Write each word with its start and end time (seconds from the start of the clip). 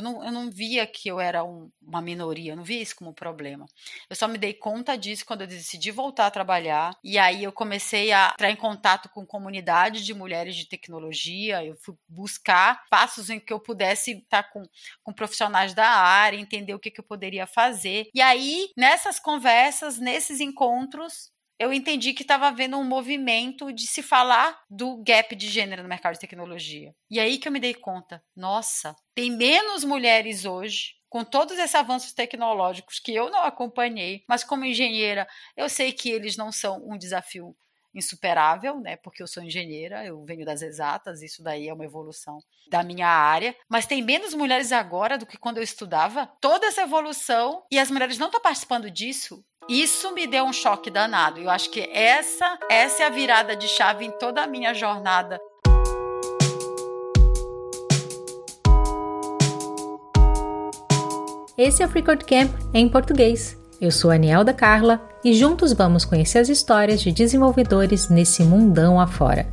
eu 0.00 0.02
não, 0.02 0.24
eu 0.24 0.32
não 0.32 0.50
via 0.50 0.86
que 0.86 1.08
eu 1.08 1.20
era 1.20 1.44
um, 1.44 1.70
uma 1.80 2.00
minoria, 2.00 2.52
eu 2.52 2.56
não 2.56 2.64
via 2.64 2.80
isso 2.80 2.96
como 2.96 3.12
problema. 3.12 3.66
Eu 4.08 4.16
só 4.16 4.26
me 4.26 4.38
dei 4.38 4.54
conta 4.54 4.96
disso 4.96 5.24
quando 5.26 5.42
eu 5.42 5.46
decidi 5.46 5.90
voltar 5.90 6.26
a 6.26 6.30
trabalhar. 6.30 6.96
E 7.04 7.18
aí 7.18 7.44
eu 7.44 7.52
comecei 7.52 8.10
a 8.10 8.30
entrar 8.32 8.50
em 8.50 8.56
contato 8.56 9.08
com 9.10 9.26
comunidade 9.26 10.04
de 10.04 10.14
mulheres 10.14 10.56
de 10.56 10.66
tecnologia. 10.66 11.64
Eu 11.64 11.76
fui 11.76 11.94
buscar 12.08 12.82
passos 12.90 13.28
em 13.28 13.38
que 13.38 13.52
eu 13.52 13.60
pudesse 13.60 14.12
estar 14.12 14.44
com, 14.44 14.62
com 15.02 15.12
profissionais 15.12 15.74
da 15.74 15.86
área, 15.86 16.38
entender 16.38 16.74
o 16.74 16.80
que, 16.80 16.90
que 16.90 17.00
eu 17.00 17.04
poderia 17.04 17.46
fazer. 17.46 18.08
E 18.14 18.22
aí, 18.22 18.70
nessas 18.76 19.20
conversas, 19.20 19.98
nesses 19.98 20.40
encontros, 20.40 21.30
eu 21.60 21.74
entendi 21.74 22.14
que 22.14 22.22
estava 22.22 22.48
havendo 22.48 22.78
um 22.78 22.84
movimento 22.84 23.70
de 23.70 23.86
se 23.86 24.02
falar 24.02 24.58
do 24.70 24.96
gap 25.04 25.36
de 25.36 25.46
gênero 25.46 25.82
no 25.82 25.88
mercado 25.90 26.14
de 26.14 26.20
tecnologia. 26.20 26.94
E 27.10 27.20
aí 27.20 27.36
que 27.36 27.46
eu 27.46 27.52
me 27.52 27.60
dei 27.60 27.74
conta, 27.74 28.24
nossa, 28.34 28.96
tem 29.14 29.30
menos 29.30 29.84
mulheres 29.84 30.46
hoje 30.46 30.94
com 31.10 31.22
todos 31.22 31.58
esses 31.58 31.74
avanços 31.74 32.14
tecnológicos 32.14 32.98
que 32.98 33.14
eu 33.14 33.28
não 33.30 33.42
acompanhei, 33.42 34.24
mas 34.26 34.42
como 34.42 34.64
engenheira, 34.64 35.28
eu 35.54 35.68
sei 35.68 35.92
que 35.92 36.08
eles 36.08 36.34
não 36.34 36.50
são 36.50 36.82
um 36.88 36.96
desafio 36.96 37.54
insuperável, 37.94 38.80
né? 38.80 38.96
Porque 38.96 39.22
eu 39.22 39.26
sou 39.26 39.42
engenheira, 39.42 40.04
eu 40.04 40.22
venho 40.24 40.44
das 40.44 40.62
exatas, 40.62 41.22
isso 41.22 41.42
daí 41.42 41.68
é 41.68 41.74
uma 41.74 41.84
evolução 41.84 42.38
da 42.68 42.82
minha 42.82 43.08
área. 43.08 43.54
Mas 43.68 43.86
tem 43.86 44.02
menos 44.02 44.34
mulheres 44.34 44.72
agora 44.72 45.18
do 45.18 45.26
que 45.26 45.38
quando 45.38 45.58
eu 45.58 45.62
estudava. 45.62 46.26
Toda 46.40 46.66
essa 46.66 46.82
evolução 46.82 47.64
e 47.70 47.78
as 47.78 47.90
mulheres 47.90 48.18
não 48.18 48.26
estão 48.26 48.40
participando 48.40 48.90
disso. 48.90 49.44
Isso 49.68 50.12
me 50.12 50.26
deu 50.26 50.44
um 50.44 50.52
choque 50.52 50.90
danado. 50.90 51.40
Eu 51.40 51.50
acho 51.50 51.70
que 51.70 51.88
essa, 51.92 52.58
essa 52.68 53.02
é 53.02 53.06
a 53.06 53.10
virada 53.10 53.54
de 53.54 53.68
chave 53.68 54.04
em 54.04 54.10
toda 54.18 54.42
a 54.42 54.46
minha 54.46 54.74
jornada 54.74 55.40
Esse 61.62 61.82
é 61.82 61.86
o 61.86 61.90
Freecode 61.90 62.24
Camp 62.24 62.50
em 62.72 62.88
português. 62.88 63.59
Eu 63.80 63.90
sou 63.90 64.10
a 64.10 64.14
Aniel 64.14 64.44
da 64.44 64.52
Carla 64.52 65.00
e 65.24 65.32
juntos 65.32 65.72
vamos 65.72 66.04
conhecer 66.04 66.38
as 66.38 66.50
histórias 66.50 67.00
de 67.00 67.10
desenvolvedores 67.10 68.10
nesse 68.10 68.42
mundão 68.42 69.00
afora. 69.00 69.46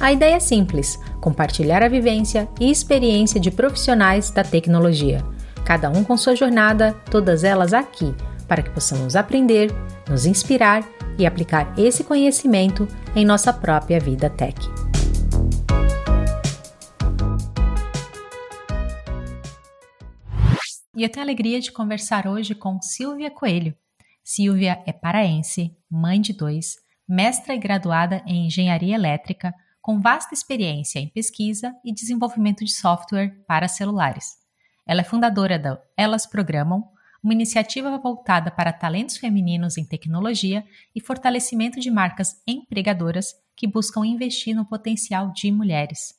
A 0.00 0.10
ideia 0.10 0.36
é 0.36 0.40
simples: 0.40 0.98
compartilhar 1.20 1.82
a 1.82 1.88
vivência 1.88 2.48
e 2.58 2.70
experiência 2.70 3.38
de 3.38 3.50
profissionais 3.50 4.30
da 4.30 4.42
tecnologia. 4.42 5.22
Cada 5.66 5.90
um 5.90 6.02
com 6.02 6.16
sua 6.16 6.34
jornada, 6.34 6.94
todas 7.10 7.44
elas 7.44 7.74
aqui, 7.74 8.14
para 8.48 8.62
que 8.62 8.70
possamos 8.70 9.14
aprender, 9.14 9.70
nos 10.08 10.24
inspirar 10.24 10.82
e 11.18 11.26
aplicar 11.26 11.74
esse 11.78 12.02
conhecimento 12.02 12.88
em 13.14 13.24
nossa 13.24 13.52
própria 13.52 14.00
vida 14.00 14.30
tech. 14.30 14.58
E 20.96 21.02
eu 21.02 21.08
tenho 21.08 21.24
a 21.24 21.26
alegria 21.26 21.60
de 21.60 21.72
conversar 21.72 22.24
hoje 22.24 22.54
com 22.54 22.80
Silvia 22.80 23.28
Coelho. 23.28 23.76
Silvia 24.22 24.80
é 24.86 24.92
paraense, 24.92 25.76
mãe 25.90 26.20
de 26.20 26.32
dois, 26.32 26.76
mestra 27.08 27.52
e 27.52 27.58
graduada 27.58 28.22
em 28.24 28.46
engenharia 28.46 28.94
elétrica, 28.94 29.52
com 29.82 30.00
vasta 30.00 30.32
experiência 30.32 31.00
em 31.00 31.08
pesquisa 31.08 31.74
e 31.84 31.92
desenvolvimento 31.92 32.64
de 32.64 32.70
software 32.70 33.42
para 33.44 33.66
celulares. 33.66 34.36
Ela 34.86 35.00
é 35.00 35.04
fundadora 35.04 35.58
da 35.58 35.82
Elas 35.96 36.26
Programam, 36.26 36.84
uma 37.20 37.32
iniciativa 37.32 37.98
voltada 37.98 38.52
para 38.52 38.72
talentos 38.72 39.16
femininos 39.16 39.76
em 39.76 39.84
tecnologia 39.84 40.64
e 40.94 41.00
fortalecimento 41.00 41.80
de 41.80 41.90
marcas 41.90 42.40
empregadoras 42.46 43.34
que 43.56 43.66
buscam 43.66 44.06
investir 44.06 44.54
no 44.54 44.64
potencial 44.64 45.32
de 45.32 45.50
mulheres. 45.50 46.14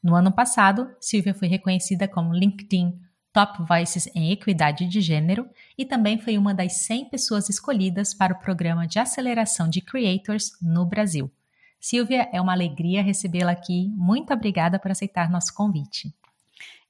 No 0.00 0.14
ano 0.14 0.30
passado, 0.30 0.88
Silvia 1.00 1.34
foi 1.34 1.48
reconhecida 1.48 2.06
como 2.06 2.32
LinkedIn 2.32 3.09
Top 3.32 3.62
Voices 3.62 4.08
em 4.14 4.32
Equidade 4.32 4.86
de 4.86 5.00
Gênero 5.00 5.48
e 5.78 5.84
também 5.84 6.18
foi 6.18 6.36
uma 6.36 6.52
das 6.52 6.84
100 6.84 7.10
pessoas 7.10 7.48
escolhidas 7.48 8.12
para 8.12 8.34
o 8.34 8.38
programa 8.38 8.86
de 8.86 8.98
aceleração 8.98 9.68
de 9.68 9.80
creators 9.80 10.52
no 10.60 10.84
Brasil. 10.84 11.30
Silvia, 11.80 12.28
é 12.32 12.40
uma 12.40 12.52
alegria 12.52 13.02
recebê-la 13.02 13.52
aqui. 13.52 13.88
Muito 13.96 14.32
obrigada 14.34 14.78
por 14.78 14.90
aceitar 14.90 15.30
nosso 15.30 15.54
convite. 15.54 16.12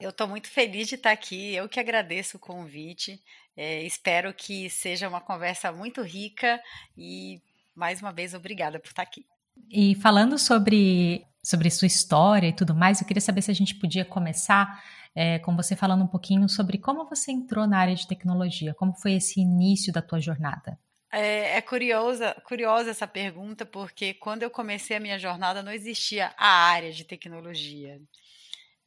Eu 0.00 0.10
estou 0.10 0.26
muito 0.26 0.48
feliz 0.48 0.88
de 0.88 0.96
estar 0.96 1.12
aqui. 1.12 1.54
Eu 1.54 1.68
que 1.68 1.78
agradeço 1.78 2.38
o 2.38 2.40
convite. 2.40 3.22
É, 3.56 3.84
espero 3.84 4.32
que 4.34 4.68
seja 4.68 5.08
uma 5.08 5.20
conversa 5.20 5.70
muito 5.70 6.02
rica 6.02 6.60
e, 6.96 7.40
mais 7.76 8.00
uma 8.00 8.10
vez, 8.10 8.34
obrigada 8.34 8.80
por 8.80 8.88
estar 8.88 9.02
aqui. 9.02 9.24
E 9.70 9.94
falando 9.96 10.38
sobre, 10.38 11.24
sobre 11.42 11.70
sua 11.70 11.86
história 11.86 12.48
e 12.48 12.52
tudo 12.52 12.74
mais, 12.74 13.00
eu 13.00 13.06
queria 13.06 13.20
saber 13.20 13.42
se 13.42 13.50
a 13.50 13.54
gente 13.54 13.74
podia 13.74 14.04
começar 14.04 14.82
é, 15.14 15.38
com 15.38 15.56
você 15.56 15.74
falando 15.74 16.04
um 16.04 16.08
pouquinho 16.08 16.48
sobre 16.48 16.78
como 16.78 17.08
você 17.08 17.32
entrou 17.32 17.66
na 17.66 17.78
área 17.78 17.94
de 17.94 18.06
tecnologia, 18.06 18.74
como 18.74 18.94
foi 18.94 19.14
esse 19.14 19.40
início 19.40 19.92
da 19.92 20.02
tua 20.02 20.20
jornada. 20.20 20.78
É, 21.12 21.56
é, 21.56 21.60
curiosa, 21.60 22.34
curiosa 22.44 22.90
essa 22.90 23.06
pergunta, 23.06 23.66
porque 23.66 24.14
quando 24.14 24.44
eu 24.44 24.50
comecei 24.50 24.96
a 24.96 25.00
minha 25.00 25.18
jornada 25.18 25.62
não 25.62 25.72
existia 25.72 26.32
a 26.36 26.48
área 26.70 26.92
de 26.92 27.04
tecnologia. 27.04 28.00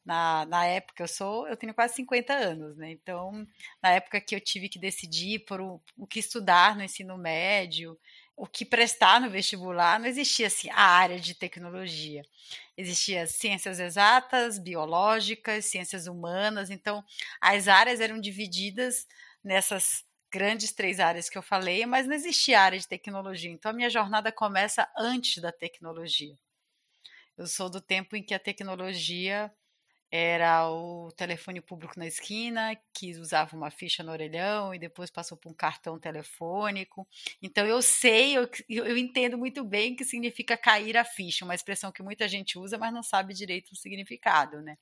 Na, 0.05 0.45
na 0.45 0.65
época, 0.65 1.03
eu 1.03 1.07
sou, 1.07 1.47
eu 1.47 1.55
tenho 1.55 1.73
quase 1.73 1.95
50 1.95 2.33
anos, 2.33 2.77
né? 2.77 2.91
Então, 2.91 3.45
na 3.81 3.91
época 3.91 4.19
que 4.19 4.35
eu 4.35 4.41
tive 4.41 4.67
que 4.67 4.79
decidir 4.79 5.39
por 5.45 5.61
o, 5.61 5.81
o 5.97 6.05
que 6.05 6.19
estudar 6.19 6.75
no 6.75 6.83
ensino 6.83 7.17
médio, 7.17 7.97
o 8.35 8.47
que 8.47 8.65
prestar 8.65 9.21
no 9.21 9.29
vestibular, 9.29 9.99
não 9.99 10.07
existia 10.07 10.47
assim 10.47 10.69
a 10.71 10.81
área 10.81 11.19
de 11.19 11.35
tecnologia. 11.35 12.23
Existia 12.75 13.27
ciências 13.27 13.79
exatas, 13.79 14.57
biológicas, 14.57 15.65
ciências 15.65 16.07
humanas, 16.07 16.69
então 16.69 17.03
as 17.39 17.67
áreas 17.67 17.99
eram 17.99 18.19
divididas 18.19 19.07
nessas 19.43 20.03
grandes 20.31 20.71
três 20.71 20.99
áreas 20.99 21.29
que 21.29 21.37
eu 21.37 21.43
falei, 21.43 21.85
mas 21.85 22.07
não 22.07 22.15
existia 22.15 22.59
área 22.59 22.79
de 22.79 22.87
tecnologia. 22.87 23.51
Então 23.51 23.69
a 23.69 23.73
minha 23.73 23.89
jornada 23.89 24.31
começa 24.31 24.89
antes 24.97 25.41
da 25.41 25.51
tecnologia. 25.51 26.35
Eu 27.37 27.45
sou 27.45 27.69
do 27.69 27.79
tempo 27.79 28.15
em 28.15 28.23
que 28.23 28.33
a 28.33 28.39
tecnologia 28.39 29.53
era 30.15 30.69
o 30.69 31.11
telefone 31.13 31.59
público 31.59 31.97
na 31.97 32.05
esquina, 32.05 32.77
que 32.93 33.17
usava 33.17 33.57
uma 33.57 33.71
ficha 33.71 34.03
no 34.03 34.11
orelhão 34.11 34.71
e 34.71 34.77
depois 34.77 35.09
passou 35.09 35.35
por 35.35 35.49
um 35.49 35.55
cartão 35.55 35.97
telefônico. 35.97 37.07
Então 37.41 37.65
eu 37.65 37.81
sei, 37.81 38.37
eu, 38.37 38.47
eu 38.69 38.95
entendo 38.95 39.39
muito 39.39 39.63
bem 39.63 39.93
o 39.93 39.95
que 39.95 40.05
significa 40.05 40.55
cair 40.55 40.95
a 40.97 41.03
ficha, 41.03 41.43
uma 41.43 41.55
expressão 41.55 41.91
que 41.91 42.03
muita 42.03 42.27
gente 42.27 42.59
usa, 42.59 42.77
mas 42.77 42.93
não 42.93 43.01
sabe 43.01 43.33
direito 43.33 43.71
o 43.71 43.75
significado, 43.75 44.61
né? 44.61 44.77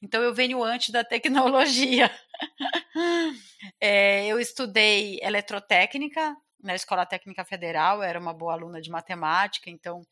Então 0.00 0.22
eu 0.22 0.32
venho 0.32 0.64
antes 0.64 0.88
da 0.88 1.04
tecnologia. 1.04 2.10
é, 3.78 4.28
eu 4.28 4.40
estudei 4.40 5.20
eletrotécnica 5.22 6.34
na 6.58 6.74
Escola 6.74 7.04
Técnica 7.04 7.44
Federal, 7.44 8.02
era 8.02 8.18
uma 8.18 8.32
boa 8.32 8.54
aluna 8.54 8.80
de 8.80 8.88
matemática, 8.88 9.68
então 9.68 10.02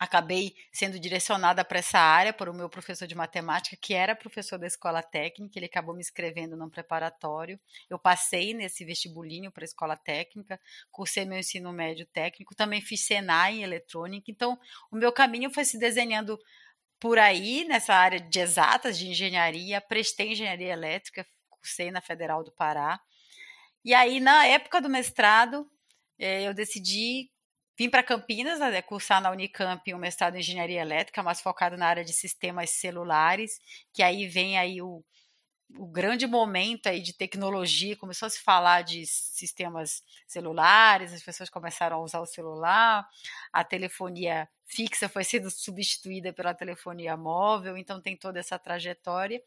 acabei 0.00 0.56
sendo 0.72 0.98
direcionada 0.98 1.62
para 1.62 1.78
essa 1.78 1.98
área 1.98 2.32
por 2.32 2.48
o 2.48 2.54
meu 2.54 2.70
professor 2.70 3.06
de 3.06 3.14
matemática, 3.14 3.76
que 3.78 3.92
era 3.92 4.16
professor 4.16 4.58
da 4.58 4.66
escola 4.66 5.02
técnica, 5.02 5.58
ele 5.58 5.66
acabou 5.66 5.94
me 5.94 6.00
inscrevendo 6.00 6.56
num 6.56 6.70
preparatório. 6.70 7.60
Eu 7.88 7.98
passei 7.98 8.54
nesse 8.54 8.82
vestibulinho 8.82 9.52
para 9.52 9.62
a 9.62 9.66
escola 9.66 9.96
técnica, 9.98 10.58
cursei 10.90 11.26
meu 11.26 11.38
ensino 11.38 11.70
médio 11.70 12.06
técnico, 12.06 12.54
também 12.54 12.80
fiz 12.80 13.04
Senai 13.04 13.56
em 13.56 13.62
eletrônica. 13.62 14.30
Então, 14.30 14.58
o 14.90 14.96
meu 14.96 15.12
caminho 15.12 15.50
foi 15.50 15.66
se 15.66 15.78
desenhando 15.78 16.38
por 16.98 17.18
aí, 17.18 17.66
nessa 17.66 17.94
área 17.94 18.18
de 18.18 18.40
exatas, 18.40 18.98
de 18.98 19.06
engenharia, 19.06 19.82
prestei 19.82 20.32
engenharia 20.32 20.72
elétrica, 20.72 21.26
cursei 21.50 21.90
na 21.90 22.00
Federal 22.00 22.42
do 22.42 22.52
Pará. 22.52 22.98
E 23.84 23.92
aí, 23.92 24.18
na 24.18 24.46
época 24.46 24.80
do 24.80 24.88
mestrado, 24.88 25.70
eh, 26.18 26.42
eu 26.42 26.54
decidi 26.54 27.30
Vim 27.80 27.88
para 27.88 28.02
Campinas, 28.02 28.60
né, 28.60 28.82
cursar 28.82 29.22
na 29.22 29.30
Unicamp 29.30 29.94
um 29.94 29.96
mestrado 29.96 30.36
em 30.36 30.40
engenharia 30.40 30.82
elétrica, 30.82 31.22
mas 31.22 31.40
focado 31.40 31.78
na 31.78 31.86
área 31.86 32.04
de 32.04 32.12
sistemas 32.12 32.68
celulares, 32.68 33.58
que 33.90 34.02
aí 34.02 34.28
vem 34.28 34.58
aí 34.58 34.82
o, 34.82 35.02
o 35.78 35.86
grande 35.86 36.26
momento 36.26 36.90
aí 36.90 37.00
de 37.00 37.14
tecnologia, 37.14 37.96
começou 37.96 38.26
a 38.26 38.28
se 38.28 38.38
falar 38.42 38.82
de 38.82 39.06
sistemas 39.06 40.02
celulares, 40.26 41.14
as 41.14 41.22
pessoas 41.22 41.48
começaram 41.48 41.96
a 41.96 42.02
usar 42.04 42.20
o 42.20 42.26
celular, 42.26 43.08
a 43.50 43.64
telefonia 43.64 44.46
fixa 44.66 45.08
foi 45.08 45.24
sendo 45.24 45.48
substituída 45.50 46.34
pela 46.34 46.52
telefonia 46.52 47.16
móvel, 47.16 47.78
então 47.78 47.98
tem 47.98 48.14
toda 48.14 48.38
essa 48.38 48.58
trajetória. 48.58 49.42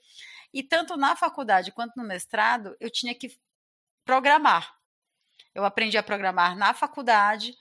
E 0.52 0.64
tanto 0.64 0.98
na 0.98 1.16
faculdade 1.16 1.72
quanto 1.72 1.96
no 1.96 2.04
mestrado, 2.04 2.76
eu 2.80 2.90
tinha 2.90 3.14
que 3.14 3.40
programar. 4.04 4.76
Eu 5.54 5.64
aprendi 5.64 6.00
a 6.00 6.04
programar 6.04 6.58
na 6.58 6.74
faculdade, 6.74 7.56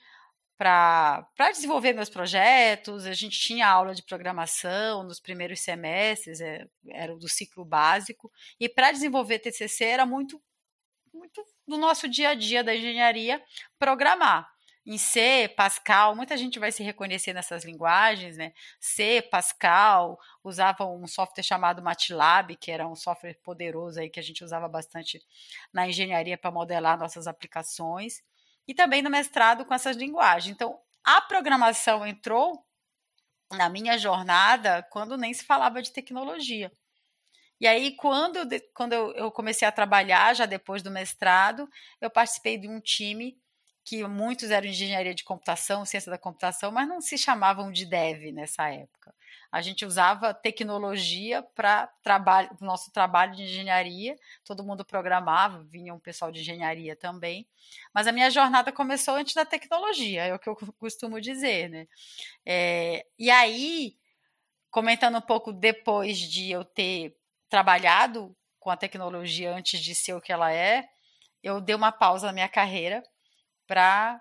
para 0.63 1.51
desenvolver 1.51 1.91
meus 1.91 2.09
projetos. 2.09 3.05
A 3.05 3.13
gente 3.13 3.37
tinha 3.37 3.67
aula 3.67 3.93
de 3.93 4.01
programação 4.01 5.03
nos 5.03 5.19
primeiros 5.19 5.59
semestres, 5.59 6.39
é, 6.39 6.65
era 6.87 7.13
do 7.17 7.27
ciclo 7.27 7.65
básico, 7.65 8.31
e 8.57 8.69
para 8.69 8.93
desenvolver 8.93 9.39
TCC 9.39 9.83
era 9.83 10.05
muito, 10.05 10.41
muito 11.13 11.43
do 11.67 11.77
nosso 11.77 12.07
dia 12.07 12.29
a 12.29 12.33
dia 12.33 12.63
da 12.63 12.73
engenharia 12.73 13.43
programar. 13.77 14.49
em 14.85 14.97
C, 14.97 15.49
Pascal, 15.55 16.15
muita 16.15 16.35
gente 16.37 16.59
vai 16.59 16.71
se 16.71 16.83
reconhecer 16.83 17.33
nessas 17.33 17.65
linguagens, 17.65 18.37
né? 18.37 18.53
C, 18.79 19.21
Pascal, 19.21 20.19
usavam 20.43 21.01
um 21.01 21.07
software 21.07 21.43
chamado 21.43 21.81
MATLAB, 21.81 22.55
que 22.57 22.71
era 22.71 22.87
um 22.87 22.95
software 22.95 23.37
poderoso 23.43 23.99
aí 23.99 24.09
que 24.09 24.19
a 24.19 24.23
gente 24.23 24.43
usava 24.43 24.67
bastante 24.67 25.21
na 25.73 25.87
engenharia 25.87 26.37
para 26.37 26.51
modelar 26.51 26.97
nossas 26.97 27.27
aplicações. 27.27 28.21
E 28.67 28.73
também 28.73 29.01
no 29.01 29.09
mestrado 29.09 29.65
com 29.65 29.73
essas 29.73 29.97
linguagens. 29.97 30.53
Então, 30.53 30.79
a 31.03 31.21
programação 31.21 32.05
entrou 32.05 32.65
na 33.51 33.69
minha 33.69 33.97
jornada 33.97 34.83
quando 34.89 35.17
nem 35.17 35.33
se 35.33 35.43
falava 35.43 35.81
de 35.81 35.91
tecnologia. 35.91 36.71
E 37.59 37.67
aí, 37.67 37.95
quando, 37.95 38.39
quando 38.73 38.93
eu 38.93 39.31
comecei 39.31 39.67
a 39.67 39.71
trabalhar, 39.71 40.33
já 40.33 40.45
depois 40.45 40.81
do 40.81 40.91
mestrado, 40.91 41.69
eu 42.01 42.09
participei 42.09 42.57
de 42.57 42.67
um 42.67 42.79
time 42.79 43.37
que 43.85 44.05
muitos 44.07 44.49
eram 44.49 44.67
engenharia 44.67 45.13
de 45.13 45.23
computação, 45.23 45.85
ciência 45.85 46.09
da 46.09 46.17
computação, 46.17 46.71
mas 46.71 46.87
não 46.87 47.01
se 47.01 47.17
chamavam 47.17 47.71
de 47.71 47.85
dev 47.85 48.33
nessa 48.33 48.69
época. 48.69 49.13
A 49.53 49.61
gente 49.61 49.85
usava 49.85 50.33
tecnologia 50.33 51.43
para 51.53 51.85
trabalho, 52.01 52.49
o 52.59 52.65
nosso 52.65 52.91
trabalho 52.91 53.35
de 53.35 53.43
engenharia, 53.43 54.15
todo 54.43 54.63
mundo 54.63 54.83
programava, 54.83 55.63
vinha 55.65 55.93
um 55.93 55.99
pessoal 55.99 56.31
de 56.31 56.39
engenharia 56.39 56.95
também. 56.95 57.47
Mas 57.93 58.07
a 58.07 58.11
minha 58.11 58.31
jornada 58.31 58.71
começou 58.71 59.13
antes 59.13 59.35
da 59.35 59.45
tecnologia, 59.45 60.23
é 60.23 60.33
o 60.33 60.39
que 60.39 60.49
eu 60.49 60.55
costumo 60.79 61.21
dizer, 61.21 61.69
né? 61.69 61.87
É, 62.43 63.05
e 63.19 63.29
aí, 63.29 63.95
comentando 64.71 65.19
um 65.19 65.21
pouco 65.21 65.53
depois 65.53 66.17
de 66.17 66.49
eu 66.49 66.65
ter 66.65 67.15
trabalhado 67.47 68.35
com 68.59 68.71
a 68.71 68.77
tecnologia 68.77 69.53
antes 69.53 69.79
de 69.79 69.93
ser 69.93 70.13
o 70.15 70.21
que 70.21 70.33
ela 70.33 70.51
é, 70.51 70.89
eu 71.43 71.61
dei 71.61 71.75
uma 71.75 71.91
pausa 71.91 72.25
na 72.25 72.33
minha 72.33 72.49
carreira 72.49 73.03
para 73.67 74.19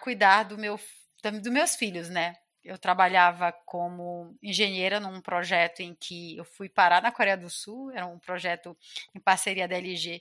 cuidar 0.00 0.44
do 0.44 0.56
meu, 0.56 0.80
dos 1.22 1.52
meus 1.52 1.76
filhos, 1.76 2.08
né? 2.08 2.34
Eu 2.64 2.78
trabalhava 2.78 3.52
como 3.66 4.36
engenheira 4.42 5.00
num 5.00 5.20
projeto 5.20 5.80
em 5.80 5.94
que 5.94 6.36
eu 6.36 6.44
fui 6.44 6.68
parar 6.68 7.02
na 7.02 7.10
Coreia 7.10 7.36
do 7.36 7.50
Sul, 7.50 7.90
era 7.90 8.06
um 8.06 8.18
projeto 8.18 8.76
em 9.14 9.20
parceria 9.20 9.66
da 9.66 9.76
LG 9.76 10.20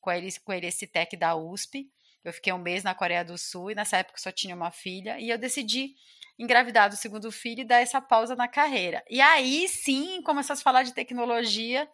com 0.00 0.10
a, 0.10 0.14
com 0.44 0.52
a 0.52 1.16
da 1.18 1.34
USP. 1.34 1.90
Eu 2.24 2.32
fiquei 2.32 2.52
um 2.52 2.58
mês 2.58 2.84
na 2.84 2.94
Coreia 2.94 3.24
do 3.24 3.36
Sul 3.36 3.70
e 3.70 3.74
nessa 3.74 3.96
época 3.96 4.20
só 4.20 4.30
tinha 4.30 4.54
uma 4.54 4.70
filha 4.70 5.18
e 5.18 5.28
eu 5.28 5.38
decidi 5.38 5.94
engravidar 6.38 6.88
do 6.88 6.96
segundo 6.96 7.30
filho 7.32 7.60
e 7.60 7.64
dar 7.64 7.80
essa 7.80 8.00
pausa 8.00 8.36
na 8.36 8.48
carreira. 8.48 9.02
E 9.10 9.20
aí 9.20 9.66
sim 9.68 10.22
começou 10.22 10.54
a 10.54 10.56
falar 10.56 10.82
de 10.82 10.94
tecnologia 10.94 11.88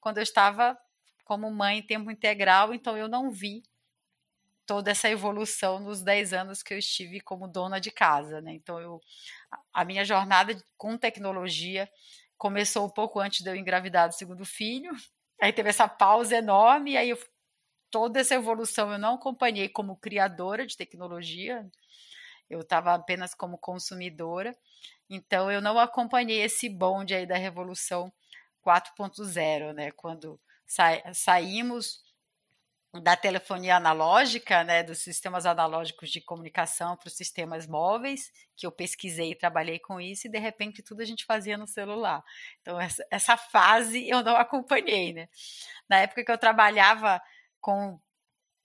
quando 0.00 0.18
eu 0.18 0.22
estava 0.22 0.78
como 1.24 1.50
mãe 1.50 1.78
em 1.78 1.82
tempo 1.82 2.10
integral, 2.10 2.74
então 2.74 2.96
eu 2.96 3.08
não 3.08 3.30
vi 3.30 3.62
toda 4.70 4.92
essa 4.92 5.10
evolução 5.10 5.80
nos 5.80 6.00
10 6.00 6.32
anos 6.32 6.62
que 6.62 6.72
eu 6.72 6.78
estive 6.78 7.20
como 7.20 7.48
dona 7.48 7.80
de 7.80 7.90
casa, 7.90 8.40
né? 8.40 8.52
Então 8.52 8.78
eu 8.78 9.00
a 9.74 9.84
minha 9.84 10.04
jornada 10.04 10.56
com 10.76 10.96
tecnologia 10.96 11.90
começou 12.38 12.86
um 12.86 12.88
pouco 12.88 13.18
antes 13.18 13.42
de 13.42 13.50
eu 13.50 13.56
engravidar 13.56 14.08
do 14.08 14.14
segundo 14.14 14.44
filho. 14.44 14.92
Aí 15.42 15.52
teve 15.52 15.70
essa 15.70 15.88
pausa 15.88 16.36
enorme 16.36 16.92
e 16.92 16.96
aí 16.96 17.10
eu, 17.10 17.18
toda 17.90 18.20
essa 18.20 18.36
evolução 18.36 18.92
eu 18.92 18.98
não 18.98 19.14
acompanhei 19.14 19.68
como 19.68 19.96
criadora 19.96 20.64
de 20.64 20.76
tecnologia. 20.76 21.68
Eu 22.48 22.60
estava 22.60 22.94
apenas 22.94 23.34
como 23.34 23.58
consumidora. 23.58 24.56
Então 25.08 25.50
eu 25.50 25.60
não 25.60 25.80
acompanhei 25.80 26.42
esse 26.42 26.68
bonde 26.68 27.12
aí 27.12 27.26
da 27.26 27.36
revolução 27.36 28.12
4.0, 28.64 29.72
né? 29.72 29.90
Quando 29.90 30.38
sa 30.64 31.02
saímos 31.12 32.04
da 32.92 33.14
telefonia 33.14 33.76
analógica, 33.76 34.64
né, 34.64 34.82
dos 34.82 34.98
sistemas 34.98 35.46
analógicos 35.46 36.10
de 36.10 36.20
comunicação 36.20 36.96
para 36.96 37.06
os 37.06 37.16
sistemas 37.16 37.66
móveis, 37.66 38.32
que 38.56 38.66
eu 38.66 38.72
pesquisei 38.72 39.30
e 39.30 39.38
trabalhei 39.38 39.78
com 39.78 40.00
isso, 40.00 40.26
e 40.26 40.30
de 40.30 40.38
repente 40.38 40.82
tudo 40.82 41.00
a 41.00 41.04
gente 41.04 41.24
fazia 41.24 41.56
no 41.56 41.68
celular. 41.68 42.22
Então, 42.60 42.80
essa, 42.80 43.06
essa 43.10 43.36
fase 43.36 44.08
eu 44.08 44.24
não 44.24 44.36
acompanhei. 44.36 45.12
Né? 45.12 45.28
Na 45.88 45.98
época 45.98 46.24
que 46.24 46.32
eu 46.32 46.38
trabalhava 46.38 47.22
com, 47.60 48.00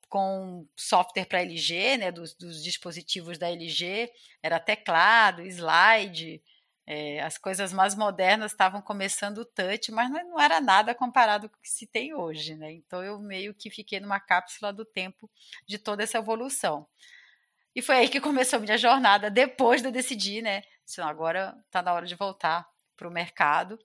com 0.09 0.67
software 0.75 1.25
para 1.25 1.41
LG, 1.41 1.97
né, 1.97 2.11
dos, 2.11 2.33
dos 2.33 2.63
dispositivos 2.63 3.37
da 3.37 3.51
LG, 3.51 4.11
era 4.41 4.59
teclado, 4.59 5.43
slide, 5.43 6.41
é, 6.87 7.19
as 7.21 7.37
coisas 7.37 7.73
mais 7.73 7.95
modernas 7.95 8.51
estavam 8.51 8.79
começando 8.79 9.39
o 9.39 9.45
touch, 9.45 9.91
mas 9.91 10.09
não, 10.09 10.39
era 10.39 10.61
nada 10.61 10.93
comparado 10.93 11.49
com 11.49 11.55
o 11.55 11.61
que 11.61 11.69
se 11.69 11.87
tem 11.87 12.13
hoje, 12.13 12.55
né? 12.55 12.71
Então 12.73 13.03
eu 13.03 13.19
meio 13.19 13.55
que 13.55 13.71
fiquei 13.71 13.99
numa 13.99 14.19
cápsula 14.19 14.71
do 14.71 14.85
tempo 14.85 15.29
de 15.67 15.79
toda 15.79 16.03
essa 16.03 16.19
evolução. 16.19 16.87
E 17.75 17.81
foi 17.81 17.95
aí 17.97 18.07
que 18.07 18.21
começou 18.21 18.57
a 18.57 18.61
minha 18.61 18.77
jornada, 18.77 19.31
depois 19.31 19.81
de 19.81 19.87
eu 19.87 19.91
decidir, 19.91 20.41
né? 20.41 20.61
agora 20.99 21.55
está 21.65 21.81
na 21.81 21.91
hora 21.91 22.05
de 22.05 22.15
voltar 22.15 22.65
para 22.95 23.07
o 23.07 23.11
mercado. 23.11 23.77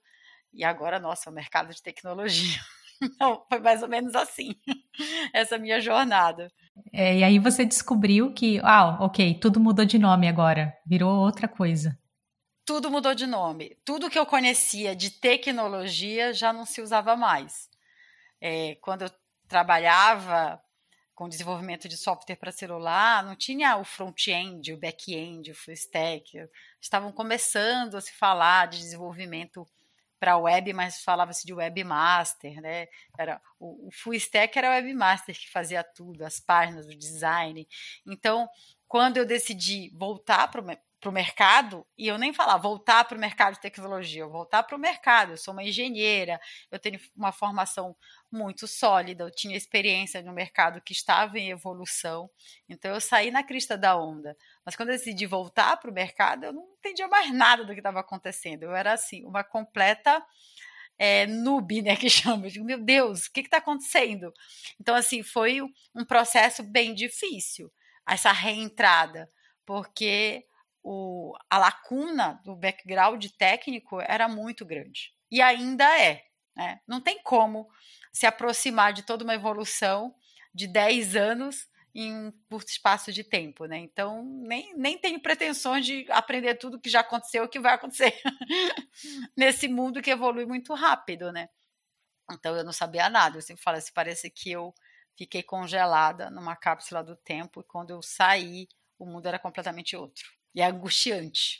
E 0.53 0.63
agora, 0.63 0.99
nossa, 0.99 1.29
o 1.29 1.33
mercado 1.33 1.73
de 1.73 1.81
tecnologia. 1.81 2.59
Não, 3.19 3.43
foi 3.49 3.59
mais 3.59 3.81
ou 3.81 3.89
menos 3.89 4.13
assim, 4.13 4.53
essa 5.33 5.57
minha 5.57 5.81
jornada. 5.81 6.51
É, 6.93 7.17
e 7.17 7.23
aí 7.23 7.39
você 7.39 7.65
descobriu 7.65 8.31
que, 8.31 8.59
ah, 8.63 9.03
ok, 9.03 9.39
tudo 9.39 9.59
mudou 9.59 9.83
de 9.83 9.97
nome 9.97 10.27
agora, 10.27 10.71
virou 10.85 11.11
outra 11.19 11.47
coisa 11.47 11.97
tudo 12.71 12.89
mudou 12.89 13.13
de 13.13 13.27
nome. 13.27 13.77
Tudo 13.83 14.09
que 14.09 14.17
eu 14.17 14.25
conhecia 14.25 14.95
de 14.95 15.11
tecnologia 15.11 16.33
já 16.33 16.53
não 16.53 16.65
se 16.65 16.81
usava 16.81 17.17
mais. 17.17 17.69
É, 18.39 18.75
quando 18.75 19.01
eu 19.01 19.11
trabalhava 19.45 20.57
com 21.13 21.27
desenvolvimento 21.27 21.89
de 21.89 21.97
software 21.97 22.37
para 22.37 22.49
celular, 22.49 23.25
não 23.25 23.35
tinha 23.35 23.75
o 23.75 23.83
front-end, 23.83 24.71
o 24.71 24.77
back-end, 24.77 25.51
o 25.51 25.55
full 25.55 25.73
stack. 25.73 26.47
Estavam 26.79 27.11
começando 27.11 27.95
a 27.95 28.01
se 28.01 28.13
falar 28.13 28.69
de 28.69 28.77
desenvolvimento 28.77 29.67
para 30.17 30.37
web, 30.37 30.71
mas 30.71 31.03
falava-se 31.03 31.45
de 31.45 31.53
webmaster, 31.53 32.61
né? 32.61 32.87
Era 33.19 33.41
o, 33.59 33.89
o 33.89 33.91
full 33.91 34.13
stack 34.13 34.57
era 34.57 34.69
o 34.69 34.71
webmaster 34.71 35.37
que 35.37 35.51
fazia 35.51 35.83
tudo, 35.83 36.23
as 36.23 36.39
páginas, 36.39 36.85
o 36.85 36.97
design. 36.97 37.67
Então, 38.07 38.47
quando 38.87 39.17
eu 39.17 39.25
decidi 39.25 39.89
voltar 39.93 40.47
para 40.47 40.79
para 41.01 41.09
o 41.09 41.13
mercado, 41.13 41.85
e 41.97 42.07
eu 42.07 42.17
nem 42.19 42.31
falar 42.31 42.57
voltar 42.57 43.03
para 43.05 43.17
o 43.17 43.19
mercado 43.19 43.55
de 43.55 43.59
tecnologia, 43.59 44.21
eu 44.21 44.29
voltar 44.29 44.61
para 44.61 44.77
o 44.77 44.79
mercado. 44.79 45.33
Eu 45.33 45.37
sou 45.37 45.51
uma 45.51 45.63
engenheira, 45.63 46.39
eu 46.69 46.77
tenho 46.77 46.99
uma 47.15 47.31
formação 47.31 47.95
muito 48.31 48.67
sólida, 48.67 49.23
eu 49.23 49.31
tinha 49.31 49.57
experiência 49.57 50.21
no 50.21 50.31
mercado 50.31 50.79
que 50.79 50.93
estava 50.93 51.39
em 51.39 51.49
evolução, 51.49 52.29
então 52.69 52.93
eu 52.93 53.01
saí 53.01 53.31
na 53.31 53.43
crista 53.43 53.75
da 53.75 53.97
onda. 53.97 54.37
Mas 54.63 54.75
quando 54.75 54.89
eu 54.89 54.95
decidi 54.95 55.25
voltar 55.25 55.75
para 55.77 55.89
o 55.89 55.93
mercado, 55.93 56.45
eu 56.45 56.53
não 56.53 56.67
entendia 56.77 57.07
mais 57.07 57.33
nada 57.33 57.65
do 57.65 57.73
que 57.73 57.79
estava 57.79 57.99
acontecendo. 57.99 58.63
Eu 58.63 58.75
era 58.75 58.93
assim, 58.93 59.25
uma 59.25 59.43
completa 59.43 60.23
é, 60.99 61.25
noob, 61.25 61.81
né, 61.81 61.95
que 61.95 62.09
chama. 62.11 62.45
Eu 62.45 62.51
digo, 62.51 62.65
meu 62.65 62.79
Deus, 62.79 63.25
o 63.25 63.31
que 63.33 63.39
está 63.39 63.57
acontecendo? 63.57 64.31
Então, 64.79 64.93
assim, 64.93 65.23
foi 65.23 65.59
um 65.95 66.05
processo 66.05 66.61
bem 66.61 66.93
difícil, 66.93 67.71
essa 68.07 68.31
reentrada, 68.31 69.27
porque 69.65 70.45
o, 70.83 71.33
a 71.49 71.57
lacuna 71.57 72.41
do 72.43 72.55
background 72.55 73.25
técnico 73.37 74.01
era 74.01 74.27
muito 74.27 74.65
grande. 74.65 75.13
E 75.29 75.41
ainda 75.41 75.85
é. 75.99 76.23
Né? 76.55 76.79
Não 76.87 76.99
tem 76.99 77.21
como 77.23 77.67
se 78.11 78.25
aproximar 78.25 78.93
de 78.93 79.03
toda 79.03 79.23
uma 79.23 79.35
evolução 79.35 80.13
de 80.53 80.67
10 80.67 81.15
anos 81.15 81.67
em 81.93 82.13
um 82.13 82.31
curto 82.49 82.69
espaço 82.69 83.11
de 83.11 83.23
tempo, 83.23 83.65
né? 83.65 83.77
Então, 83.77 84.23
nem, 84.23 84.73
nem 84.77 84.97
tenho 84.97 85.21
pretensões 85.21 85.85
de 85.85 86.05
aprender 86.09 86.55
tudo 86.55 86.79
que 86.79 86.89
já 86.89 87.01
aconteceu, 87.01 87.43
o 87.43 87.49
que 87.49 87.59
vai 87.59 87.73
acontecer 87.73 88.17
nesse 89.35 89.67
mundo 89.67 90.01
que 90.01 90.09
evolui 90.09 90.45
muito 90.45 90.73
rápido, 90.73 91.31
né? 91.33 91.49
Então, 92.31 92.55
eu 92.55 92.63
não 92.63 92.71
sabia 92.71 93.09
nada. 93.09 93.37
Eu 93.37 93.41
sempre 93.41 93.61
falo 93.61 93.77
assim, 93.77 93.91
parece 93.93 94.29
que 94.29 94.51
eu 94.51 94.73
fiquei 95.17 95.43
congelada 95.43 96.29
numa 96.29 96.55
cápsula 96.55 97.03
do 97.03 97.15
tempo 97.15 97.59
e 97.59 97.65
quando 97.65 97.91
eu 97.91 98.01
saí, 98.01 98.67
o 98.97 99.05
mundo 99.05 99.27
era 99.27 99.37
completamente 99.37 99.95
outro. 99.95 100.23
E 100.53 100.61
é 100.61 100.65
angustiante. 100.65 101.59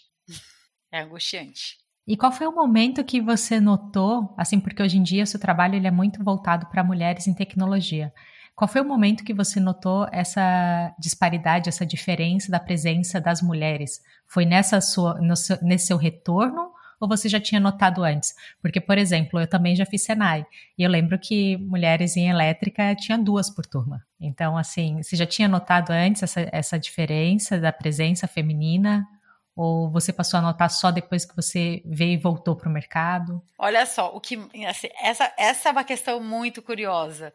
É 0.91 1.01
angustiante. 1.01 1.77
E 2.07 2.17
qual 2.17 2.31
foi 2.31 2.47
o 2.47 2.51
momento 2.51 3.03
que 3.03 3.21
você 3.21 3.59
notou, 3.59 4.33
assim, 4.37 4.59
porque 4.59 4.81
hoje 4.81 4.97
em 4.97 5.03
dia 5.03 5.25
seu 5.25 5.39
trabalho 5.39 5.75
ele 5.75 5.87
é 5.87 5.91
muito 5.91 6.23
voltado 6.23 6.65
para 6.67 6.83
mulheres 6.83 7.27
em 7.27 7.33
tecnologia. 7.33 8.11
Qual 8.55 8.67
foi 8.67 8.81
o 8.81 8.85
momento 8.85 9.23
que 9.23 9.33
você 9.33 9.59
notou 9.59 10.07
essa 10.11 10.93
disparidade, 10.99 11.69
essa 11.69 11.85
diferença 11.85 12.51
da 12.51 12.59
presença 12.59 13.21
das 13.21 13.41
mulheres? 13.41 14.01
Foi 14.27 14.45
nessa 14.45 14.81
sua, 14.81 15.17
seu, 15.35 15.57
nesse 15.61 15.87
seu 15.87 15.97
retorno 15.97 16.70
ou 17.01 17.07
você 17.07 17.27
já 17.27 17.39
tinha 17.39 17.59
notado 17.59 18.03
antes? 18.03 18.35
Porque, 18.61 18.79
por 18.79 18.97
exemplo, 18.97 19.39
eu 19.39 19.47
também 19.47 19.75
já 19.75 19.85
fiz 19.85 20.03
Senai 20.03 20.45
e 20.77 20.83
eu 20.83 20.89
lembro 20.89 21.17
que 21.17 21.57
mulheres 21.57 22.15
em 22.15 22.29
elétrica 22.29 22.95
tinha 22.95 23.17
duas 23.17 23.49
por 23.49 23.65
turma. 23.65 24.05
Então, 24.19 24.55
assim, 24.55 25.01
você 25.01 25.15
já 25.15 25.25
tinha 25.25 25.47
notado 25.47 25.89
antes 25.89 26.21
essa, 26.21 26.47
essa 26.51 26.79
diferença 26.79 27.59
da 27.59 27.73
presença 27.73 28.27
feminina? 28.27 29.07
Ou 29.55 29.89
você 29.89 30.13
passou 30.13 30.37
a 30.37 30.41
notar 30.41 30.69
só 30.69 30.91
depois 30.91 31.25
que 31.25 31.35
você 31.35 31.81
veio 31.85 32.13
e 32.13 32.17
voltou 32.17 32.55
para 32.55 32.69
o 32.69 32.71
mercado? 32.71 33.41
Olha 33.57 33.85
só, 33.85 34.15
o 34.15 34.21
que 34.21 34.35
assim, 34.65 34.87
essa, 35.01 35.33
essa 35.37 35.69
é 35.69 35.71
uma 35.71 35.83
questão 35.83 36.21
muito 36.21 36.61
curiosa. 36.61 37.33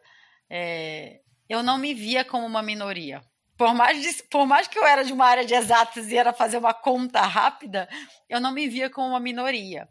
É, 0.49 1.19
eu 1.47 1.61
não 1.61 1.77
me 1.77 1.93
via 1.93 2.25
como 2.25 2.45
uma 2.45 2.63
minoria. 2.63 3.21
Por 3.57 3.73
mais, 3.73 4.21
por 4.21 4.45
mais 4.45 4.67
que 4.67 4.77
eu 4.77 4.85
era 4.85 5.03
de 5.03 5.11
uma 5.11 5.25
área 5.25 5.43
de 5.43 5.55
exatas 5.55 6.11
e 6.11 6.17
era 6.17 6.31
fazer 6.31 6.57
uma 6.57 6.73
conta 6.73 7.21
rápida, 7.21 7.89
eu 8.29 8.39
não 8.39 8.51
me 8.51 8.67
via 8.67 8.89
como 8.89 9.09
uma 9.09 9.19
minoria. 9.19 9.89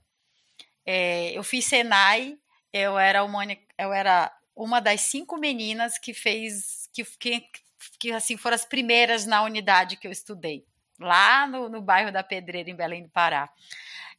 É, 0.85 1.37
eu 1.37 1.43
fiz 1.43 1.65
Senai, 1.65 2.39
eu 2.73 2.97
era 2.97 3.25
uma, 3.25 3.45
eu 3.77 3.93
era 3.93 4.33
uma 4.55 4.81
das 4.81 5.01
cinco 5.01 5.37
meninas 5.37 5.99
que 5.99 6.15
fez, 6.15 6.89
que, 6.93 7.05
que, 7.19 7.45
que 7.99 8.13
assim 8.13 8.37
foram 8.37 8.55
as 8.55 8.65
primeiras 8.65 9.27
na 9.27 9.43
unidade 9.43 9.97
que 9.97 10.07
eu 10.07 10.13
estudei, 10.13 10.65
lá 11.01 11.47
no, 11.49 11.69
no 11.69 11.83
bairro 11.83 12.13
da 12.13 12.23
Pedreira, 12.23 12.71
em 12.71 12.77
Belém 12.77 13.03
do 13.03 13.11
Pará. 13.11 13.51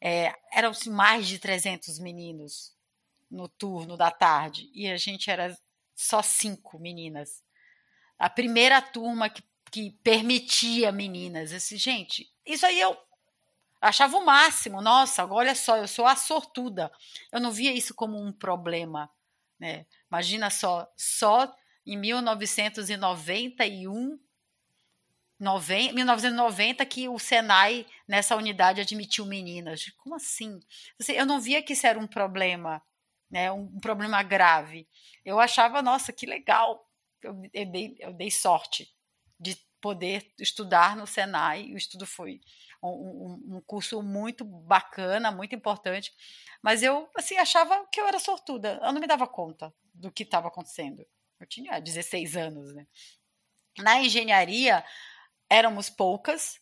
É, 0.02 0.36
eram 0.52 0.72
assim, 0.72 0.92
mais 0.92 1.26
de 1.26 1.40
300 1.40 2.00
meninos 2.00 2.76
no 3.32 3.48
turno 3.48 3.96
da 3.96 4.12
tarde, 4.12 4.70
e 4.74 4.90
a 4.90 4.98
gente 4.98 5.32
era 5.32 5.58
só 5.96 6.22
cinco 6.22 6.78
meninas 6.78 7.44
a 8.18 8.30
primeira 8.30 8.82
turma 8.82 9.30
que, 9.30 9.44
que 9.72 9.92
permitia 10.04 10.92
meninas. 10.92 11.54
Assim, 11.54 11.78
gente, 11.78 12.28
isso 12.46 12.66
aí 12.66 12.80
eu 12.80 12.98
achava 13.82 14.18
o 14.18 14.26
máximo. 14.26 14.82
Nossa, 14.82 15.26
olha 15.26 15.56
só, 15.56 15.78
eu 15.78 15.88
sou 15.88 16.06
a 16.06 16.16
sortuda. 16.16 16.92
Eu 17.32 17.40
não 17.40 17.52
via 17.52 17.74
isso 17.74 17.94
como 17.94 18.20
um 18.20 18.32
problema. 18.32 19.10
Né? 19.60 19.86
Imagina 20.10 20.50
só, 20.50 20.92
só 20.96 21.54
em 21.86 21.98
1991, 21.98 24.20
90, 25.40 25.94
1990 25.94 26.86
que 26.86 27.08
o 27.08 27.20
Senai 27.20 27.86
nessa 28.08 28.36
unidade 28.36 28.82
admitiu 28.82 29.26
meninas. 29.26 29.92
Como 29.98 30.16
assim? 30.16 30.60
Eu 31.10 31.26
não 31.26 31.40
via 31.40 31.62
que 31.62 31.74
isso 31.74 31.86
era 31.86 32.00
um 32.00 32.08
problema, 32.08 32.82
né? 33.30 33.52
um 33.52 33.80
problema 33.80 34.22
grave. 34.24 34.88
Eu 35.24 35.40
achava, 35.40 35.82
nossa, 35.82 36.12
que 36.12 36.26
legal, 36.26 36.87
eu, 37.24 37.34
dei, 37.66 37.96
eu 38.00 38.14
dei 38.14 38.32
sorte 38.32 38.94
de 39.40 39.56
poder 39.82 40.34
estudar 40.40 40.96
no 40.96 41.08
Senai. 41.08 41.72
O 41.72 41.78
estudo 41.78 42.06
foi 42.06 42.42
um, 42.82 43.58
um, 43.58 43.62
curso 43.66 44.02
muito 44.02 44.44
bacana, 44.44 45.32
muito 45.32 45.56
importante. 45.56 46.14
Mas 46.62 46.84
eu 46.84 47.10
assim 47.16 47.38
achava 47.38 47.86
que 47.92 48.00
eu 48.00 48.08
era 48.08 48.20
sortuda. 48.20 48.80
Eu 48.84 48.92
não 48.92 49.02
me 49.02 49.08
dava 49.08 49.28
conta 49.28 49.74
do 49.94 50.12
que 50.12 50.24
estava 50.24 50.48
acontecendo. 50.48 51.06
Eu 51.40 51.48
tinha 51.48 51.80
16 51.80 52.36
anos, 52.36 52.74
né? 52.74 52.88
Na 53.78 54.00
engenharia 54.00 54.84
éramos 55.50 55.90
poucas, 55.90 56.60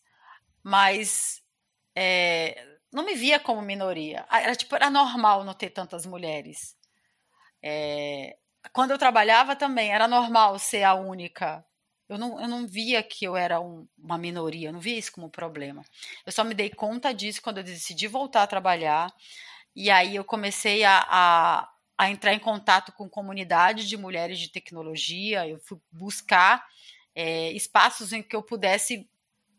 mas 0.62 1.42
é, 1.94 2.78
não 2.92 3.04
me 3.04 3.14
via 3.14 3.40
como 3.40 3.62
minoria. 3.62 4.26
Era 4.30 4.54
tipo 4.54 4.74
era 4.76 4.90
normal 4.90 5.44
não 5.44 5.54
ter 5.54 5.70
tantas 5.70 6.04
mulheres. 6.04 6.76
É, 7.62 8.36
quando 8.72 8.90
eu 8.90 8.98
trabalhava 8.98 9.56
também, 9.56 9.92
era 9.92 10.08
normal 10.08 10.58
ser 10.58 10.82
a 10.82 10.94
única. 10.94 11.64
Eu 12.08 12.18
não, 12.18 12.40
eu 12.40 12.48
não 12.48 12.66
via 12.66 13.02
que 13.02 13.24
eu 13.24 13.36
era 13.36 13.60
um, 13.60 13.86
uma 13.98 14.16
minoria, 14.16 14.68
eu 14.68 14.72
não 14.72 14.80
via 14.80 14.96
isso 14.96 15.12
como 15.12 15.28
problema. 15.28 15.82
Eu 16.24 16.30
só 16.32 16.44
me 16.44 16.54
dei 16.54 16.70
conta 16.70 17.12
disso 17.12 17.42
quando 17.42 17.58
eu 17.58 17.64
decidi 17.64 18.06
voltar 18.06 18.44
a 18.44 18.46
trabalhar. 18.46 19.12
E 19.74 19.90
aí 19.90 20.16
eu 20.16 20.24
comecei 20.24 20.84
a, 20.84 21.04
a, 21.08 21.68
a 21.98 22.10
entrar 22.10 22.32
em 22.32 22.38
contato 22.38 22.92
com 22.92 23.08
comunidades 23.08 23.88
de 23.88 23.96
mulheres 23.96 24.38
de 24.38 24.48
tecnologia. 24.50 25.46
Eu 25.48 25.58
fui 25.58 25.78
buscar 25.90 26.64
é, 27.14 27.50
espaços 27.52 28.12
em 28.12 28.22
que 28.22 28.36
eu 28.36 28.42
pudesse 28.42 29.08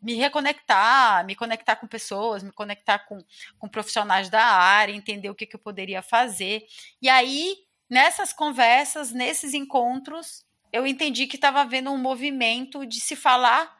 me 0.00 0.14
reconectar, 0.14 1.24
me 1.26 1.34
conectar 1.34 1.76
com 1.76 1.86
pessoas, 1.86 2.42
me 2.42 2.52
conectar 2.52 3.00
com, 3.00 3.18
com 3.58 3.68
profissionais 3.68 4.30
da 4.30 4.42
área, 4.42 4.92
entender 4.92 5.28
o 5.28 5.34
que, 5.34 5.44
que 5.44 5.56
eu 5.56 5.60
poderia 5.60 6.00
fazer. 6.00 6.66
E 7.02 7.08
aí 7.08 7.67
nessas 7.88 8.32
conversas, 8.32 9.12
nesses 9.12 9.54
encontros, 9.54 10.44
eu 10.72 10.86
entendi 10.86 11.26
que 11.26 11.36
estava 11.36 11.60
havendo 11.60 11.90
um 11.90 11.98
movimento 11.98 12.86
de 12.86 13.00
se 13.00 13.16
falar 13.16 13.74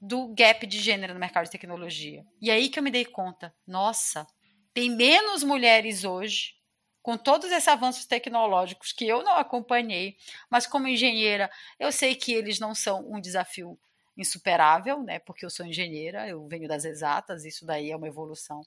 do 0.00 0.32
gap 0.34 0.66
de 0.66 0.78
gênero 0.78 1.12
no 1.12 1.20
mercado 1.20 1.44
de 1.44 1.50
tecnologia. 1.50 2.24
E 2.40 2.50
aí 2.50 2.68
que 2.68 2.78
eu 2.78 2.82
me 2.82 2.90
dei 2.90 3.04
conta, 3.04 3.54
nossa, 3.66 4.26
tem 4.72 4.88
menos 4.88 5.42
mulheres 5.42 6.04
hoje 6.04 6.54
com 7.02 7.16
todos 7.16 7.50
esses 7.50 7.68
avanços 7.68 8.06
tecnológicos 8.06 8.92
que 8.92 9.06
eu 9.06 9.22
não 9.22 9.36
acompanhei, 9.36 10.16
mas 10.50 10.66
como 10.66 10.86
engenheira, 10.86 11.50
eu 11.78 11.90
sei 11.90 12.14
que 12.14 12.32
eles 12.32 12.58
não 12.58 12.74
são 12.74 13.06
um 13.10 13.20
desafio 13.20 13.78
insuperável, 14.16 15.02
né? 15.02 15.18
Porque 15.18 15.44
eu 15.44 15.50
sou 15.50 15.64
engenheira, 15.64 16.28
eu 16.28 16.46
venho 16.46 16.68
das 16.68 16.84
exatas, 16.84 17.44
isso 17.44 17.64
daí 17.64 17.90
é 17.90 17.96
uma 17.96 18.08
evolução 18.08 18.60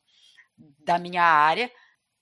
da 0.79 0.97
minha 0.97 1.23
área, 1.23 1.71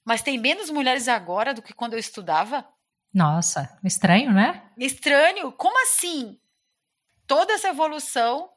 mas 0.05 0.21
tem 0.21 0.37
menos 0.37 0.69
mulheres 0.69 1.07
agora 1.07 1.53
do 1.53 1.61
que 1.61 1.73
quando 1.73 1.93
eu 1.93 1.99
estudava? 1.99 2.67
Nossa, 3.13 3.77
estranho, 3.83 4.31
né? 4.31 4.63
Estranho. 4.77 5.51
Como 5.51 5.81
assim? 5.83 6.39
Toda 7.27 7.53
essa 7.53 7.69
evolução 7.69 8.49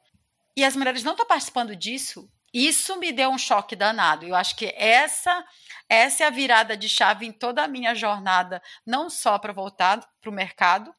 e 0.55 0.63
as 0.63 0.75
mulheres 0.75 1.03
não 1.03 1.11
estão 1.11 1.27
participando 1.27 1.75
disso. 1.75 2.29
Isso 2.53 2.97
me 2.97 3.11
deu 3.11 3.29
um 3.29 3.37
choque 3.37 3.75
danado. 3.75 4.25
Eu 4.25 4.33
acho 4.33 4.55
que 4.55 4.73
essa 4.77 5.45
essa 5.87 6.23
é 6.23 6.27
a 6.27 6.31
virada 6.31 6.75
de 6.75 6.89
chave 6.89 7.25
em 7.25 7.31
toda 7.31 7.63
a 7.63 7.67
minha 7.67 7.93
jornada, 7.93 8.61
não 8.85 9.09
só 9.09 9.37
para 9.37 9.53
voltar 9.53 9.99
para 10.19 10.29
o 10.29 10.33
mercado, 10.33 10.93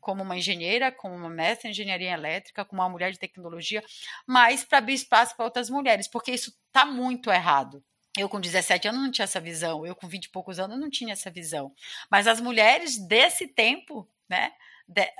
como 0.00 0.22
uma 0.22 0.36
engenheira, 0.36 0.92
como 0.92 1.14
uma 1.14 1.30
mestra 1.30 1.68
em 1.68 1.70
engenharia 1.70 2.12
elétrica, 2.12 2.64
como 2.64 2.82
uma 2.82 2.88
mulher 2.88 3.10
de 3.10 3.18
tecnologia, 3.18 3.82
mas 4.26 4.64
para 4.64 4.78
abrir 4.78 4.94
espaço 4.94 5.34
para 5.36 5.44
outras 5.44 5.70
mulheres, 5.70 6.08
porque 6.08 6.32
isso 6.32 6.52
está 6.66 6.84
muito 6.84 7.30
errado. 7.30 7.82
Eu, 8.18 8.28
com 8.28 8.40
17 8.40 8.88
anos, 8.88 9.00
não 9.00 9.10
tinha 9.10 9.24
essa 9.24 9.40
visão. 9.40 9.86
Eu, 9.86 9.94
com 9.94 10.08
20 10.08 10.24
e 10.24 10.28
poucos 10.30 10.58
anos, 10.58 10.78
não 10.78 10.90
tinha 10.90 11.12
essa 11.12 11.30
visão. 11.30 11.72
Mas 12.10 12.26
as 12.26 12.40
mulheres 12.40 12.98
desse 12.98 13.46
tempo, 13.46 14.08
né? 14.28 14.52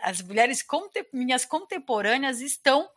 as 0.02 0.22
mulheres 0.22 0.64
minhas 1.12 1.44
contemporâneas 1.44 2.40
estão 2.40 2.88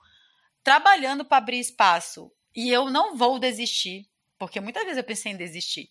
trabalhando 0.63 1.25
para 1.25 1.37
abrir 1.37 1.59
espaço. 1.59 2.31
E 2.55 2.69
eu 2.69 2.89
não 2.89 3.15
vou 3.15 3.39
desistir, 3.39 4.09
porque 4.37 4.59
muitas 4.59 4.83
vezes 4.83 4.97
eu 4.97 5.03
pensei 5.03 5.31
em 5.31 5.37
desistir. 5.37 5.89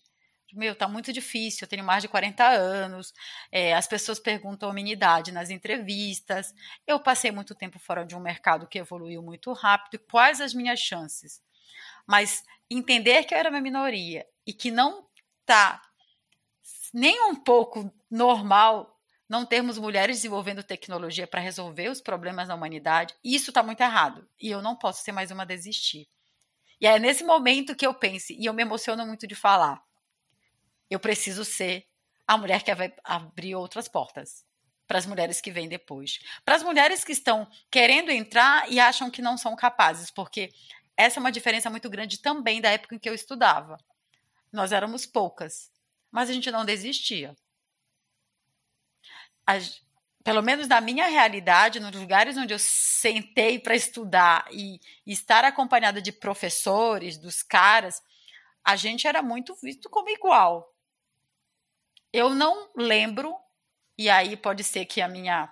Meu, 0.53 0.75
tá 0.75 0.85
muito 0.85 1.13
difícil, 1.13 1.63
eu 1.63 1.69
tenho 1.69 1.83
mais 1.83 2.03
de 2.03 2.09
40 2.09 2.45
anos, 2.45 3.13
é, 3.49 3.73
as 3.73 3.87
pessoas 3.87 4.19
perguntam 4.19 4.69
a 4.69 4.73
minha 4.73 4.91
idade 4.91 5.31
nas 5.31 5.49
entrevistas. 5.49 6.53
Eu 6.85 6.99
passei 6.99 7.31
muito 7.31 7.55
tempo 7.55 7.79
fora 7.79 8.05
de 8.05 8.15
um 8.15 8.19
mercado 8.19 8.67
que 8.67 8.77
evoluiu 8.77 9.21
muito 9.21 9.53
rápido, 9.53 10.03
quais 10.11 10.41
as 10.41 10.53
minhas 10.53 10.79
chances? 10.79 11.41
Mas 12.11 12.43
entender 12.69 13.23
que 13.23 13.33
eu 13.33 13.37
era 13.37 13.49
uma 13.49 13.61
minoria 13.61 14.27
e 14.45 14.51
que 14.51 14.69
não 14.69 15.07
tá 15.45 15.81
nem 16.93 17.21
um 17.29 17.33
pouco 17.33 17.89
normal 18.09 18.99
não 19.29 19.45
termos 19.45 19.77
mulheres 19.77 20.17
desenvolvendo 20.17 20.61
tecnologia 20.61 21.25
para 21.25 21.39
resolver 21.39 21.87
os 21.87 22.01
problemas 22.01 22.49
da 22.49 22.55
humanidade, 22.55 23.15
isso 23.23 23.51
está 23.51 23.63
muito 23.63 23.79
errado. 23.79 24.27
E 24.37 24.51
eu 24.51 24.61
não 24.61 24.75
posso 24.75 25.01
ser 25.05 25.13
mais 25.13 25.31
uma 25.31 25.45
desistir. 25.45 26.05
E 26.81 26.85
é 26.85 26.99
nesse 26.99 27.23
momento 27.23 27.73
que 27.77 27.87
eu 27.87 27.93
penso, 27.93 28.33
e 28.33 28.43
eu 28.45 28.53
me 28.53 28.61
emociono 28.61 29.07
muito 29.07 29.25
de 29.25 29.33
falar, 29.33 29.81
eu 30.89 30.99
preciso 30.99 31.45
ser 31.45 31.87
a 32.27 32.37
mulher 32.37 32.61
que 32.61 32.75
vai 32.75 32.93
abrir 33.05 33.55
outras 33.55 33.87
portas 33.87 34.43
para 34.85 34.97
as 34.97 35.05
mulheres 35.05 35.39
que 35.39 35.49
vêm 35.49 35.69
depois. 35.69 36.19
Para 36.43 36.55
as 36.55 36.63
mulheres 36.63 37.05
que 37.05 37.13
estão 37.13 37.47
querendo 37.71 38.11
entrar 38.11 38.69
e 38.69 38.81
acham 38.81 39.09
que 39.09 39.21
não 39.21 39.37
são 39.37 39.55
capazes, 39.55 40.11
porque 40.11 40.51
essa 41.01 41.19
é 41.19 41.21
uma 41.21 41.31
diferença 41.31 41.69
muito 41.69 41.89
grande 41.89 42.19
também 42.19 42.61
da 42.61 42.69
época 42.69 42.95
em 42.95 42.99
que 42.99 43.09
eu 43.09 43.13
estudava. 43.13 43.77
Nós 44.51 44.71
éramos 44.71 45.05
poucas, 45.05 45.71
mas 46.11 46.29
a 46.29 46.33
gente 46.33 46.51
não 46.51 46.63
desistia. 46.63 47.35
A, 49.45 49.53
pelo 50.23 50.43
menos 50.43 50.67
na 50.67 50.79
minha 50.79 51.07
realidade, 51.07 51.79
nos 51.79 51.91
lugares 51.91 52.37
onde 52.37 52.53
eu 52.53 52.59
sentei 52.59 53.57
para 53.57 53.75
estudar 53.75 54.47
e, 54.51 54.79
e 55.05 55.11
estar 55.11 55.43
acompanhada 55.43 56.01
de 56.01 56.11
professores, 56.11 57.17
dos 57.17 57.41
caras, 57.41 58.01
a 58.63 58.75
gente 58.75 59.07
era 59.07 59.23
muito 59.23 59.55
visto 59.55 59.89
como 59.89 60.09
igual. 60.09 60.71
Eu 62.13 62.29
não 62.29 62.69
lembro, 62.75 63.35
e 63.97 64.09
aí 64.09 64.37
pode 64.37 64.63
ser 64.63 64.85
que 64.85 65.01
a 65.01 65.07
minha 65.07 65.51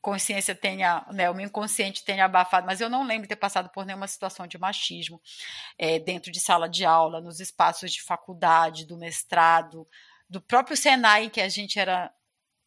consciência 0.00 0.54
tenha, 0.54 1.06
né, 1.12 1.28
o 1.30 1.34
meu 1.34 1.46
inconsciente 1.46 2.04
tenha 2.04 2.24
abafado, 2.24 2.66
mas 2.66 2.80
eu 2.80 2.88
não 2.88 3.04
lembro 3.04 3.22
de 3.22 3.28
ter 3.28 3.36
passado 3.36 3.68
por 3.70 3.84
nenhuma 3.84 4.08
situação 4.08 4.46
de 4.46 4.58
machismo 4.58 5.20
é, 5.78 5.98
dentro 5.98 6.32
de 6.32 6.40
sala 6.40 6.68
de 6.68 6.84
aula, 6.84 7.20
nos 7.20 7.40
espaços 7.40 7.92
de 7.92 8.02
faculdade, 8.02 8.86
do 8.86 8.96
mestrado, 8.96 9.86
do 10.28 10.40
próprio 10.40 10.76
Senai, 10.76 11.28
que 11.28 11.40
a 11.40 11.48
gente 11.48 11.78
era 11.78 12.12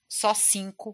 só 0.08 0.34
cinco, 0.34 0.94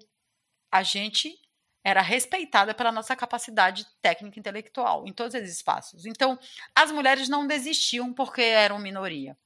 a 0.71 0.83
gente 0.83 1.35
era 1.83 2.01
respeitada 2.01 2.73
pela 2.73 2.91
nossa 2.91 3.15
capacidade 3.15 3.85
técnica 4.01 4.37
e 4.37 4.39
intelectual 4.39 5.07
em 5.07 5.13
todos 5.13 5.33
esses 5.33 5.55
espaços. 5.55 6.05
Então, 6.05 6.37
as 6.75 6.91
mulheres 6.91 7.27
não 7.27 7.47
desistiam 7.47 8.13
porque 8.13 8.41
eram 8.41 8.77
minoria. 8.79 9.37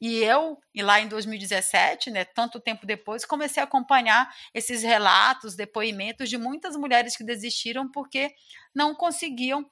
E 0.00 0.16
eu, 0.16 0.58
e 0.74 0.82
lá 0.82 1.00
em 1.00 1.08
2017, 1.08 2.10
né, 2.10 2.24
tanto 2.24 2.60
tempo 2.60 2.86
depois, 2.86 3.24
comecei 3.24 3.62
a 3.62 3.64
acompanhar 3.64 4.30
esses 4.52 4.82
relatos, 4.82 5.56
depoimentos 5.56 6.28
de 6.28 6.36
muitas 6.36 6.76
mulheres 6.76 7.16
que 7.16 7.24
desistiram 7.24 7.90
porque 7.90 8.34
não 8.74 8.94
conseguiam 8.94 9.68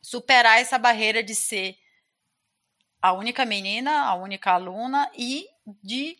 superar 0.00 0.60
essa 0.60 0.78
barreira 0.78 1.22
de 1.22 1.34
ser 1.34 1.76
a 3.00 3.12
única 3.12 3.44
menina, 3.44 4.02
a 4.02 4.14
única 4.14 4.52
aluna 4.52 5.10
e 5.16 5.46
de 5.82 6.16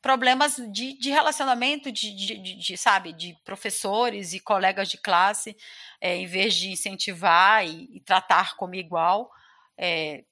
problemas 0.00 0.56
de, 0.72 0.98
de 0.98 1.10
relacionamento, 1.10 1.92
de, 1.92 2.12
de, 2.12 2.56
de, 2.56 2.76
sabe, 2.76 3.12
de 3.12 3.36
professores 3.44 4.32
e 4.32 4.40
colegas 4.40 4.88
de 4.88 4.98
classe, 4.98 5.56
é, 6.00 6.16
em 6.16 6.26
vez 6.26 6.54
de 6.54 6.70
incentivar 6.70 7.64
e, 7.64 7.88
e 7.92 8.00
tratar 8.00 8.56
como 8.56 8.74
igual, 8.74 9.30
é, 9.78 10.24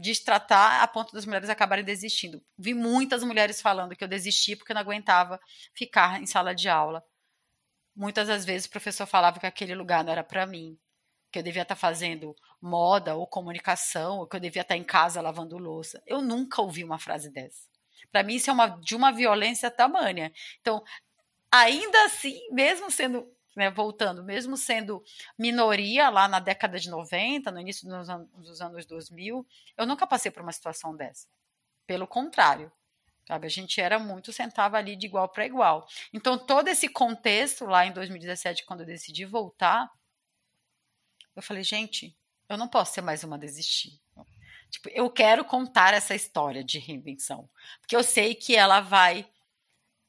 destratar 0.00 0.82
a 0.82 0.88
ponto 0.88 1.12
das 1.12 1.26
mulheres 1.26 1.50
acabarem 1.50 1.84
desistindo. 1.84 2.42
Vi 2.58 2.74
muitas 2.74 3.22
mulheres 3.22 3.60
falando 3.60 3.94
que 3.94 4.02
eu 4.02 4.08
desisti 4.08 4.56
porque 4.56 4.72
não 4.72 4.80
aguentava 4.80 5.38
ficar 5.74 6.20
em 6.20 6.26
sala 6.26 6.54
de 6.54 6.68
aula. 6.68 7.04
Muitas 7.94 8.28
das 8.28 8.44
vezes 8.44 8.66
o 8.66 8.70
professor 8.70 9.06
falava 9.06 9.38
que 9.38 9.46
aquele 9.46 9.74
lugar 9.74 10.02
não 10.02 10.12
era 10.12 10.24
para 10.24 10.46
mim, 10.46 10.78
que 11.30 11.38
eu 11.38 11.42
devia 11.42 11.62
estar 11.62 11.76
fazendo 11.76 12.34
moda 12.60 13.14
ou 13.14 13.26
comunicação, 13.26 14.18
ou 14.18 14.26
que 14.26 14.36
eu 14.36 14.40
devia 14.40 14.62
estar 14.62 14.76
em 14.76 14.84
casa 14.84 15.20
lavando 15.20 15.58
louça. 15.58 16.02
Eu 16.06 16.22
nunca 16.22 16.62
ouvi 16.62 16.82
uma 16.82 16.98
frase 16.98 17.30
dessa. 17.30 17.68
Para 18.10 18.22
mim, 18.22 18.34
isso 18.34 18.50
é 18.50 18.52
uma, 18.52 18.66
de 18.66 18.96
uma 18.96 19.12
violência 19.12 19.70
tamanha. 19.70 20.32
Então, 20.60 20.82
ainda 21.50 22.04
assim, 22.06 22.40
mesmo 22.52 22.90
sendo, 22.90 23.26
né, 23.60 23.70
voltando, 23.70 24.24
mesmo 24.24 24.56
sendo 24.56 25.04
minoria 25.38 26.08
lá 26.08 26.26
na 26.26 26.40
década 26.40 26.80
de 26.80 26.88
90, 26.88 27.50
no 27.52 27.60
início 27.60 27.86
dos, 27.86 28.08
an 28.08 28.26
dos 28.34 28.62
anos 28.62 28.86
2000, 28.86 29.46
eu 29.76 29.86
nunca 29.86 30.06
passei 30.06 30.30
por 30.30 30.42
uma 30.42 30.50
situação 30.50 30.96
dessa. 30.96 31.28
Pelo 31.86 32.06
contrário, 32.06 32.72
Sabe? 33.28 33.46
A 33.46 33.50
gente 33.50 33.80
era 33.80 33.96
muito, 33.96 34.32
sentava 34.32 34.76
ali 34.76 34.96
de 34.96 35.06
igual 35.06 35.28
para 35.28 35.46
igual. 35.46 35.86
Então, 36.12 36.36
todo 36.36 36.66
esse 36.66 36.88
contexto, 36.88 37.64
lá 37.64 37.86
em 37.86 37.92
2017, 37.92 38.64
quando 38.64 38.80
eu 38.80 38.86
decidi 38.86 39.24
voltar, 39.24 39.88
eu 41.36 41.42
falei, 41.42 41.62
gente, 41.62 42.16
eu 42.48 42.56
não 42.56 42.66
posso 42.66 42.92
ser 42.92 43.02
mais 43.02 43.22
uma 43.22 43.38
desistir. 43.38 44.00
Tipo, 44.68 44.88
eu 44.88 45.08
quero 45.10 45.44
contar 45.44 45.94
essa 45.94 46.12
história 46.12 46.64
de 46.64 46.80
reinvenção, 46.80 47.48
porque 47.80 47.94
eu 47.94 48.02
sei 48.02 48.34
que 48.34 48.56
ela 48.56 48.80
vai 48.80 49.30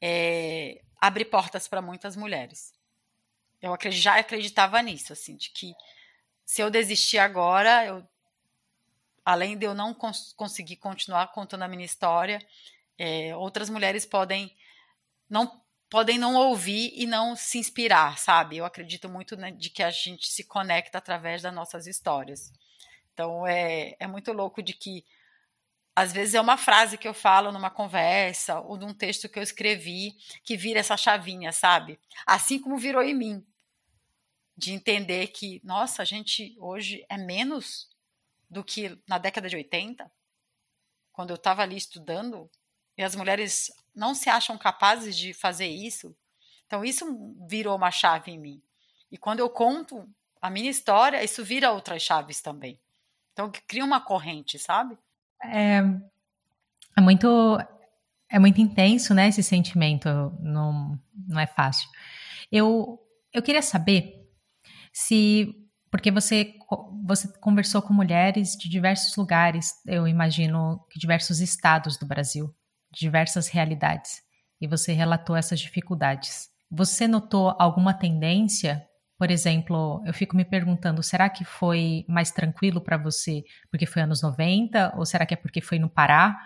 é, 0.00 0.82
abrir 1.00 1.26
portas 1.26 1.68
para 1.68 1.80
muitas 1.80 2.16
mulheres. 2.16 2.72
Eu 3.62 3.78
já 3.92 4.16
acreditava 4.18 4.82
nisso, 4.82 5.12
assim, 5.12 5.36
de 5.36 5.50
que 5.50 5.72
se 6.44 6.60
eu 6.60 6.70
desistir 6.70 7.18
agora, 7.18 7.86
eu, 7.86 8.06
além 9.24 9.56
de 9.56 9.64
eu 9.64 9.74
não 9.74 9.94
cons 9.94 10.32
conseguir 10.36 10.76
continuar 10.76 11.28
contando 11.28 11.62
a 11.62 11.68
minha 11.68 11.84
história, 11.84 12.44
é, 12.98 13.34
outras 13.36 13.70
mulheres 13.70 14.04
podem 14.04 14.54
não 15.30 15.62
podem 15.88 16.18
não 16.18 16.34
ouvir 16.34 16.92
e 16.96 17.06
não 17.06 17.36
se 17.36 17.58
inspirar, 17.58 18.18
sabe? 18.18 18.56
Eu 18.56 18.64
acredito 18.64 19.08
muito 19.08 19.36
né, 19.36 19.50
de 19.50 19.68
que 19.70 19.82
a 19.82 19.90
gente 19.90 20.26
se 20.26 20.42
conecta 20.42 20.98
através 20.98 21.42
das 21.42 21.54
nossas 21.54 21.86
histórias. 21.86 22.50
Então 23.12 23.46
é, 23.46 23.94
é 24.00 24.06
muito 24.06 24.32
louco 24.32 24.62
de 24.62 24.72
que 24.72 25.04
às 25.94 26.12
vezes 26.12 26.34
é 26.34 26.40
uma 26.40 26.56
frase 26.56 26.96
que 26.96 27.06
eu 27.06 27.12
falo 27.12 27.52
numa 27.52 27.70
conversa 27.70 28.60
ou 28.60 28.78
num 28.78 28.94
texto 28.94 29.28
que 29.28 29.38
eu 29.38 29.42
escrevi 29.42 30.16
que 30.42 30.56
vira 30.56 30.80
essa 30.80 30.96
chavinha, 30.96 31.52
sabe? 31.52 32.00
Assim 32.26 32.58
como 32.58 32.78
virou 32.78 33.02
em 33.02 33.14
mim. 33.14 33.46
De 34.56 34.72
entender 34.72 35.28
que, 35.28 35.60
nossa, 35.64 36.02
a 36.02 36.04
gente 36.04 36.54
hoje 36.58 37.04
é 37.08 37.16
menos 37.16 37.88
do 38.50 38.62
que 38.62 38.98
na 39.08 39.18
década 39.18 39.48
de 39.48 39.56
80, 39.56 40.10
quando 41.12 41.30
eu 41.30 41.36
estava 41.36 41.62
ali 41.62 41.76
estudando, 41.76 42.50
e 42.96 43.02
as 43.02 43.14
mulheres 43.14 43.72
não 43.94 44.14
se 44.14 44.28
acham 44.28 44.58
capazes 44.58 45.16
de 45.16 45.32
fazer 45.32 45.66
isso. 45.66 46.14
Então, 46.66 46.84
isso 46.84 47.36
virou 47.48 47.76
uma 47.76 47.90
chave 47.90 48.30
em 48.30 48.38
mim. 48.38 48.62
E 49.10 49.16
quando 49.16 49.40
eu 49.40 49.48
conto 49.48 50.08
a 50.40 50.50
minha 50.50 50.70
história, 50.70 51.22
isso 51.22 51.44
vira 51.44 51.72
outras 51.72 52.02
chaves 52.02 52.40
também. 52.40 52.78
Então, 53.32 53.50
cria 53.66 53.84
uma 53.84 54.00
corrente, 54.00 54.58
sabe? 54.58 54.98
É, 55.42 55.80
é 56.96 57.00
muito 57.00 57.58
é 58.32 58.38
muito 58.38 58.60
intenso, 58.60 59.12
né? 59.12 59.28
Esse 59.28 59.42
sentimento 59.42 60.08
não, 60.40 60.98
não 61.28 61.38
é 61.38 61.46
fácil. 61.46 61.88
Eu, 62.50 62.98
eu 63.30 63.42
queria 63.42 63.60
saber 63.60 64.21
se 64.92 65.54
porque 65.90 66.10
você 66.10 66.54
você 67.04 67.28
conversou 67.40 67.82
com 67.82 67.92
mulheres 67.92 68.56
de 68.56 68.68
diversos 68.68 69.16
lugares, 69.16 69.72
eu 69.86 70.08
imagino 70.08 70.84
que 70.90 70.98
diversos 70.98 71.40
estados 71.40 71.98
do 71.98 72.06
Brasil 72.06 72.54
diversas 72.92 73.48
realidades 73.48 74.22
e 74.60 74.66
você 74.66 74.92
relatou 74.92 75.34
essas 75.34 75.58
dificuldades. 75.58 76.48
Você 76.70 77.08
notou 77.08 77.56
alguma 77.58 77.94
tendência? 77.94 78.86
Por 79.18 79.30
exemplo, 79.30 80.02
eu 80.06 80.14
fico 80.14 80.36
me 80.36 80.44
perguntando, 80.44 81.02
será 81.02 81.28
que 81.28 81.44
foi 81.44 82.04
mais 82.08 82.30
tranquilo 82.30 82.80
para 82.80 82.96
você 82.96 83.42
porque 83.70 83.86
foi 83.86 84.02
anos 84.02 84.22
90 84.22 84.94
ou 84.96 85.04
será 85.04 85.26
que 85.26 85.34
é 85.34 85.36
porque 85.36 85.60
foi 85.60 85.78
no 85.78 85.88
Pará? 85.88 86.36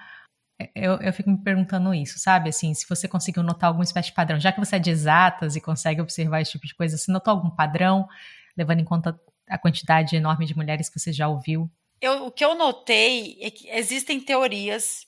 Eu, 0.74 0.94
eu 1.00 1.12
fico 1.12 1.30
me 1.30 1.42
perguntando 1.42 1.92
isso, 1.92 2.18
sabe? 2.18 2.48
Assim, 2.48 2.72
se 2.72 2.88
você 2.88 3.06
conseguiu 3.06 3.42
notar 3.42 3.68
alguma 3.68 3.84
espécie 3.84 4.08
de 4.08 4.14
padrão, 4.14 4.40
já 4.40 4.50
que 4.50 4.58
você 4.58 4.76
é 4.76 4.78
de 4.78 4.90
exatas 4.90 5.54
e 5.54 5.60
consegue 5.60 6.00
observar 6.00 6.40
esse 6.40 6.52
tipo 6.52 6.66
de 6.66 6.74
coisa, 6.74 6.96
você 6.96 7.12
notou 7.12 7.30
algum 7.30 7.50
padrão, 7.50 8.08
levando 8.56 8.80
em 8.80 8.84
conta 8.84 9.18
a 9.48 9.58
quantidade 9.58 10.16
enorme 10.16 10.46
de 10.46 10.56
mulheres 10.56 10.88
que 10.88 10.98
você 10.98 11.12
já 11.12 11.28
ouviu? 11.28 11.70
Eu, 12.00 12.26
o 12.26 12.30
que 12.30 12.44
eu 12.44 12.54
notei 12.54 13.38
é 13.40 13.50
que 13.50 13.68
existem 13.68 14.20
teorias 14.20 15.06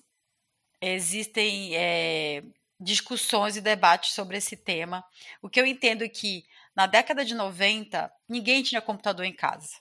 existem 0.81 1.77
é, 1.77 2.43
discussões 2.81 3.57
e 3.57 3.61
debates 3.61 4.13
sobre 4.13 4.37
esse 4.37 4.57
tema. 4.57 5.05
O 5.43 5.49
que 5.49 5.61
eu 5.61 5.67
entendo 5.67 6.05
é 6.05 6.09
que 6.09 6.45
na 6.75 6.87
década 6.87 7.25
de 7.25 7.35
90, 7.35 8.11
ninguém 8.29 8.63
tinha 8.63 8.81
computador 8.81 9.25
em 9.25 9.35
casa. 9.35 9.75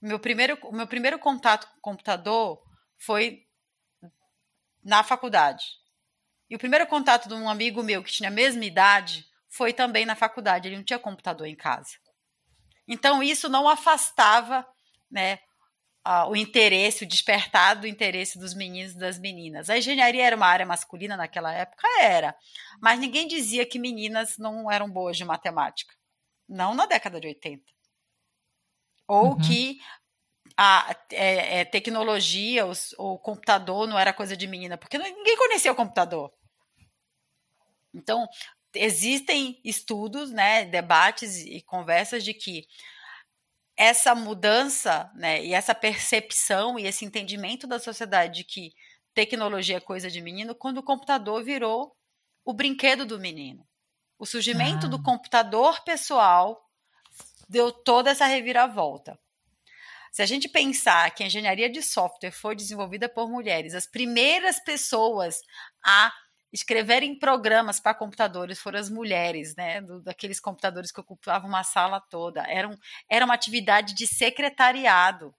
Meu 0.00 0.20
primeiro, 0.20 0.56
meu 0.72 0.86
primeiro 0.86 1.18
contato 1.18 1.66
com 1.66 1.78
o 1.78 1.80
computador 1.80 2.62
foi 2.96 3.44
na 4.84 5.02
faculdade. 5.02 5.64
E 6.48 6.54
o 6.54 6.58
primeiro 6.58 6.86
contato 6.86 7.28
de 7.28 7.34
um 7.34 7.48
amigo 7.48 7.82
meu 7.82 8.02
que 8.02 8.12
tinha 8.12 8.28
a 8.28 8.32
mesma 8.32 8.64
idade 8.64 9.26
foi 9.48 9.72
também 9.72 10.06
na 10.06 10.14
faculdade. 10.14 10.68
Ele 10.68 10.76
não 10.76 10.84
tinha 10.84 10.98
computador 10.98 11.46
em 11.46 11.56
casa. 11.56 11.96
Então, 12.88 13.22
isso 13.22 13.48
não 13.48 13.68
afastava 13.68 14.66
né, 15.10 15.38
o 16.28 16.34
interesse, 16.34 17.04
o 17.04 17.08
despertar 17.08 17.74
do 17.74 17.86
interesse 17.86 18.38
dos 18.38 18.54
meninos 18.54 18.92
e 18.94 18.98
das 18.98 19.18
meninas. 19.18 19.68
A 19.68 19.76
engenharia 19.76 20.24
era 20.24 20.36
uma 20.36 20.46
área 20.46 20.64
masculina 20.64 21.16
naquela 21.16 21.52
época? 21.52 21.86
Era. 22.00 22.34
Mas 22.80 22.98
ninguém 22.98 23.28
dizia 23.28 23.66
que 23.66 23.78
meninas 23.78 24.38
não 24.38 24.70
eram 24.70 24.90
boas 24.90 25.16
de 25.16 25.24
matemática. 25.24 25.94
Não 26.48 26.74
na 26.74 26.86
década 26.86 27.20
de 27.20 27.28
80. 27.28 27.62
Ou 29.06 29.32
uhum. 29.32 29.38
que 29.38 29.78
a 30.56 30.96
é, 31.12 31.60
é, 31.60 31.64
tecnologia, 31.64 32.64
os, 32.66 32.94
o 32.98 33.18
computador 33.18 33.86
não 33.86 33.98
era 33.98 34.12
coisa 34.12 34.36
de 34.36 34.46
menina, 34.46 34.78
porque 34.78 34.96
ninguém 34.96 35.36
conhecia 35.36 35.72
o 35.72 35.76
computador. 35.76 36.32
Então, 37.94 38.26
existem 38.78 39.60
estudos, 39.64 40.30
né, 40.30 40.64
debates 40.64 41.38
e 41.38 41.60
conversas 41.62 42.24
de 42.24 42.32
que 42.32 42.66
essa 43.76 44.14
mudança, 44.14 45.10
né, 45.14 45.44
e 45.44 45.54
essa 45.54 45.74
percepção 45.74 46.78
e 46.78 46.86
esse 46.86 47.04
entendimento 47.04 47.66
da 47.66 47.78
sociedade 47.78 48.38
de 48.38 48.44
que 48.44 48.72
tecnologia 49.14 49.76
é 49.76 49.80
coisa 49.80 50.10
de 50.10 50.20
menino, 50.20 50.54
quando 50.54 50.78
o 50.78 50.82
computador 50.82 51.42
virou 51.44 51.96
o 52.44 52.52
brinquedo 52.52 53.04
do 53.04 53.18
menino. 53.18 53.66
O 54.18 54.26
surgimento 54.26 54.86
ah. 54.86 54.88
do 54.88 55.02
computador 55.02 55.82
pessoal 55.84 56.60
deu 57.48 57.70
toda 57.70 58.10
essa 58.10 58.26
reviravolta. 58.26 59.18
Se 60.10 60.22
a 60.22 60.26
gente 60.26 60.48
pensar 60.48 61.14
que 61.14 61.22
a 61.22 61.26
engenharia 61.26 61.70
de 61.70 61.82
software 61.82 62.32
foi 62.32 62.56
desenvolvida 62.56 63.08
por 63.08 63.28
mulheres, 63.28 63.74
as 63.74 63.86
primeiras 63.86 64.58
pessoas 64.58 65.40
a 65.84 66.12
escreverem 66.52 67.18
programas 67.18 67.78
para 67.78 67.94
computadores 67.94 68.58
foram 68.58 68.78
as 68.78 68.88
mulheres, 68.88 69.54
né? 69.56 69.80
Do, 69.80 70.00
daqueles 70.02 70.40
computadores 70.40 70.90
que 70.90 71.00
ocupavam 71.00 71.48
uma 71.48 71.64
sala 71.64 72.00
toda. 72.00 72.42
Era, 72.42 72.68
um, 72.68 72.76
era 73.08 73.24
uma 73.24 73.34
atividade 73.34 73.94
de 73.94 74.06
secretariado. 74.06 75.34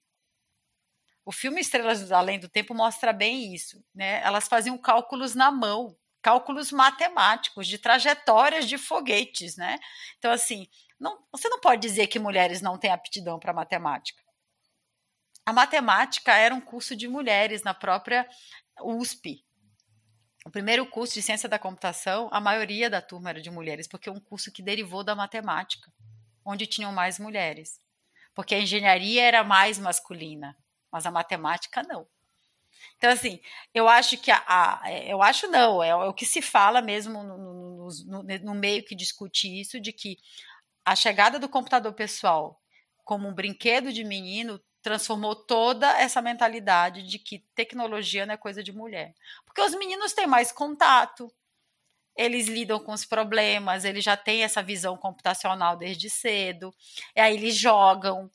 O 1.25 1.31
filme 1.31 1.61
Estrelas 1.61 2.11
Além 2.11 2.39
do 2.39 2.49
Tempo 2.49 2.73
mostra 2.73 3.13
bem 3.13 3.53
isso, 3.53 3.83
né? 3.93 4.21
Elas 4.23 4.47
faziam 4.47 4.77
cálculos 4.77 5.35
na 5.35 5.51
mão, 5.51 5.95
cálculos 6.21 6.71
matemáticos 6.71 7.67
de 7.67 7.77
trajetórias 7.77 8.67
de 8.67 8.77
foguetes, 8.77 9.55
né? 9.55 9.77
Então 10.17 10.31
assim, 10.31 10.67
não, 10.99 11.23
você 11.31 11.47
não 11.49 11.59
pode 11.59 11.81
dizer 11.81 12.07
que 12.07 12.19
mulheres 12.19 12.61
não 12.61 12.77
têm 12.77 12.91
aptidão 12.91 13.39
para 13.39 13.53
matemática. 13.53 14.21
A 15.45 15.53
matemática 15.53 16.35
era 16.35 16.53
um 16.53 16.61
curso 16.61 16.95
de 16.95 17.07
mulheres 17.07 17.63
na 17.63 17.73
própria 17.73 18.27
USP, 18.81 19.43
o 20.45 20.49
primeiro 20.49 20.85
curso 20.85 21.15
de 21.15 21.21
ciência 21.21 21.49
da 21.49 21.59
computação, 21.59 22.29
a 22.31 22.39
maioria 22.39 22.89
da 22.89 23.01
turma 23.01 23.29
era 23.29 23.41
de 23.41 23.51
mulheres, 23.51 23.87
porque 23.87 24.09
é 24.09 24.11
um 24.11 24.19
curso 24.19 24.51
que 24.51 24.61
derivou 24.61 25.03
da 25.03 25.15
matemática, 25.15 25.91
onde 26.45 26.65
tinham 26.65 26.91
mais 26.91 27.19
mulheres. 27.19 27.81
Porque 28.33 28.55
a 28.55 28.59
engenharia 28.59 29.23
era 29.23 29.43
mais 29.43 29.77
masculina, 29.77 30.55
mas 30.91 31.05
a 31.05 31.11
matemática 31.11 31.83
não. 31.83 32.07
Então, 32.97 33.09
assim, 33.09 33.41
eu 33.73 33.87
acho 33.87 34.17
que 34.17 34.31
a. 34.31 34.43
a 34.47 34.91
eu 35.03 35.21
acho 35.21 35.47
não, 35.47 35.83
é, 35.83 35.89
é, 35.89 35.95
o 35.95 36.13
que 36.13 36.25
se 36.25 36.41
fala 36.41 36.81
mesmo 36.81 37.21
no, 37.23 37.37
no, 37.37 37.89
no, 38.05 38.23
no 38.23 38.55
meio 38.55 38.83
que 38.83 38.95
discute 38.95 39.59
isso, 39.59 39.79
de 39.79 39.91
que 39.91 40.17
a 40.85 40.95
chegada 40.95 41.37
do 41.37 41.49
computador 41.49 41.93
pessoal 41.93 42.61
como 43.03 43.27
um 43.27 43.33
brinquedo 43.33 43.91
de 43.91 44.03
menino 44.03 44.61
transformou 44.81 45.35
toda 45.35 45.87
essa 45.99 46.21
mentalidade 46.21 47.03
de 47.03 47.19
que 47.19 47.39
tecnologia 47.53 48.25
não 48.25 48.33
é 48.33 48.37
coisa 48.37 48.63
de 48.63 48.71
mulher. 48.71 49.13
Porque 49.45 49.61
os 49.61 49.75
meninos 49.75 50.13
têm 50.13 50.27
mais 50.27 50.51
contato, 50.51 51.31
eles 52.15 52.47
lidam 52.47 52.79
com 52.79 52.91
os 52.91 53.05
problemas, 53.05 53.85
eles 53.85 54.03
já 54.03 54.17
têm 54.17 54.43
essa 54.43 54.61
visão 54.61 54.97
computacional 54.97 55.77
desde 55.77 56.09
cedo, 56.09 56.73
e 57.15 57.19
aí 57.19 57.35
eles 57.35 57.55
jogam, 57.55 58.29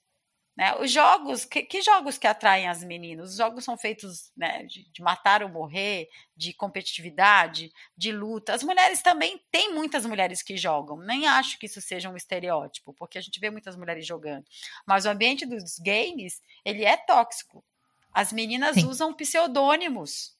né? 0.56 0.76
Os 0.76 0.90
jogos, 0.90 1.44
que, 1.44 1.62
que, 1.62 1.82
jogos 1.82 2.16
que 2.16 2.28
atraem 2.28 2.68
as 2.68 2.84
meninas? 2.84 3.30
Os 3.30 3.36
jogos 3.36 3.64
são 3.64 3.76
feitos 3.76 4.30
né, 4.36 4.62
de, 4.64 4.88
de, 4.88 5.02
matar 5.02 5.42
ou 5.42 5.48
morrer, 5.48 6.08
de 6.36 6.52
competitividade, 6.52 7.72
de 7.96 8.12
luta. 8.12 8.54
As 8.54 8.62
mulheres 8.62 9.02
também, 9.02 9.42
tem 9.50 9.74
muitas 9.74 10.06
mulheres 10.06 10.42
que 10.42 10.56
jogam. 10.56 10.96
Nem 10.98 11.26
acho 11.26 11.58
que 11.58 11.66
isso 11.66 11.80
seja 11.80 12.08
um 12.08 12.16
estereótipo, 12.16 12.94
porque 12.94 13.18
a 13.18 13.20
gente 13.20 13.40
vê 13.40 13.50
muitas 13.50 13.74
mulheres 13.74 14.06
jogando. 14.06 14.44
Mas 14.86 15.04
o 15.04 15.08
ambiente 15.08 15.44
dos 15.44 15.78
games, 15.80 16.40
ele 16.64 16.84
é 16.84 16.96
tóxico. 16.96 17.64
As 18.12 18.32
meninas 18.32 18.76
Sim. 18.76 18.86
usam 18.86 19.12
pseudônimos. 19.12 20.36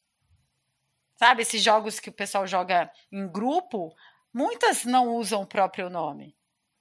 Sabe, 1.17 1.43
esses 1.43 1.63
jogos 1.63 1.99
que 1.99 2.09
o 2.09 2.13
pessoal 2.13 2.47
joga 2.47 2.89
em 3.11 3.27
grupo, 3.27 3.93
muitas 4.33 4.85
não 4.85 5.17
usam 5.17 5.43
o 5.43 5.47
próprio 5.47 5.91
nome 5.91 6.37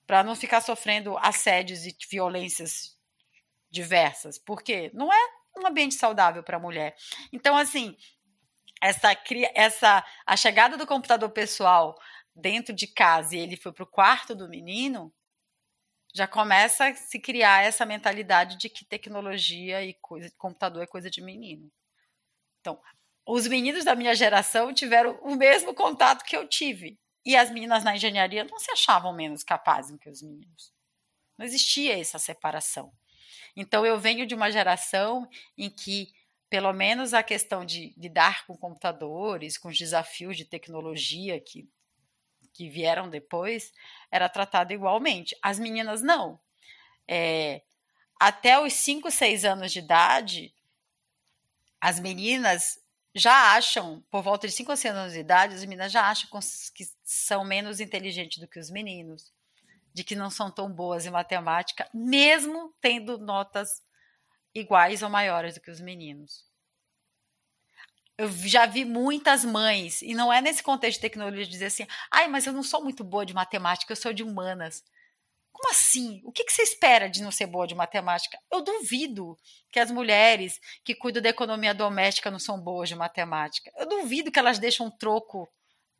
para 0.06 0.24
não 0.24 0.36
ficar 0.36 0.62
sofrendo 0.62 1.18
assédios 1.18 1.86
e 1.88 1.96
violências 2.12 2.94
diversas, 3.74 4.38
porque 4.38 4.92
não 4.94 5.12
é 5.12 5.18
um 5.58 5.66
ambiente 5.66 5.96
saudável 5.96 6.44
para 6.44 6.58
a 6.58 6.60
mulher. 6.60 6.96
Então, 7.32 7.58
assim, 7.58 7.98
essa, 8.80 9.18
essa 9.56 10.06
a 10.26 10.38
chegada 10.38 10.78
do 10.78 10.86
computador 10.86 11.30
pessoal 11.32 12.00
dentro 12.36 12.74
de 12.74 12.86
casa 12.86 13.36
e 13.36 13.40
ele 13.40 13.58
foi 13.58 13.74
para 13.74 13.84
o 13.84 13.88
quarto 13.88 14.36
do 14.36 14.48
menino, 14.48 15.12
já 16.14 16.28
começa 16.28 16.88
a 16.88 16.96
se 16.96 17.20
criar 17.20 17.64
essa 17.64 17.86
mentalidade 17.86 18.58
de 18.58 18.70
que 18.70 18.86
tecnologia 18.86 19.84
e 19.84 19.96
coisa, 19.96 20.32
computador 20.38 20.84
é 20.84 20.88
coisa 20.88 21.10
de 21.10 21.22
menino. 21.22 21.72
Então, 22.62 22.80
os 23.26 23.48
meninos 23.48 23.84
da 23.84 23.96
minha 23.96 24.14
geração 24.14 24.72
tiveram 24.72 25.18
o 25.24 25.36
mesmo 25.36 25.74
contato 25.74 26.24
que 26.24 26.38
eu 26.38 26.48
tive. 26.48 27.00
E 27.26 27.36
as 27.36 27.50
meninas 27.50 27.84
na 27.84 27.96
engenharia 27.96 28.44
não 28.44 28.60
se 28.60 28.70
achavam 28.70 29.14
menos 29.14 29.44
capazes 29.44 29.98
que 29.98 30.10
os 30.10 30.22
meninos. 30.22 30.74
Não 31.38 31.46
existia 31.46 31.98
essa 31.98 32.20
separação. 32.20 32.94
Então, 33.56 33.86
eu 33.86 34.00
venho 34.00 34.26
de 34.26 34.34
uma 34.34 34.52
geração 34.52 35.30
em 35.58 35.70
que, 35.70 36.12
pelo 36.50 36.74
menos, 36.74 37.14
a 37.14 37.22
questão 37.22 37.66
de 37.66 37.94
lidar 37.98 38.46
com 38.46 38.58
computadores, 38.58 39.58
com 39.58 39.70
os 39.70 39.78
desafios 39.78 40.36
de 40.38 40.46
tecnologia 40.46 41.40
que, 41.40 41.70
que 42.54 42.70
vieram 42.70 43.10
depois, 43.10 43.72
era 44.12 44.30
tratada 44.30 44.74
igualmente. 44.74 45.36
As 45.42 45.60
meninas 45.60 46.02
não. 46.02 46.40
É, 47.08 47.62
até 48.20 48.60
os 48.60 48.74
5, 48.74 49.12
6 49.12 49.46
anos 49.46 49.72
de 49.72 49.80
idade, 49.80 50.54
as 51.82 52.00
meninas 52.00 52.80
já 53.14 53.56
acham, 53.56 54.04
por 54.10 54.24
volta 54.24 54.48
de 54.48 54.54
5 54.54 54.72
ou 54.72 54.78
6 54.78 54.96
anos 54.96 55.14
de 55.14 55.20
idade, 55.20 55.56
as 55.56 55.66
meninas 55.66 55.92
já 55.92 56.10
acham 56.10 56.30
que 56.74 56.86
são 57.04 57.44
menos 57.44 57.80
inteligentes 57.80 58.40
do 58.40 58.48
que 58.48 58.60
os 58.60 58.72
meninos 58.72 59.33
de 59.94 60.04
que 60.04 60.16
não 60.16 60.30
são 60.30 60.50
tão 60.50 60.72
boas 60.72 61.06
em 61.06 61.12
matemática, 61.12 61.88
mesmo 61.94 62.74
tendo 62.82 63.18
notas 63.18 63.82
iguais 64.54 65.02
ou 65.04 65.10
maiores 65.10 65.56
do 65.56 65.62
que 65.62 65.72
os 65.72 65.80
meninos. 65.80 66.46
Eu 68.18 68.30
já 68.32 68.66
vi 68.66 68.86
muitas 68.86 69.44
mães, 69.44 70.02
e 70.02 70.14
não 70.14 70.32
é 70.32 70.40
nesse 70.40 70.62
contexto 70.62 70.98
de 70.98 71.02
tecnologia 71.02 71.46
dizer 71.46 71.66
assim, 71.66 71.88
ai, 72.12 72.28
mas 72.28 72.46
eu 72.46 72.54
não 72.54 72.64
sou 72.64 72.84
muito 72.84 73.04
boa 73.04 73.26
de 73.26 73.34
matemática, 73.34 73.92
eu 73.92 73.98
sou 73.98 74.14
de 74.14 74.24
humanas. 74.24 74.84
Como 75.52 75.70
assim? 75.70 76.22
O 76.24 76.32
que, 76.32 76.44
que 76.44 76.52
você 76.52 76.64
espera 76.64 77.08
de 77.08 77.22
não 77.22 77.32
ser 77.32 77.46
boa 77.46 77.68
de 77.68 77.76
matemática? 77.76 78.38
Eu 78.52 78.62
duvido 78.62 79.38
que 79.72 79.80
as 79.80 79.92
mulheres 79.92 80.60
que 80.84 80.96
cuidam 80.96 81.22
da 81.22 81.30
economia 81.30 81.74
doméstica 81.74 82.32
não 82.32 82.40
são 82.40 82.60
boas 82.60 82.90
de 82.90 82.96
matemática. 82.96 83.72
Eu 83.78 83.88
duvido 83.88 84.32
que 84.32 84.40
elas 84.40 84.60
deixam 84.60 84.88
um 84.88 84.92
troco 84.92 85.48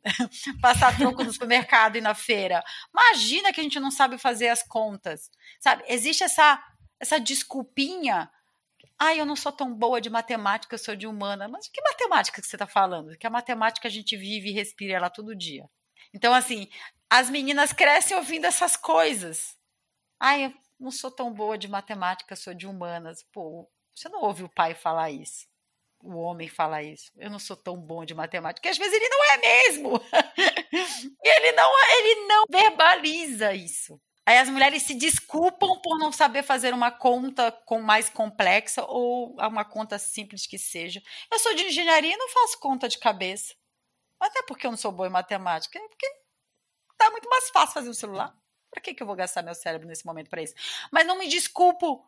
passar 0.60 0.96
troco 0.96 1.24
no 1.24 1.32
supermercado 1.32 1.96
e 1.96 2.00
na 2.00 2.14
feira. 2.14 2.62
Imagina 2.92 3.52
que 3.52 3.60
a 3.60 3.62
gente 3.62 3.80
não 3.80 3.90
sabe 3.90 4.18
fazer 4.18 4.48
as 4.48 4.62
contas, 4.62 5.30
sabe? 5.60 5.84
Existe 5.88 6.24
essa 6.24 6.62
essa 7.00 7.18
desculpinha. 7.18 8.30
Ai, 8.98 9.20
eu 9.20 9.26
não 9.26 9.36
sou 9.36 9.52
tão 9.52 9.74
boa 9.74 10.00
de 10.00 10.08
matemática, 10.08 10.74
eu 10.74 10.78
sou 10.78 10.94
de 10.94 11.06
humana. 11.06 11.48
Mas 11.48 11.68
que 11.68 11.82
matemática 11.82 12.40
que 12.40 12.46
você 12.46 12.56
está 12.56 12.66
falando? 12.66 13.16
Que 13.18 13.26
a 13.26 13.30
matemática 13.30 13.88
a 13.88 13.90
gente 13.90 14.16
vive 14.16 14.50
e 14.50 14.52
respira 14.52 14.94
ela 14.94 15.10
todo 15.10 15.34
dia. 15.34 15.68
Então, 16.14 16.32
assim, 16.32 16.68
as 17.10 17.28
meninas 17.28 17.72
crescem 17.72 18.16
ouvindo 18.16 18.46
essas 18.46 18.76
coisas. 18.76 19.56
Ai, 20.20 20.46
eu 20.46 20.54
não 20.78 20.90
sou 20.90 21.10
tão 21.10 21.32
boa 21.32 21.58
de 21.58 21.68
matemática, 21.68 22.36
sou 22.36 22.54
de 22.54 22.66
humanas. 22.66 23.24
Pô, 23.32 23.68
você 23.94 24.08
não 24.08 24.22
ouve 24.22 24.44
o 24.44 24.48
pai 24.48 24.74
falar 24.74 25.10
isso 25.10 25.46
o 26.04 26.16
homem 26.18 26.48
fala 26.48 26.82
isso. 26.82 27.10
Eu 27.16 27.30
não 27.30 27.38
sou 27.38 27.56
tão 27.56 27.76
bom 27.76 28.04
de 28.04 28.14
matemática. 28.14 28.60
Porque 28.60 28.68
às 28.68 28.78
vezes 28.78 28.92
ele 28.92 29.08
não 29.08 29.24
é 29.24 29.36
mesmo. 29.38 30.00
e 31.22 31.28
ele 31.36 31.52
não, 31.52 31.70
ele 31.98 32.26
não 32.26 32.44
verbaliza 32.50 33.54
isso. 33.54 34.00
Aí 34.26 34.38
as 34.38 34.48
mulheres 34.48 34.82
se 34.82 34.94
desculpam 34.94 35.80
por 35.80 35.98
não 35.98 36.10
saber 36.10 36.42
fazer 36.42 36.72
uma 36.72 36.90
conta 36.90 37.52
com 37.66 37.80
mais 37.80 38.08
complexa 38.08 38.84
ou 38.84 39.34
uma 39.36 39.64
conta 39.64 39.98
simples 39.98 40.46
que 40.46 40.58
seja. 40.58 41.02
Eu 41.30 41.38
sou 41.38 41.54
de 41.54 41.64
engenharia 41.64 42.14
e 42.14 42.16
não 42.16 42.28
faço 42.28 42.58
conta 42.58 42.88
de 42.88 42.98
cabeça. 42.98 43.54
Até 44.18 44.42
porque 44.42 44.66
eu 44.66 44.70
não 44.70 44.78
sou 44.78 44.92
boa 44.92 45.08
em 45.08 45.12
matemática. 45.12 45.78
É 45.78 45.88
porque 45.88 46.06
tá 46.96 47.10
muito 47.10 47.28
mais 47.28 47.50
fácil 47.50 47.74
fazer 47.74 47.90
um 47.90 47.94
celular. 47.94 48.34
Para 48.70 48.80
que, 48.80 48.94
que 48.94 49.02
eu 49.02 49.06
vou 49.06 49.14
gastar 49.14 49.42
meu 49.42 49.54
cérebro 49.54 49.86
nesse 49.86 50.06
momento 50.06 50.30
para 50.30 50.42
isso? 50.42 50.54
Mas 50.90 51.06
não 51.06 51.18
me 51.18 51.28
desculpo 51.28 52.04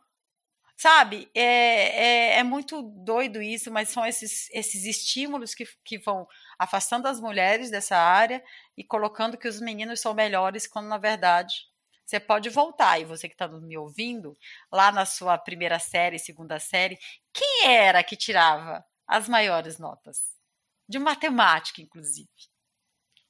Sabe? 0.76 1.30
É, 1.34 2.34
é, 2.34 2.38
é, 2.38 2.42
muito 2.42 2.82
doido 2.82 3.40
isso, 3.40 3.70
mas 3.70 3.88
são 3.88 4.04
esses, 4.04 4.50
esses 4.52 4.84
estímulos 4.84 5.54
que, 5.54 5.64
que 5.82 5.96
vão 5.98 6.28
afastando 6.58 7.08
as 7.08 7.18
mulheres 7.18 7.70
dessa 7.70 7.96
área 7.96 8.44
e 8.76 8.84
colocando 8.84 9.38
que 9.38 9.48
os 9.48 9.58
meninos 9.58 10.00
são 10.00 10.12
melhores, 10.12 10.66
quando 10.66 10.88
na 10.88 10.98
verdade 10.98 11.54
você 12.04 12.20
pode 12.20 12.50
voltar. 12.50 13.00
E 13.00 13.06
você 13.06 13.26
que 13.26 13.34
está 13.34 13.48
me 13.48 13.76
ouvindo, 13.78 14.36
lá 14.70 14.92
na 14.92 15.06
sua 15.06 15.38
primeira 15.38 15.78
série, 15.78 16.18
segunda 16.18 16.60
série, 16.60 16.98
quem 17.32 17.66
era 17.68 18.04
que 18.04 18.16
tirava 18.16 18.84
as 19.06 19.28
maiores 19.28 19.78
notas? 19.78 20.36
De 20.86 20.98
matemática, 20.98 21.80
inclusive. 21.80 22.28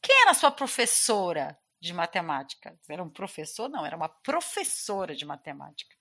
Quem 0.03 0.21
era 0.23 0.33
a 0.33 0.35
sua 0.35 0.51
professora 0.51 1.57
de 1.81 1.95
matemática? 1.95 2.77
Era 2.89 3.03
um 3.03 3.09
professor? 3.09 3.69
Não, 3.69 3.87
era 3.87 3.97
uma 3.97 4.09
professora 4.09 5.15
de 5.15 5.25
matemática. 5.25 5.95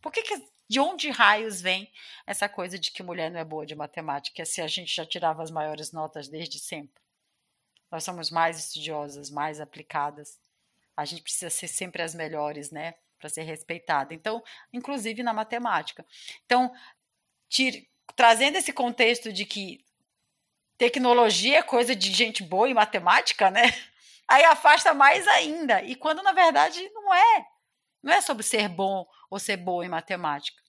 Por 0.00 0.12
que, 0.12 0.22
que 0.22 0.53
de 0.68 0.80
onde 0.80 1.10
raios 1.10 1.60
vem 1.60 1.90
essa 2.26 2.48
coisa 2.48 2.78
de 2.78 2.90
que 2.90 3.02
mulher 3.02 3.30
não 3.30 3.40
é 3.40 3.44
boa 3.44 3.66
de 3.66 3.74
matemática, 3.74 4.44
se 4.44 4.60
a 4.60 4.66
gente 4.66 4.94
já 4.94 5.04
tirava 5.04 5.42
as 5.42 5.50
maiores 5.50 5.92
notas 5.92 6.28
desde 6.28 6.58
sempre? 6.58 7.02
Nós 7.90 8.02
somos 8.02 8.30
mais 8.30 8.58
estudiosas, 8.58 9.30
mais 9.30 9.60
aplicadas. 9.60 10.38
A 10.96 11.04
gente 11.04 11.22
precisa 11.22 11.50
ser 11.50 11.68
sempre 11.68 12.02
as 12.02 12.14
melhores, 12.14 12.70
né? 12.70 12.94
Para 13.18 13.28
ser 13.28 13.42
respeitada. 13.42 14.14
Então, 14.14 14.42
inclusive 14.72 15.22
na 15.22 15.32
matemática. 15.32 16.04
Então, 16.44 16.72
trazendo 18.16 18.56
esse 18.56 18.72
contexto 18.72 19.32
de 19.32 19.44
que 19.44 19.84
tecnologia 20.76 21.58
é 21.58 21.62
coisa 21.62 21.94
de 21.94 22.12
gente 22.12 22.42
boa 22.42 22.68
em 22.68 22.74
matemática, 22.74 23.50
né? 23.50 23.62
Aí 24.26 24.44
afasta 24.44 24.94
mais 24.94 25.26
ainda. 25.28 25.82
E 25.82 25.94
quando 25.94 26.22
na 26.22 26.32
verdade 26.32 26.88
não 26.94 27.14
é. 27.14 27.46
Não 28.04 28.12
é 28.12 28.20
sobre 28.20 28.42
ser 28.42 28.68
bom 28.68 29.06
ou 29.30 29.38
ser 29.38 29.56
boa 29.56 29.84
em 29.84 29.88
matemática. 29.88 30.62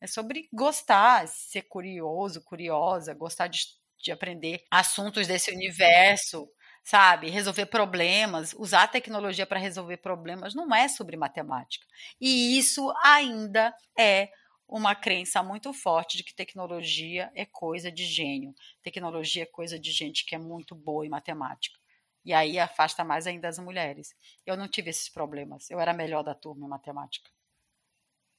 É 0.00 0.08
sobre 0.08 0.48
gostar, 0.52 1.28
ser 1.28 1.62
curioso, 1.62 2.42
curiosa, 2.42 3.14
gostar 3.14 3.46
de, 3.46 3.60
de 4.02 4.10
aprender 4.10 4.64
assuntos 4.68 5.28
desse 5.28 5.52
universo, 5.52 6.50
sabe? 6.82 7.30
Resolver 7.30 7.66
problemas, 7.66 8.52
usar 8.54 8.82
a 8.82 8.88
tecnologia 8.88 9.46
para 9.46 9.60
resolver 9.60 9.98
problemas 9.98 10.52
não 10.52 10.74
é 10.74 10.88
sobre 10.88 11.16
matemática. 11.16 11.86
E 12.20 12.58
isso 12.58 12.92
ainda 13.04 13.72
é 13.96 14.28
uma 14.66 14.94
crença 14.94 15.44
muito 15.44 15.72
forte 15.72 16.16
de 16.16 16.24
que 16.24 16.34
tecnologia 16.34 17.30
é 17.36 17.46
coisa 17.46 17.90
de 17.92 18.04
gênio, 18.04 18.52
tecnologia 18.82 19.44
é 19.44 19.46
coisa 19.46 19.78
de 19.78 19.92
gente 19.92 20.24
que 20.24 20.34
é 20.34 20.38
muito 20.38 20.74
boa 20.74 21.06
em 21.06 21.08
matemática. 21.08 21.79
E 22.24 22.32
aí 22.32 22.58
afasta 22.58 23.02
mais 23.02 23.26
ainda 23.26 23.48
as 23.48 23.58
mulheres. 23.58 24.14
Eu 24.44 24.56
não 24.56 24.68
tive 24.68 24.90
esses 24.90 25.08
problemas. 25.08 25.70
Eu 25.70 25.80
era 25.80 25.92
melhor 25.92 26.22
da 26.22 26.34
turma 26.34 26.66
em 26.66 26.68
matemática. 26.68 27.30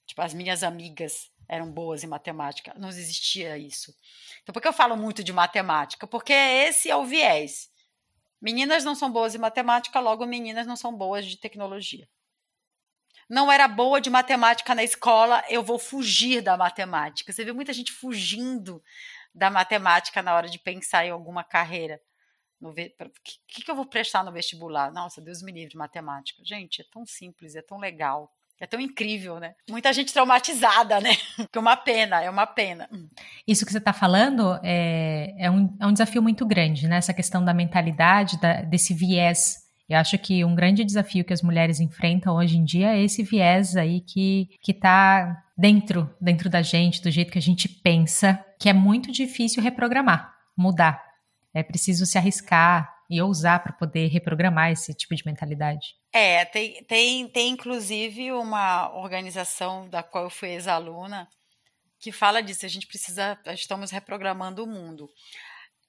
Tipo, 0.05 0.21
as 0.21 0.33
minhas 0.33 0.63
amigas 0.63 1.31
eram 1.47 1.71
boas 1.71 2.03
em 2.03 2.07
matemática. 2.07 2.73
Não 2.77 2.89
existia 2.89 3.57
isso. 3.57 3.95
Então, 4.41 4.53
por 4.53 4.61
que 4.61 4.67
eu 4.67 4.73
falo 4.73 4.95
muito 4.95 5.23
de 5.23 5.33
matemática? 5.33 6.05
Porque 6.05 6.33
esse 6.33 6.89
é 6.89 6.95
o 6.95 7.05
viés. 7.05 7.71
Meninas 8.41 8.83
não 8.83 8.95
são 8.95 9.11
boas 9.11 9.35
em 9.35 9.37
matemática, 9.37 9.99
logo 9.99 10.25
meninas 10.25 10.65
não 10.65 10.75
são 10.75 10.95
boas 10.95 11.25
de 11.25 11.37
tecnologia. 11.37 12.09
Não 13.29 13.49
era 13.49 13.67
boa 13.67 14.01
de 14.01 14.09
matemática 14.09 14.75
na 14.75 14.83
escola, 14.83 15.41
eu 15.47 15.63
vou 15.63 15.79
fugir 15.79 16.41
da 16.41 16.57
matemática. 16.57 17.31
Você 17.31 17.45
vê 17.45 17.53
muita 17.53 17.71
gente 17.71 17.91
fugindo 17.93 18.83
da 19.33 19.49
matemática 19.49 20.21
na 20.21 20.35
hora 20.35 20.49
de 20.49 20.59
pensar 20.59 21.05
em 21.05 21.11
alguma 21.11 21.43
carreira. 21.43 22.01
O 22.61 22.73
que, 23.47 23.63
que 23.63 23.71
eu 23.71 23.75
vou 23.75 23.85
prestar 23.85 24.23
no 24.23 24.31
vestibular? 24.31 24.91
Nossa, 24.91 25.19
Deus 25.19 25.41
me 25.41 25.51
livre 25.51 25.75
matemática. 25.75 26.43
Gente, 26.45 26.81
é 26.81 26.85
tão 26.91 27.05
simples, 27.05 27.55
é 27.55 27.61
tão 27.61 27.79
legal 27.79 28.31
É 28.59 28.67
tão 28.67 28.79
incrível, 28.79 29.39
né? 29.39 29.55
Muita 29.67 29.91
gente 29.91 30.13
traumatizada, 30.13 30.99
né? 31.01 31.15
Que 31.51 31.57
é 31.57 31.61
uma 31.61 31.75
pena, 31.75 32.21
é 32.21 32.29
uma 32.29 32.45
pena. 32.45 32.87
Isso 33.47 33.65
que 33.65 33.71
você 33.71 33.79
está 33.79 33.91
falando 33.91 34.59
é, 34.63 35.33
é, 35.39 35.49
um, 35.49 35.75
é 35.79 35.87
um 35.87 35.91
desafio 35.91 36.21
muito 36.21 36.45
grande, 36.45 36.87
né? 36.87 36.97
Essa 36.97 37.13
questão 37.13 37.43
da 37.43 37.53
mentalidade, 37.53 38.39
da, 38.39 38.61
desse 38.61 38.93
viés. 38.93 39.57
Eu 39.89 39.97
acho 39.97 40.17
que 40.19 40.45
um 40.45 40.55
grande 40.55 40.85
desafio 40.85 41.25
que 41.25 41.33
as 41.33 41.41
mulheres 41.41 41.79
enfrentam 41.79 42.35
hoje 42.35 42.57
em 42.57 42.63
dia 42.63 42.95
é 42.95 43.01
esse 43.01 43.23
viés 43.23 43.75
aí 43.75 43.99
que, 43.99 44.47
que 44.61 44.73
tá 44.73 45.43
dentro, 45.57 46.09
dentro 46.21 46.49
da 46.49 46.61
gente, 46.61 47.01
do 47.01 47.11
jeito 47.11 47.31
que 47.31 47.37
a 47.37 47.41
gente 47.41 47.67
pensa, 47.67 48.39
que 48.59 48.69
é 48.69 48.73
muito 48.73 49.11
difícil 49.11 49.61
reprogramar, 49.61 50.33
mudar. 50.55 51.10
É 51.53 51.63
preciso 51.63 52.05
se 52.05 52.17
arriscar 52.17 53.01
e 53.09 53.21
ousar 53.21 53.61
para 53.61 53.73
poder 53.73 54.07
reprogramar 54.07 54.71
esse 54.71 54.93
tipo 54.93 55.13
de 55.13 55.25
mentalidade. 55.25 55.95
É, 56.13 56.45
tem, 56.45 56.83
tem, 56.85 57.27
tem 57.27 57.49
inclusive 57.49 58.31
uma 58.31 58.89
organização 58.95 59.87
da 59.89 60.01
qual 60.01 60.25
eu 60.25 60.29
fui 60.29 60.49
ex-aluna 60.49 61.27
que 61.99 62.11
fala 62.11 62.41
disso. 62.41 62.65
A 62.65 62.69
gente 62.69 62.87
precisa, 62.87 63.37
estamos 63.47 63.91
reprogramando 63.91 64.63
o 64.63 64.67
mundo. 64.67 65.09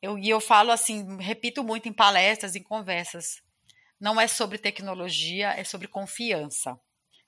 Eu, 0.00 0.18
e 0.18 0.28
eu 0.28 0.40
falo 0.40 0.72
assim, 0.72 1.16
repito 1.18 1.62
muito 1.62 1.88
em 1.88 1.92
palestras, 1.92 2.56
em 2.56 2.62
conversas. 2.62 3.40
Não 4.00 4.20
é 4.20 4.26
sobre 4.26 4.58
tecnologia, 4.58 5.50
é 5.50 5.62
sobre 5.62 5.86
confiança. 5.86 6.76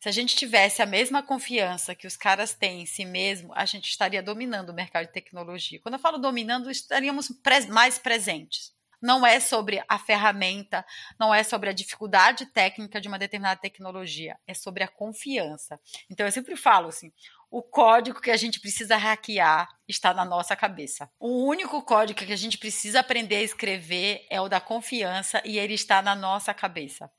Se 0.04 0.08
a 0.10 0.12
gente 0.12 0.36
tivesse 0.36 0.82
a 0.82 0.86
mesma 0.86 1.22
confiança 1.22 1.94
que 1.94 2.06
os 2.06 2.14
caras 2.14 2.52
têm 2.52 2.82
em 2.82 2.84
si 2.84 3.06
mesmo, 3.06 3.54
a 3.54 3.64
gente 3.64 3.88
estaria 3.88 4.22
dominando 4.22 4.68
o 4.68 4.74
mercado 4.74 5.06
de 5.06 5.12
tecnologia. 5.14 5.80
Quando 5.80 5.94
eu 5.94 5.98
falo 5.98 6.18
dominando, 6.18 6.70
estaríamos 6.70 7.32
mais 7.70 7.96
presentes 7.96 8.74
não 9.00 9.26
é 9.26 9.38
sobre 9.38 9.84
a 9.86 9.98
ferramenta, 9.98 10.84
não 11.20 11.34
é 11.34 11.42
sobre 11.42 11.68
a 11.68 11.74
dificuldade 11.74 12.46
técnica 12.46 12.98
de 12.98 13.06
uma 13.06 13.18
determinada 13.18 13.60
tecnologia, 13.60 14.38
é 14.46 14.54
sobre 14.54 14.82
a 14.82 14.88
confiança. 14.88 15.78
Então 16.08 16.24
eu 16.24 16.32
sempre 16.32 16.56
falo 16.56 16.88
assim, 16.88 17.12
o 17.50 17.62
código 17.62 18.18
que 18.18 18.30
a 18.30 18.36
gente 18.36 18.60
precisa 18.60 18.96
hackear 18.96 19.68
está 19.86 20.14
na 20.14 20.24
nossa 20.24 20.56
cabeça. 20.56 21.10
O 21.20 21.46
único 21.46 21.82
código 21.82 22.24
que 22.24 22.32
a 22.32 22.36
gente 22.36 22.56
precisa 22.56 23.00
aprender 23.00 23.36
a 23.36 23.42
escrever 23.42 24.26
é 24.30 24.40
o 24.40 24.48
da 24.48 24.60
confiança 24.60 25.42
e 25.44 25.58
ele 25.58 25.74
está 25.74 26.00
na 26.00 26.14
nossa 26.14 26.54
cabeça 26.54 27.10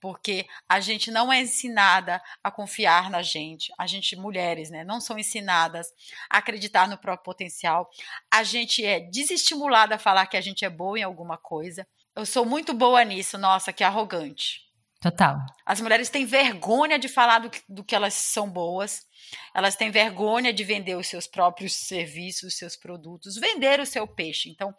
porque 0.00 0.46
a 0.68 0.80
gente 0.80 1.10
não 1.10 1.32
é 1.32 1.40
ensinada 1.40 2.20
a 2.42 2.50
confiar 2.50 3.10
na 3.10 3.22
gente. 3.22 3.72
A 3.78 3.86
gente, 3.86 4.16
mulheres, 4.16 4.70
né, 4.70 4.82
não 4.84 5.00
são 5.00 5.18
ensinadas 5.18 5.88
a 6.28 6.38
acreditar 6.38 6.88
no 6.88 6.98
próprio 6.98 7.24
potencial. 7.24 7.88
A 8.30 8.42
gente 8.42 8.84
é 8.84 9.00
desestimulada 9.00 9.96
a 9.96 9.98
falar 9.98 10.26
que 10.26 10.36
a 10.36 10.40
gente 10.40 10.64
é 10.64 10.70
boa 10.70 10.98
em 10.98 11.02
alguma 11.02 11.36
coisa. 11.36 11.86
Eu 12.16 12.26
sou 12.26 12.44
muito 12.44 12.74
boa 12.74 13.04
nisso, 13.04 13.38
nossa, 13.38 13.72
que 13.72 13.84
arrogante. 13.84 14.70
Total. 15.00 15.38
As 15.64 15.80
mulheres 15.80 16.10
têm 16.10 16.26
vergonha 16.26 16.98
de 16.98 17.08
falar 17.08 17.38
do 17.38 17.48
que, 17.48 17.62
do 17.66 17.82
que 17.82 17.94
elas 17.94 18.12
são 18.12 18.50
boas. 18.50 19.06
Elas 19.54 19.74
têm 19.74 19.90
vergonha 19.90 20.52
de 20.52 20.62
vender 20.62 20.94
os 20.94 21.06
seus 21.06 21.26
próprios 21.26 21.74
serviços, 21.74 22.52
os 22.52 22.58
seus 22.58 22.76
produtos, 22.76 23.36
vender 23.36 23.80
o 23.80 23.86
seu 23.86 24.06
peixe. 24.06 24.50
Então, 24.50 24.74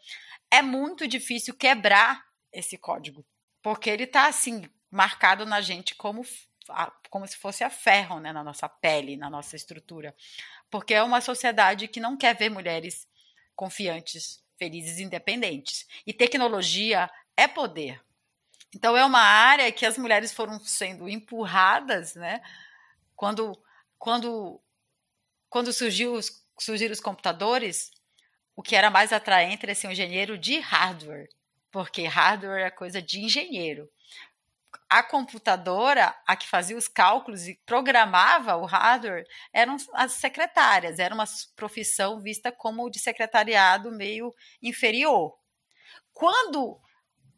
é 0.52 0.62
muito 0.62 1.08
difícil 1.08 1.56
quebrar 1.56 2.22
esse 2.54 2.78
código, 2.78 3.26
porque 3.64 3.90
ele 3.90 4.04
está 4.04 4.28
assim 4.28 4.70
marcado 4.91 5.45
na 5.45 5.62
gente 5.62 5.95
como, 5.95 6.23
como 7.10 7.25
se 7.25 7.38
fosse 7.38 7.63
a 7.63 7.69
ferro, 7.69 8.19
né, 8.19 8.34
na 8.34 8.43
nossa 8.43 8.67
pele, 8.67 9.15
na 9.15 9.30
nossa 9.30 9.56
estrutura. 9.56 10.13
Porque 10.69 10.93
é 10.93 11.01
uma 11.01 11.21
sociedade 11.21 11.88
que 11.88 12.01
não 12.01 12.17
quer 12.17 12.36
ver 12.36 12.49
mulheres 12.49 13.08
confiantes, 13.56 14.43
felizes, 14.58 14.99
independentes. 14.99 15.88
E 16.06 16.13
tecnologia 16.13 17.10
é 17.38 17.47
poder. 17.47 18.01
Então 18.75 18.95
é 18.95 19.06
uma 19.06 19.21
área 19.21 19.71
que 19.71 19.86
as 19.86 19.97
mulheres 19.97 20.32
foram 20.34 20.60
sendo 20.60 21.08
empurradas, 21.10 22.15
né? 22.15 22.41
Quando 23.15 23.58
quando 23.97 24.62
quando 25.49 25.73
surgiu 25.73 26.13
os, 26.13 26.45
surgiram 26.58 26.93
os 26.93 27.01
computadores, 27.01 27.91
o 28.56 28.63
que 28.63 28.75
era 28.75 28.89
mais 28.89 29.12
atraente 29.12 29.65
era 29.65 29.75
ser 29.75 29.88
um 29.88 29.91
engenheiro 29.91 30.38
de 30.38 30.60
hardware, 30.60 31.27
porque 31.69 32.08
hardware 32.08 32.65
é 32.65 32.71
coisa 32.71 33.01
de 33.01 33.19
engenheiro 33.19 33.91
a 34.90 35.04
computadora, 35.04 36.16
a 36.28 36.36
que 36.36 36.48
fazia 36.48 36.78
os 36.78 36.88
cálculos 36.88 37.48
e 37.48 37.60
programava 37.66 38.56
o 38.56 38.66
hardware, 38.66 39.26
eram 39.54 39.78
as 39.94 40.14
secretárias, 40.14 41.00
era 41.00 41.14
uma 41.14 41.26
profissão 41.56 42.20
vista 42.22 42.52
como 42.52 42.90
de 42.90 43.00
secretariado 43.00 43.92
meio 43.92 44.34
inferior. 44.62 45.38
Quando 46.14 46.80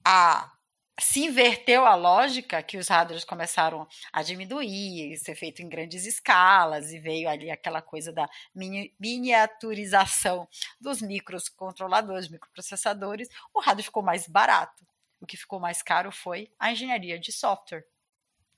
a 0.06 0.52
se 1.00 1.26
inverteu 1.26 1.86
a 1.86 1.96
lógica 1.96 2.62
que 2.62 2.78
os 2.78 2.88
hardwares 2.88 3.24
começaram 3.24 3.88
a 4.12 4.22
diminuir, 4.22 5.18
ser 5.18 5.36
feito 5.36 5.62
em 5.62 5.70
grandes 5.70 6.06
escalas 6.06 6.92
e 6.92 7.00
veio 7.00 7.28
ali 7.28 7.50
aquela 7.50 7.82
coisa 7.82 8.14
da 8.14 8.30
mini, 8.54 8.94
miniaturização 9.00 10.48
dos 10.80 11.02
microcontroladores, 11.02 12.30
microprocessadores, 12.30 13.28
o 13.54 13.60
hardware 13.60 13.86
ficou 13.86 14.04
mais 14.04 14.28
barato. 14.28 14.86
O 15.24 15.26
que 15.26 15.38
ficou 15.38 15.58
mais 15.58 15.82
caro 15.82 16.12
foi 16.12 16.52
a 16.60 16.74
engenharia 16.74 17.18
de 17.18 17.32
software. 17.32 17.86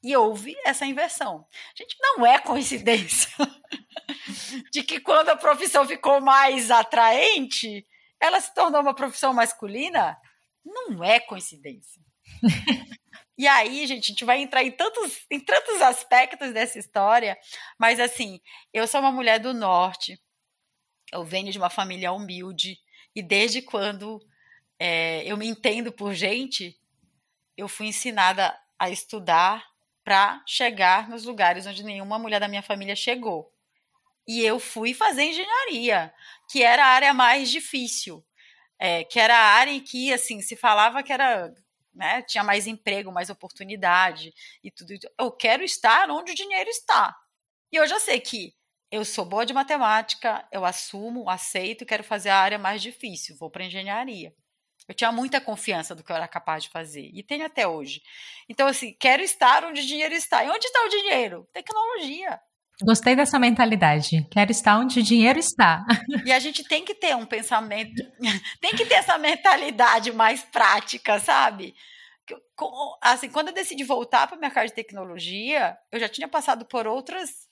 E 0.01 0.17
houve 0.17 0.55
essa 0.65 0.83
inversão. 0.83 1.47
Gente, 1.77 1.95
não 2.01 2.25
é 2.25 2.39
coincidência 2.39 3.29
de 4.73 4.81
que 4.81 4.99
quando 4.99 5.29
a 5.29 5.35
profissão 5.35 5.87
ficou 5.87 6.19
mais 6.19 6.71
atraente, 6.71 7.85
ela 8.19 8.41
se 8.41 8.51
tornou 8.55 8.81
uma 8.81 8.95
profissão 8.95 9.31
masculina? 9.31 10.17
Não 10.65 11.03
é 11.03 11.19
coincidência. 11.19 12.01
E 13.37 13.49
aí, 13.49 13.85
gente, 13.85 14.05
a 14.05 14.07
gente 14.07 14.23
vai 14.23 14.39
entrar 14.39 14.63
em 14.63 14.71
tantos, 14.71 15.25
em 15.29 15.41
tantos 15.41 15.81
aspectos 15.81 16.53
dessa 16.53 16.79
história, 16.79 17.37
mas 17.77 17.99
assim, 17.99 18.39
eu 18.73 18.87
sou 18.87 19.01
uma 19.01 19.11
mulher 19.11 19.41
do 19.41 19.53
norte, 19.53 20.17
eu 21.11 21.21
venho 21.21 21.51
de 21.51 21.57
uma 21.57 21.69
família 21.69 22.13
humilde, 22.13 22.79
e 23.13 23.21
desde 23.21 23.61
quando 23.61 24.25
é, 24.79 25.23
eu 25.25 25.37
me 25.37 25.47
entendo 25.47 25.91
por 25.91 26.13
gente, 26.13 26.79
eu 27.57 27.67
fui 27.67 27.87
ensinada 27.87 28.57
a 28.77 28.89
estudar 28.89 29.65
para 30.03 30.43
chegar 30.45 31.09
nos 31.09 31.23
lugares 31.23 31.65
onde 31.65 31.83
nenhuma 31.83 32.19
mulher 32.19 32.39
da 32.39 32.47
minha 32.47 32.61
família 32.61 32.95
chegou. 32.95 33.51
E 34.27 34.41
eu 34.41 34.59
fui 34.59 34.93
fazer 34.93 35.23
engenharia, 35.23 36.13
que 36.49 36.63
era 36.63 36.85
a 36.85 36.89
área 36.89 37.13
mais 37.13 37.49
difícil, 37.49 38.25
é, 38.79 39.03
que 39.03 39.19
era 39.19 39.35
a 39.35 39.53
área 39.53 39.71
em 39.71 39.79
que 39.79 40.11
assim 40.13 40.41
se 40.41 40.55
falava 40.55 41.03
que 41.03 41.13
era 41.13 41.53
né, 41.93 42.21
tinha 42.23 42.43
mais 42.43 42.67
emprego, 42.67 43.11
mais 43.11 43.29
oportunidade 43.29 44.33
e 44.63 44.69
tudo. 44.69 44.93
Eu 45.17 45.31
quero 45.31 45.63
estar 45.63 46.09
onde 46.11 46.33
o 46.33 46.35
dinheiro 46.35 46.69
está. 46.69 47.15
E 47.71 47.77
eu 47.77 47.87
já 47.87 47.99
sei 47.99 48.19
que 48.19 48.53
eu 48.91 49.03
sou 49.05 49.25
boa 49.25 49.45
de 49.45 49.53
matemática, 49.53 50.47
eu 50.51 50.65
assumo, 50.65 51.29
aceito, 51.29 51.85
quero 51.85 52.03
fazer 52.03 52.29
a 52.29 52.37
área 52.37 52.59
mais 52.59 52.81
difícil, 52.81 53.35
vou 53.37 53.49
para 53.49 53.65
engenharia. 53.65 54.33
Eu 54.87 54.93
tinha 54.93 55.11
muita 55.11 55.41
confiança 55.41 55.95
do 55.95 56.03
que 56.03 56.11
eu 56.11 56.15
era 56.15 56.27
capaz 56.27 56.63
de 56.63 56.69
fazer. 56.69 57.09
E 57.13 57.23
tenho 57.23 57.45
até 57.45 57.67
hoje. 57.67 58.01
Então, 58.47 58.67
assim, 58.67 58.95
quero 58.99 59.23
estar 59.23 59.63
onde 59.65 59.81
o 59.81 59.85
dinheiro 59.85 60.13
está. 60.13 60.43
E 60.43 60.49
onde 60.49 60.65
está 60.65 60.85
o 60.85 60.89
dinheiro? 60.89 61.47
Tecnologia. 61.51 62.39
Gostei 62.83 63.15
dessa 63.15 63.39
mentalidade. 63.39 64.27
Quero 64.29 64.51
estar 64.51 64.77
onde 64.77 64.99
o 64.99 65.03
dinheiro 65.03 65.39
está. 65.39 65.85
E 66.25 66.31
a 66.31 66.39
gente 66.39 66.63
tem 66.63 66.83
que 66.83 66.93
ter 66.93 67.15
um 67.15 67.25
pensamento, 67.25 68.03
tem 68.59 68.75
que 68.75 68.85
ter 68.85 68.95
essa 68.95 69.17
mentalidade 69.17 70.11
mais 70.11 70.43
prática, 70.43 71.19
sabe? 71.19 71.73
Assim, 73.01 73.29
quando 73.29 73.47
eu 73.47 73.53
decidi 73.53 73.83
voltar 73.83 74.27
para 74.27 74.37
o 74.37 74.41
mercado 74.41 74.67
de 74.67 74.73
tecnologia, 74.73 75.77
eu 75.91 75.99
já 75.99 76.09
tinha 76.09 76.27
passado 76.27 76.65
por 76.65 76.85
outras 76.85 77.45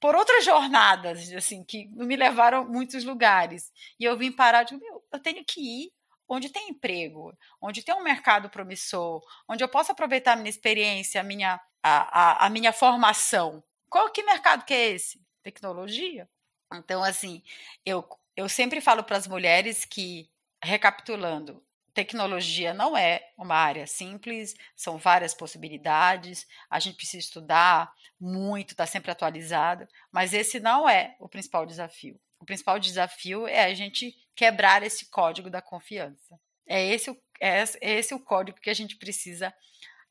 por 0.00 0.16
outras 0.16 0.42
jornadas, 0.42 1.30
assim, 1.34 1.62
que 1.62 1.86
me 1.88 2.16
levaram 2.16 2.62
a 2.62 2.64
muitos 2.64 3.04
lugares. 3.04 3.70
E 4.00 4.04
eu 4.04 4.16
vim 4.16 4.32
parar 4.32 4.62
de, 4.62 4.74
meu, 4.74 5.04
eu 5.12 5.20
tenho 5.20 5.44
que 5.44 5.60
ir 5.60 5.92
onde 6.30 6.48
tem 6.48 6.68
emprego, 6.68 7.36
onde 7.60 7.82
tem 7.82 7.92
um 7.92 8.04
mercado 8.04 8.48
promissor, 8.48 9.20
onde 9.48 9.64
eu 9.64 9.68
posso 9.68 9.90
aproveitar 9.90 10.34
a 10.34 10.36
minha 10.36 10.48
experiência, 10.48 11.20
a 11.20 11.24
minha, 11.24 11.60
a, 11.82 12.44
a, 12.44 12.46
a 12.46 12.50
minha 12.50 12.72
formação. 12.72 13.62
Qual 13.88 14.08
que 14.10 14.22
mercado 14.22 14.64
que 14.64 14.72
é 14.72 14.90
esse? 14.90 15.20
Tecnologia? 15.42 16.30
Então, 16.72 17.02
assim, 17.02 17.42
eu, 17.84 18.08
eu 18.36 18.48
sempre 18.48 18.80
falo 18.80 19.02
para 19.02 19.16
as 19.16 19.26
mulheres 19.26 19.84
que, 19.84 20.30
recapitulando, 20.62 21.60
tecnologia 21.92 22.72
não 22.72 22.96
é 22.96 23.28
uma 23.36 23.56
área 23.56 23.84
simples, 23.88 24.54
são 24.76 24.96
várias 24.96 25.34
possibilidades, 25.34 26.46
a 26.70 26.78
gente 26.78 26.94
precisa 26.94 27.18
estudar 27.18 27.92
muito, 28.20 28.70
estar 28.70 28.86
tá 28.86 28.90
sempre 28.90 29.10
atualizado, 29.10 29.88
mas 30.12 30.32
esse 30.32 30.60
não 30.60 30.88
é 30.88 31.16
o 31.18 31.28
principal 31.28 31.66
desafio. 31.66 32.20
O 32.40 32.44
principal 32.44 32.78
desafio 32.78 33.46
é 33.46 33.64
a 33.64 33.74
gente 33.74 34.14
quebrar 34.34 34.82
esse 34.82 35.10
código 35.10 35.50
da 35.50 35.60
confiança. 35.60 36.40
É 36.66 36.82
esse, 36.84 37.10
é 37.40 37.64
esse 37.82 38.14
o 38.14 38.20
código 38.20 38.60
que 38.60 38.70
a 38.70 38.74
gente 38.74 38.96
precisa 38.96 39.52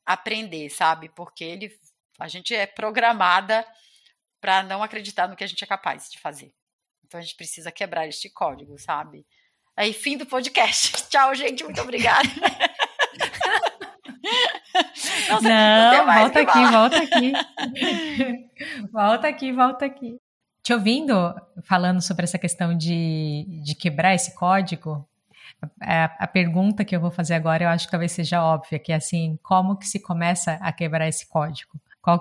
aprender, 0.06 0.70
sabe? 0.70 1.08
Porque 1.08 1.42
ele, 1.42 1.76
a 2.18 2.28
gente 2.28 2.54
é 2.54 2.66
programada 2.66 3.66
para 4.40 4.62
não 4.62 4.82
acreditar 4.82 5.28
no 5.28 5.36
que 5.36 5.44
a 5.44 5.46
gente 5.46 5.64
é 5.64 5.66
capaz 5.66 6.08
de 6.08 6.18
fazer. 6.18 6.54
Então 7.04 7.18
a 7.18 7.22
gente 7.22 7.36
precisa 7.36 7.72
quebrar 7.72 8.06
este 8.06 8.30
código, 8.30 8.78
sabe? 8.78 9.26
Aí, 9.76 9.92
fim 9.92 10.16
do 10.16 10.26
podcast. 10.26 10.92
Tchau, 11.10 11.34
gente. 11.34 11.64
Muito 11.64 11.80
obrigada. 11.80 12.28
Não, 15.30 15.40
não 15.40 16.06
volta 16.12 16.40
aqui, 16.40 16.64
volta 16.66 16.96
aqui. 17.02 17.32
Volta 18.92 19.28
aqui, 19.28 19.52
volta 19.52 19.84
aqui. 19.86 20.20
Te 20.62 20.74
ouvindo 20.74 21.34
falando 21.62 22.00
sobre 22.00 22.24
essa 22.24 22.38
questão 22.38 22.76
de, 22.76 23.46
de 23.62 23.74
quebrar 23.74 24.14
esse 24.14 24.34
código, 24.34 25.06
a, 25.80 26.04
a, 26.24 26.26
pergunta 26.26 26.84
que 26.84 26.94
eu 26.94 27.00
vou 27.00 27.10
fazer 27.10 27.34
agora 27.34 27.64
eu 27.64 27.68
acho 27.68 27.86
que 27.86 27.90
talvez 27.90 28.12
seja 28.12 28.42
óbvia, 28.42 28.78
que 28.78 28.92
é 28.92 28.96
assim, 28.96 29.38
como 29.42 29.76
que 29.76 29.86
se 29.86 29.98
começa 29.98 30.52
a 30.54 30.72
quebrar 30.72 31.08
esse 31.08 31.26
código? 31.26 31.72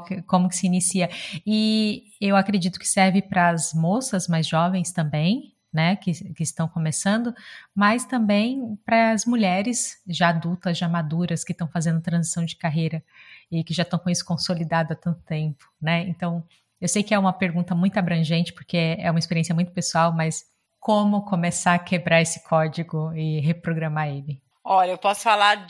Que, 0.07 0.21
como 0.23 0.49
que 0.49 0.55
se 0.55 0.67
inicia? 0.67 1.09
E 1.45 2.03
eu 2.19 2.35
acredito 2.35 2.79
que 2.79 2.87
serve 2.87 3.21
para 3.21 3.49
as 3.49 3.73
moças 3.73 4.27
mais 4.27 4.45
jovens 4.45 4.91
também, 4.91 5.53
né, 5.71 5.95
que, 5.95 6.11
que 6.33 6.43
estão 6.43 6.67
começando, 6.67 7.33
mas 7.75 8.03
também 8.03 8.77
para 8.83 9.11
as 9.11 9.25
mulheres 9.25 10.01
já 10.07 10.29
adultas, 10.29 10.77
já 10.77 10.89
maduras, 10.89 11.43
que 11.43 11.51
estão 11.51 11.67
fazendo 11.67 12.01
transição 12.01 12.43
de 12.43 12.55
carreira 12.55 13.03
e 13.51 13.63
que 13.63 13.73
já 13.73 13.83
estão 13.83 13.99
com 13.99 14.09
isso 14.09 14.25
consolidado 14.25 14.93
há 14.93 14.95
tanto 14.95 15.21
tempo, 15.21 15.63
né? 15.79 16.01
Então, 16.07 16.43
eu 16.79 16.87
sei 16.87 17.03
que 17.03 17.13
é 17.13 17.19
uma 17.19 17.33
pergunta 17.33 17.75
muito 17.75 17.97
abrangente, 17.97 18.53
porque 18.53 18.95
é 18.99 19.09
uma 19.09 19.19
experiência 19.19 19.53
muito 19.53 19.71
pessoal, 19.71 20.13
mas 20.13 20.43
como 20.79 21.25
começar 21.25 21.73
a 21.75 21.79
quebrar 21.79 22.21
esse 22.21 22.43
código 22.43 23.13
e 23.13 23.39
reprogramar 23.41 24.07
ele? 24.07 24.41
Olha, 24.63 24.91
eu 24.91 24.97
posso 24.97 25.21
falar 25.21 25.67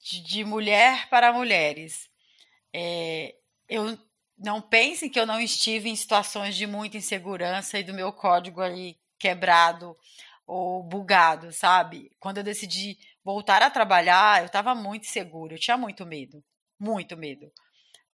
de, 0.00 0.22
de 0.22 0.44
mulher 0.44 1.08
para 1.08 1.32
mulheres. 1.32 2.08
É, 2.74 3.34
eu 3.68 3.96
não 4.36 4.60
pensem 4.60 5.08
que 5.08 5.20
eu 5.20 5.26
não 5.26 5.40
estive 5.40 5.88
em 5.88 5.96
situações 5.96 6.56
de 6.56 6.66
muita 6.66 6.96
insegurança 6.96 7.78
e 7.78 7.84
do 7.84 7.94
meu 7.94 8.12
código 8.12 8.60
ali 8.60 8.98
quebrado 9.18 9.96
ou 10.46 10.82
bugado, 10.82 11.52
sabe? 11.52 12.10
Quando 12.18 12.38
eu 12.38 12.44
decidi 12.44 12.98
voltar 13.22 13.62
a 13.62 13.70
trabalhar, 13.70 14.40
eu 14.40 14.46
estava 14.46 14.74
muito 14.74 15.06
segura, 15.06 15.54
eu 15.54 15.58
tinha 15.60 15.76
muito 15.76 16.04
medo, 16.04 16.42
muito 16.78 17.16
medo. 17.16 17.52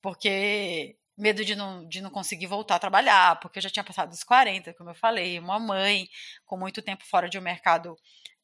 Porque 0.01 0.97
medo 1.17 1.45
de 1.45 1.55
não, 1.55 1.87
de 1.87 2.01
não 2.01 2.09
conseguir 2.09 2.47
voltar 2.47 2.75
a 2.75 2.79
trabalhar, 2.79 3.39
porque 3.39 3.59
eu 3.59 3.63
já 3.63 3.69
tinha 3.69 3.83
passado 3.83 4.09
dos 4.09 4.23
40, 4.23 4.73
como 4.73 4.89
eu 4.89 4.95
falei, 4.95 5.39
uma 5.39 5.59
mãe 5.59 6.07
com 6.45 6.57
muito 6.57 6.81
tempo 6.81 7.05
fora 7.05 7.29
de 7.29 7.37
um 7.37 7.41
mercado 7.41 7.95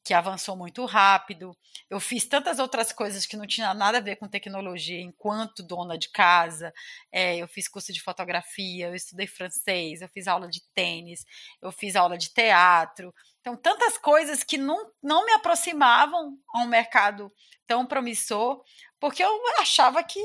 que 0.04 0.12
avançou 0.12 0.56
muito 0.56 0.84
rápido. 0.84 1.56
Eu 1.88 2.00
fiz 2.00 2.24
tantas 2.24 2.58
outras 2.58 2.92
coisas 2.92 3.24
que 3.24 3.36
não 3.36 3.46
tinha 3.46 3.72
nada 3.72 3.98
a 3.98 4.00
ver 4.00 4.16
com 4.16 4.26
tecnologia 4.26 5.00
enquanto 5.00 5.62
dona 5.62 5.96
de 5.96 6.10
casa. 6.10 6.72
É, 7.12 7.36
eu 7.36 7.46
fiz 7.46 7.68
curso 7.68 7.92
de 7.92 8.02
fotografia, 8.02 8.88
eu 8.88 8.94
estudei 8.94 9.26
francês, 9.26 10.00
eu 10.00 10.08
fiz 10.08 10.26
aula 10.26 10.48
de 10.48 10.60
tênis, 10.74 11.24
eu 11.60 11.70
fiz 11.70 11.94
aula 11.94 12.18
de 12.18 12.32
teatro. 12.32 13.14
Então, 13.40 13.56
tantas 13.56 13.96
coisas 13.96 14.42
que 14.42 14.58
não, 14.58 14.90
não 15.02 15.24
me 15.24 15.32
aproximavam 15.32 16.36
a 16.52 16.60
um 16.60 16.66
mercado 16.66 17.32
tão 17.66 17.86
promissor, 17.86 18.62
porque 18.98 19.22
eu 19.22 19.30
achava 19.60 20.02
que 20.02 20.20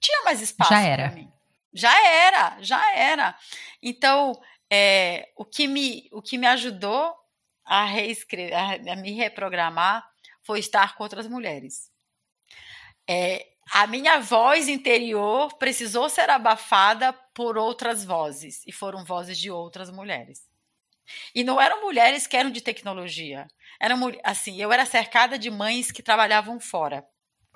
tinha 0.00 0.22
mais 0.22 0.42
espaço 0.42 0.70
para 0.70 1.10
mim. 1.12 1.37
Já 1.72 1.92
era, 2.06 2.56
já 2.60 2.96
era. 2.96 3.38
Então, 3.82 4.32
é, 4.70 5.30
o, 5.36 5.44
que 5.44 5.66
me, 5.66 6.08
o 6.12 6.22
que 6.22 6.38
me 6.38 6.46
ajudou 6.46 7.14
a, 7.64 7.84
reescrever, 7.84 8.54
a, 8.56 8.92
a 8.92 8.96
me 8.96 9.12
reprogramar 9.12 10.06
foi 10.42 10.58
estar 10.58 10.96
com 10.96 11.02
outras 11.02 11.26
mulheres. 11.26 11.90
É, 13.08 13.46
a 13.72 13.86
minha 13.86 14.18
voz 14.18 14.68
interior 14.68 15.56
precisou 15.58 16.08
ser 16.08 16.30
abafada 16.30 17.12
por 17.34 17.58
outras 17.58 18.04
vozes, 18.04 18.62
e 18.66 18.72
foram 18.72 19.04
vozes 19.04 19.38
de 19.38 19.50
outras 19.50 19.90
mulheres. 19.90 20.48
E 21.34 21.44
não 21.44 21.60
eram 21.60 21.82
mulheres 21.82 22.26
que 22.26 22.36
eram 22.36 22.50
de 22.50 22.60
tecnologia. 22.60 23.46
Eram, 23.80 23.98
assim, 24.24 24.60
eu 24.60 24.72
era 24.72 24.84
cercada 24.84 25.38
de 25.38 25.50
mães 25.50 25.90
que 25.90 26.02
trabalhavam 26.02 26.58
fora. 26.60 27.06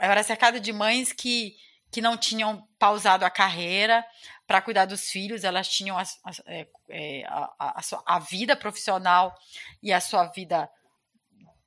Eu 0.00 0.10
era 0.10 0.22
cercada 0.22 0.58
de 0.58 0.72
mães 0.72 1.12
que 1.12 1.54
que 1.92 2.00
não 2.00 2.16
tinham 2.16 2.66
pausado 2.78 3.24
a 3.24 3.30
carreira 3.30 4.04
para 4.46 4.62
cuidar 4.62 4.86
dos 4.86 5.10
filhos, 5.10 5.44
elas 5.44 5.68
tinham 5.68 5.98
a, 5.98 6.02
a, 6.02 6.30
é, 6.46 6.66
é, 6.88 7.24
a, 7.26 7.78
a, 7.78 7.82
sua, 7.82 8.02
a 8.06 8.18
vida 8.18 8.56
profissional 8.56 9.34
e 9.82 9.92
a 9.92 10.00
sua 10.00 10.24
vida 10.24 10.68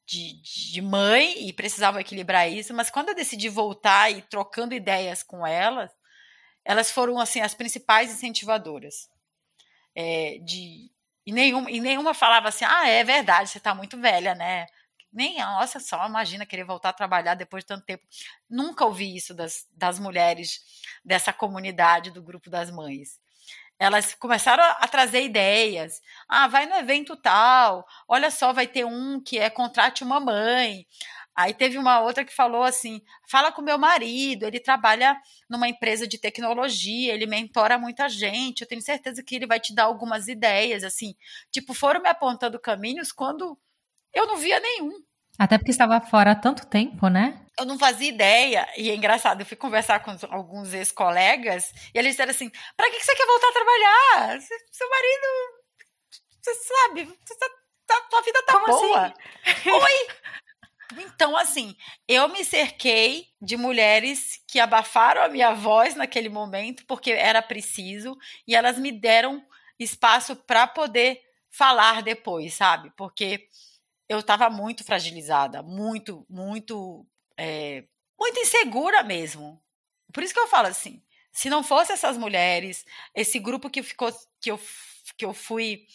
de, 0.03 0.41
de, 0.41 0.81
mãe 0.81 1.47
e 1.47 1.53
precisavam 1.53 2.01
equilibrar 2.01 2.49
isso, 2.49 2.73
mas 2.73 2.89
quando 2.89 3.09
eu 3.09 3.15
decidi 3.15 3.49
voltar 3.49 4.11
e 4.11 4.21
trocando 4.23 4.73
ideias 4.73 5.21
com 5.21 5.45
elas, 5.45 5.91
elas 6.63 6.91
foram 6.91 7.19
assim 7.19 7.41
as 7.41 7.53
principais 7.53 8.11
incentivadoras. 8.11 9.07
É, 9.95 10.39
de, 10.43 10.91
e, 11.25 11.31
nenhuma, 11.31 11.71
e 11.71 11.79
nenhuma 11.79 12.13
falava 12.13 12.49
assim, 12.49 12.65
ah, 12.65 12.87
é 12.87 13.03
verdade, 13.03 13.49
você 13.49 13.59
está 13.59 13.73
muito 13.75 13.99
velha, 13.99 14.33
né? 14.33 14.65
Nem, 15.15 15.39
nossa, 15.39 15.79
só 15.79 16.05
imagina 16.05 16.45
querer 16.45 16.65
voltar 16.65 16.89
a 16.89 16.93
trabalhar 16.93 17.35
depois 17.35 17.63
de 17.63 17.69
tanto 17.69 17.85
tempo. 17.85 18.03
Nunca 18.49 18.83
ouvi 18.83 19.15
isso 19.15 19.33
das, 19.33 19.65
das 19.71 19.97
mulheres 19.97 20.59
dessa 21.05 21.31
comunidade 21.31 22.11
do 22.11 22.21
grupo 22.21 22.49
das 22.49 22.69
mães. 22.69 23.17
Elas 23.79 24.13
começaram 24.13 24.61
a 24.63 24.87
trazer 24.89 25.23
ideias. 25.23 26.01
Ah, 26.27 26.47
vai 26.47 26.65
no 26.65 26.75
evento 26.75 27.15
tal. 27.15 27.85
Olha 28.09 28.29
só, 28.29 28.51
vai 28.51 28.67
ter 28.67 28.85
um 28.85 29.21
que 29.21 29.39
é 29.39 29.49
contrate 29.49 30.03
uma 30.03 30.19
mãe. 30.19 30.85
Aí 31.33 31.53
teve 31.53 31.77
uma 31.77 32.01
outra 32.01 32.25
que 32.25 32.33
falou 32.33 32.63
assim: 32.63 33.01
fala 33.29 33.51
com 33.53 33.61
meu 33.61 33.77
marido, 33.77 34.45
ele 34.45 34.59
trabalha 34.59 35.17
numa 35.49 35.67
empresa 35.69 36.05
de 36.07 36.17
tecnologia, 36.17 37.13
ele 37.13 37.25
mentora 37.25 37.77
muita 37.77 38.09
gente, 38.09 38.61
eu 38.61 38.67
tenho 38.67 38.81
certeza 38.81 39.23
que 39.23 39.35
ele 39.35 39.47
vai 39.47 39.59
te 39.59 39.73
dar 39.73 39.83
algumas 39.85 40.27
ideias, 40.27 40.83
assim. 40.83 41.15
Tipo, 41.51 41.73
foram 41.73 42.01
me 42.01 42.09
apontando 42.09 42.59
caminhos 42.59 43.11
quando 43.11 43.57
eu 44.15 44.25
não 44.25 44.37
via 44.37 44.59
nenhum. 44.59 45.03
Até 45.37 45.57
porque 45.57 45.71
estava 45.71 45.99
fora 45.99 46.31
há 46.31 46.35
tanto 46.35 46.65
tempo, 46.65 47.09
né? 47.09 47.45
Eu 47.59 47.65
não 47.65 47.77
fazia 47.77 48.07
ideia. 48.07 48.67
E 48.77 48.89
é 48.89 48.95
engraçado, 48.95 49.41
eu 49.41 49.45
fui 49.45 49.57
conversar 49.57 49.99
com 49.99 50.15
alguns 50.29 50.73
ex-colegas 50.73 51.73
e 51.93 51.99
eles 51.99 52.11
disseram 52.11 52.31
assim: 52.31 52.49
pra 52.75 52.89
que 52.89 53.03
você 53.03 53.15
quer 53.15 53.25
voltar 53.25 53.49
a 53.49 53.53
trabalhar? 53.53 54.41
Seu 54.71 54.89
marido. 54.89 55.65
Você 56.41 56.53
sabe, 56.55 57.05
você 57.05 57.35
tá, 57.35 57.49
tá, 57.87 58.01
tua 58.09 58.21
vida 58.21 58.43
tá 58.45 58.53
Como 58.53 58.65
boa. 58.67 59.13
Assim? 59.45 59.69
Oi! 59.71 60.07
Então, 60.97 61.35
assim, 61.35 61.75
eu 62.07 62.29
me 62.29 62.45
cerquei 62.45 63.27
de 63.41 63.57
mulheres 63.57 64.39
que 64.47 64.59
abafaram 64.59 65.23
a 65.23 65.27
minha 65.27 65.53
voz 65.53 65.95
naquele 65.95 66.29
momento, 66.29 66.85
porque 66.85 67.11
era 67.11 67.41
preciso, 67.41 68.15
e 68.47 68.55
elas 68.55 68.77
me 68.77 68.91
deram 68.91 69.43
espaço 69.79 70.35
para 70.35 70.67
poder 70.67 71.19
falar 71.49 72.03
depois, 72.03 72.53
sabe? 72.53 72.91
Porque 72.95 73.49
eu 74.07 74.19
estava 74.19 74.49
muito 74.49 74.83
fragilizada, 74.83 75.61
muito, 75.61 76.25
muito, 76.29 77.05
é, 77.37 77.83
muito 78.19 78.39
insegura 78.39 79.03
mesmo. 79.03 79.61
Por 80.13 80.23
isso 80.23 80.33
que 80.33 80.39
eu 80.39 80.47
falo 80.47 80.67
assim, 80.67 81.01
se 81.31 81.49
não 81.49 81.63
fosse 81.63 81.91
essas 81.91 82.17
mulheres, 82.17 82.85
esse 83.13 83.39
grupo 83.39 83.69
que 83.69 83.83
ficou, 83.83 84.11
que 84.39 84.51
eu, 84.51 84.59
que 85.17 85.25
eu 85.25 85.33
fui 85.33 85.85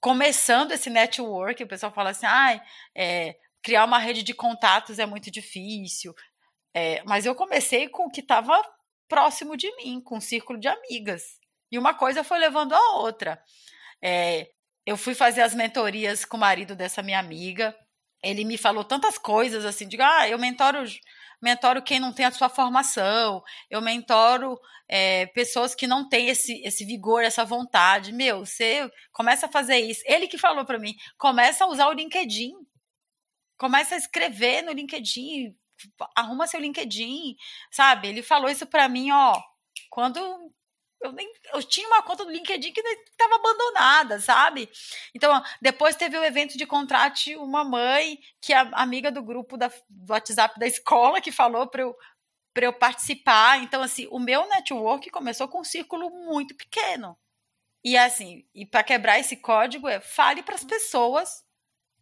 começando 0.00 0.72
esse 0.72 0.90
network, 0.90 1.62
o 1.62 1.68
pessoal 1.68 1.92
fala 1.92 2.10
assim, 2.10 2.26
ah, 2.26 2.60
é, 2.94 3.36
criar 3.62 3.84
uma 3.84 3.98
rede 3.98 4.22
de 4.22 4.34
contatos 4.34 4.98
é 4.98 5.06
muito 5.06 5.30
difícil, 5.30 6.14
é, 6.74 7.02
mas 7.04 7.26
eu 7.26 7.34
comecei 7.34 7.88
com 7.88 8.06
o 8.06 8.10
que 8.10 8.20
estava 8.20 8.62
próximo 9.08 9.56
de 9.56 9.74
mim, 9.76 10.00
com 10.00 10.18
um 10.18 10.20
círculo 10.20 10.58
de 10.58 10.68
amigas. 10.68 11.38
E 11.70 11.78
uma 11.78 11.94
coisa 11.94 12.22
foi 12.22 12.38
levando 12.38 12.74
a 12.74 12.96
outra. 12.96 13.42
É, 14.02 14.50
eu 14.88 14.96
fui 14.96 15.14
fazer 15.14 15.42
as 15.42 15.54
mentorias 15.54 16.24
com 16.24 16.38
o 16.38 16.40
marido 16.40 16.74
dessa 16.74 17.02
minha 17.02 17.18
amiga. 17.18 17.76
Ele 18.24 18.42
me 18.42 18.56
falou 18.56 18.82
tantas 18.82 19.18
coisas 19.18 19.66
assim, 19.66 19.86
digo, 19.86 20.02
ah, 20.02 20.26
eu 20.26 20.38
mentoro, 20.38 20.82
mentoro 21.42 21.82
quem 21.82 22.00
não 22.00 22.10
tem 22.10 22.24
a 22.24 22.30
sua 22.30 22.48
formação, 22.48 23.42
eu 23.68 23.82
mentoro 23.82 24.58
é, 24.88 25.26
pessoas 25.26 25.74
que 25.74 25.86
não 25.86 26.08
têm 26.08 26.28
esse, 26.28 26.62
esse 26.64 26.86
vigor, 26.86 27.22
essa 27.22 27.44
vontade. 27.44 28.14
Meu, 28.14 28.46
você 28.46 28.90
começa 29.12 29.44
a 29.44 29.52
fazer 29.52 29.76
isso. 29.76 30.00
Ele 30.06 30.26
que 30.26 30.38
falou 30.38 30.64
para 30.64 30.78
mim, 30.78 30.94
começa 31.18 31.64
a 31.64 31.68
usar 31.68 31.88
o 31.88 31.92
LinkedIn. 31.92 32.54
Começa 33.58 33.94
a 33.94 33.98
escrever 33.98 34.62
no 34.62 34.72
LinkedIn, 34.72 35.54
arruma 36.16 36.46
seu 36.46 36.60
LinkedIn, 36.60 37.36
sabe? 37.70 38.08
Ele 38.08 38.22
falou 38.22 38.48
isso 38.48 38.66
para 38.66 38.88
mim, 38.88 39.10
ó, 39.10 39.38
quando 39.90 40.50
eu 41.00 41.12
nem 41.12 41.32
eu 41.52 41.62
tinha 41.62 41.86
uma 41.86 42.02
conta 42.02 42.24
do 42.24 42.30
LinkedIn 42.30 42.72
que 42.72 42.80
estava 42.80 43.36
abandonada, 43.36 44.20
sabe? 44.20 44.68
Então, 45.14 45.42
depois 45.62 45.96
teve 45.96 46.18
o 46.18 46.24
evento 46.24 46.58
de 46.58 46.66
contrate 46.66 47.36
uma 47.36 47.64
mãe, 47.64 48.18
que 48.40 48.52
é 48.52 48.58
amiga 48.72 49.10
do 49.10 49.22
grupo 49.22 49.56
da, 49.56 49.68
do 49.88 50.12
WhatsApp 50.12 50.58
da 50.58 50.66
escola, 50.66 51.20
que 51.20 51.30
falou 51.30 51.66
para 51.66 51.82
eu, 51.82 51.96
eu 52.56 52.72
participar. 52.72 53.62
Então, 53.62 53.82
assim, 53.82 54.08
o 54.10 54.18
meu 54.18 54.48
network 54.48 55.08
começou 55.10 55.48
com 55.48 55.60
um 55.60 55.64
círculo 55.64 56.10
muito 56.10 56.56
pequeno. 56.56 57.16
E 57.84 57.96
assim, 57.96 58.44
e 58.54 58.66
para 58.66 58.82
quebrar 58.82 59.20
esse 59.20 59.36
código 59.36 59.88
é 59.88 60.00
fale 60.00 60.42
para 60.42 60.56
as 60.56 60.64
pessoas 60.64 61.44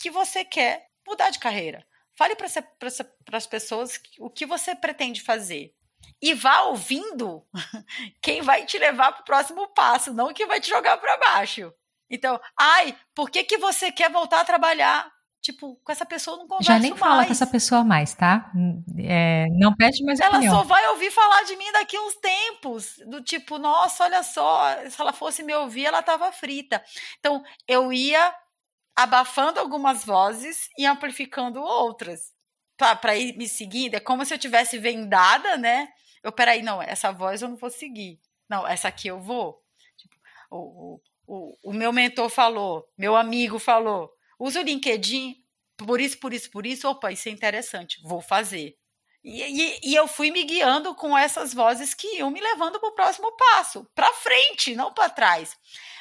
que 0.01 0.11
você 0.11 0.45
quer 0.45 0.89
mudar 1.07 1.31
de 1.31 1.39
carreira. 1.39 1.87
Fale 2.15 2.35
para 2.35 3.37
as 3.37 3.47
pessoas 3.47 4.01
o 4.19 4.31
que 4.31 4.47
você 4.47 4.75
pretende 4.75 5.21
fazer 5.21 5.76
e 6.21 6.35
vá 6.35 6.63
ouvindo 6.63 7.45
quem 8.23 8.43
vai 8.43 8.65
te 8.65 8.79
levar 8.79 9.13
para 9.13 9.23
o 9.23 9.25
próximo 9.25 9.69
passo, 9.69 10.13
não 10.13 10.33
quem 10.33 10.47
vai 10.47 10.61
te 10.61 10.69
jogar 10.69 10.97
para 10.99 11.17
baixo. 11.19 11.73
Então, 12.11 12.41
ai, 12.59 12.97
por 13.15 13.31
que, 13.31 13.45
que 13.45 13.59
você 13.59 13.91
quer 13.91 14.11
voltar 14.11 14.41
a 14.41 14.45
trabalhar? 14.45 15.11
Tipo, 15.43 15.77
com 15.85 15.93
essa 15.93 16.05
pessoa 16.05 16.37
não 16.39 16.49
converso 16.49 16.67
Já 16.73 16.79
nem 16.79 16.91
mais. 16.91 17.01
fala 17.01 17.25
com 17.25 17.31
essa 17.31 17.47
pessoa 17.47 17.85
mais, 17.85 18.15
tá? 18.15 18.51
É, 18.99 19.47
não 19.53 19.75
pede 19.77 20.05
mais 20.05 20.19
Ela 20.19 20.39
opinião. 20.39 20.57
só 20.57 20.63
vai 20.65 20.85
ouvir 20.89 21.11
falar 21.13 21.45
de 21.45 21.55
mim 21.57 21.71
daqui 21.73 21.97
uns 21.99 22.15
tempos. 22.17 22.97
Do 23.07 23.23
tipo, 23.23 23.57
nossa, 23.59 24.05
olha 24.05 24.23
só, 24.25 24.75
se 24.89 25.01
ela 25.01 25.13
fosse 25.13 25.45
me 25.45 25.55
ouvir, 25.55 25.85
ela 25.87 26.03
tava 26.03 26.33
frita. 26.33 26.83
Então, 27.21 27.45
eu 27.69 27.93
ia 27.93 28.35
abafando 28.97 29.61
algumas 29.61 30.05
vozes 30.05 30.69
e 30.79 30.85
amplificando 30.87 31.61
outras. 31.63 32.33
Para 32.77 33.17
ir 33.17 33.37
me 33.37 33.49
seguindo. 33.49 33.95
É 33.95 34.01
como 34.01 34.25
se 34.25 34.35
eu 34.35 34.39
tivesse 34.39 34.79
vendada, 34.79 35.57
né? 35.57 35.89
Eu, 36.23 36.33
peraí, 36.33 36.63
não, 36.63 36.83
essa 36.83 37.13
voz 37.13 37.41
eu 37.41 37.49
não 37.49 37.57
vou 37.57 37.71
seguir. 37.71 38.21
Não, 38.49 38.67
essa 38.67 38.89
aqui 38.89 39.09
eu 39.09 39.21
vou. 39.21 39.63
Tipo, 39.97 40.17
o, 40.51 41.01
o, 41.27 41.59
o 41.63 41.73
meu 41.73 41.93
mentor 41.93 42.29
falou, 42.29 42.87
meu 42.97 43.17
amigo 43.17 43.59
falou, 43.59 44.13
usa 44.39 44.61
o 44.61 44.63
LinkedIn 44.63 45.43
por 45.77 46.01
isso, 46.01 46.19
por 46.19 46.33
isso, 46.33 46.51
por 46.51 46.67
isso. 46.67 46.89
Opa, 46.89 47.13
isso 47.13 47.29
é 47.29 47.33
interessante, 47.33 48.01
vou 48.03 48.21
fazer. 48.21 48.77
E, 49.23 49.43
e, 49.43 49.81
e 49.91 49.95
eu 49.95 50.07
fui 50.07 50.31
me 50.31 50.45
guiando 50.45 50.95
com 50.95 51.19
essas 51.19 51.53
vozes 51.53 51.93
que 51.93 52.19
iam 52.19 52.31
me 52.31 52.41
levando 52.41 52.79
para 52.79 52.89
o 52.89 52.95
próximo 52.95 53.37
passo, 53.37 53.85
para 53.95 54.13
frente, 54.15 54.77
não 54.77 54.95
para 54.95 55.11
trás. 55.11 55.57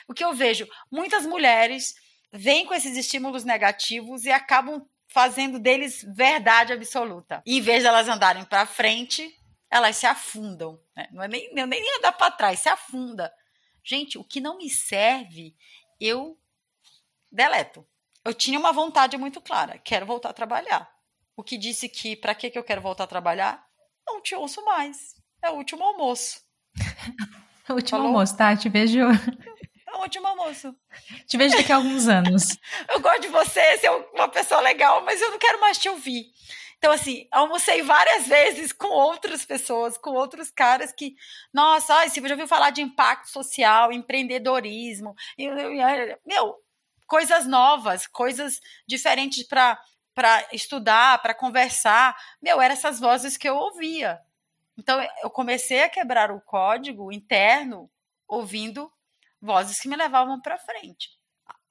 O 0.07 0.13
que 0.13 0.23
eu 0.23 0.34
vejo, 0.34 0.67
muitas 0.91 1.26
mulheres 1.26 1.95
vêm 2.32 2.65
com 2.65 2.73
esses 2.73 2.95
estímulos 2.95 3.43
negativos 3.43 4.26
e 4.26 4.32
acabam 4.32 4.86
fazendo 5.07 5.59
deles 5.59 6.03
verdade 6.15 6.73
absoluta. 6.73 7.41
E 7.45 7.57
em 7.57 7.61
vez 7.61 7.81
de 7.81 7.87
elas 7.87 8.07
andarem 8.07 8.43
para 8.45 8.65
frente, 8.65 9.33
elas 9.69 9.97
se 9.97 10.05
afundam. 10.05 10.79
Né? 10.95 11.07
Não 11.11 11.23
é 11.23 11.27
nem, 11.27 11.53
nem, 11.53 11.65
nem 11.65 11.97
andar 11.97 12.13
para 12.13 12.31
trás, 12.31 12.59
se 12.59 12.69
afunda. 12.69 13.31
Gente, 13.83 14.17
o 14.17 14.23
que 14.23 14.41
não 14.41 14.57
me 14.57 14.69
serve, 14.69 15.55
eu 15.99 16.37
deleto. 17.31 17.85
Eu 18.23 18.33
tinha 18.33 18.59
uma 18.59 18.71
vontade 18.71 19.17
muito 19.17 19.39
clara, 19.39 19.77
quero 19.77 20.05
voltar 20.05 20.29
a 20.29 20.33
trabalhar. 20.33 20.89
O 21.37 21.43
que 21.43 21.57
disse 21.57 21.87
que 21.87 22.15
para 22.15 22.33
que, 22.33 22.49
que 22.49 22.57
eu 22.57 22.63
quero 22.63 22.81
voltar 22.81 23.03
a 23.03 23.07
trabalhar? 23.07 23.63
Não 24.07 24.21
te 24.21 24.33
ouço 24.33 24.63
mais. 24.65 25.15
É 25.43 25.49
o 25.49 25.55
último 25.55 25.83
almoço. 25.83 26.41
o 27.69 27.73
último 27.73 27.89
Falou? 27.89 28.07
almoço, 28.07 28.35
tá? 28.37 28.55
Te 28.55 28.69
vejo. 28.69 28.99
O 29.95 30.01
último 30.01 30.27
almoço. 30.27 30.75
Te 31.25 31.37
vejo 31.37 31.55
daqui 31.55 31.71
a 31.71 31.77
alguns 31.77 32.07
anos. 32.07 32.57
eu 32.89 32.99
gosto 32.99 33.21
de 33.21 33.27
você, 33.29 33.77
você 33.77 33.87
é 33.87 33.91
uma 33.91 34.27
pessoa 34.27 34.61
legal, 34.61 35.03
mas 35.03 35.21
eu 35.21 35.31
não 35.31 35.39
quero 35.39 35.59
mais 35.59 35.77
te 35.77 35.89
ouvir. 35.89 36.31
Então, 36.77 36.91
assim, 36.91 37.27
almocei 37.31 37.81
várias 37.81 38.27
vezes 38.27 38.71
com 38.71 38.89
outras 38.89 39.45
pessoas, 39.45 39.97
com 39.97 40.11
outros 40.11 40.51
caras 40.51 40.91
que, 40.91 41.15
nossa, 41.53 41.93
ai, 41.95 42.09
você 42.09 42.21
já 42.21 42.33
ouviu 42.33 42.47
falar 42.47 42.69
de 42.69 42.81
impacto 42.81 43.29
social, 43.29 43.91
empreendedorismo. 43.91 45.15
Meu, 46.25 46.55
coisas 47.07 47.47
novas, 47.47 48.05
coisas 48.07 48.61
diferentes 48.87 49.43
para 49.47 49.79
para 50.13 50.47
estudar, 50.53 51.21
para 51.21 51.33
conversar. 51.33 52.15
Meu, 52.41 52.61
eram 52.61 52.73
essas 52.73 53.01
vozes 53.01 53.35
que 53.35 53.49
eu 53.49 53.57
ouvia. 53.57 54.17
Então 54.77 55.05
eu 55.21 55.29
comecei 55.29 55.83
a 55.83 55.89
quebrar 55.89 56.31
o 56.31 56.39
código 56.39 57.11
interno 57.11 57.91
ouvindo 58.25 58.89
vozes 59.45 59.79
que 59.79 59.87
me 59.87 59.95
levavam 59.95 60.41
para 60.41 60.57
frente. 60.57 61.09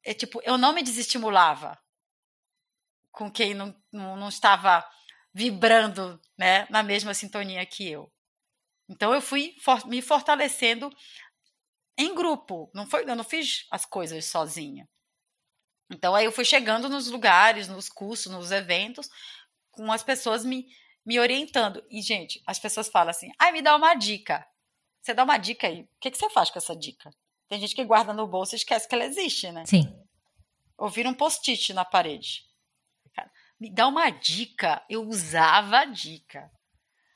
É 0.02 0.14
tipo, 0.14 0.40
eu 0.44 0.56
não 0.56 0.72
me 0.72 0.82
desestimulava 0.82 1.78
com 3.10 3.30
quem 3.30 3.54
não, 3.54 3.74
não, 3.92 4.16
não 4.16 4.28
estava 4.28 4.86
vibrando, 5.32 6.20
né, 6.38 6.66
na 6.70 6.82
mesma 6.82 7.12
sintonia 7.12 7.64
que 7.66 7.88
eu. 7.90 8.12
Então 8.88 9.14
eu 9.14 9.20
fui 9.20 9.56
for, 9.60 9.86
me 9.86 10.00
fortalecendo 10.00 10.90
em 11.96 12.14
grupo. 12.14 12.70
Não 12.74 12.86
foi, 12.86 13.08
eu 13.08 13.16
não 13.16 13.24
fiz 13.24 13.66
as 13.70 13.84
coisas 13.84 14.24
sozinha. 14.26 14.88
Então 15.90 16.14
aí 16.14 16.24
eu 16.24 16.32
fui 16.32 16.44
chegando 16.44 16.88
nos 16.88 17.08
lugares, 17.08 17.68
nos 17.68 17.88
cursos, 17.88 18.32
nos 18.32 18.50
eventos, 18.50 19.08
com 19.70 19.90
as 19.92 20.02
pessoas 20.02 20.44
me, 20.44 20.66
me 21.04 21.18
orientando. 21.18 21.84
E, 21.90 22.00
gente, 22.02 22.42
as 22.46 22.58
pessoas 22.58 22.88
falam 22.88 23.10
assim: 23.10 23.30
ai, 23.38 23.50
ah, 23.50 23.52
me 23.52 23.62
dá 23.62 23.76
uma 23.76 23.94
dica. 23.94 24.46
Você 25.00 25.12
dá 25.12 25.24
uma 25.24 25.36
dica 25.36 25.66
aí. 25.66 25.82
O 25.82 25.88
que, 26.00 26.10
que 26.10 26.18
você 26.18 26.30
faz 26.30 26.50
com 26.50 26.58
essa 26.58 26.74
dica? 26.74 27.10
Tem 27.48 27.60
gente 27.60 27.74
que 27.74 27.84
guarda 27.84 28.12
no 28.12 28.26
bolso 28.26 28.54
e 28.54 28.56
esquece 28.56 28.88
que 28.88 28.94
ela 28.94 29.04
existe, 29.04 29.50
né? 29.50 29.64
Sim. 29.66 29.84
Ouvir 30.78 31.06
um 31.06 31.14
post-it 31.14 31.72
na 31.72 31.84
parede. 31.84 32.42
Cara, 33.14 33.30
me 33.60 33.72
dá 33.72 33.86
uma 33.86 34.10
dica. 34.10 34.84
Eu 34.88 35.02
usava 35.02 35.80
a 35.80 35.84
dica. 35.84 36.50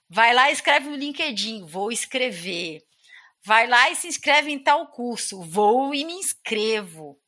Vai 0.08 0.32
lá 0.34 0.50
e 0.50 0.52
escreve 0.52 0.88
no 0.88 0.96
LinkedIn. 0.96 1.64
Vou 1.64 1.90
escrever. 1.90 2.82
Vai 3.44 3.66
lá 3.66 3.90
e 3.90 3.96
se 3.96 4.06
inscreve 4.06 4.50
em 4.50 4.62
tal 4.62 4.88
curso. 4.88 5.42
Vou 5.42 5.94
e 5.94 6.04
me 6.04 6.14
inscrevo 6.14 7.18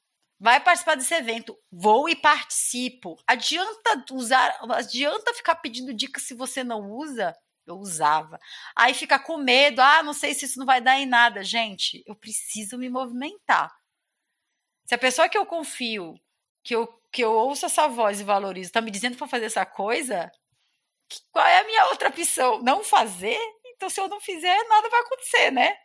vai 0.40 0.58
participar 0.58 0.94
desse 0.94 1.14
evento, 1.14 1.54
vou 1.70 2.08
e 2.08 2.16
participo. 2.16 3.16
Adianta 3.26 4.04
usar, 4.12 4.58
adianta 4.70 5.34
ficar 5.34 5.56
pedindo 5.56 5.92
dicas 5.92 6.22
se 6.22 6.34
você 6.34 6.64
não 6.64 6.90
usa? 6.90 7.36
Eu 7.70 7.78
usava. 7.78 8.38
Aí 8.76 8.94
fica 8.94 9.18
com 9.18 9.36
medo, 9.36 9.80
ah, 9.80 10.02
não 10.02 10.12
sei 10.12 10.34
se 10.34 10.44
isso 10.44 10.58
não 10.58 10.66
vai 10.66 10.80
dar 10.80 10.98
em 10.98 11.06
nada. 11.06 11.42
Gente, 11.42 12.02
eu 12.06 12.14
preciso 12.14 12.78
me 12.78 12.88
movimentar. 12.88 13.74
Se 14.84 14.94
a 14.94 14.98
pessoa 14.98 15.28
que 15.28 15.38
eu 15.38 15.46
confio, 15.46 16.14
que 16.62 16.74
eu, 16.74 16.86
que 17.12 17.22
eu 17.22 17.32
ouço 17.32 17.66
essa 17.66 17.88
voz 17.88 18.20
e 18.20 18.24
valorizo, 18.24 18.68
está 18.68 18.80
me 18.80 18.90
dizendo 18.90 19.16
para 19.16 19.28
fazer 19.28 19.46
essa 19.46 19.64
coisa, 19.64 20.30
qual 21.30 21.46
é 21.46 21.60
a 21.60 21.64
minha 21.64 21.86
outra 21.86 22.08
opção? 22.08 22.62
Não 22.62 22.82
fazer? 22.82 23.38
Então, 23.66 23.88
se 23.88 24.00
eu 24.00 24.08
não 24.08 24.20
fizer, 24.20 24.56
nada 24.68 24.88
vai 24.88 25.00
acontecer, 25.00 25.50
né? 25.50 25.76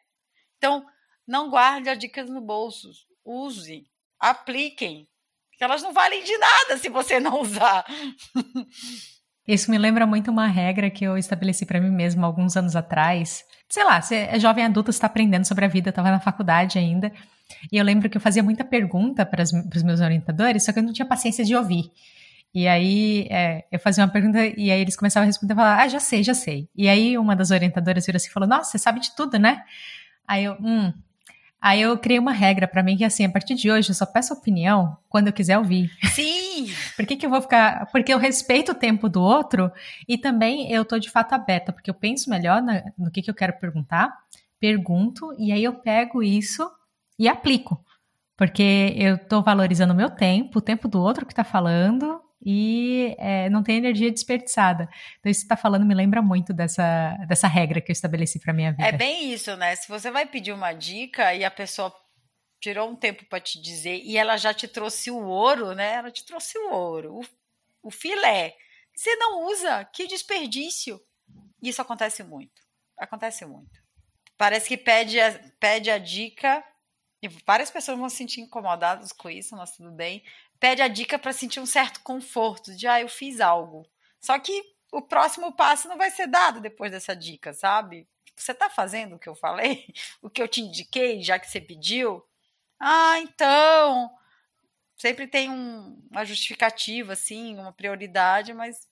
Então, 0.58 0.86
não 1.28 1.50
guarde 1.50 1.90
as 1.90 1.98
dicas 1.98 2.30
no 2.30 2.42
bolso. 2.42 2.90
Use 3.24 3.90
apliquem. 4.20 5.08
Elas 5.60 5.82
não 5.82 5.94
valem 5.94 6.24
de 6.24 6.38
nada 6.38 6.78
se 6.78 6.90
você 6.90 7.20
não 7.20 7.40
usar. 7.40 7.86
Isso 9.48 9.70
me 9.70 9.78
lembra 9.78 10.08
muito 10.08 10.32
uma 10.32 10.48
regra 10.48 10.90
que 10.90 11.04
eu 11.04 11.18
estabeleci 11.18 11.66
para 11.66 11.80
mim 11.80 11.92
mesma 11.92 12.26
alguns 12.26 12.58
anos 12.58 12.76
atrás. 12.76 13.44
Sei 13.70 13.84
lá, 13.84 14.02
você 14.02 14.28
é 14.32 14.40
jovem 14.40 14.66
adulto, 14.66 14.90
está 14.90 15.08
aprendendo 15.08 15.46
sobre 15.46 15.66
a 15.66 15.68
vida, 15.68 15.90
estava 15.90 16.10
na 16.10 16.20
faculdade 16.20 16.80
ainda. 16.80 17.12
E 17.72 17.78
eu 17.78 17.84
lembro 17.84 18.10
que 18.10 18.18
eu 18.18 18.22
fazia 18.22 18.42
muita 18.42 18.64
pergunta 18.64 19.26
para 19.26 19.44
os 19.44 19.84
meus 19.84 20.02
orientadores, 20.02 20.66
só 20.66 20.74
que 20.74 20.80
eu 20.80 20.84
não 20.84 20.94
tinha 20.94 21.06
paciência 21.06 21.46
de 21.46 21.56
ouvir. 21.56 21.92
E 22.54 22.68
aí 22.68 23.28
é, 23.30 23.66
eu 23.72 23.80
fazia 23.80 24.04
uma 24.04 24.10
pergunta 24.10 24.40
e 24.40 24.72
aí 24.72 24.80
eles 24.80 24.96
começavam 24.96 25.26
a 25.26 25.28
responder 25.28 25.54
e 25.54 25.56
falar, 25.58 25.82
ah, 25.82 25.88
já 25.88 26.00
sei, 26.00 26.24
já 26.24 26.34
sei. 26.34 26.70
E 26.76 26.88
aí 26.88 27.18
uma 27.18 27.36
das 27.36 27.52
orientadoras 27.52 28.06
virou 28.06 28.16
assim 28.16 28.30
e 28.30 28.32
falou, 28.32 28.48
nossa, 28.48 28.72
você 28.72 28.80
sabe 28.80 29.00
de 29.02 29.14
tudo, 29.14 29.38
né? 29.38 29.62
Aí 30.28 30.46
eu, 30.46 30.54
hum, 30.60 30.94
Aí 31.62 31.82
eu 31.82 31.98
criei 31.98 32.20
uma 32.20 32.32
regra 32.32 32.68
para 32.68 32.84
mim 32.84 32.96
que 32.96 33.04
assim, 33.04 33.26
a 33.26 33.30
partir 33.30 33.56
de 33.56 33.72
hoje 33.72 33.90
eu 33.90 33.96
só 33.96 34.06
peço 34.06 34.34
opinião 34.34 34.98
quando 35.10 35.28
eu 35.28 35.34
quiser 35.34 35.58
ouvir. 35.58 35.90
Sim! 36.04 36.68
Por 36.96 37.06
que, 37.06 37.16
que 37.16 37.26
eu 37.26 37.30
vou 37.30 37.42
ficar. 37.42 37.88
Porque 37.92 38.14
eu 38.14 38.18
respeito 38.18 38.72
o 38.72 38.76
tempo 38.76 39.10
do 39.10 39.22
outro 39.22 39.72
e 40.08 40.18
também 40.18 40.72
eu 40.72 40.86
tô 40.86 41.00
de 41.00 41.10
fato 41.10 41.34
aberta, 41.34 41.74
porque 41.74 41.90
eu 41.90 41.96
penso 41.96 42.30
melhor 42.30 42.62
na, 42.62 42.84
no 42.98 43.10
que, 43.10 43.22
que 43.22 43.30
eu 43.30 43.36
quero 43.36 43.54
perguntar, 43.54 44.16
pergunto 44.60 45.34
e 45.38 45.52
aí 45.52 45.64
eu 45.64 45.74
pego 45.74 46.22
isso 46.22 46.70
e 47.18 47.28
aplico. 47.28 47.84
Porque 48.38 48.94
eu 48.98 49.18
tô 49.18 49.42
valorizando 49.42 49.94
o 49.94 49.96
meu 49.96 50.10
tempo, 50.10 50.60
o 50.60 50.62
tempo 50.62 50.88
do 50.88 51.02
outro 51.02 51.26
que 51.26 51.34
tá 51.34 51.44
falando, 51.44 52.22
e 52.44 53.16
é, 53.18 53.50
não 53.50 53.64
tem 53.64 53.78
energia 53.78 54.12
desperdiçada. 54.12 54.90
Então, 55.20 55.32
isso 55.32 55.42
que 55.42 55.46
está 55.46 55.58
falando 55.58 55.86
me 55.86 55.94
lembra 55.94 56.22
muito 56.22 56.54
dessa, 56.54 57.16
dessa 57.28 57.48
regra 57.48 57.82
que 57.82 57.92
eu 57.92 57.94
estabeleci 57.94 58.40
para 58.40 58.54
minha 58.54 58.72
vida. 58.72 58.88
É 58.88 58.92
bem 58.92 59.32
isso, 59.32 59.56
né? 59.56 59.76
Se 59.76 59.88
você 59.88 60.12
vai 60.12 60.26
pedir 60.26 60.52
uma 60.52 60.74
dica 60.74 61.34
e 61.34 61.44
a 61.44 61.52
pessoa 61.52 61.94
tirou 62.60 62.90
um 62.90 62.96
tempo 62.96 63.26
para 63.26 63.40
te 63.40 63.62
dizer 63.62 64.02
e 64.04 64.18
ela 64.18 64.38
já 64.38 64.54
te 64.54 64.68
trouxe 64.68 65.12
o 65.12 65.24
ouro, 65.24 65.74
né? 65.74 65.94
Ela 65.96 66.12
te 66.12 66.26
trouxe 66.26 66.58
o 66.58 66.72
ouro, 66.72 67.20
o, 67.20 67.88
o 67.88 67.92
filé. 67.92 68.56
Você 68.96 69.16
não 69.16 69.46
usa, 69.46 69.86
que 69.86 70.08
desperdício. 70.08 71.00
Isso 71.62 71.82
acontece 71.82 72.24
muito. 72.24 72.62
Acontece 72.98 73.46
muito. 73.46 73.84
Parece 74.38 74.68
que 74.68 74.78
pede 74.78 75.20
a, 75.20 75.32
pede 75.60 75.90
a 75.90 75.98
dica 75.98 76.64
e 77.22 77.28
várias 77.46 77.72
pessoas 77.72 77.98
vão 77.98 78.10
se 78.10 78.18
sentir 78.18 78.42
incomodadas 78.42 79.12
com 79.12 79.30
isso, 79.30 79.56
mas 79.56 79.72
tudo 79.72 79.92
bem 79.92 80.24
pede 80.60 80.82
a 80.82 80.88
dica 80.88 81.18
para 81.20 81.34
sentir 81.34 81.60
um 81.60 81.66
certo 81.66 82.02
conforto 82.02 82.76
de, 82.76 82.88
ah, 82.88 83.02
eu 83.02 83.10
fiz 83.10 83.40
algo. 83.40 83.88
Só 84.20 84.38
que 84.40 84.76
o 84.92 85.02
próximo 85.02 85.54
passo 85.54 85.88
não 85.88 85.98
vai 85.98 86.10
ser 86.12 86.28
dado 86.28 86.60
depois 86.62 86.92
dessa 86.92 87.16
dica, 87.16 87.54
sabe? 87.54 88.08
Você 88.36 88.52
está 88.52 88.70
fazendo 88.70 89.16
o 89.16 89.20
que 89.20 89.30
eu 89.30 89.36
falei? 89.36 89.94
O 90.22 90.30
que 90.30 90.42
eu 90.42 90.48
te 90.48 90.62
indiquei, 90.62 91.22
já 91.22 91.40
que 91.40 91.50
você 91.50 91.62
pediu? 91.62 92.26
Ah, 92.80 93.20
então. 93.20 94.12
Sempre 94.96 95.28
tem 95.28 95.50
um, 95.50 96.02
uma 96.10 96.26
justificativa, 96.26 97.14
assim, 97.14 97.58
uma 97.58 97.72
prioridade, 97.74 98.54
mas. 98.54 98.88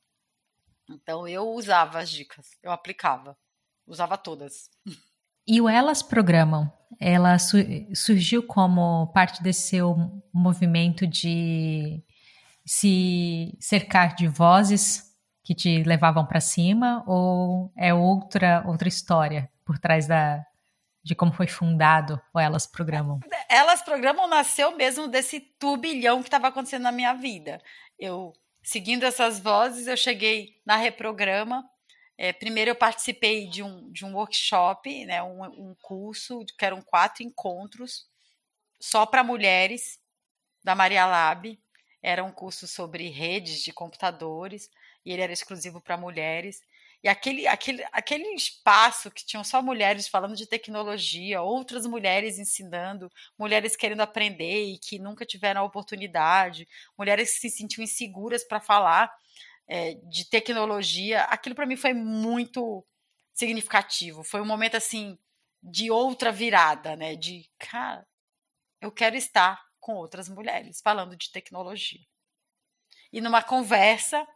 Então 0.89 1.27
eu 1.27 1.47
usava 1.49 1.99
as 1.99 2.09
dicas, 2.09 2.51
eu 2.61 2.71
aplicava, 2.71 3.37
usava 3.87 4.17
todas. 4.17 4.69
E 5.47 5.59
o 5.59 5.67
Elas 5.67 6.01
Programam, 6.01 6.71
ela 6.99 7.37
su 7.37 7.57
surgiu 7.93 8.43
como 8.43 9.07
parte 9.13 9.43
desse 9.43 9.67
seu 9.67 9.95
movimento 10.33 11.05
de 11.05 12.01
se 12.65 13.57
cercar 13.59 14.15
de 14.15 14.27
vozes 14.27 15.03
que 15.43 15.53
te 15.53 15.83
levavam 15.83 16.25
para 16.25 16.39
cima 16.39 17.03
ou 17.05 17.71
é 17.77 17.93
outra 17.93 18.63
outra 18.65 18.87
história 18.87 19.49
por 19.65 19.77
trás 19.77 20.07
da 20.07 20.45
de 21.03 21.13
como 21.13 21.33
foi 21.33 21.47
fundado 21.47 22.21
o 22.33 22.39
Elas 22.39 22.65
Programam? 22.65 23.19
Elas 23.49 23.81
Programam 23.81 24.27
nasceu 24.29 24.75
mesmo 24.77 25.09
desse 25.09 25.41
turbilhão 25.59 26.21
que 26.21 26.29
estava 26.29 26.47
acontecendo 26.47 26.83
na 26.83 26.93
minha 26.93 27.13
vida. 27.13 27.61
Eu 27.99 28.31
seguindo 28.63 29.03
essas 29.03 29.39
vozes, 29.39 29.87
eu 29.87 29.97
cheguei 29.97 30.61
na 30.65 30.77
Reprograma. 30.77 31.69
É, 32.17 32.31
primeiro 32.31 32.71
eu 32.71 32.75
participei 32.75 33.47
de 33.47 33.63
um, 33.63 33.91
de 33.91 34.05
um 34.05 34.15
workshop, 34.15 35.05
né, 35.05 35.21
um, 35.23 35.43
um 35.43 35.75
curso, 35.81 36.45
que 36.57 36.65
eram 36.65 36.81
quatro 36.81 37.23
encontros, 37.23 38.07
só 38.79 39.05
para 39.05 39.23
mulheres, 39.23 39.99
da 40.63 40.75
Maria 40.75 41.05
Lab. 41.05 41.59
Era 42.01 42.23
um 42.23 42.31
curso 42.31 42.67
sobre 42.67 43.09
redes 43.09 43.63
de 43.63 43.73
computadores, 43.73 44.69
e 45.05 45.11
ele 45.11 45.21
era 45.21 45.33
exclusivo 45.33 45.81
para 45.81 45.97
mulheres. 45.97 46.61
E 47.03 47.09
aquele, 47.09 47.45
aquele, 47.47 47.83
aquele 47.91 48.23
espaço 48.33 49.11
que 49.11 49.25
tinham 49.25 49.43
só 49.43 49.61
mulheres 49.61 50.07
falando 50.07 50.35
de 50.35 50.47
tecnologia, 50.47 51.41
outras 51.41 51.85
mulheres 51.85 52.39
ensinando, 52.39 53.11
mulheres 53.37 53.75
querendo 53.75 54.01
aprender 54.01 54.65
e 54.65 54.77
que 54.77 54.97
nunca 54.97 55.25
tiveram 55.25 55.61
a 55.61 55.65
oportunidade, 55.65 56.67
mulheres 56.97 57.33
que 57.33 57.49
se 57.49 57.57
sentiam 57.57 57.83
inseguras 57.83 58.45
para 58.45 58.61
falar 58.61 59.11
é, 59.67 59.95
de 60.09 60.29
tecnologia, 60.29 61.23
aquilo 61.23 61.55
para 61.55 61.65
mim 61.65 61.75
foi 61.75 61.93
muito 61.93 62.85
significativo. 63.33 64.23
Foi 64.23 64.41
um 64.41 64.45
momento 64.45 64.75
assim 64.75 65.17
de 65.61 65.89
outra 65.89 66.31
virada, 66.31 66.95
né? 66.95 67.15
De 67.15 67.49
cara, 67.57 68.05
eu 68.81 68.91
quero 68.91 69.15
estar 69.15 69.61
com 69.79 69.95
outras 69.95 70.29
mulheres 70.29 70.81
falando 70.81 71.15
de 71.15 71.31
tecnologia. 71.31 72.05
E 73.11 73.21
numa 73.21 73.43
conversa 73.43 74.27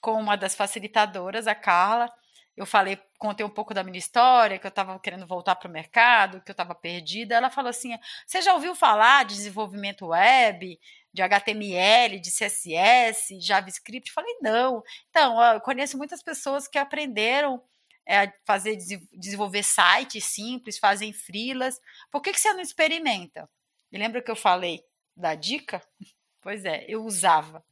com 0.00 0.12
uma 0.12 0.36
das 0.36 0.54
facilitadoras, 0.54 1.46
a 1.46 1.54
Carla. 1.54 2.12
Eu 2.58 2.66
falei, 2.66 2.98
contei 3.18 3.46
um 3.46 3.50
pouco 3.50 3.72
da 3.72 3.84
minha 3.84 3.98
história, 3.98 4.58
que 4.58 4.66
eu 4.66 4.68
estava 4.68 4.98
querendo 4.98 5.24
voltar 5.24 5.54
para 5.54 5.68
o 5.68 5.72
mercado, 5.72 6.40
que 6.40 6.50
eu 6.50 6.52
estava 6.54 6.74
perdida. 6.74 7.36
Ela 7.36 7.50
falou 7.50 7.70
assim: 7.70 7.96
Você 8.26 8.42
já 8.42 8.52
ouviu 8.52 8.74
falar 8.74 9.24
de 9.24 9.36
desenvolvimento 9.36 10.08
web, 10.08 10.76
de 11.12 11.22
HTML, 11.22 12.18
de 12.18 12.30
CSS, 12.32 13.40
JavaScript? 13.40 14.10
Eu 14.10 14.14
falei: 14.14 14.36
Não. 14.42 14.82
Então, 15.08 15.40
eu 15.54 15.60
conheço 15.60 15.96
muitas 15.96 16.20
pessoas 16.20 16.66
que 16.66 16.78
aprenderam 16.78 17.62
a 18.08 18.24
é, 18.24 18.34
fazer 18.44 18.76
desenvolver 19.12 19.62
sites 19.62 20.24
simples, 20.24 20.78
fazem 20.78 21.12
frilas. 21.12 21.80
Por 22.10 22.20
que, 22.20 22.32
que 22.32 22.40
você 22.40 22.52
não 22.52 22.60
experimenta? 22.60 23.48
E 23.92 23.96
lembra 23.96 24.20
que 24.20 24.30
eu 24.32 24.36
falei 24.36 24.82
da 25.16 25.34
dica? 25.34 25.80
Pois 26.40 26.64
é, 26.64 26.84
eu 26.88 27.04
usava 27.04 27.64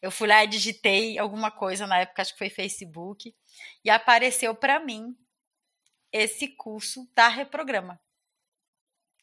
eu 0.00 0.10
fui 0.10 0.28
lá 0.28 0.44
e 0.44 0.48
digitei 0.48 1.18
alguma 1.18 1.50
coisa 1.50 1.86
na 1.86 2.00
época, 2.00 2.22
acho 2.22 2.32
que 2.32 2.38
foi 2.38 2.50
Facebook, 2.50 3.34
e 3.84 3.90
apareceu 3.90 4.54
para 4.54 4.80
mim 4.80 5.16
esse 6.12 6.48
curso 6.48 7.10
da 7.14 7.28
Reprograma, 7.28 8.00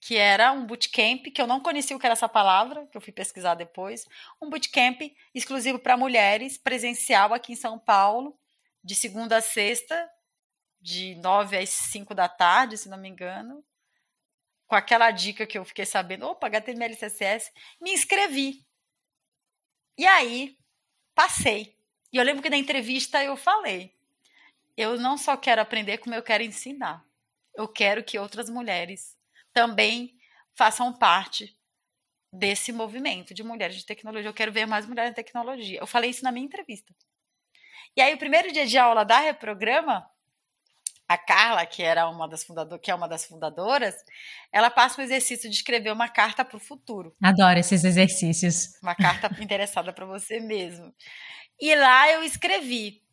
que 0.02 0.18
era 0.18 0.52
um 0.52 0.66
bootcamp, 0.66 1.24
que 1.34 1.42
eu 1.42 1.48
não 1.48 1.62
conhecia 1.62 1.96
o 1.96 2.00
que 2.00 2.06
era 2.06 2.14
essa 2.14 2.28
palavra, 2.28 2.88
que 2.88 2.98
eu 2.98 3.02
fui 3.02 3.14
pesquisar 3.14 3.56
depois, 3.56 4.06
um 4.42 4.50
bootcamp 4.50 5.00
exclusivo 5.34 5.80
para 5.80 5.96
mulheres, 5.96 6.58
presencial 6.58 7.34
aqui 7.34 7.54
em 7.54 7.56
São 7.56 7.78
Paulo, 7.78 8.38
de 8.84 8.96
segunda 8.96 9.38
a 9.38 9.42
sexta, 9.42 10.10
de 10.82 11.16
nove 11.16 11.56
às 11.58 11.70
cinco 11.70 12.16
da 12.16 12.28
tarde, 12.28 12.78
se 12.78 12.90
não 12.90 12.98
me 12.98 13.08
engano, 13.08 13.64
com 14.68 14.76
aquela 14.76 15.12
dica 15.12 15.46
que 15.46 15.58
eu 15.58 15.66
fiquei 15.66 15.86
sabendo, 15.86 16.26
opa, 16.26 16.48
HTML, 16.48 16.96
CSS, 16.96 17.52
me 17.80 17.92
inscrevi. 17.94 18.66
E 19.98 20.06
aí, 20.06 20.58
passei. 21.14 21.78
E 22.12 22.18
eu 22.18 22.24
lembro 22.24 22.42
que 22.42 22.50
na 22.50 22.58
entrevista 22.58 23.24
eu 23.24 23.36
falei: 23.36 23.94
eu 24.78 25.00
não 25.00 25.18
só 25.18 25.38
quero 25.38 25.62
aprender, 25.62 25.98
como 26.00 26.16
eu 26.16 26.24
quero 26.24 26.44
ensinar. 26.44 27.06
Eu 27.54 27.68
quero 27.68 28.04
que 28.04 28.18
outras 28.18 28.50
mulheres 28.50 29.18
também 29.54 30.18
façam 30.56 30.94
parte 30.94 31.58
desse 32.32 32.72
movimento 32.72 33.34
de 33.34 33.44
mulheres 33.44 33.76
de 33.76 33.86
tecnologia. 33.86 34.30
Eu 34.30 34.34
quero 34.34 34.52
ver 34.52 34.66
mais 34.66 34.86
mulheres 34.86 35.12
em 35.12 35.16
tecnologia. 35.16 35.80
Eu 35.80 35.88
falei 35.88 36.10
isso 36.10 36.24
na 36.24 36.32
minha 36.32 36.46
entrevista. 36.46 36.96
E 37.96 38.02
aí, 38.02 38.14
o 38.14 38.18
primeiro 38.18 38.52
dia 38.54 38.66
de 38.66 38.78
aula 38.78 39.04
da 39.04 39.20
Reprograma, 39.20 40.10
a 41.14 41.18
Carla, 41.18 41.66
que 41.66 41.84
era 41.84 42.08
uma 42.08 42.26
das 42.26 42.42
fundadoras, 42.42 42.82
que 42.82 42.90
é 42.90 42.96
uma 42.96 43.08
das 43.08 43.26
fundadoras, 43.26 43.96
ela 44.50 44.70
passa 44.70 45.02
o 45.02 45.04
exercício 45.04 45.50
de 45.50 45.56
escrever 45.58 45.92
uma 45.92 46.08
carta 46.08 46.46
para 46.46 46.56
o 46.56 46.60
futuro. 46.60 47.14
Adoro 47.22 47.60
esses 47.60 47.84
exercícios. 47.84 48.80
Uma 48.82 48.96
carta 48.96 49.30
interessada 49.44 49.92
para 49.92 50.06
você 50.06 50.40
mesmo. 50.40 50.96
E 51.60 51.76
lá 51.76 52.10
eu 52.12 52.24
escrevi: 52.24 53.04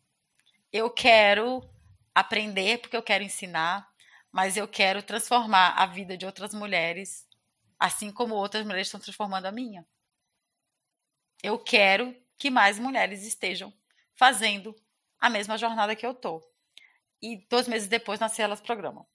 eu 0.71 0.89
quero 0.89 1.61
aprender 2.15 2.79
porque 2.79 2.95
eu 2.95 3.03
quero 3.03 3.23
ensinar, 3.23 3.85
mas 4.31 4.55
eu 4.55 4.67
quero 4.67 5.03
transformar 5.03 5.73
a 5.75 5.85
vida 5.85 6.17
de 6.17 6.25
outras 6.25 6.53
mulheres, 6.53 7.27
assim 7.77 8.11
como 8.11 8.33
outras 8.33 8.63
mulheres 8.63 8.87
estão 8.87 8.99
transformando 8.99 9.45
a 9.45 9.51
minha. 9.51 9.85
Eu 11.43 11.59
quero 11.59 12.15
que 12.37 12.49
mais 12.49 12.79
mulheres 12.79 13.25
estejam 13.25 13.73
fazendo 14.15 14.73
a 15.19 15.29
mesma 15.29 15.57
jornada 15.57 15.97
que 15.97 16.05
eu 16.05 16.13
tô 16.13 16.48
e 17.21 17.45
dois 17.49 17.67
meses 17.67 17.87
depois 17.87 18.19
nasceu 18.19 18.45
Elas 18.45 18.61
Programam. 18.61 19.05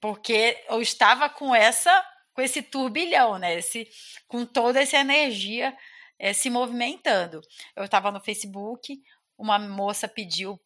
Porque 0.00 0.64
eu 0.68 0.80
estava 0.80 1.28
com 1.28 1.54
essa, 1.54 2.04
com 2.32 2.40
esse 2.40 2.62
turbilhão, 2.62 3.38
né? 3.38 3.56
Esse, 3.56 3.88
com 4.26 4.46
toda 4.46 4.80
essa 4.80 4.96
energia 4.96 5.76
é, 6.18 6.32
se 6.32 6.50
movimentando. 6.50 7.40
Eu 7.76 7.84
estava 7.84 8.10
no 8.10 8.20
Facebook, 8.20 9.00
uma 9.36 9.58
moça 9.58 10.08
pediu 10.08 10.60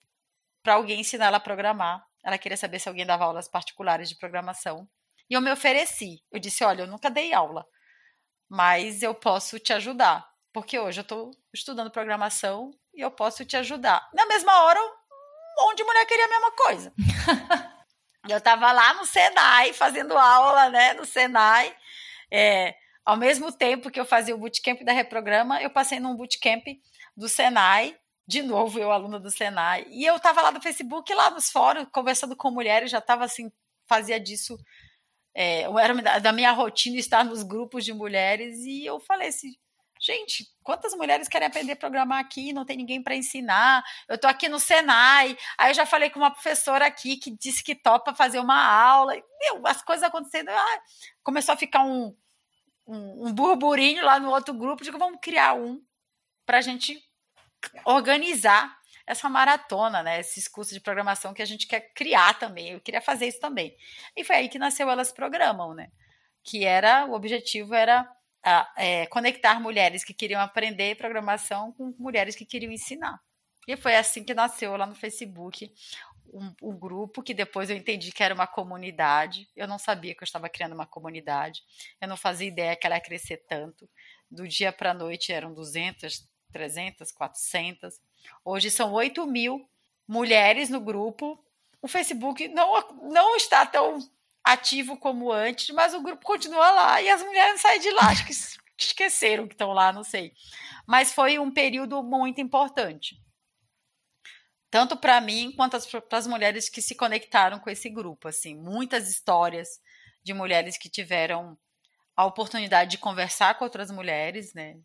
para 0.62 0.75
alguém 0.75 1.01
ensinar 1.01 1.27
ela 1.27 1.37
a 1.39 1.41
programar. 1.41 2.05
Ela 2.25 2.39
queria 2.39 2.57
saber 2.57 2.79
se 2.79 2.89
alguém 2.89 3.07
dava 3.07 3.25
aulas 3.25 3.49
particulares 3.49 4.09
de 4.09 4.16
programação. 4.16 4.89
E 5.29 5.35
eu 5.35 5.41
me 5.41 5.51
ofereci. 5.51 6.23
Eu 6.31 6.39
disse: 6.39 6.64
Olha, 6.64 6.83
eu 6.83 6.87
nunca 6.87 7.11
dei 7.11 7.33
aula, 7.33 7.66
mas 8.49 9.03
eu 9.03 9.14
posso 9.14 9.59
te 9.59 9.73
ajudar. 9.73 10.31
Porque 10.53 10.79
hoje 10.79 11.01
eu 11.01 11.03
estou 11.03 11.31
estudando 11.53 11.91
programação 11.91 12.70
e 12.95 13.01
eu 13.01 13.11
posso 13.11 13.45
te 13.45 13.57
ajudar. 13.57 14.09
Na 14.12 14.27
mesma 14.27 14.64
hora, 14.64 14.81
monte 15.67 15.79
de 15.79 15.85
mulher 15.85 16.07
queria 16.07 16.25
a 16.25 16.29
mesma 16.29 16.51
coisa. 16.53 16.93
eu 18.29 18.39
estava 18.39 18.73
lá 18.73 18.95
no 18.95 19.05
Senai, 19.05 19.73
fazendo 19.73 20.17
aula, 20.17 20.69
né, 20.71 20.95
no 20.95 21.05
Senai. 21.05 21.75
É, 22.31 22.75
ao 23.05 23.17
mesmo 23.17 23.53
tempo 23.53 23.91
que 23.91 23.99
eu 23.99 24.05
fazia 24.05 24.35
o 24.35 24.39
bootcamp 24.39 24.83
da 24.83 24.93
Reprograma, 24.93 25.61
eu 25.61 25.71
passei 25.71 25.99
num 25.99 26.17
bootcamp 26.17 26.65
do 27.17 27.29
Senai, 27.29 27.97
de 28.27 28.43
novo 28.43 28.79
eu 28.79 28.91
aluna 28.91 29.19
do 29.19 29.31
Senai, 29.31 29.87
e 29.91 30.05
eu 30.05 30.17
estava 30.17 30.41
lá 30.41 30.53
no 30.53 30.63
Facebook, 30.63 31.13
lá 31.13 31.31
nos 31.31 31.51
fóruns, 31.51 31.89
conversando 31.93 32.37
com 32.37 32.51
mulheres, 32.51 32.91
já 32.91 32.99
estava 32.99 33.25
assim, 33.25 33.51
fazia 33.87 34.19
disso, 34.21 34.57
é, 35.35 35.63
era 35.63 36.21
da 36.21 36.33
minha 36.33 36.53
rotina 36.53 36.97
estar 36.97 37.25
nos 37.25 37.43
grupos 37.43 37.85
de 37.85 37.93
mulheres, 37.93 38.61
e 38.61 38.87
eu 38.87 39.01
falei 39.01 39.29
assim, 39.29 39.53
Gente, 40.05 40.48
quantas 40.64 40.94
mulheres 40.94 41.28
querem 41.28 41.46
aprender 41.46 41.74
a 41.74 41.76
programar 41.76 42.18
aqui? 42.18 42.53
Não 42.53 42.64
tem 42.64 42.76
ninguém 42.76 43.00
para 43.00 43.14
ensinar. 43.14 43.84
Eu 44.09 44.16
estou 44.16 44.28
aqui 44.28 44.48
no 44.48 44.59
Senai. 44.59 45.38
Aí 45.57 45.70
eu 45.70 45.74
já 45.74 45.86
falei 45.86 46.11
com 46.11 46.18
uma 46.18 46.32
professora 46.32 46.84
aqui 46.84 47.16
que 47.16 47.30
disse 47.30 47.62
que 47.62 47.72
topa 47.72 48.12
fazer 48.12 48.40
uma 48.40 48.61
aula. 48.61 49.14
Meu, 49.40 49.64
as 49.64 49.80
coisas 49.80 50.03
acontecendo. 50.03 50.48
Ah, 50.48 50.80
começou 51.22 51.53
a 51.53 51.57
ficar 51.57 51.84
um, 51.84 52.16
um, 52.84 53.28
um 53.28 53.32
burburinho 53.32 54.05
lá 54.05 54.18
no 54.18 54.30
outro 54.30 54.53
grupo. 54.53 54.82
Digo, 54.82 54.98
vamos 54.98 55.20
criar 55.22 55.55
um 55.55 55.80
para 56.44 56.59
a 56.59 56.62
gente 56.62 57.00
organizar 57.84 58.76
essa 59.07 59.28
maratona, 59.28 60.03
né? 60.03 60.18
Esses 60.18 60.48
cursos 60.48 60.74
de 60.74 60.80
programação 60.80 61.32
que 61.32 61.42
a 61.42 61.46
gente 61.46 61.64
quer 61.68 61.92
criar 61.94 62.36
também. 62.40 62.70
Eu 62.70 62.80
queria 62.80 63.00
fazer 63.00 63.28
isso 63.28 63.38
também. 63.38 63.76
E 64.16 64.24
foi 64.24 64.34
aí 64.34 64.48
que 64.48 64.59
nasceu 64.59 64.90
Elas 64.90 65.12
Programam, 65.12 65.74
né? 65.74 65.92
Que 66.42 66.64
era, 66.64 67.07
o 67.07 67.12
objetivo 67.12 67.72
era 67.72 68.05
a, 68.43 68.72
é, 68.76 69.07
conectar 69.07 69.61
mulheres 69.61 70.05
que 70.05 70.14
queriam 70.14 70.40
aprender 70.40 70.97
programação 70.97 71.72
com 71.72 71.95
mulheres 71.99 72.34
que 72.34 72.45
queriam 72.45 72.72
ensinar. 72.72 73.20
E 73.66 73.76
foi 73.76 73.95
assim 73.95 74.24
que 74.24 74.34
nasceu 74.34 74.76
lá 74.76 74.86
no 74.86 74.95
Facebook 74.95 75.72
um, 76.32 76.53
um, 76.62 76.76
grupo 76.76 77.22
que 77.22 77.34
depois 77.34 77.68
eu 77.68 77.76
entendi 77.76 78.11
que 78.11 78.22
era 78.22 78.34
uma 78.34 78.47
comunidade. 78.47 79.49
Eu 79.55 79.68
não 79.68 79.78
sabia 79.78 80.14
que 80.14 80.22
eu 80.22 80.26
estava 80.26 80.49
criando 80.49 80.72
uma 80.72 80.86
comunidade. 80.86 81.62
Eu 82.01 82.09
não 82.09 82.16
fazia 82.16 82.49
ideia 82.49 82.74
que 82.74 82.86
ela 82.86 82.97
ia 82.97 83.01
crescer 83.01 83.45
tanto. 83.49 83.88
Do 84.30 84.49
dia 84.49 84.72
para 84.72 84.90
a 84.90 84.95
noite 84.95 85.32
eram 85.32 85.53
200, 85.53 86.26
300, 86.51 87.12
400. 87.12 88.01
Hoje 88.45 88.70
são 88.70 88.93
8 88.93 89.26
mil 89.26 89.68
mulheres 90.09 90.70
no 90.70 90.80
grupo. 90.80 91.38
O 91.80 91.86
Facebook 91.86 92.49
não, 92.49 92.80
não 93.11 93.36
está 93.36 93.66
tão 93.66 93.99
ativo 94.45 94.97
como 94.97 95.30
antes, 95.32 95.70
mas 95.74 95.95
o 95.95 96.03
grupo 96.03 96.24
continua 96.24 96.70
lá 96.70 97.01
e 97.03 97.09
as 97.09 97.22
mulheres 97.22 97.61
saem 97.61 97.80
de 97.80 97.90
lá, 97.90 98.09
acho 98.09 98.26
que 98.26 98.32
esqueceram 98.78 99.47
que 99.47 99.55
estão 99.55 99.72
lá, 99.72 99.93
não 99.93 100.03
sei. 100.03 100.32
Mas 100.86 101.12
foi 101.12 101.38
um 101.38 101.51
período 101.51 102.03
muito 102.03 102.40
importante. 102.40 103.20
Tanto 104.70 104.97
para 104.97 105.20
mim 105.20 105.53
quanto 105.53 105.78
para 106.09 106.18
as 106.18 106.26
mulheres 106.26 106.68
que 106.68 106.80
se 106.80 106.95
conectaram 106.95 107.59
com 107.59 107.68
esse 107.68 107.90
grupo, 107.90 108.28
assim, 108.28 108.55
muitas 108.55 109.09
histórias 109.09 109.80
de 110.24 110.32
mulheres 110.32 110.78
que 110.78 110.88
tiveram 110.88 111.59
a 112.16 112.24
oportunidade 112.24 112.93
de 112.93 112.99
conversar 112.99 113.59
com 113.59 113.64
outras 113.64 113.90
mulheres, 113.90 114.55
né, 114.55 114.78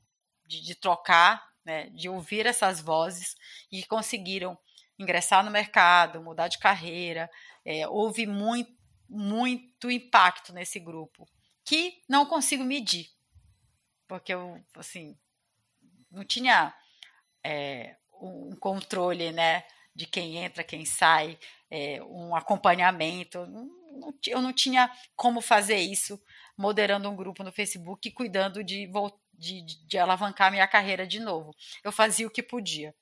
de, 0.45 0.62
de 0.62 0.76
trocar, 0.76 1.41
né, 1.66 1.89
de 1.89 2.10
ouvir 2.10 2.45
essas 2.45 2.82
vozes 2.82 3.36
e 3.72 3.86
conseguiram 3.86 4.58
ingressar 4.99 5.43
no 5.43 5.51
mercado, 5.51 6.22
mudar 6.22 6.47
de 6.47 6.58
carreira. 6.58 7.30
É, 7.64 7.88
houve 7.88 8.26
muito 8.26 8.77
muito 9.10 9.89
impacto 9.89 10.53
nesse 10.53 10.80
grupo, 10.80 11.28
que 11.64 12.01
não 12.08 12.26
consigo 12.26 12.64
medir, 12.64 13.10
porque 14.08 14.34
eu, 14.34 14.64
assim, 14.76 15.18
não 16.12 16.24
tinha 16.24 16.74
é, 17.43 17.95
um 18.22 18.55
controle, 18.55 19.32
né, 19.32 19.64
de 19.93 20.05
quem 20.05 20.38
entra, 20.38 20.64
quem 20.64 20.86
sai, 20.86 21.38
é, 21.70 22.01
um 22.03 22.36
acompanhamento. 22.36 23.39
eu 24.28 24.41
não 24.41 24.53
tinha 24.53 24.91
como 25.16 25.41
fazer 25.41 25.78
isso 25.78 26.22
moderando 26.55 27.10
um 27.10 27.16
grupo 27.16 27.43
no 27.43 27.51
Facebook 27.51 28.08
e 28.08 28.12
cuidando 28.12 28.64
de, 28.64 28.89
de, 29.34 29.62
de 29.62 29.97
alavancar 29.97 30.51
minha 30.51 30.68
carreira 30.68 31.05
de 31.05 31.20
novo. 31.20 31.55
Eu 31.84 31.91
fazia 31.91 32.28
o 32.28 32.32
que 32.32 32.43
podia. 32.43 32.95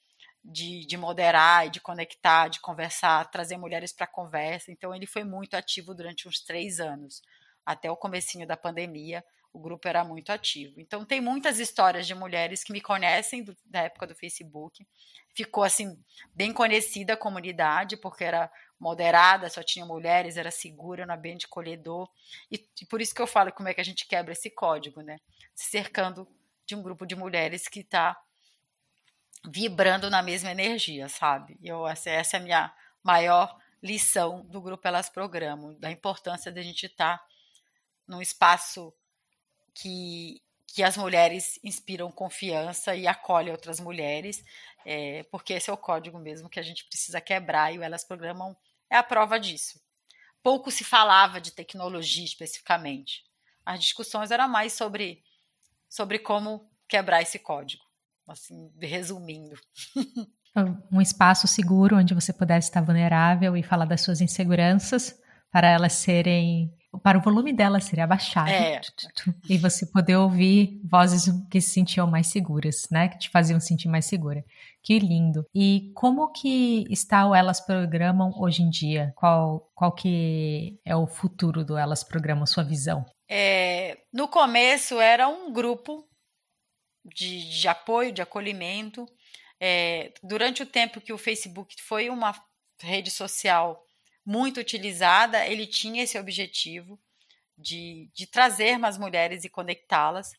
De, 0.47 0.85
de, 0.85 0.95
moderar, 0.95 1.69
de 1.71 1.79
conectar, 1.79 2.49
de 2.49 2.59
conversar, 2.59 3.31
trazer 3.31 3.57
mulheres 3.57 3.91
para 3.91 4.05
a 4.05 4.07
conversa. 4.07 4.71
Então 4.71 4.93
ele 4.93 5.07
foi 5.07 5.23
muito 5.23 5.55
ativo 5.55 5.95
durante 5.95 6.27
uns 6.27 6.39
três 6.39 6.79
anos, 6.79 7.23
até 7.65 7.89
o 7.89 7.97
comecinho 7.97 8.45
da 8.45 8.55
pandemia, 8.55 9.23
o 9.55 9.59
grupo 9.59 9.87
era 9.87 10.03
muito 10.03 10.31
ativo. 10.31 10.79
Então 10.81 11.05
tem 11.05 11.21
muitas 11.21 11.59
histórias 11.59 12.05
de 12.05 12.13
mulheres 12.13 12.63
que 12.63 12.73
me 12.73 12.81
conhecem 12.81 13.41
do, 13.41 13.55
da 13.65 13.83
época 13.83 14.05
do 14.05 14.13
Facebook. 14.13 14.85
Ficou 15.33 15.63
assim 15.63 15.97
bem 16.33 16.51
conhecida 16.51 17.13
a 17.13 17.17
comunidade 17.17 17.95
porque 17.95 18.25
era 18.25 18.51
moderada, 18.77 19.49
só 19.49 19.63
tinha 19.63 19.85
mulheres, 19.85 20.35
era 20.35 20.51
segura 20.51 21.05
no 21.05 21.13
ambiente 21.13 21.47
colhedor. 21.47 22.09
E, 22.51 22.67
e 22.81 22.85
por 22.85 23.01
isso 23.01 23.15
que 23.15 23.21
eu 23.21 23.27
falo 23.27 23.51
como 23.51 23.69
é 23.69 23.73
que 23.73 23.79
a 23.79 23.85
gente 23.85 24.05
quebra 24.05 24.33
esse 24.33 24.49
código, 24.49 25.01
né? 25.01 25.17
Se 25.53 25.69
cercando 25.69 26.27
de 26.65 26.75
um 26.75 26.81
grupo 26.81 27.05
de 27.05 27.15
mulheres 27.15 27.67
que 27.69 27.79
está 27.79 28.19
vibrando 29.49 30.09
na 30.09 30.21
mesma 30.21 30.51
energia, 30.51 31.09
sabe? 31.09 31.57
Eu 31.63 31.87
essa, 31.87 32.09
essa 32.09 32.37
é 32.37 32.39
a 32.39 32.43
minha 32.43 32.73
maior 33.03 33.57
lição 33.81 34.45
do 34.45 34.59
grupo 34.59 34.87
Elas 34.87 35.09
Programam, 35.09 35.75
da 35.79 35.91
importância 35.91 36.51
de 36.51 36.59
a 36.59 36.63
gente 36.63 36.87
estar 36.87 37.19
tá 37.19 37.25
num 38.07 38.21
espaço 38.21 38.93
que, 39.73 40.41
que 40.67 40.81
as 40.81 40.97
mulheres 40.97 41.59
inspiram 41.63 42.11
confiança 42.11 42.95
e 42.95 43.07
acolhem 43.07 43.51
outras 43.51 43.79
mulheres, 43.79 44.43
é, 44.85 45.23
porque 45.31 45.53
esse 45.53 45.69
é 45.69 45.73
o 45.73 45.77
código 45.77 46.17
mesmo 46.17 46.49
que 46.49 46.59
a 46.59 46.63
gente 46.63 46.85
precisa 46.85 47.21
quebrar 47.21 47.73
e 47.73 47.77
o 47.77 47.83
Elas 47.83 48.03
Programam 48.03 48.57
é 48.89 48.97
a 48.97 49.03
prova 49.03 49.39
disso. 49.39 49.79
Pouco 50.41 50.71
se 50.71 50.83
falava 50.83 51.39
de 51.39 51.51
tecnologia 51.51 52.25
especificamente. 52.25 53.23
As 53.65 53.79
discussões 53.79 54.31
eram 54.31 54.47
mais 54.47 54.73
sobre, 54.73 55.23
sobre 55.89 56.19
como 56.19 56.69
quebrar 56.87 57.21
esse 57.21 57.39
código, 57.39 57.84
assim, 58.27 58.71
resumindo. 58.79 59.55
um 60.91 61.01
espaço 61.01 61.47
seguro 61.47 61.97
onde 61.97 62.13
você 62.13 62.31
pudesse 62.31 62.69
estar 62.69 62.81
vulnerável 62.81 63.55
e 63.57 63.63
falar 63.63 63.85
das 63.85 64.01
suas 64.01 64.21
inseguranças 64.21 65.15
para 65.51 65.69
elas 65.69 65.93
serem 65.93 66.73
para 67.03 67.17
o 67.17 67.21
volume 67.21 67.51
dela 67.51 67.79
ser 67.79 67.99
abaixado 67.99 68.49
é. 68.49 68.79
e 69.49 69.57
você 69.57 69.85
poder 69.85 70.15
ouvir 70.15 70.79
vozes 70.83 71.25
que 71.49 71.59
se 71.59 71.71
sentiam 71.71 72.07
mais 72.07 72.27
seguras, 72.27 72.87
né? 72.91 73.09
Que 73.09 73.19
te 73.19 73.29
faziam 73.29 73.59
sentir 73.59 73.87
mais 73.87 74.05
segura. 74.05 74.43
Que 74.81 74.99
lindo. 74.99 75.45
E 75.53 75.91
como 75.93 76.31
que 76.31 76.85
está 76.89 77.27
o 77.27 77.35
Elas 77.35 77.59
Programam 77.59 78.31
hoje 78.37 78.63
em 78.63 78.69
dia? 78.69 79.11
Qual, 79.15 79.69
qual 79.73 79.91
que 79.91 80.79
é 80.85 80.95
o 80.95 81.07
futuro 81.07 81.65
do 81.65 81.77
Elas 81.77 82.03
Programam, 82.03 82.45
sua 82.45 82.63
visão? 82.63 83.05
É, 83.27 83.97
no 84.13 84.27
começo 84.27 84.99
era 84.99 85.27
um 85.27 85.51
grupo 85.51 86.07
de, 87.05 87.49
de 87.49 87.67
apoio, 87.67 88.11
de 88.11 88.21
acolhimento. 88.21 89.05
É, 89.59 90.13
durante 90.23 90.63
o 90.63 90.65
tempo 90.65 90.99
que 90.99 91.13
o 91.13 91.17
Facebook 91.17 91.81
foi 91.81 92.09
uma 92.09 92.33
rede 92.81 93.11
social 93.11 93.85
muito 94.25 94.59
utilizada, 94.59 95.45
ele 95.45 95.67
tinha 95.67 96.03
esse 96.03 96.17
objetivo 96.17 96.99
de, 97.57 98.09
de 98.13 98.25
trazer 98.25 98.77
mais 98.77 98.97
mulheres 98.97 99.43
e 99.43 99.49
conectá-las. 99.49 100.31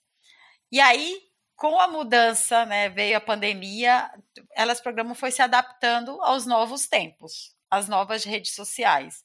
E 0.70 0.80
aí, 0.80 1.22
com 1.54 1.78
a 1.80 1.88
mudança, 1.88 2.66
né, 2.66 2.88
veio 2.88 3.16
a 3.16 3.20
pandemia, 3.20 4.10
elas 4.54 4.80
programa 4.80 5.14
foi 5.14 5.30
se 5.30 5.40
adaptando 5.40 6.20
aos 6.22 6.44
novos 6.44 6.86
tempos, 6.86 7.54
às 7.70 7.88
novas 7.88 8.24
redes 8.24 8.54
sociais. 8.54 9.24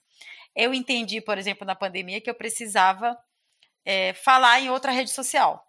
Eu 0.56 0.74
entendi, 0.74 1.20
por 1.20 1.38
exemplo, 1.38 1.66
na 1.66 1.76
pandemia, 1.76 2.22
que 2.22 2.30
eu 2.30 2.36
precisava 2.36 3.18
é, 3.84 4.14
falar 4.14 4.60
em 4.62 4.70
outra 4.70 4.92
rede 4.92 5.10
social. 5.10 5.66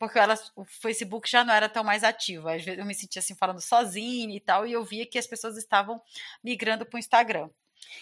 Porque 0.00 0.18
elas, 0.18 0.50
o 0.56 0.64
Facebook 0.64 1.30
já 1.30 1.44
não 1.44 1.52
era 1.52 1.68
tão 1.68 1.84
mais 1.84 2.02
ativo. 2.02 2.48
Às 2.48 2.64
vezes 2.64 2.80
eu 2.80 2.86
me 2.86 2.94
sentia 2.94 3.20
assim 3.20 3.34
falando 3.34 3.60
sozinha 3.60 4.34
e 4.34 4.40
tal, 4.40 4.66
e 4.66 4.72
eu 4.72 4.82
via 4.82 5.04
que 5.04 5.18
as 5.18 5.26
pessoas 5.26 5.58
estavam 5.58 6.00
migrando 6.42 6.86
para 6.86 6.96
o 6.96 6.98
Instagram. 6.98 7.50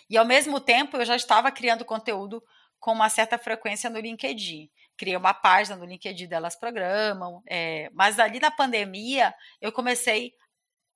E 0.09 0.16
ao 0.16 0.24
mesmo 0.24 0.61
tempo, 0.61 0.96
eu 0.96 1.05
já 1.05 1.16
estava 1.16 1.51
criando 1.51 1.84
conteúdo 1.84 2.40
com 2.78 2.92
uma 2.92 3.09
certa 3.09 3.36
frequência 3.36 3.90
no 3.90 3.99
LinkedIn. 3.99 4.70
Criei 4.96 5.16
uma 5.16 5.34
página 5.34 5.76
no 5.76 5.84
LinkedIn 5.84 6.28
delas 6.28 6.55
programam, 6.55 7.42
é, 7.44 7.90
mas 7.92 8.20
ali 8.20 8.38
na 8.38 8.53
pandemia 8.53 9.34
eu 9.61 9.72
comecei 9.72 10.32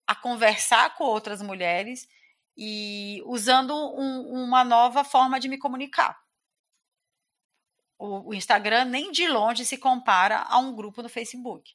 a 0.07 0.15
conversar 0.15 0.95
com 0.95 1.03
outras 1.03 1.43
mulheres 1.43 2.07
e 2.57 3.21
usando 3.27 3.75
um, 3.75 4.45
uma 4.45 4.63
nova 4.63 5.03
forma 5.03 5.41
de 5.41 5.49
me 5.49 5.59
comunicar. 5.59 6.17
O, 8.05 8.31
o, 8.31 8.35
Instagram 8.35 8.87
nem 8.87 9.13
de 9.13 9.29
longe 9.29 9.65
se 9.65 9.79
compara 9.79 10.41
a 10.49 10.59
um 10.59 10.75
grupo 10.75 11.03
no 11.03 11.09
Facebook. 11.09 11.73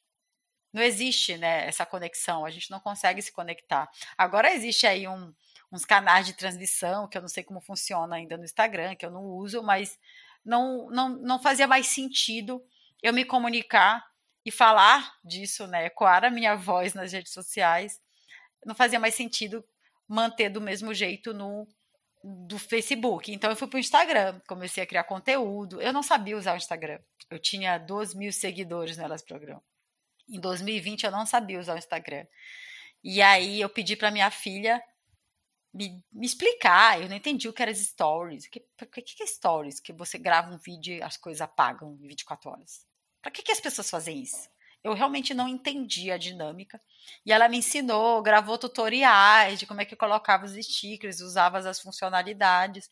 Não 0.70 0.82
existe 0.82 1.38
né, 1.38 1.66
essa 1.66 1.86
conexão, 1.86 2.44
a 2.44 2.50
gente 2.50 2.70
não 2.70 2.78
consegue 2.78 3.22
se 3.22 3.32
conectar. 3.32 3.90
Agora 4.16 4.52
existe 4.52 4.86
aí 4.86 5.08
um, 5.08 5.34
uns 5.72 5.86
canais 5.86 6.26
de 6.26 6.34
transmissão, 6.34 7.08
que 7.08 7.16
eu 7.16 7.22
não 7.22 7.30
sei 7.30 7.42
como 7.42 7.62
funciona 7.62 8.16
ainda 8.16 8.36
no 8.36 8.44
Instagram, 8.44 8.94
que 8.94 9.06
eu 9.06 9.10
não 9.10 9.24
uso, 9.24 9.62
mas 9.62 9.98
não, 10.44 10.90
não, 10.90 11.08
não 11.08 11.38
fazia 11.38 11.66
mais 11.66 11.86
sentido 11.86 12.62
eu 13.02 13.14
me 13.14 13.24
comunicar 13.24 14.06
e 14.44 14.50
falar 14.50 15.16
disso, 15.24 15.66
né? 15.66 15.86
Ecoar 15.86 16.26
a 16.26 16.30
minha 16.30 16.54
voz 16.54 16.92
nas 16.92 17.10
redes 17.10 17.32
sociais. 17.32 18.02
Não 18.66 18.74
fazia 18.74 19.00
mais 19.00 19.14
sentido 19.14 19.64
manter 20.06 20.50
do 20.50 20.60
mesmo 20.60 20.92
jeito 20.92 21.32
no 21.32 21.66
do 22.22 22.58
Facebook. 22.58 23.32
Então 23.32 23.50
eu 23.50 23.56
fui 23.56 23.68
para 23.68 23.76
o 23.76 23.80
Instagram, 23.80 24.40
comecei 24.46 24.82
a 24.82 24.86
criar 24.86 25.04
conteúdo. 25.04 25.80
Eu 25.80 25.92
não 25.92 26.02
sabia 26.02 26.36
usar 26.36 26.54
o 26.54 26.56
Instagram. 26.56 27.00
Eu 27.30 27.38
tinha 27.38 27.78
2 27.78 28.14
mil 28.14 28.32
seguidores 28.32 28.96
nelas 28.96 29.22
programa. 29.22 29.62
Em 30.28 30.40
2020 30.40 31.04
eu 31.04 31.10
não 31.10 31.24
sabia 31.24 31.60
usar 31.60 31.74
o 31.74 31.78
Instagram. 31.78 32.26
E 33.02 33.22
aí 33.22 33.60
eu 33.60 33.68
pedi 33.68 33.96
para 33.96 34.10
minha 34.10 34.30
filha 34.30 34.82
me, 35.72 36.02
me, 36.12 36.26
explicar. 36.26 37.00
Eu 37.00 37.08
não 37.08 37.16
entendi 37.16 37.48
o 37.48 37.52
que 37.52 37.62
era 37.62 37.70
as 37.70 37.78
stories. 37.78 38.46
O 38.46 38.50
que, 38.50 38.60
que, 38.60 39.02
que 39.02 39.22
é 39.22 39.26
stories? 39.26 39.80
Que 39.80 39.92
você 39.92 40.18
grava 40.18 40.52
um 40.52 40.58
vídeo 40.58 40.96
e 40.96 41.02
as 41.02 41.16
coisas 41.16 41.40
apagam 41.40 41.94
em 41.94 42.08
24 42.08 42.50
horas. 42.50 42.86
Para 43.22 43.30
que, 43.30 43.42
que 43.42 43.52
as 43.52 43.60
pessoas 43.60 43.90
fazem 43.90 44.20
isso? 44.20 44.48
Eu 44.82 44.94
realmente 44.94 45.34
não 45.34 45.48
entendi 45.48 46.10
a 46.10 46.16
dinâmica. 46.16 46.80
E 47.26 47.32
ela 47.32 47.48
me 47.48 47.58
ensinou, 47.58 48.22
gravou 48.22 48.56
tutoriais 48.56 49.58
de 49.58 49.66
como 49.66 49.80
é 49.80 49.84
que 49.84 49.96
colocava 49.96 50.44
os 50.44 50.52
stickers, 50.52 51.20
usava 51.20 51.58
as 51.58 51.80
funcionalidades. 51.80 52.90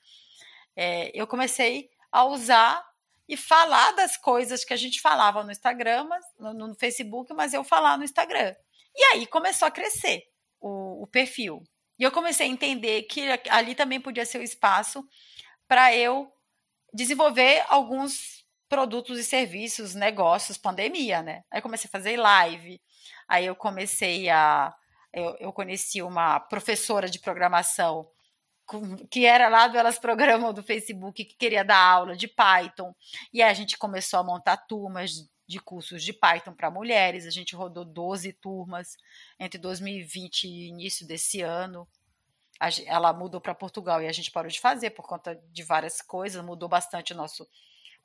É, 0.75 1.11
eu 1.15 1.27
comecei 1.27 1.91
a 2.11 2.25
usar 2.25 2.85
e 3.29 3.37
falar 3.37 3.93
das 3.93 4.17
coisas 4.17 4.65
que 4.65 4.73
a 4.73 4.77
gente 4.77 5.01
falava 5.01 5.43
no 5.43 5.51
Instagram, 5.51 6.09
no, 6.39 6.53
no 6.53 6.75
Facebook, 6.75 7.33
mas 7.35 7.55
eu 7.55 7.65
falar 7.65 7.97
no 7.99 8.05
Instagram. 8.05 8.55
E 8.95 9.03
aí 9.05 9.27
começou 9.27 9.67
a 9.67 9.71
crescer 9.71 10.25
o, 10.61 11.03
o 11.03 11.07
perfil. 11.07 11.63
E 11.99 12.03
eu 12.03 12.13
comecei 12.13 12.47
a 12.47 12.51
entender 12.51 13.03
que 13.05 13.23
ali 13.49 13.75
também 13.75 14.01
podia 14.01 14.27
ser 14.27 14.39
o 14.39 14.43
espaço 14.43 15.07
para 15.67 15.95
eu 15.95 16.31
desenvolver 16.93 17.65
alguns 17.69 18.46
produtos 18.69 19.19
e 19.19 19.25
serviços, 19.25 19.95
negócios, 19.95 20.59
pandemia, 20.59 21.23
né? 21.23 21.43
Aí 21.51 21.61
comecei 21.61 21.89
a 21.89 21.91
fazer 21.91 22.17
live, 22.17 22.81
aí 23.29 23.47
eu 23.47 23.57
comecei 23.57 24.29
a. 24.29 24.75
Eu, 25.13 25.37
eu 25.41 25.53
conheci 25.53 26.03
uma 26.03 26.41
professora 26.41 27.09
de 27.09 27.19
programação 27.19 28.07
que 29.11 29.25
era 29.25 29.49
lá 29.49 29.69
do 29.69 29.79
Elas 29.79 29.99
Programam 29.99 30.53
do 30.53 30.63
Facebook, 30.63 31.25
que 31.25 31.37
queria 31.37 31.65
dar 31.65 31.79
aula 31.79 32.17
de 32.17 32.27
Python, 32.27 32.95
e 33.33 33.41
aí 33.41 33.51
a 33.51 33.55
gente 33.55 33.79
começou 33.79 34.19
a 34.19 34.25
montar 34.25 34.57
turmas 34.57 35.13
de 35.47 35.61
cursos 35.61 36.03
de 36.03 36.13
Python 36.13 36.53
para 36.53 36.71
mulheres. 36.71 37.27
A 37.27 37.31
gente 37.31 37.55
rodou 37.55 37.85
12 37.85 38.33
turmas 38.35 38.97
entre 39.39 39.59
2020 39.59 40.45
e 40.45 40.69
início 40.69 41.07
desse 41.07 41.41
ano. 41.41 41.89
ela 42.87 43.13
mudou 43.13 43.41
para 43.41 43.55
Portugal 43.55 44.03
e 44.03 44.09
a 44.09 44.13
gente 44.13 44.31
parou 44.31 44.51
de 44.51 44.61
fazer 44.61 44.91
por 44.91 45.07
conta 45.07 45.37
de 45.53 45.63
várias 45.63 46.01
coisas, 46.01 46.45
mudou 46.45 46.69
bastante 46.69 47.15
nosso, 47.15 47.47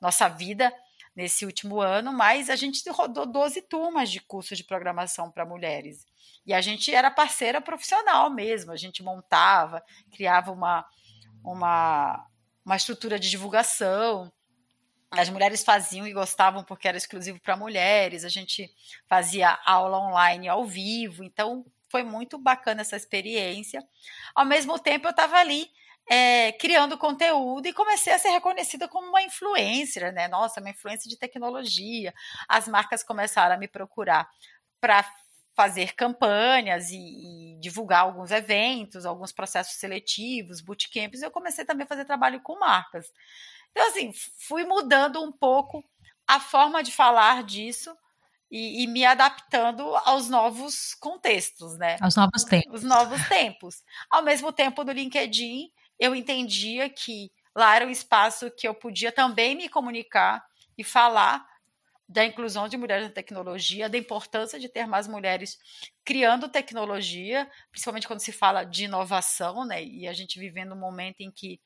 nossa 0.02 0.28
vida 0.28 0.70
nesse 1.16 1.46
último 1.46 1.80
ano, 1.80 2.12
mas 2.12 2.50
a 2.50 2.56
gente 2.56 2.86
rodou 2.90 3.24
12 3.24 3.62
turmas 3.62 4.10
de 4.10 4.20
cursos 4.20 4.58
de 4.58 4.64
programação 4.64 5.30
para 5.30 5.46
mulheres. 5.46 6.04
E 6.44 6.52
a 6.52 6.60
gente 6.60 6.92
era 6.92 7.10
parceira 7.10 7.60
profissional 7.60 8.28
mesmo, 8.28 8.72
a 8.72 8.76
gente 8.76 9.02
montava, 9.02 9.82
criava 10.10 10.52
uma, 10.52 10.84
uma, 11.42 12.26
uma 12.64 12.76
estrutura 12.76 13.18
de 13.18 13.30
divulgação 13.30 14.30
as 15.12 15.28
mulheres 15.28 15.62
faziam 15.62 16.06
e 16.06 16.12
gostavam 16.12 16.64
porque 16.64 16.88
era 16.88 16.96
exclusivo 16.96 17.38
para 17.38 17.54
mulheres, 17.54 18.24
a 18.24 18.30
gente 18.30 18.74
fazia 19.06 19.58
aula 19.64 19.98
online 19.98 20.48
ao 20.48 20.64
vivo, 20.64 21.22
então 21.22 21.66
foi 21.90 22.02
muito 22.02 22.38
bacana 22.38 22.80
essa 22.80 22.96
experiência. 22.96 23.86
Ao 24.34 24.46
mesmo 24.46 24.78
tempo, 24.78 25.06
eu 25.06 25.10
estava 25.10 25.36
ali 25.36 25.70
é, 26.10 26.52
criando 26.52 26.98
conteúdo 26.98 27.66
e 27.66 27.72
comecei 27.72 28.12
a 28.12 28.18
ser 28.18 28.30
reconhecida 28.30 28.88
como 28.88 29.08
uma 29.08 29.22
influencer, 29.22 30.12
né? 30.12 30.28
Nossa, 30.28 30.60
uma 30.60 30.70
influência 30.70 31.08
de 31.08 31.18
tecnologia. 31.18 32.12
As 32.48 32.68
marcas 32.68 33.02
começaram 33.02 33.54
a 33.54 33.58
me 33.58 33.68
procurar 33.68 34.28
para 34.80 35.04
fazer 35.54 35.94
campanhas 35.94 36.90
e, 36.90 36.96
e, 36.96 37.60
divulgar 37.60 38.00
alguns 38.00 38.30
eventos, 38.30 39.04
alguns 39.04 39.32
processos 39.32 39.74
seletivos, 39.74 40.60
bootcamps, 40.60 41.22
eu 41.22 41.30
comecei 41.30 41.64
também 41.64 41.84
a 41.84 41.88
fazer 41.88 42.04
trabalho 42.04 42.40
com 42.40 42.58
marcas. 42.58 43.06
Então, 43.70 43.86
assim, 43.88 44.12
fui 44.48 44.64
mudando 44.64 45.22
um 45.22 45.30
pouco 45.30 45.84
a 46.26 46.40
forma 46.40 46.82
de 46.82 46.90
falar 46.90 47.42
disso 47.42 47.94
e, 48.50 48.82
e 48.82 48.86
me 48.86 49.04
adaptando 49.04 49.82
aos 50.04 50.28
novos 50.28 50.94
contextos, 50.94 51.76
né? 51.78 51.96
Aos 52.00 52.16
novos 52.16 52.44
tempos. 52.44 52.74
Os 52.74 52.82
novos 52.82 53.28
tempos. 53.28 53.82
Ao 54.10 54.22
mesmo 54.22 54.52
tempo, 54.52 54.84
no 54.84 54.92
LinkedIn, 54.92 55.70
eu 56.02 56.16
entendia 56.16 56.90
que 56.90 57.30
lá 57.54 57.76
era 57.76 57.86
um 57.86 57.90
espaço 57.90 58.50
que 58.50 58.66
eu 58.66 58.74
podia 58.74 59.12
também 59.12 59.54
me 59.54 59.68
comunicar 59.68 60.44
e 60.76 60.82
falar 60.82 61.46
da 62.08 62.24
inclusão 62.24 62.66
de 62.66 62.76
mulheres 62.76 63.06
na 63.06 63.14
tecnologia, 63.14 63.88
da 63.88 63.96
importância 63.96 64.58
de 64.58 64.68
ter 64.68 64.84
mais 64.84 65.06
mulheres 65.06 65.60
criando 66.04 66.48
tecnologia, 66.48 67.48
principalmente 67.70 68.08
quando 68.08 68.18
se 68.18 68.32
fala 68.32 68.64
de 68.64 68.86
inovação, 68.86 69.64
né? 69.64 69.84
E 69.84 70.08
a 70.08 70.12
gente 70.12 70.40
vivendo 70.40 70.72
um 70.72 70.78
momento 70.78 71.20
em 71.20 71.30
que 71.30 71.60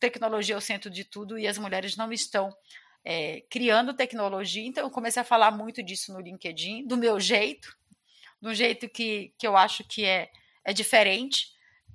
tecnologia 0.00 0.56
é 0.56 0.58
o 0.58 0.60
centro 0.60 0.90
de 0.90 1.04
tudo 1.04 1.38
e 1.38 1.46
as 1.46 1.56
mulheres 1.56 1.96
não 1.96 2.12
estão 2.12 2.52
é, 3.04 3.42
criando 3.48 3.94
tecnologia. 3.94 4.66
Então, 4.66 4.82
eu 4.82 4.90
comecei 4.90 5.22
a 5.22 5.24
falar 5.24 5.52
muito 5.52 5.80
disso 5.80 6.12
no 6.12 6.20
LinkedIn, 6.20 6.88
do 6.88 6.96
meu 6.96 7.20
jeito, 7.20 7.72
do 8.40 8.52
jeito 8.52 8.88
que, 8.88 9.32
que 9.38 9.46
eu 9.46 9.56
acho 9.56 9.84
que 9.84 10.04
é, 10.04 10.28
é 10.64 10.72
diferente, 10.72 11.52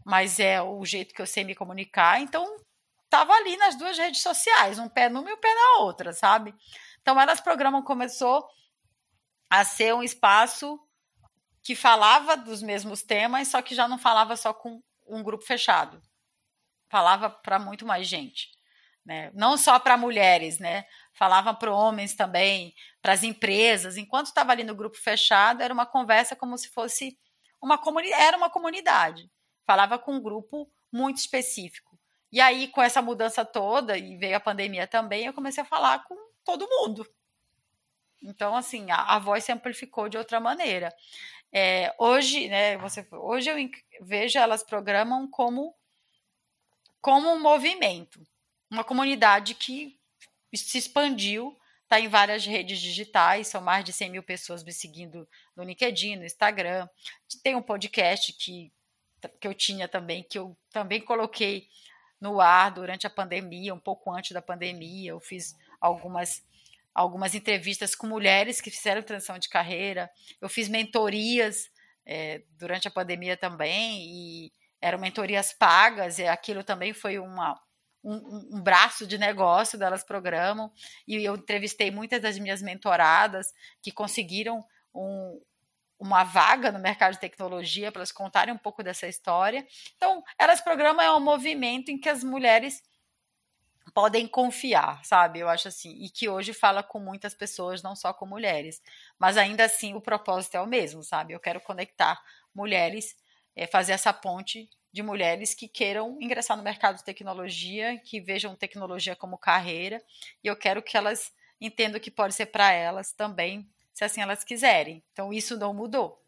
mas 0.08 0.39
é 0.39 0.62
o 0.62 0.86
jeito 0.86 1.14
que 1.14 1.22
eu 1.22 1.28
sei 1.28 1.43
me 1.43 1.53
comunicar. 1.53 2.22
Então, 2.22 2.55
estava 3.03 3.34
ali 3.34 3.58
nas 3.58 3.76
duas 3.76 3.97
redes 3.97 4.22
sociais, 4.22 4.80
um 4.80 4.88
pé 4.88 5.10
numa 5.10 5.30
e 5.30 5.34
um 5.34 5.38
pé 5.38 5.53
na 5.53 5.84
outra, 5.84 6.14
sabe? 6.14 6.55
Então, 7.01 7.20
Elas 7.20 7.41
Programam 7.41 7.84
começou 7.84 8.47
a 9.49 9.66
ser 9.66 9.93
um 9.93 10.01
espaço 10.01 10.80
que 11.62 11.76
falava 11.76 12.38
dos 12.38 12.62
mesmos 12.62 13.03
temas, 13.03 13.49
só 13.49 13.62
que 13.62 13.76
já 13.76 13.86
não 13.86 13.97
falava 13.97 14.38
só 14.38 14.53
com 14.53 14.82
um 15.05 15.22
grupo 15.22 15.43
fechado. 15.43 16.01
Falava 16.89 17.30
para 17.30 17.60
muito 17.60 17.86
mais 17.86 18.08
gente. 18.08 18.47
Né? 19.05 19.30
Não 19.34 19.58
só 19.58 19.78
para 19.78 19.97
mulheres, 19.97 20.58
né? 20.58 20.86
Falava 21.14 21.53
para 21.53 21.74
homens 21.74 22.16
também, 22.16 22.74
para 23.01 23.12
as 23.12 23.24
empresas. 23.24 23.97
Enquanto 23.97 24.28
estava 24.28 24.53
ali 24.53 24.64
no 24.64 24.76
grupo 24.76 24.95
fechado, 24.95 25.62
era 25.62 25.74
uma 25.74 25.86
conversa 25.86 26.34
como 26.34 26.58
se 26.58 26.70
fosse 26.70 27.20
uma 27.62 27.78
comunidade, 27.78 28.22
era 28.22 28.38
uma 28.38 28.49
comunidade. 28.49 29.30
Falava 29.68 29.99
com 29.99 30.13
um 30.13 30.22
grupo 30.22 30.68
muito 30.91 31.18
específico. 31.18 31.99
E 32.32 32.41
aí, 32.41 32.70
com 32.70 32.82
essa 32.82 33.01
mudança 33.01 33.45
toda, 33.45 33.97
e 33.97 34.18
veio 34.18 34.36
a 34.36 34.39
pandemia 34.39 34.88
também, 34.88 35.26
eu 35.26 35.34
comecei 35.34 35.61
a 35.61 35.65
falar 35.65 36.03
com 36.05 36.15
todo 36.43 36.68
mundo. 36.68 37.05
Então, 38.24 38.55
assim, 38.55 38.89
a, 38.89 39.15
a 39.15 39.20
voz 39.20 39.43
se 39.43 39.51
amplificou 39.51 40.09
de 40.09 40.18
outra 40.18 40.39
maneira. 40.39 40.95
É, 41.51 41.93
hoje, 41.97 42.47
né, 42.47 42.78
você, 42.78 43.05
hoje 43.11 43.49
eu 43.49 43.57
vejo 44.01 44.39
elas 44.39 44.63
programam 44.63 45.30
como, 45.30 45.76
como 47.01 47.30
um 47.30 47.39
movimento, 47.39 48.22
uma 48.70 48.84
comunidade 48.84 49.53
que 49.53 49.97
se 50.53 50.78
expandiu, 50.78 51.57
está 51.84 51.99
em 51.99 52.09
várias 52.09 52.45
redes 52.45 52.80
digitais, 52.80 53.47
são 53.47 53.61
mais 53.61 53.86
de 53.86 53.93
100 53.93 54.09
mil 54.09 54.24
pessoas 54.24 54.63
me 54.63 54.74
seguindo 54.74 55.28
no 55.55 55.63
LinkedIn, 55.63 56.18
no 56.18 56.26
Instagram. 56.26 56.88
Tem 57.41 57.55
um 57.55 57.61
podcast 57.61 58.34
que, 58.34 58.72
que 59.39 59.47
eu 59.47 59.53
tinha 59.53 59.88
também, 59.88 60.24
que 60.24 60.38
eu 60.38 60.57
também 60.72 61.01
coloquei 61.01 61.68
no 62.20 62.41
ar 62.41 62.72
durante 62.72 63.05
a 63.05 63.09
pandemia, 63.09 63.74
um 63.74 63.80
pouco 63.80 64.11
antes 64.11 64.32
da 64.32 64.41
pandemia. 64.41 65.11
Eu 65.11 65.20
fiz 65.20 65.55
algumas 65.80 66.45
algumas 66.97 67.36
entrevistas 67.36 67.93
com 67.93 68.07
mulheres 68.07 68.59
que 68.59 68.72
fizeram 68.72 69.03
transição 69.03 69.38
de 69.38 69.47
carreira. 69.47 70.09
Eu 70.41 70.49
fiz 70.49 70.68
mentorias 70.68 71.70
é, 72.03 72.41
durante 72.57 72.88
a 72.88 72.91
pandemia 72.91 73.38
também 73.38 74.01
e 74.01 74.51
eram 74.82 74.97
mentorias 74.97 75.53
pagas. 75.53 76.18
E 76.18 76.26
aquilo 76.26 76.63
também 76.63 76.93
foi 76.93 77.20
uma, 77.20 77.59
um, 78.03 78.57
um, 78.57 78.61
braço 78.63 79.05
de 79.05 79.15
negócio 79.15 79.78
delas 79.78 80.03
programam. 80.03 80.72
E 81.07 81.24
eu 81.24 81.36
entrevistei 81.36 81.91
muitas 81.91 82.20
das 82.20 82.39
minhas 82.39 82.63
mentoradas 82.63 83.53
que 83.80 83.91
conseguiram 83.91 84.65
um, 84.91 85.39
uma 86.00 86.24
vaga 86.24 86.72
no 86.72 86.80
mercado 86.80 87.14
de 87.14 87.20
tecnologia 87.20 87.91
para 87.91 88.00
elas 88.00 88.12
contarem 88.12 88.54
um 88.54 88.58
pouco 88.58 88.84
dessa 88.84 89.08
história. 89.08 89.66
Então, 89.95 90.24
elas 90.38 90.62
programam 90.62 91.02
é 91.02 91.12
um 91.14 91.20
movimento 91.20 91.89
em 91.89 91.98
que 91.98 92.10
as 92.10 92.24
mulheres 92.24 92.84
podem 93.93 94.28
confiar, 94.28 95.04
sabe? 95.04 95.39
Eu 95.39 95.50
acho 95.50 95.68
assim, 95.68 95.91
e 96.04 96.10
que 96.10 96.30
hoje 96.30 96.54
fala 96.54 96.84
com 96.84 97.00
muitas 97.00 97.34
pessoas, 97.34 97.82
não 97.82 97.95
só 97.95 98.14
com 98.14 98.26
mulheres, 98.26 98.82
mas 99.18 99.38
ainda 99.38 99.64
assim 99.66 99.93
o 99.95 100.02
propósito 100.02 100.56
é 100.56 100.62
o 100.62 100.68
mesmo, 100.68 101.04
sabe? 101.04 101.34
Eu 101.34 101.39
quero 101.39 101.60
conectar 101.62 102.22
mulheres, 102.54 103.16
é, 103.56 103.66
fazer 103.66 103.93
essa 103.93 104.14
ponte 104.14 104.70
de 104.91 105.02
mulheres 105.02 105.54
que 105.54 105.68
queiram 105.68 106.18
ingressar 106.22 106.56
no 106.58 106.64
mercado 106.64 106.98
de 106.98 107.04
tecnologia, 107.04 108.00
que 108.00 108.20
vejam 108.20 108.56
tecnologia 108.56 109.16
como 109.16 109.38
carreira, 109.38 110.02
e 110.43 110.48
eu 110.48 110.56
quero 110.56 110.82
que 110.82 110.95
elas 110.95 111.32
entendam 111.60 112.00
que 112.00 112.12
pode 112.12 112.36
ser 112.36 112.48
para 112.48 112.72
elas 112.72 113.12
também, 113.12 113.68
se 113.98 114.04
assim 114.04 114.22
elas 114.22 114.43
quiserem. 114.43 115.02
Então 115.12 115.34
isso 115.34 115.58
não 115.58 115.74
mudou. 115.74 116.22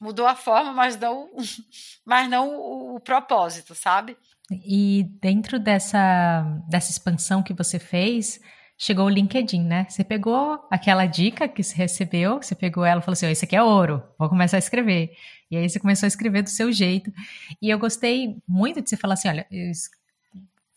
Mudou 0.00 0.26
a 0.26 0.34
forma, 0.34 0.72
mas 0.72 0.98
não, 0.98 1.28
mas 2.02 2.30
não 2.30 2.56
o, 2.56 2.96
o 2.96 3.00
propósito, 3.00 3.74
sabe? 3.74 4.16
E 4.50 5.04
dentro 5.20 5.58
dessa, 5.58 6.42
dessa 6.66 6.90
expansão 6.90 7.42
que 7.42 7.52
você 7.52 7.78
fez, 7.78 8.40
chegou 8.78 9.04
o 9.04 9.10
LinkedIn, 9.10 9.64
né? 9.64 9.86
Você 9.86 10.02
pegou 10.02 10.66
aquela 10.70 11.04
dica 11.04 11.46
que 11.46 11.62
você 11.62 11.76
recebeu, 11.76 12.38
você 12.42 12.54
pegou 12.54 12.86
ela 12.86 13.02
e 13.02 13.04
falou 13.04 13.12
assim: 13.12 13.26
oh, 13.26 13.30
Isso 13.30 13.44
aqui 13.44 13.54
é 13.54 13.62
ouro, 13.62 14.02
vou 14.18 14.30
começar 14.30 14.56
a 14.56 14.58
escrever. 14.58 15.10
E 15.50 15.58
aí 15.58 15.68
você 15.68 15.78
começou 15.78 16.06
a 16.06 16.08
escrever 16.08 16.42
do 16.42 16.48
seu 16.48 16.72
jeito. 16.72 17.12
E 17.60 17.68
eu 17.68 17.78
gostei 17.78 18.38
muito 18.48 18.80
de 18.80 18.88
você 18.88 18.96
falar 18.96 19.12
assim: 19.14 19.28
Olha, 19.28 19.46
eu 19.50 19.70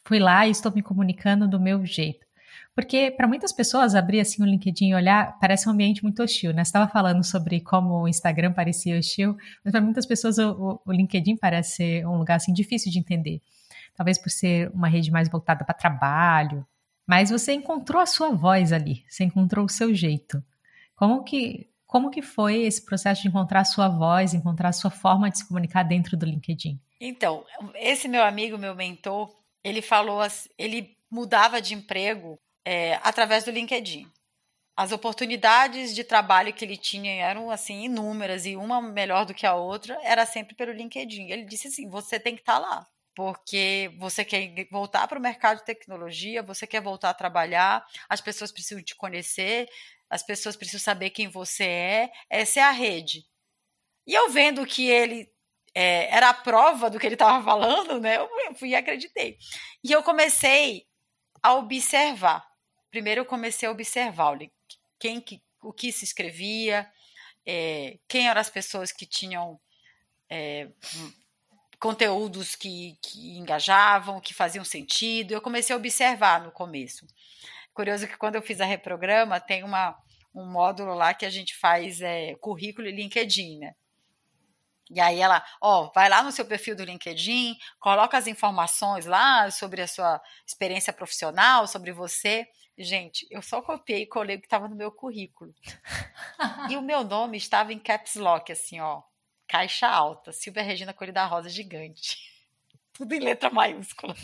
fui 0.03 0.19
lá 0.19 0.45
e 0.45 0.51
estou 0.51 0.73
me 0.73 0.81
comunicando 0.81 1.47
do 1.47 1.57
meu 1.57 1.85
jeito. 1.85 2.26
Porque 2.77 3.09
para 3.09 3.27
muitas 3.27 3.51
pessoas 3.51 3.95
abrir 3.95 4.19
assim 4.19 4.43
o 4.43 4.45
LinkedIn 4.45 4.89
e 4.89 4.93
olhar 4.93 5.35
parece 5.39 5.67
um 5.67 5.71
ambiente 5.71 6.03
muito 6.03 6.21
hostil, 6.21 6.53
né? 6.53 6.63
Você 6.63 6.69
estava 6.69 6.87
falando 6.87 7.23
sobre 7.23 7.59
como 7.59 8.03
o 8.03 8.07
Instagram 8.07 8.53
parecia 8.53 8.99
hostil, 8.99 9.35
mas 9.65 9.71
para 9.71 9.81
muitas 9.81 10.05
pessoas 10.05 10.37
o, 10.37 10.79
o, 10.85 10.91
LinkedIn 10.91 11.37
parece 11.37 11.77
ser 11.77 12.07
um 12.07 12.19
lugar 12.19 12.35
assim 12.35 12.53
difícil 12.53 12.91
de 12.91 12.99
entender. 12.99 13.41
Talvez 13.95 14.19
por 14.19 14.29
ser 14.29 14.69
uma 14.75 14.87
rede 14.87 15.09
mais 15.09 15.27
voltada 15.27 15.65
para 15.65 15.73
trabalho, 15.73 16.63
mas 17.07 17.31
você 17.31 17.51
encontrou 17.51 17.99
a 17.99 18.05
sua 18.05 18.29
voz 18.29 18.71
ali, 18.71 19.03
você 19.09 19.23
encontrou 19.23 19.65
o 19.65 19.69
seu 19.69 19.91
jeito. 19.91 20.43
Como 20.95 21.23
que 21.23 21.67
como 21.87 22.11
que 22.11 22.21
foi 22.21 22.61
esse 22.61 22.85
processo 22.85 23.23
de 23.23 23.27
encontrar 23.27 23.61
a 23.61 23.65
sua 23.65 23.89
voz, 23.89 24.35
encontrar 24.35 24.69
a 24.69 24.73
sua 24.73 24.91
forma 24.91 25.31
de 25.31 25.39
se 25.39 25.47
comunicar 25.47 25.81
dentro 25.81 26.15
do 26.15 26.27
LinkedIn? 26.27 26.79
Então, 27.01 27.43
esse 27.73 28.07
meu 28.07 28.23
amigo, 28.23 28.55
meu 28.55 28.75
mentor, 28.75 29.35
ele 29.63 29.81
falou, 29.81 30.21
ele 30.59 30.95
mudava 31.09 31.59
de 31.59 31.73
emprego 31.73 32.37
é, 32.69 32.99
através 33.01 33.45
do 33.45 33.51
LinkedIn. 33.51 34.11
As 34.75 34.91
oportunidades 34.91 35.95
de 35.95 36.03
trabalho 36.03 36.53
que 36.53 36.65
ele 36.65 36.75
tinha 36.75 37.13
eram 37.23 37.49
assim 37.49 37.85
inúmeras 37.85 38.45
e 38.45 38.57
uma 38.57 38.81
melhor 38.81 39.25
do 39.25 39.33
que 39.33 39.45
a 39.45 39.55
outra 39.55 39.97
era 40.03 40.25
sempre 40.25 40.53
pelo 40.53 40.73
LinkedIn. 40.73 41.31
Ele 41.31 41.45
disse 41.45 41.69
assim: 41.69 41.89
você 41.89 42.19
tem 42.19 42.35
que 42.35 42.41
estar 42.41 42.55
tá 42.55 42.59
lá, 42.59 42.87
porque 43.15 43.95
você 43.97 44.25
quer 44.25 44.67
voltar 44.69 45.07
para 45.07 45.17
o 45.17 45.21
mercado 45.21 45.59
de 45.59 45.65
tecnologia, 45.65 46.43
você 46.43 46.67
quer 46.67 46.81
voltar 46.81 47.11
a 47.11 47.13
trabalhar, 47.13 47.85
as 48.09 48.19
pessoas 48.19 48.51
precisam 48.51 48.83
te 48.83 48.97
conhecer, 48.97 49.69
as 50.09 50.21
pessoas 50.21 50.57
precisam 50.57 50.81
saber 50.81 51.11
quem 51.11 51.29
você 51.29 51.63
é. 51.63 52.11
Essa 52.29 52.59
é 52.59 52.63
a 52.63 52.71
rede. 52.71 53.23
E 54.05 54.13
eu 54.13 54.29
vendo 54.29 54.65
que 54.65 54.89
ele 54.89 55.31
é, 55.73 56.13
era 56.13 56.29
a 56.29 56.33
prova 56.33 56.89
do 56.89 56.99
que 56.99 57.05
ele 57.05 57.15
estava 57.15 57.41
falando, 57.43 57.99
né? 58.01 58.17
Eu 58.17 58.55
fui 58.55 58.69
e 58.69 58.75
acreditei. 58.75 59.37
E 59.83 59.91
eu 59.91 60.03
comecei 60.03 60.85
a 61.41 61.53
observar 61.55 62.46
primeiro 62.89 63.21
eu 63.21 63.25
comecei 63.25 63.67
a 63.67 63.71
observar 63.71 64.37
quem 64.99 65.21
que, 65.21 65.41
o 65.61 65.71
que 65.71 65.91
se 65.91 66.05
escrevia, 66.05 66.89
é, 67.45 67.97
quem 68.07 68.27
eram 68.27 68.41
as 68.41 68.49
pessoas 68.49 68.91
que 68.91 69.05
tinham 69.05 69.59
é, 70.29 70.69
conteúdos 71.79 72.55
que, 72.55 72.97
que 73.01 73.37
engajavam, 73.37 74.19
que 74.19 74.33
faziam 74.33 74.65
sentido. 74.65 75.31
Eu 75.31 75.41
comecei 75.41 75.73
a 75.73 75.77
observar 75.77 76.41
no 76.41 76.51
começo. 76.51 77.05
Curioso 77.73 78.07
que 78.07 78.17
quando 78.17 78.35
eu 78.35 78.41
fiz 78.41 78.59
a 78.59 78.65
reprograma, 78.65 79.39
tem 79.39 79.63
uma, 79.63 79.97
um 80.33 80.45
módulo 80.45 80.93
lá 80.93 81.13
que 81.13 81.25
a 81.25 81.29
gente 81.29 81.55
faz 81.55 82.01
é, 82.01 82.35
currículo 82.35 82.87
e 82.87 82.91
LinkedIn, 82.91 83.59
né? 83.59 83.75
E 84.89 85.01
aí 85.01 85.19
ela, 85.19 85.45
ó, 85.61 85.91
vai 85.93 86.07
lá 86.07 86.23
no 86.23 86.31
seu 86.31 86.45
perfil 86.45 86.75
do 86.75 86.83
LinkedIn, 86.83 87.57
coloca 87.77 88.17
as 88.17 88.25
informações 88.25 89.05
lá 89.05 89.51
sobre 89.51 89.81
a 89.81 89.87
sua 89.87 90.21
experiência 90.45 90.93
profissional, 90.93 91.67
sobre 91.67 91.91
você. 91.91 92.47
Gente, 92.77 93.27
eu 93.31 93.41
só 93.41 93.61
copiei 93.61 94.03
e 94.03 94.07
colei 94.07 94.35
o 94.35 94.39
que 94.39 94.45
estava 94.45 94.67
no 94.67 94.75
meu 94.75 94.91
currículo. 94.91 95.53
e 96.69 96.77
o 96.77 96.81
meu 96.81 97.03
nome 97.03 97.37
estava 97.37 97.73
em 97.73 97.79
caps 97.79 98.15
lock, 98.15 98.51
assim, 98.51 98.79
ó. 98.79 99.01
Caixa 99.47 99.87
alta, 99.87 100.31
Silvia 100.31 100.61
Regina 100.61 100.93
Coelho 100.93 101.13
da 101.13 101.25
Rosa 101.25 101.49
Gigante. 101.49 102.17
Tudo 102.93 103.13
em 103.13 103.19
letra 103.19 103.49
maiúscula. 103.49 104.15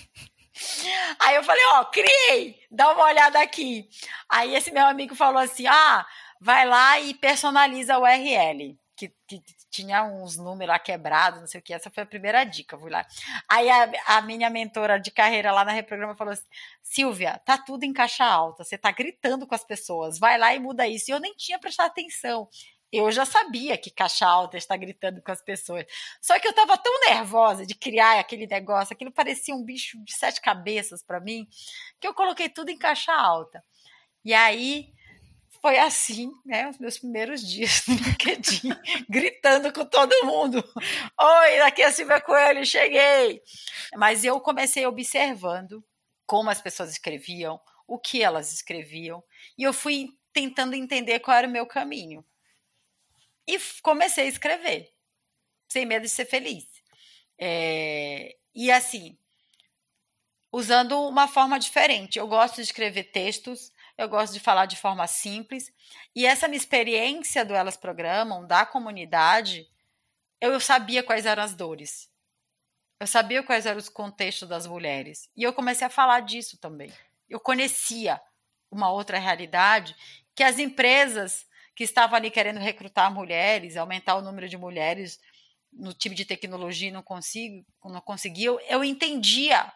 Aí 1.19 1.35
eu 1.35 1.43
falei, 1.43 1.63
ó, 1.73 1.85
criei, 1.85 2.59
dá 2.69 2.91
uma 2.91 3.05
olhada 3.05 3.41
aqui. 3.41 3.89
Aí 4.29 4.53
esse 4.55 4.71
meu 4.71 4.85
amigo 4.85 5.15
falou 5.15 5.41
assim: 5.41 5.65
ah, 5.65 6.05
vai 6.39 6.67
lá 6.67 6.99
e 6.99 7.13
personaliza 7.15 7.97
o 7.97 8.03
URL 8.03 8.77
que, 8.95 9.13
que, 9.27 9.41
tinha 9.73 10.03
uns 10.03 10.37
números 10.37 10.67
lá 10.67 10.77
quebrados, 10.77 11.39
não 11.39 11.47
sei 11.47 11.59
o 11.59 11.63
que. 11.63 11.73
Essa 11.73 11.89
foi 11.89 12.03
a 12.03 12.05
primeira 12.05 12.43
dica, 12.43 12.77
fui 12.77 12.91
lá. 12.91 13.05
Aí 13.49 13.67
a, 13.69 13.91
a, 14.05 14.21
minha 14.21 14.47
mentora 14.47 14.99
de 14.99 15.09
carreira 15.09 15.51
lá 15.51 15.65
na 15.65 15.71
Reprograma 15.71 16.15
falou 16.15 16.33
assim: 16.33 16.45
Silvia, 16.83 17.41
tá 17.43 17.57
tudo 17.57 17.83
em 17.83 17.91
caixa 17.91 18.23
alta, 18.23 18.63
você 18.63 18.77
tá 18.77 18.91
gritando 18.91 19.47
com 19.47 19.55
as 19.55 19.63
pessoas, 19.63 20.19
vai 20.19 20.37
lá 20.37 20.53
e 20.53 20.59
muda 20.59 20.87
isso. 20.87 21.09
E 21.09 21.13
eu 21.13 21.19
nem 21.19 21.33
tinha 21.33 21.57
prestado 21.57 21.87
atenção. 21.87 22.47
Eu 22.91 23.11
já 23.11 23.25
sabia 23.25 23.75
que 23.75 23.89
caixa 23.89 24.27
alta 24.27 24.55
está 24.55 24.77
gritando 24.77 25.19
com 25.23 25.31
as 25.31 25.41
pessoas. 25.41 25.83
Só 26.21 26.37
que 26.39 26.45
eu 26.47 26.51
estava 26.51 26.77
tão 26.77 26.99
nervosa 27.09 27.65
de 27.65 27.73
criar 27.73 28.19
aquele 28.19 28.45
negócio, 28.45 28.93
aquilo 28.93 29.11
parecia 29.11 29.55
um 29.55 29.63
bicho 29.63 29.97
de 30.05 30.13
sete 30.13 30.39
cabeças 30.39 31.01
para 31.01 31.19
mim, 31.19 31.47
que 31.99 32.07
eu 32.07 32.13
coloquei 32.13 32.47
tudo 32.47 32.69
em 32.69 32.77
caixa 32.77 33.11
alta. 33.11 33.63
E 34.23 34.31
aí 34.33 34.93
foi 35.63 35.79
assim, 35.79 36.29
né, 36.45 36.67
os 36.67 36.77
meus 36.77 36.99
primeiros 36.99 37.41
dias 37.41 37.87
no 37.87 37.95
LinkedIn, 37.95 38.67
gritando 39.09 39.71
com 39.71 39.85
todo 39.85 40.25
mundo. 40.25 40.61
Oi, 41.17 41.61
aqui 41.61 41.81
é 41.81 41.85
a 41.85 41.91
Silvia 41.93 42.19
Coelho, 42.19 42.65
cheguei. 42.65 43.41
Mas 43.95 44.25
eu 44.25 44.41
comecei 44.41 44.85
observando 44.85 45.81
como 46.25 46.49
as 46.49 46.61
pessoas 46.61 46.91
escreviam, 46.91 47.61
o 47.87 47.97
que 47.97 48.21
elas 48.21 48.51
escreviam, 48.51 49.23
e 49.57 49.63
eu 49.63 49.71
fui 49.71 50.09
tentando 50.33 50.75
entender 50.75 51.21
qual 51.21 51.37
era 51.37 51.47
o 51.47 51.51
meu 51.51 51.65
caminho. 51.65 52.25
E 53.47 53.57
comecei 53.81 54.25
a 54.25 54.29
escrever, 54.29 54.91
sem 55.69 55.85
medo 55.85 56.03
de 56.03 56.09
ser 56.09 56.25
feliz. 56.25 56.67
É, 57.39 58.35
e 58.53 58.69
assim, 58.69 59.17
usando 60.51 61.07
uma 61.07 61.25
forma 61.25 61.57
diferente. 61.57 62.19
Eu 62.19 62.27
gosto 62.27 62.55
de 62.55 62.63
escrever 62.63 63.05
textos 63.13 63.71
eu 63.97 64.09
gosto 64.09 64.33
de 64.33 64.39
falar 64.39 64.65
de 64.65 64.75
forma 64.75 65.05
simples. 65.07 65.71
E 66.15 66.25
essa 66.25 66.47
minha 66.47 66.57
experiência 66.57 67.45
do 67.45 67.53
Elas 67.53 67.77
Programam, 67.77 68.45
da 68.45 68.65
comunidade, 68.65 69.69
eu 70.41 70.59
sabia 70.59 71.03
quais 71.03 71.25
eram 71.25 71.43
as 71.43 71.53
dores. 71.53 72.11
Eu 72.99 73.07
sabia 73.07 73.43
quais 73.43 73.65
eram 73.65 73.79
os 73.79 73.89
contextos 73.89 74.47
das 74.47 74.65
mulheres. 74.65 75.29
E 75.35 75.43
eu 75.43 75.53
comecei 75.53 75.85
a 75.85 75.89
falar 75.89 76.21
disso 76.21 76.57
também. 76.57 76.91
Eu 77.29 77.39
conhecia 77.39 78.21
uma 78.71 78.91
outra 78.91 79.19
realidade 79.19 79.95
que 80.35 80.43
as 80.43 80.57
empresas 80.57 81.45
que 81.75 81.83
estavam 81.83 82.15
ali 82.15 82.31
querendo 82.31 82.59
recrutar 82.59 83.13
mulheres, 83.13 83.77
aumentar 83.77 84.15
o 84.15 84.21
número 84.21 84.47
de 84.47 84.57
mulheres 84.57 85.19
no 85.71 85.93
time 85.93 86.15
de 86.15 86.25
tecnologia 86.25 86.91
não 86.91 87.01
consigo, 87.01 87.65
não 87.83 88.01
conseguiam, 88.01 88.59
eu 88.61 88.83
entendia 88.83 89.71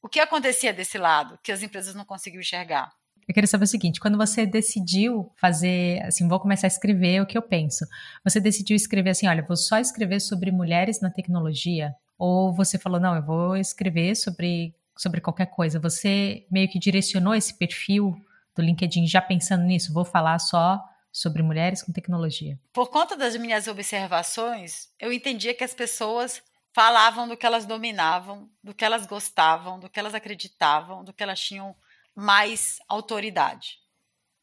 o 0.00 0.08
que 0.08 0.20
acontecia 0.20 0.72
desse 0.72 0.98
lado, 0.98 1.38
que 1.42 1.50
as 1.50 1.62
empresas 1.62 1.94
não 1.94 2.04
conseguiam 2.04 2.40
enxergar. 2.40 2.94
Eu 3.26 3.34
queria 3.34 3.48
saber 3.48 3.64
o 3.64 3.68
seguinte: 3.68 4.00
quando 4.00 4.18
você 4.18 4.46
decidiu 4.46 5.32
fazer, 5.36 6.02
assim, 6.04 6.28
vou 6.28 6.40
começar 6.40 6.66
a 6.66 6.68
escrever 6.68 7.20
o 7.20 7.26
que 7.26 7.36
eu 7.36 7.42
penso, 7.42 7.86
você 8.22 8.40
decidiu 8.40 8.76
escrever 8.76 9.10
assim, 9.10 9.26
olha, 9.26 9.44
vou 9.46 9.56
só 9.56 9.78
escrever 9.78 10.20
sobre 10.20 10.50
mulheres 10.50 11.00
na 11.00 11.10
tecnologia? 11.10 11.94
Ou 12.18 12.52
você 12.52 12.78
falou, 12.78 13.00
não, 13.00 13.14
eu 13.16 13.22
vou 13.22 13.56
escrever 13.56 14.14
sobre, 14.14 14.74
sobre 14.96 15.20
qualquer 15.20 15.46
coisa? 15.46 15.80
Você 15.80 16.46
meio 16.50 16.68
que 16.68 16.78
direcionou 16.78 17.34
esse 17.34 17.56
perfil 17.56 18.16
do 18.54 18.62
LinkedIn 18.62 19.06
já 19.06 19.20
pensando 19.20 19.64
nisso? 19.64 19.92
Vou 19.92 20.04
falar 20.04 20.38
só 20.38 20.82
sobre 21.10 21.42
mulheres 21.42 21.82
com 21.82 21.92
tecnologia? 21.92 22.58
Por 22.72 22.88
conta 22.88 23.16
das 23.16 23.36
minhas 23.36 23.66
observações, 23.66 24.88
eu 24.98 25.12
entendia 25.12 25.54
que 25.54 25.64
as 25.64 25.74
pessoas 25.74 26.42
falavam 26.72 27.28
do 27.28 27.36
que 27.36 27.46
elas 27.46 27.64
dominavam, 27.64 28.50
do 28.62 28.74
que 28.74 28.84
elas 28.84 29.06
gostavam, 29.06 29.78
do 29.78 29.88
que 29.88 29.98
elas 29.98 30.12
acreditavam, 30.12 31.04
do 31.04 31.12
que 31.12 31.22
elas 31.22 31.38
tinham 31.38 31.74
mais 32.14 32.78
autoridade. 32.88 33.78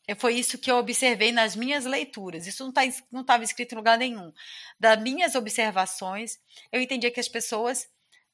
E 0.08 0.16
foi 0.16 0.36
isso 0.36 0.58
que 0.58 0.70
eu 0.70 0.78
observei 0.78 1.32
nas 1.32 1.56
minhas 1.56 1.86
leituras. 1.86 2.48
Isso 2.48 2.66
não 2.66 2.74
tá 2.74 2.86
estava 2.86 3.44
escrito 3.44 3.74
em 3.74 3.78
lugar 3.78 3.98
nenhum. 3.98 4.34
Das 4.80 5.02
minhas 5.02 5.36
observações, 5.36 6.40
eu 6.72 6.82
entendia 6.82 7.12
que 7.12 7.20
as 7.20 7.30
pessoas 7.30 7.88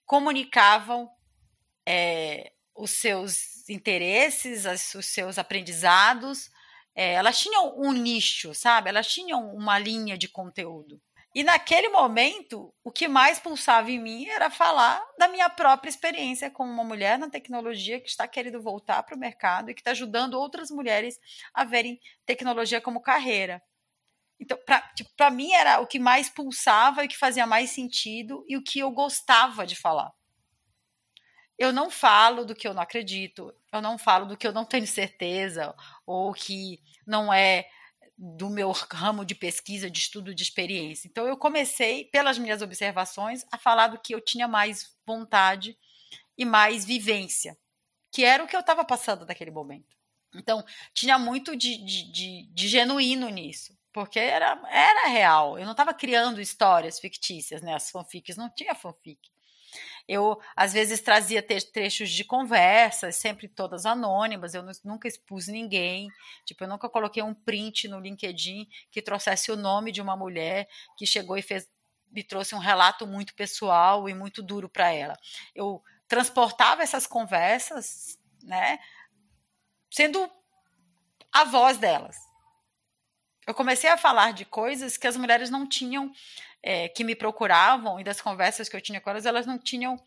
comunicavam 0.05 1.09
é, 1.85 2.51
os 2.73 2.91
seus 2.91 3.67
interesses, 3.69 4.65
as, 4.65 4.95
os 4.95 5.05
seus 5.05 5.37
aprendizados. 5.37 6.49
É, 6.95 7.13
elas 7.13 7.37
tinham 7.37 7.77
um 7.79 7.91
nicho, 7.91 8.55
sabe? 8.55 8.89
Elas 8.89 9.07
tinham 9.07 9.53
uma 9.53 9.77
linha 9.77 10.17
de 10.17 10.27
conteúdo. 10.27 10.99
E 11.37 11.43
naquele 11.43 11.89
momento, 11.89 12.73
o 12.83 12.91
que 12.91 13.07
mais 13.07 13.37
pulsava 13.37 13.91
em 13.91 13.99
mim 13.99 14.25
era 14.25 14.49
falar 14.49 14.99
da 15.19 15.27
minha 15.27 15.47
própria 15.47 15.87
experiência 15.87 16.49
como 16.49 16.71
uma 16.71 16.83
mulher 16.83 17.19
na 17.19 17.29
tecnologia 17.29 18.01
que 18.01 18.09
está 18.09 18.27
querendo 18.27 18.59
voltar 18.59 19.03
para 19.03 19.15
o 19.15 19.19
mercado 19.19 19.69
e 19.69 19.75
que 19.75 19.81
está 19.81 19.91
ajudando 19.91 20.33
outras 20.33 20.71
mulheres 20.71 21.19
a 21.53 21.63
verem 21.63 21.99
tecnologia 22.25 22.81
como 22.81 23.03
carreira. 23.03 23.61
Então, 24.39 24.57
para 24.65 24.81
tipo, 24.95 25.11
mim, 25.31 25.53
era 25.53 25.79
o 25.79 25.85
que 25.85 25.99
mais 25.99 26.27
pulsava 26.27 27.03
e 27.03 27.05
o 27.05 27.07
que 27.07 27.15
fazia 27.15 27.45
mais 27.45 27.69
sentido 27.69 28.43
e 28.47 28.57
o 28.57 28.63
que 28.63 28.79
eu 28.79 28.89
gostava 28.89 29.63
de 29.63 29.75
falar. 29.75 30.11
Eu 31.55 31.71
não 31.71 31.91
falo 31.91 32.45
do 32.45 32.55
que 32.55 32.67
eu 32.67 32.73
não 32.73 32.81
acredito, 32.81 33.53
eu 33.71 33.79
não 33.79 33.99
falo 33.99 34.25
do 34.25 34.35
que 34.35 34.47
eu 34.47 34.51
não 34.51 34.65
tenho 34.65 34.87
certeza, 34.87 35.75
ou 36.03 36.33
que 36.33 36.79
não 37.05 37.31
é 37.31 37.69
do 38.17 38.49
meu 38.49 38.71
ramo 38.71 39.23
de 39.23 39.35
pesquisa, 39.35 39.91
de 39.91 39.99
estudo 39.99 40.33
de 40.33 40.41
experiência. 40.41 41.07
Então, 41.07 41.27
eu 41.27 41.37
comecei, 41.37 42.05
pelas 42.05 42.37
minhas 42.37 42.61
observações, 42.61 43.45
a 43.51 43.57
falar 43.57 43.89
do 43.89 43.99
que 43.99 44.15
eu 44.15 44.19
tinha 44.19 44.47
mais 44.47 44.95
vontade 45.05 45.77
e 46.37 46.43
mais 46.43 46.83
vivência, 46.83 47.57
que 48.11 48.23
era 48.23 48.43
o 48.43 48.47
que 48.47 48.55
eu 48.55 48.61
estava 48.61 48.83
passando 48.83 49.25
naquele 49.25 49.51
momento. 49.51 49.95
Então, 50.33 50.63
tinha 50.93 51.19
muito 51.19 51.55
de, 51.55 51.77
de, 51.77 52.11
de, 52.11 52.43
de 52.51 52.67
genuíno 52.67 53.29
nisso, 53.29 53.77
porque 53.93 54.19
era, 54.19 54.59
era 54.69 55.07
real. 55.09 55.57
Eu 55.57 55.65
não 55.65 55.71
estava 55.71 55.93
criando 55.93 56.41
histórias 56.41 56.99
fictícias, 56.99 57.61
né? 57.61 57.73
As 57.73 57.91
fanfics 57.91 58.35
não 58.35 58.49
tinha 58.49 58.73
fanfic. 58.73 59.29
Eu, 60.07 60.39
às 60.55 60.71
vezes, 60.71 61.01
trazia 61.01 61.41
trechos 61.41 62.09
de 62.09 62.23
conversas, 62.23 63.17
sempre 63.17 63.47
todas 63.47 63.85
anônimas, 63.85 64.53
eu 64.53 64.63
nunca 64.83 65.07
expus 65.07 65.47
ninguém. 65.47 66.09
Tipo, 66.45 66.63
eu 66.63 66.67
nunca 66.69 66.87
coloquei 66.87 67.21
um 67.21 67.33
print 67.33 67.87
no 67.87 67.99
LinkedIn 67.99 68.67
que 68.89 69.01
trouxesse 69.01 69.51
o 69.51 69.57
nome 69.57 69.91
de 69.91 70.01
uma 70.01 70.15
mulher 70.15 70.67
que 70.97 71.05
chegou 71.05 71.37
e 71.37 71.41
fez, 71.41 71.69
me 72.09 72.23
trouxe 72.23 72.55
um 72.55 72.59
relato 72.59 73.05
muito 73.05 73.33
pessoal 73.35 74.07
e 74.07 74.13
muito 74.13 74.41
duro 74.41 74.69
para 74.69 74.91
ela. 74.91 75.17
Eu 75.53 75.83
transportava 76.07 76.81
essas 76.81 77.05
conversas, 77.05 78.17
né, 78.43 78.79
sendo 79.91 80.29
a 81.33 81.43
voz 81.43 81.77
delas. 81.77 82.17
Eu 83.45 83.53
comecei 83.53 83.89
a 83.89 83.97
falar 83.97 84.33
de 84.33 84.43
coisas 84.43 84.97
que 84.97 85.07
as 85.07 85.15
mulheres 85.15 85.49
não 85.49 85.67
tinham 85.67 86.11
é, 86.69 86.89
que 86.89 87.01
me 87.01 87.15
procuravam 87.15 87.97
e 87.97 88.03
das 88.03 88.19
conversas 88.19 88.67
que 88.67 88.75
eu 88.75 88.81
tinha 88.81 88.99
com 88.99 89.09
elas, 89.09 89.25
elas 89.25 89.45
não 89.45 89.57
tinham, 89.57 89.97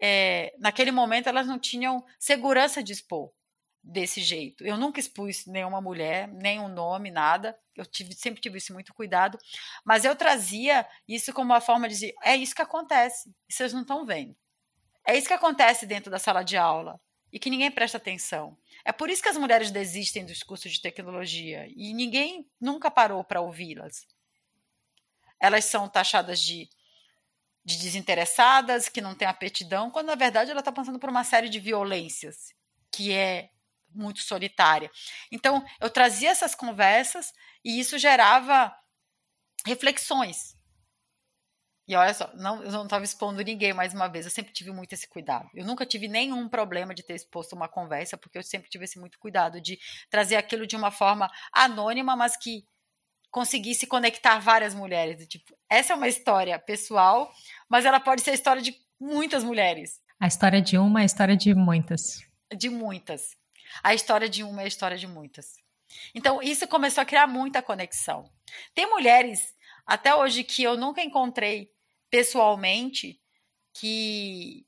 é, 0.00 0.52
naquele 0.58 0.90
momento, 0.90 1.28
elas 1.28 1.46
não 1.46 1.56
tinham 1.56 2.04
segurança 2.18 2.82
de 2.82 2.92
expor 2.92 3.30
desse 3.80 4.20
jeito. 4.20 4.66
Eu 4.66 4.76
nunca 4.76 4.98
expus 4.98 5.46
nenhuma 5.46 5.80
mulher, 5.80 6.26
nem 6.26 6.58
um 6.58 6.66
nome, 6.66 7.12
nada. 7.12 7.56
Eu 7.76 7.86
tive, 7.86 8.12
sempre 8.14 8.40
tive 8.40 8.58
isso 8.58 8.72
muito 8.72 8.92
cuidado, 8.92 9.38
mas 9.84 10.04
eu 10.04 10.16
trazia 10.16 10.84
isso 11.06 11.32
como 11.32 11.52
uma 11.52 11.60
forma 11.60 11.86
de 11.86 11.94
dizer: 11.94 12.14
é 12.24 12.34
isso 12.34 12.56
que 12.56 12.62
acontece, 12.62 13.32
vocês 13.48 13.72
não 13.72 13.82
estão 13.82 14.04
vendo. 14.04 14.34
É 15.06 15.16
isso 15.16 15.28
que 15.28 15.32
acontece 15.32 15.86
dentro 15.86 16.10
da 16.10 16.18
sala 16.18 16.42
de 16.42 16.56
aula 16.56 17.00
e 17.32 17.38
que 17.38 17.50
ninguém 17.50 17.70
presta 17.70 17.98
atenção. 17.98 18.58
É 18.84 18.90
por 18.90 19.08
isso 19.08 19.22
que 19.22 19.28
as 19.28 19.36
mulheres 19.36 19.70
desistem 19.70 20.26
dos 20.26 20.42
cursos 20.42 20.72
de 20.72 20.82
tecnologia 20.82 21.68
e 21.76 21.94
ninguém 21.94 22.50
nunca 22.60 22.90
parou 22.90 23.22
para 23.22 23.40
ouvi-las 23.40 24.04
elas 25.40 25.64
são 25.64 25.88
taxadas 25.88 26.40
de, 26.40 26.68
de 27.64 27.78
desinteressadas, 27.78 28.88
que 28.88 29.00
não 29.00 29.14
têm 29.14 29.26
aptidão, 29.26 29.90
quando 29.90 30.08
na 30.08 30.14
verdade 30.14 30.50
ela 30.50 30.60
está 30.60 30.70
passando 30.70 30.98
por 30.98 31.10
uma 31.10 31.24
série 31.24 31.48
de 31.48 31.58
violências, 31.58 32.54
que 32.92 33.12
é 33.12 33.50
muito 33.94 34.20
solitária. 34.20 34.90
Então, 35.32 35.64
eu 35.80 35.90
trazia 35.90 36.30
essas 36.30 36.54
conversas 36.54 37.32
e 37.64 37.80
isso 37.80 37.98
gerava 37.98 38.74
reflexões. 39.66 40.56
E 41.90 41.96
olha 41.96 42.14
só, 42.14 42.30
não, 42.36 42.62
eu 42.62 42.70
não 42.70 42.84
estava 42.84 43.04
expondo 43.04 43.42
ninguém 43.42 43.72
mais 43.72 43.92
uma 43.92 44.06
vez, 44.06 44.24
eu 44.24 44.30
sempre 44.30 44.52
tive 44.52 44.70
muito 44.70 44.92
esse 44.92 45.08
cuidado. 45.08 45.50
Eu 45.52 45.64
nunca 45.64 45.84
tive 45.84 46.06
nenhum 46.06 46.48
problema 46.48 46.94
de 46.94 47.02
ter 47.02 47.14
exposto 47.14 47.54
uma 47.54 47.68
conversa, 47.68 48.16
porque 48.16 48.38
eu 48.38 48.44
sempre 48.44 48.70
tive 48.70 48.84
esse 48.84 48.96
muito 48.96 49.18
cuidado 49.18 49.60
de 49.60 49.76
trazer 50.08 50.36
aquilo 50.36 50.68
de 50.68 50.76
uma 50.76 50.92
forma 50.92 51.28
anônima, 51.52 52.14
mas 52.14 52.36
que 52.36 52.64
conseguisse 53.30 53.86
conectar 53.86 54.38
várias 54.38 54.74
mulheres. 54.74 55.26
Tipo, 55.26 55.56
essa 55.68 55.92
é 55.92 55.96
uma 55.96 56.08
história 56.08 56.58
pessoal, 56.58 57.32
mas 57.68 57.84
ela 57.84 58.00
pode 58.00 58.22
ser 58.22 58.30
a 58.30 58.34
história 58.34 58.62
de 58.62 58.74
muitas 58.98 59.44
mulheres. 59.44 60.00
A 60.18 60.26
história 60.26 60.60
de 60.60 60.76
uma 60.76 61.00
é 61.00 61.02
a 61.02 61.06
história 61.06 61.36
de 61.36 61.54
muitas. 61.54 62.20
De 62.54 62.68
muitas. 62.68 63.36
A 63.82 63.94
história 63.94 64.28
de 64.28 64.42
uma 64.42 64.62
é 64.62 64.64
a 64.64 64.68
história 64.68 64.96
de 64.96 65.06
muitas. 65.06 65.54
Então, 66.14 66.42
isso 66.42 66.66
começou 66.68 67.02
a 67.02 67.06
criar 67.06 67.26
muita 67.26 67.62
conexão. 67.62 68.30
Tem 68.74 68.88
mulheres, 68.88 69.54
até 69.86 70.14
hoje, 70.14 70.44
que 70.44 70.62
eu 70.62 70.76
nunca 70.76 71.02
encontrei 71.02 71.70
pessoalmente, 72.10 73.20
que, 73.72 74.66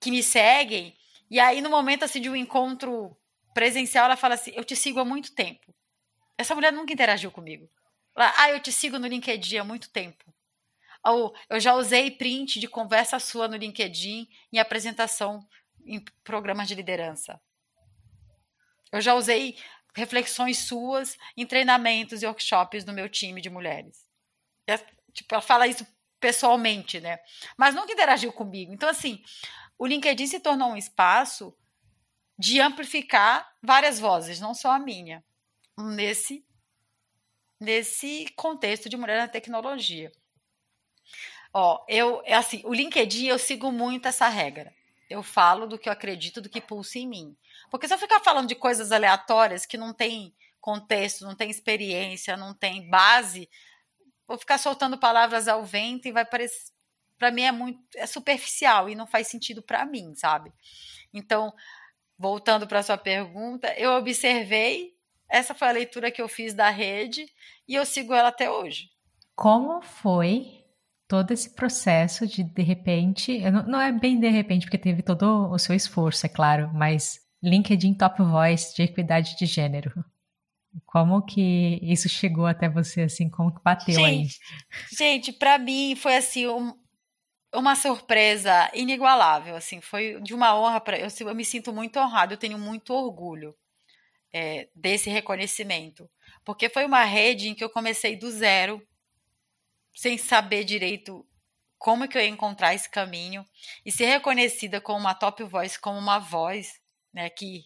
que 0.00 0.10
me 0.10 0.22
seguem, 0.22 0.96
e 1.30 1.38
aí, 1.38 1.60
no 1.60 1.68
momento 1.68 2.04
assim, 2.04 2.20
de 2.20 2.30
um 2.30 2.36
encontro 2.36 3.16
presencial, 3.52 4.06
ela 4.06 4.16
fala 4.16 4.34
assim: 4.34 4.52
Eu 4.54 4.64
te 4.64 4.74
sigo 4.74 4.98
há 5.00 5.04
muito 5.04 5.34
tempo. 5.34 5.74
Essa 6.36 6.54
mulher 6.54 6.72
nunca 6.72 6.92
interagiu 6.92 7.30
comigo. 7.30 7.68
Ah, 8.18 8.50
eu 8.50 8.60
te 8.60 8.72
sigo 8.72 8.98
no 8.98 9.06
LinkedIn 9.06 9.58
há 9.58 9.64
muito 9.64 9.90
tempo. 9.90 10.24
Ou 11.04 11.34
eu 11.48 11.60
já 11.60 11.74
usei 11.74 12.10
print 12.10 12.58
de 12.58 12.66
conversa 12.66 13.18
sua 13.18 13.48
no 13.48 13.56
LinkedIn 13.56 14.28
em 14.52 14.58
apresentação 14.58 15.46
em 15.84 16.04
programas 16.24 16.68
de 16.68 16.74
liderança. 16.74 17.40
Eu 18.90 19.00
já 19.00 19.14
usei 19.14 19.56
reflexões 19.94 20.58
suas 20.58 21.16
em 21.36 21.46
treinamentos 21.46 22.22
e 22.22 22.26
workshops 22.26 22.84
no 22.84 22.92
meu 22.92 23.08
time 23.08 23.40
de 23.40 23.50
mulheres. 23.50 24.06
É, 24.66 24.78
tipo, 25.12 25.34
ela 25.34 25.42
fala 25.42 25.66
isso 25.66 25.86
pessoalmente, 26.20 27.00
né? 27.00 27.18
Mas 27.56 27.74
nunca 27.74 27.92
interagiu 27.92 28.32
comigo. 28.32 28.72
Então, 28.72 28.88
assim, 28.88 29.22
o 29.78 29.86
LinkedIn 29.86 30.26
se 30.26 30.40
tornou 30.40 30.70
um 30.70 30.76
espaço 30.76 31.56
de 32.38 32.60
amplificar 32.60 33.50
várias 33.62 33.98
vozes, 33.98 34.40
não 34.40 34.54
só 34.54 34.72
a 34.72 34.78
minha, 34.78 35.24
nesse 35.76 36.44
nesse 37.60 38.26
contexto 38.36 38.88
de 38.88 38.96
mulher 38.96 39.18
na 39.18 39.28
tecnologia. 39.28 40.12
Ó, 41.52 41.84
eu 41.88 42.22
é 42.24 42.34
assim, 42.34 42.62
o 42.64 42.74
LinkedIn 42.74 43.26
eu 43.26 43.38
sigo 43.38 43.72
muito 43.72 44.06
essa 44.08 44.28
regra. 44.28 44.72
Eu 45.08 45.22
falo 45.22 45.66
do 45.66 45.78
que 45.78 45.88
eu 45.88 45.92
acredito, 45.92 46.40
do 46.40 46.50
que 46.50 46.60
pulsa 46.60 46.98
em 46.98 47.06
mim. 47.08 47.36
Porque 47.70 47.88
se 47.88 47.94
eu 47.94 47.98
ficar 47.98 48.20
falando 48.20 48.48
de 48.48 48.54
coisas 48.54 48.92
aleatórias 48.92 49.64
que 49.64 49.78
não 49.78 49.94
tem 49.94 50.34
contexto, 50.60 51.24
não 51.24 51.34
tem 51.34 51.50
experiência, 51.50 52.36
não 52.36 52.52
tem 52.52 52.88
base, 52.90 53.48
vou 54.26 54.38
ficar 54.38 54.58
soltando 54.58 54.98
palavras 54.98 55.48
ao 55.48 55.64
vento 55.64 56.06
e 56.06 56.12
vai 56.12 56.26
parecer 56.26 56.72
para 57.18 57.32
mim 57.32 57.42
é 57.42 57.52
muito 57.52 57.80
é 57.96 58.06
superficial 58.06 58.88
e 58.88 58.94
não 58.94 59.06
faz 59.06 59.26
sentido 59.26 59.60
para 59.60 59.84
mim, 59.84 60.14
sabe? 60.14 60.52
Então, 61.12 61.52
voltando 62.16 62.66
para 62.66 62.82
sua 62.82 62.96
pergunta, 62.96 63.74
eu 63.76 63.92
observei, 63.92 64.96
essa 65.30 65.54
foi 65.54 65.68
a 65.68 65.72
leitura 65.72 66.10
que 66.10 66.22
eu 66.22 66.28
fiz 66.28 66.54
da 66.54 66.70
rede 66.70 67.26
e 67.66 67.74
eu 67.74 67.84
sigo 67.84 68.14
ela 68.14 68.28
até 68.28 68.50
hoje. 68.50 68.88
Como 69.36 69.82
foi 69.82 70.64
todo 71.06 71.30
esse 71.32 71.54
processo 71.54 72.26
de 72.26 72.42
de 72.42 72.62
repente, 72.62 73.38
não, 73.50 73.62
não 73.64 73.80
é 73.80 73.92
bem 73.92 74.18
de 74.18 74.28
repente 74.28 74.66
porque 74.66 74.78
teve 74.78 75.02
todo 75.02 75.50
o 75.50 75.58
seu 75.58 75.74
esforço, 75.74 76.26
é 76.26 76.28
claro, 76.28 76.70
mas 76.74 77.20
LinkedIn 77.42 77.94
Top 77.94 78.22
Voice 78.22 78.74
de 78.74 78.82
equidade 78.82 79.36
de 79.36 79.46
gênero. 79.46 79.92
Como 80.84 81.22
que 81.24 81.78
isso 81.82 82.08
chegou 82.08 82.46
até 82.46 82.68
você, 82.68 83.02
assim, 83.02 83.28
como 83.28 83.54
que 83.54 83.62
bateu 83.62 83.94
gente, 83.94 84.04
aí? 84.04 84.28
Gente, 84.96 85.32
para 85.32 85.58
mim 85.58 85.96
foi 85.96 86.16
assim 86.16 86.46
um, 86.46 86.74
uma 87.54 87.74
surpresa 87.74 88.70
inigualável, 88.74 89.56
assim, 89.56 89.80
foi 89.80 90.20
de 90.20 90.34
uma 90.34 90.58
honra 90.58 90.80
para 90.80 90.98
eu, 90.98 91.08
eu 91.20 91.34
me 91.34 91.44
sinto 91.44 91.72
muito 91.72 91.98
honrado, 91.98 92.34
eu 92.34 92.38
tenho 92.38 92.58
muito 92.58 92.92
orgulho 92.92 93.54
é, 94.32 94.68
desse 94.74 95.10
reconhecimento, 95.10 96.08
porque 96.44 96.68
foi 96.68 96.84
uma 96.84 97.04
rede 97.04 97.48
em 97.48 97.54
que 97.54 97.64
eu 97.64 97.70
comecei 97.70 98.16
do 98.16 98.30
zero, 98.30 98.86
sem 99.94 100.16
saber 100.16 100.64
direito 100.64 101.26
como 101.78 102.08
que 102.08 102.18
eu 102.18 102.22
ia 102.22 102.28
encontrar 102.28 102.74
esse 102.74 102.88
caminho 102.90 103.46
e 103.84 103.92
ser 103.92 104.06
reconhecida 104.06 104.80
como 104.80 104.98
uma 104.98 105.14
top 105.14 105.44
voice, 105.44 105.78
como 105.78 105.98
uma 105.98 106.18
voz, 106.18 106.80
né, 107.12 107.30
que 107.30 107.64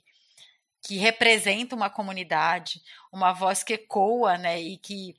que 0.85 0.97
representa 0.97 1.77
uma 1.77 1.89
comunidade, 1.89 2.83
uma 3.13 3.33
voz 3.33 3.63
que 3.63 3.75
ecoa, 3.75 4.37
né, 4.37 4.61
e 4.61 4.77
que 4.77 5.15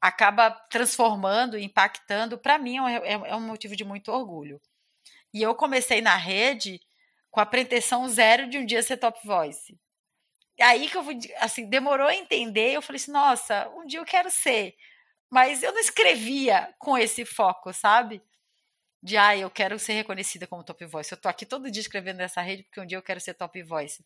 acaba 0.00 0.50
transformando, 0.50 1.58
impactando, 1.58 2.36
para 2.36 2.58
mim 2.58 2.78
é, 2.78 2.96
é, 2.96 3.12
é, 3.12 3.36
um 3.36 3.40
motivo 3.40 3.76
de 3.76 3.84
muito 3.84 4.10
orgulho. 4.10 4.60
E 5.32 5.42
eu 5.42 5.54
comecei 5.54 6.00
na 6.00 6.16
rede 6.16 6.80
com 7.30 7.40
a 7.40 7.46
pretensão 7.46 8.08
zero 8.08 8.48
de 8.48 8.58
um 8.58 8.66
dia 8.66 8.82
ser 8.82 8.96
top 8.96 9.18
voice. 9.24 9.78
Aí 10.60 10.88
que 10.88 10.96
eu 10.96 11.04
fui, 11.04 11.18
assim, 11.38 11.68
demorou 11.68 12.06
a 12.08 12.14
entender, 12.14 12.72
eu 12.72 12.82
falei 12.82 13.00
assim, 13.00 13.12
nossa, 13.12 13.68
um 13.76 13.86
dia 13.86 14.00
eu 14.00 14.04
quero 14.04 14.30
ser. 14.30 14.74
Mas 15.30 15.62
eu 15.62 15.72
não 15.72 15.80
escrevia 15.80 16.74
com 16.78 16.96
esse 16.98 17.24
foco, 17.24 17.72
sabe? 17.72 18.22
de 19.02 19.16
ah, 19.16 19.36
eu 19.36 19.48
quero 19.50 19.78
ser 19.78 19.92
reconhecida 19.94 20.46
como 20.48 20.64
top 20.64 20.84
voice. 20.86 21.12
Eu 21.12 21.18
tô 21.20 21.28
aqui 21.28 21.46
todo 21.46 21.70
dia 21.70 21.80
escrevendo 21.80 22.18
nessa 22.18 22.40
rede 22.40 22.64
porque 22.64 22.80
um 22.80 22.86
dia 22.86 22.98
eu 22.98 23.02
quero 23.02 23.20
ser 23.20 23.34
top 23.34 23.62
voice. 23.62 24.04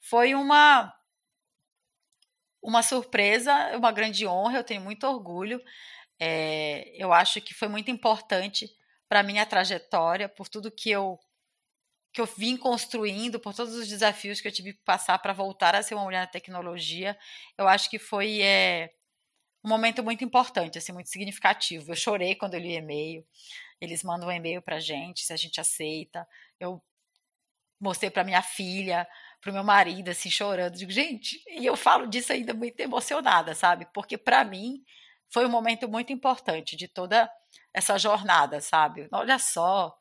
Foi 0.00 0.34
uma 0.34 0.94
uma 2.62 2.82
surpresa, 2.82 3.76
uma 3.76 3.92
grande 3.92 4.26
honra, 4.26 4.58
eu 4.58 4.64
tenho 4.64 4.80
muito 4.80 5.06
orgulho. 5.06 5.60
É, 6.20 6.92
eu 6.96 7.12
acho 7.12 7.40
que 7.40 7.54
foi 7.54 7.68
muito 7.68 7.90
importante 7.90 8.68
para 9.08 9.22
minha 9.22 9.46
trajetória, 9.46 10.28
por 10.28 10.48
tudo 10.48 10.70
que 10.70 10.90
eu 10.90 11.18
que 12.16 12.20
eu 12.22 12.24
vim 12.24 12.56
construindo, 12.56 13.38
por 13.38 13.52
todos 13.52 13.74
os 13.74 13.86
desafios 13.86 14.40
que 14.40 14.48
eu 14.48 14.52
tive 14.52 14.72
que 14.72 14.80
passar 14.86 15.18
para 15.18 15.34
voltar 15.34 15.74
a 15.74 15.82
ser 15.82 15.94
uma 15.94 16.04
mulher 16.04 16.20
na 16.20 16.26
tecnologia. 16.26 17.14
Eu 17.58 17.68
acho 17.68 17.90
que 17.90 17.98
foi 17.98 18.40
é, 18.40 18.90
um 19.62 19.68
momento 19.68 20.02
muito 20.02 20.24
importante, 20.24 20.78
assim, 20.78 20.92
muito 20.92 21.10
significativo. 21.10 21.92
Eu 21.92 21.94
chorei 21.94 22.34
quando 22.34 22.54
eu 22.54 22.60
li 22.60 22.68
o 22.68 22.78
e-mail. 22.78 23.22
Eles 23.78 24.02
mandam 24.02 24.30
um 24.30 24.32
e-mail 24.32 24.62
para 24.62 24.80
gente, 24.80 25.26
se 25.26 25.32
a 25.34 25.36
gente 25.36 25.60
aceita. 25.60 26.26
Eu 26.58 26.82
mostrei 27.78 28.08
para 28.08 28.24
minha 28.24 28.40
filha, 28.40 29.06
para 29.38 29.50
o 29.50 29.52
meu 29.52 29.62
marido, 29.62 30.08
assim, 30.08 30.30
chorando. 30.30 30.74
Digo, 30.74 30.90
gente, 30.90 31.38
e 31.50 31.66
eu 31.66 31.76
falo 31.76 32.06
disso 32.06 32.32
ainda 32.32 32.54
muito 32.54 32.80
emocionada, 32.80 33.54
sabe? 33.54 33.86
Porque 33.92 34.16
para 34.16 34.42
mim 34.42 34.82
foi 35.28 35.44
um 35.44 35.50
momento 35.50 35.86
muito 35.86 36.14
importante 36.14 36.76
de 36.76 36.88
toda 36.88 37.30
essa 37.74 37.98
jornada, 37.98 38.58
sabe? 38.62 39.06
Olha 39.12 39.38
só, 39.38 39.94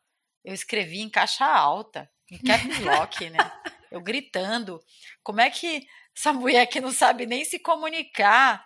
eu 0.45 0.53
escrevi 0.53 1.01
em 1.01 1.09
caixa 1.09 1.45
alta, 1.45 2.09
em 2.31 2.37
cap 2.37 2.63
lock, 2.81 3.29
né? 3.29 3.51
Eu 3.91 3.99
gritando. 3.99 4.81
Como 5.23 5.41
é 5.41 5.49
que 5.49 5.87
essa 6.15 6.31
mulher 6.31 6.65
que 6.67 6.79
não 6.79 6.91
sabe 6.91 7.25
nem 7.25 7.43
se 7.43 7.59
comunicar 7.59 8.65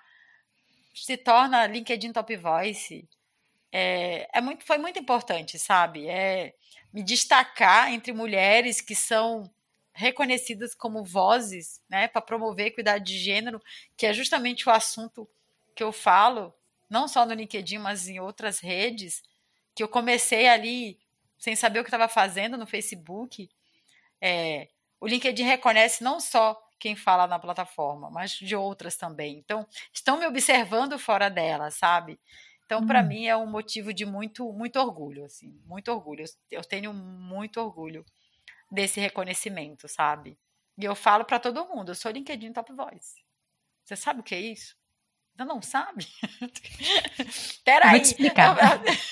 se 0.94 1.18
torna 1.18 1.66
LinkedIn 1.66 2.12
Top 2.12 2.36
Voice? 2.36 3.08
é, 3.72 4.28
é 4.34 4.42
muito, 4.42 4.66
foi 4.66 4.78
muito 4.78 5.00
importante, 5.00 5.60
sabe? 5.60 6.08
É 6.08 6.54
me 6.92 7.04
destacar 7.04 7.94
entre 7.94 8.12
mulheres 8.12 8.82
que 8.82 8.96
são 8.96 9.50
reconhecidas 9.94 10.74
como 10.74 11.04
vozes, 11.04 11.82
né, 11.90 12.08
para 12.08 12.22
promover 12.22 12.68
equidade 12.68 13.06
de 13.06 13.20
gênero, 13.20 13.62
que 13.98 14.06
é 14.06 14.14
justamente 14.14 14.68
o 14.68 14.72
assunto 14.72 15.30
que 15.76 15.84
eu 15.84 15.92
falo, 15.92 16.54
não 16.90 17.08
só 17.08 17.26
no 17.26 17.34
LinkedIn, 17.34 17.78
mas 17.78 18.08
em 18.08 18.20
outras 18.20 18.60
redes, 18.60 19.22
que 19.76 19.84
eu 19.84 19.88
comecei 19.88 20.48
ali 20.48 20.98
sem 21.40 21.56
saber 21.56 21.80
o 21.80 21.84
que 21.84 21.90
estava 21.90 22.10
fazendo 22.10 22.58
no 22.58 22.68
Facebook. 22.68 23.50
É, 24.22 24.68
o 25.00 25.08
LinkedIn 25.08 25.44
reconhece 25.44 26.04
não 26.04 26.20
só 26.20 26.62
quem 26.78 26.96
fala 26.96 27.26
na 27.26 27.40
plataforma, 27.40 28.10
mas 28.10 28.32
de 28.32 28.56
outras 28.56 28.96
também. 28.96 29.38
Então, 29.38 29.66
estão 29.94 30.20
me 30.20 30.28
observando 30.28 31.00
fora 31.00 31.30
dela, 31.30 31.72
sabe? 31.72 32.20
Então, 32.66 32.86
para 32.86 33.02
hum. 33.02 33.08
mim, 33.08 33.26
é 33.26 33.36
um 33.36 33.50
motivo 33.50 33.94
de 33.94 34.06
muito, 34.06 34.52
muito 34.54 34.80
orgulho, 34.80 35.26
assim, 35.26 35.60
muito 35.66 35.92
orgulho. 35.92 36.26
Eu 36.52 36.64
tenho 36.64 36.94
muito 36.94 37.60
orgulho 37.60 38.06
desse 38.72 39.00
reconhecimento, 39.00 39.88
sabe? 39.88 40.38
E 40.78 40.86
eu 40.86 40.96
falo 40.96 41.26
para 41.26 41.40
todo 41.40 41.66
mundo, 41.68 41.92
eu 41.92 41.96
sou 41.96 42.12
LinkedIn 42.12 42.54
Top 42.54 42.72
Voice. 42.72 43.24
Você 43.84 43.96
sabe 43.96 44.20
o 44.20 44.24
que 44.24 44.36
é 44.36 44.40
isso? 44.40 44.78
Você 45.40 45.46
não 45.46 45.62
sabe? 45.62 46.06
Peraí. 47.64 47.92
Vou 47.92 48.00
te 48.02 48.06
explicar. 48.08 48.58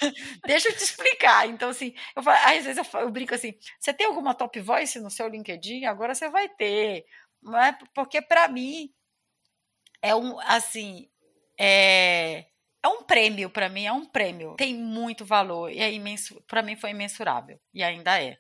deixa 0.45 0.67
eu 0.67 0.75
te 0.75 0.83
explicar. 0.83 1.47
Então, 1.47 1.69
assim, 1.69 1.93
eu 2.13 2.21
falo, 2.21 2.37
às 2.43 2.65
vezes 2.65 2.77
eu, 2.77 2.99
eu, 2.99 3.09
brinco 3.09 3.33
assim: 3.33 3.53
você 3.79 3.93
tem 3.93 4.05
alguma 4.05 4.33
top 4.33 4.59
voice 4.59 4.99
no 4.99 5.09
seu 5.09 5.29
LinkedIn? 5.29 5.85
Agora 5.85 6.13
você 6.13 6.27
vai 6.27 6.49
ter. 6.49 7.05
Não 7.41 7.57
é? 7.57 7.77
Porque, 7.95 8.21
para 8.21 8.49
mim, 8.49 8.93
é 10.01 10.13
um, 10.13 10.37
assim, 10.41 11.09
é, 11.57 12.47
é 12.83 12.87
um 12.89 13.03
prêmio 13.03 13.49
para 13.49 13.69
mim, 13.69 13.85
é 13.85 13.93
um 13.93 14.05
prêmio. 14.05 14.55
Tem 14.57 14.75
muito 14.75 15.23
valor 15.23 15.71
e 15.71 15.79
é 15.79 15.93
imenso, 15.93 16.41
para 16.41 16.61
mim 16.61 16.75
foi 16.75 16.89
imensurável 16.89 17.57
e 17.73 17.81
ainda 17.81 18.21
é. 18.21 18.37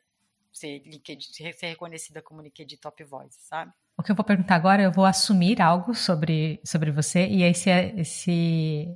Ser, 0.51 0.79
LinkedIn, 0.79 1.53
ser 1.53 1.67
reconhecida 1.67 2.21
como 2.21 2.41
LinkedIn 2.41 2.77
Top 2.77 3.01
Voice, 3.03 3.39
sabe? 3.43 3.71
Que 4.07 4.11
eu 4.13 4.15
vou 4.15 4.23
perguntar 4.23 4.55
agora, 4.55 4.81
eu 4.81 4.89
vou 4.89 5.03
assumir 5.03 5.61
algo 5.61 5.93
sobre, 5.93 6.61
sobre 6.63 6.91
você 6.91 7.27
e 7.27 7.43
aí 7.43 7.53
se, 7.53 7.69
se 8.05 8.87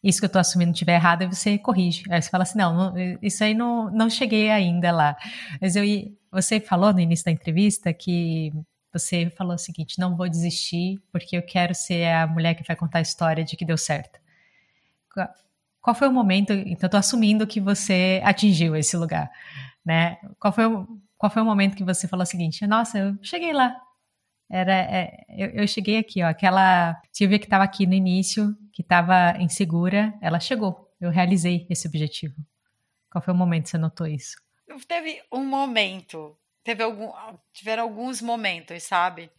isso 0.00 0.20
que 0.20 0.26
eu 0.26 0.28
estou 0.28 0.38
assumindo 0.38 0.70
estiver 0.70 0.94
errado, 0.94 1.26
você 1.26 1.58
corrige. 1.58 2.04
Aí 2.08 2.22
você 2.22 2.30
fala 2.30 2.44
assim, 2.44 2.56
não, 2.56 2.72
não, 2.72 3.18
isso 3.20 3.42
aí 3.42 3.52
não, 3.52 3.90
não 3.90 4.08
cheguei 4.08 4.52
ainda 4.52 4.92
lá. 4.92 5.16
Mas 5.60 5.74
eu, 5.74 5.82
você 6.30 6.60
falou 6.60 6.92
no 6.92 7.00
início 7.00 7.24
da 7.24 7.32
entrevista 7.32 7.92
que 7.92 8.52
você 8.92 9.28
falou 9.36 9.56
o 9.56 9.58
seguinte, 9.58 9.98
não 9.98 10.16
vou 10.16 10.28
desistir 10.28 11.02
porque 11.10 11.36
eu 11.36 11.42
quero 11.42 11.74
ser 11.74 12.06
a 12.12 12.24
mulher 12.24 12.54
que 12.54 12.62
vai 12.62 12.76
contar 12.76 12.98
a 12.98 13.02
história 13.02 13.42
de 13.42 13.56
que 13.56 13.64
deu 13.64 13.76
certo. 13.76 14.20
Qual 15.82 15.96
foi 15.96 16.06
o 16.06 16.12
momento? 16.12 16.52
Então, 16.52 16.86
estou 16.86 17.00
assumindo 17.00 17.44
que 17.44 17.60
você 17.60 18.22
atingiu 18.24 18.76
esse 18.76 18.96
lugar, 18.96 19.28
né? 19.84 20.16
Qual 20.38 20.52
foi 20.52 20.66
o, 20.66 20.86
qual 21.18 21.28
foi 21.28 21.42
o 21.42 21.44
momento 21.44 21.74
que 21.74 21.82
você 21.82 22.06
falou 22.06 22.22
o 22.22 22.26
seguinte? 22.26 22.64
Nossa, 22.68 22.98
eu 22.98 23.18
cheguei 23.20 23.52
lá. 23.52 23.74
Era, 24.50 24.72
é, 24.72 25.24
eu, 25.30 25.48
eu, 25.50 25.66
cheguei 25.66 25.96
aqui, 25.96 26.22
ó. 26.22 26.28
Aquela 26.28 27.00
Silvia 27.12 27.38
que 27.38 27.46
estava 27.46 27.64
aqui 27.64 27.86
no 27.86 27.94
início, 27.94 28.56
que 28.72 28.82
estava 28.82 29.36
insegura, 29.38 30.16
ela 30.20 30.38
chegou. 30.38 30.92
Eu 31.00 31.10
realizei 31.10 31.66
esse 31.70 31.86
objetivo. 31.88 32.34
Qual 33.10 33.22
foi 33.22 33.32
o 33.32 33.36
momento 33.36 33.64
que 33.64 33.70
você 33.70 33.78
notou 33.78 34.06
isso? 34.06 34.36
Teve 34.88 35.22
um 35.32 35.44
momento, 35.44 36.36
teve 36.62 36.82
algum, 36.82 37.12
tiveram 37.52 37.84
alguns 37.84 38.20
momentos, 38.20 38.82
sabe? 38.82 39.30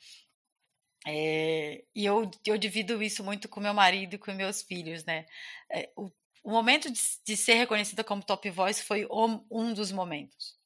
É, 1.08 1.84
e 1.94 2.06
eu, 2.06 2.30
eu 2.46 2.58
divido 2.58 3.02
isso 3.04 3.24
muito 3.24 3.48
com 3.48 3.60
meu 3.60 3.74
marido 3.74 4.16
e 4.16 4.18
com 4.18 4.32
meus 4.34 4.64
filhos, 4.64 5.06
né? 5.06 5.26
É, 5.70 5.92
o, 5.96 6.10
o, 6.44 6.52
momento 6.52 6.92
de, 6.92 7.00
de, 7.24 7.38
ser 7.38 7.56
reconhecida 7.56 8.04
como 8.04 8.24
top 8.24 8.50
voice 8.50 8.84
foi 8.84 9.06
um, 9.06 9.46
um 9.52 9.74
dos 9.74 9.92
momentos. 9.92 10.58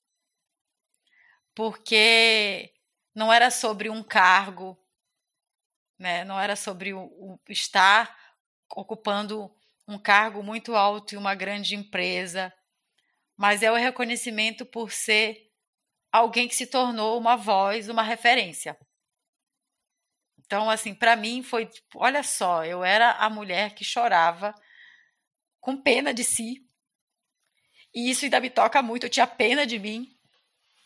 Porque 1.53 2.71
não 3.13 3.31
era 3.31 3.49
sobre 3.51 3.89
um 3.89 4.03
cargo, 4.03 4.77
né? 5.97 6.23
não 6.23 6.39
era 6.39 6.55
sobre 6.55 6.93
o, 6.93 7.01
o 7.01 7.39
estar 7.49 8.15
ocupando 8.75 9.53
um 9.87 9.97
cargo 9.97 10.43
muito 10.43 10.75
alto 10.75 11.15
em 11.15 11.17
uma 11.17 11.33
grande 11.33 11.75
empresa, 11.75 12.53
mas 13.35 13.63
é 13.63 13.71
o 13.71 13.75
reconhecimento 13.75 14.65
por 14.65 14.91
ser 14.91 15.49
alguém 16.11 16.47
que 16.47 16.55
se 16.55 16.67
tornou 16.67 17.17
uma 17.17 17.35
voz, 17.35 17.89
uma 17.89 18.03
referência. 18.03 18.77
Então, 20.37 20.69
assim, 20.69 20.93
para 20.93 21.15
mim 21.15 21.43
foi, 21.43 21.65
tipo, 21.65 21.99
olha 21.99 22.23
só, 22.23 22.65
eu 22.65 22.83
era 22.83 23.11
a 23.11 23.29
mulher 23.29 23.75
que 23.75 23.83
chorava 23.83 24.53
com 25.59 25.79
pena 25.79 26.13
de 26.13 26.23
si. 26.23 26.67
E 27.93 28.09
isso 28.09 28.25
ainda 28.25 28.39
me 28.39 28.49
toca 28.49 28.81
muito, 28.81 29.05
eu 29.05 29.09
tinha 29.09 29.27
pena 29.27 29.65
de 29.65 29.79
mim, 29.79 30.07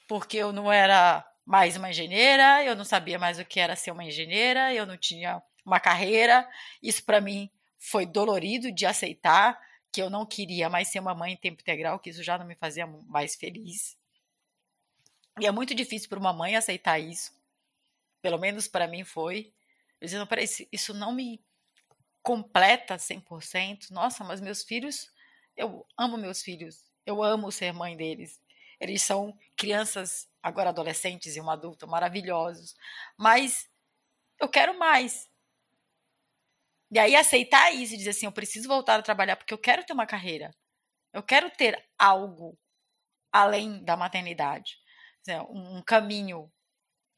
porque 0.07 0.37
eu 0.37 0.51
não 0.51 0.71
era 0.71 1.25
mais 1.45 1.75
uma 1.75 1.89
engenheira, 1.89 2.63
eu 2.63 2.75
não 2.75 2.85
sabia 2.85 3.19
mais 3.19 3.39
o 3.39 3.45
que 3.45 3.59
era 3.59 3.75
ser 3.75 3.91
uma 3.91 4.03
engenheira, 4.03 4.73
eu 4.73 4.85
não 4.85 4.97
tinha 4.97 5.41
uma 5.65 5.79
carreira. 5.79 6.49
Isso 6.81 7.03
para 7.03 7.19
mim 7.19 7.49
foi 7.77 8.05
dolorido 8.05 8.71
de 8.71 8.85
aceitar 8.85 9.59
que 9.91 10.01
eu 10.01 10.09
não 10.09 10.25
queria 10.25 10.69
mais 10.69 10.87
ser 10.87 10.99
uma 10.99 11.13
mãe 11.13 11.33
em 11.33 11.37
tempo 11.37 11.61
integral, 11.61 11.99
que 11.99 12.09
isso 12.09 12.23
já 12.23 12.37
não 12.37 12.45
me 12.45 12.55
fazia 12.55 12.87
mais 12.87 13.35
feliz. 13.35 13.97
E 15.39 15.45
é 15.45 15.51
muito 15.51 15.75
difícil 15.75 16.09
para 16.09 16.19
uma 16.19 16.33
mãe 16.33 16.55
aceitar 16.55 16.99
isso. 16.99 17.31
Pelo 18.21 18.39
menos 18.39 18.67
para 18.67 18.87
mim 18.87 19.03
foi. 19.03 19.53
Eu 19.99 20.19
não, 20.19 20.27
peraí, 20.27 20.45
isso 20.71 20.93
não 20.93 21.11
me 21.11 21.43
completa 22.21 22.95
100%. 22.95 23.91
Nossa, 23.91 24.23
mas 24.23 24.39
meus 24.39 24.63
filhos, 24.63 25.11
eu 25.55 25.85
amo 25.97 26.17
meus 26.17 26.41
filhos. 26.41 26.91
Eu 27.05 27.21
amo 27.21 27.51
ser 27.51 27.73
mãe 27.73 27.97
deles. 27.97 28.41
Eles 28.79 29.01
são 29.01 29.37
crianças, 29.63 30.27
agora 30.41 30.69
adolescentes 30.69 31.35
e 31.35 31.41
um 31.41 31.49
adulto 31.49 31.87
maravilhosos. 31.87 32.75
Mas 33.17 33.69
eu 34.39 34.49
quero 34.49 34.77
mais. 34.77 35.29
E 36.91 36.99
aí 36.99 37.15
aceitar 37.15 37.71
isso 37.71 37.93
e 37.93 37.97
dizer 37.97 38.09
assim, 38.11 38.25
eu 38.25 38.31
preciso 38.31 38.67
voltar 38.67 38.99
a 38.99 39.01
trabalhar 39.01 39.35
porque 39.35 39.53
eu 39.53 39.57
quero 39.57 39.85
ter 39.85 39.93
uma 39.93 40.05
carreira. 40.05 40.53
Eu 41.11 41.23
quero 41.23 41.49
ter 41.49 41.81
algo 41.97 42.57
além 43.31 43.83
da 43.83 43.95
maternidade. 43.95 44.77
Um 45.49 45.81
caminho 45.81 46.51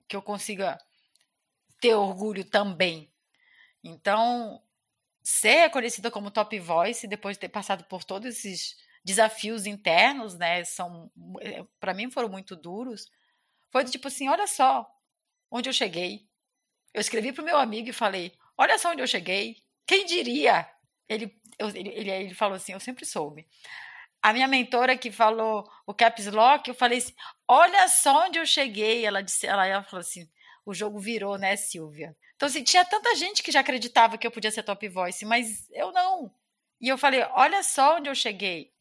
que 0.07 0.15
eu 0.15 0.21
consiga 0.21 0.77
ter 1.81 1.95
orgulho 1.95 2.45
também. 2.45 3.11
Então, 3.83 4.61
ser 5.23 5.61
reconhecida 5.61 6.11
como 6.11 6.31
top 6.31 6.57
voice 6.59 7.07
depois 7.07 7.35
de 7.35 7.41
ter 7.41 7.49
passado 7.49 7.83
por 7.85 8.03
todos 8.03 8.35
esses 8.35 8.75
desafios 9.05 9.67
internos, 9.67 10.35
né, 10.35 10.63
são 10.65 11.11
eh, 11.39 11.63
para 11.79 11.93
mim 11.93 12.09
foram 12.09 12.27
muito 12.27 12.55
duros. 12.55 13.07
Foi 13.71 13.83
do 13.83 13.91
tipo 13.91 14.07
assim, 14.07 14.27
olha 14.27 14.47
só 14.47 14.89
onde 15.51 15.69
eu 15.69 15.73
cheguei. 15.73 16.27
Eu 16.93 17.01
escrevi 17.01 17.31
para 17.31 17.43
o 17.43 17.45
meu 17.45 17.57
amigo 17.57 17.89
e 17.89 17.93
falei, 17.93 18.33
olha 18.57 18.77
só 18.79 18.91
onde 18.91 19.03
eu 19.03 19.07
cheguei. 19.07 19.57
Quem 19.85 20.05
diria? 20.05 20.67
Ele, 21.07 21.39
ele, 21.59 21.89
ele, 21.89 22.09
ele 22.09 22.33
falou 22.33 22.55
assim: 22.55 22.73
eu 22.73 22.79
sempre 22.79 23.05
soube. 23.05 23.47
A 24.21 24.33
minha 24.33 24.47
mentora 24.47 24.97
que 24.97 25.11
falou 25.11 25.69
o 25.85 25.93
caps 25.93 26.25
lock, 26.27 26.67
eu 26.67 26.73
falei 26.73 26.97
assim: 26.97 27.13
olha 27.47 27.87
só 27.87 28.25
onde 28.25 28.39
eu 28.39 28.45
cheguei. 28.45 29.05
Ela 29.05 29.21
disse, 29.21 29.45
ela, 29.45 29.67
ela 29.67 29.83
falou 29.83 30.01
assim: 30.01 30.27
o 30.65 30.73
jogo 30.73 30.99
virou, 30.99 31.37
né, 31.37 31.55
Silvia? 31.55 32.15
Então, 32.35 32.47
assim, 32.47 32.63
tinha 32.63 32.83
tanta 32.83 33.15
gente 33.15 33.43
que 33.43 33.51
já 33.51 33.59
acreditava 33.59 34.17
que 34.17 34.25
eu 34.25 34.31
podia 34.31 34.51
ser 34.51 34.63
top 34.63 34.87
voice, 34.89 35.23
mas 35.25 35.69
eu 35.71 35.91
não. 35.91 36.33
E 36.81 36.89
eu 36.89 36.97
falei: 36.97 37.21
olha 37.33 37.61
só 37.61 37.97
onde 37.97 38.09
eu 38.09 38.15
cheguei. 38.15 38.73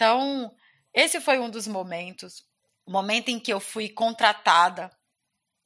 Então, 0.00 0.50
esse 0.94 1.20
foi 1.20 1.38
um 1.38 1.50
dos 1.50 1.66
momentos, 1.66 2.42
o 2.86 2.90
momento 2.90 3.28
em 3.28 3.38
que 3.38 3.52
eu 3.52 3.60
fui 3.60 3.86
contratada. 3.86 4.90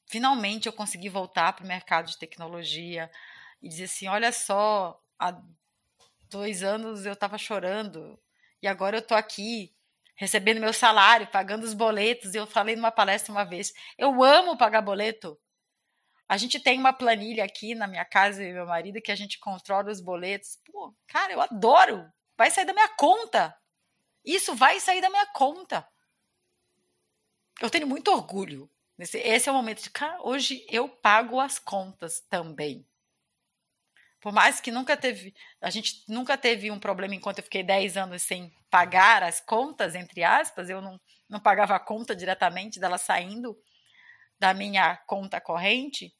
Finalmente 0.09 0.67
eu 0.67 0.73
consegui 0.73 1.09
voltar 1.09 1.53
para 1.53 1.65
o 1.65 1.69
mercado 1.69 2.11
de 2.11 2.19
tecnologia 2.19 3.09
e 3.63 3.69
dizer 3.69 3.85
assim: 3.85 4.09
olha 4.09 4.33
só, 4.33 5.01
há 5.21 5.41
dois 6.29 6.65
anos 6.65 7.07
eu 7.07 7.13
estava 7.13 7.39
chorando 7.39 8.21
e 8.61 8.67
agora 8.67 8.97
eu 8.97 9.03
estou 9.03 9.17
aqui 9.17 9.73
recebendo 10.17 10.61
meu 10.61 10.73
salário, 10.73 11.29
pagando 11.29 11.63
os 11.63 11.73
boletos. 11.73 12.35
E 12.35 12.39
eu 12.39 12.45
falei 12.45 12.75
numa 12.75 12.91
palestra 12.91 13.31
uma 13.31 13.45
vez: 13.45 13.73
eu 13.97 14.21
amo 14.25 14.59
pagar 14.59 14.83
boleto. 14.83 15.41
A 16.29 16.37
gente 16.37 16.59
tem 16.59 16.77
uma 16.77 16.93
planilha 16.93 17.45
aqui 17.45 17.73
na 17.77 17.87
minha 17.87 18.05
casa 18.05 18.43
e 18.43 18.53
meu 18.53 18.67
marido 18.67 19.01
que 19.01 19.13
a 19.13 19.17
gente 19.17 19.39
controla 19.39 19.93
os 19.93 20.01
boletos. 20.01 20.59
Pô, 20.67 20.93
cara, 21.07 21.33
eu 21.33 21.41
adoro. 21.41 22.05
Vai 22.37 22.51
sair 22.51 22.65
da 22.65 22.73
minha 22.73 22.89
conta. 22.97 23.57
Isso 24.25 24.55
vai 24.55 24.81
sair 24.81 25.01
da 25.01 25.11
minha 25.11 25.27
conta. 25.27 25.87
Eu 27.61 27.71
tenho 27.71 27.87
muito 27.87 28.11
orgulho. 28.11 28.71
Esse 28.99 29.49
é 29.49 29.53
o 29.53 29.55
momento 29.55 29.83
de, 29.83 29.91
cara, 29.91 30.21
hoje 30.23 30.65
eu 30.69 30.89
pago 30.89 31.41
as 31.41 31.59
contas 31.59 32.21
também. 32.31 32.87
Por 34.21 34.33
mais 34.33 34.61
que 34.61 34.71
nunca 34.71 34.97
teve, 34.97 35.35
a 35.61 35.69
gente 35.69 36.03
nunca 36.09 36.39
teve 36.39 36.71
um 36.71 36.79
problema 36.79 37.15
enquanto 37.15 37.39
eu 37.39 37.45
fiquei 37.45 37.63
10 37.63 37.97
anos 37.97 38.23
sem 38.23 38.51
pagar 38.71 39.23
as 39.23 39.41
contas, 39.41 39.95
entre 39.95 40.25
aspas, 40.25 40.71
eu 40.71 40.81
não, 40.81 40.99
não 41.29 41.39
pagava 41.39 41.75
a 41.77 41.81
conta 41.81 42.17
diretamente 42.17 42.81
dela 42.81 42.97
saindo 42.97 43.55
da 44.39 44.55
minha 44.55 44.97
conta 45.07 45.41
corrente. 45.41 46.15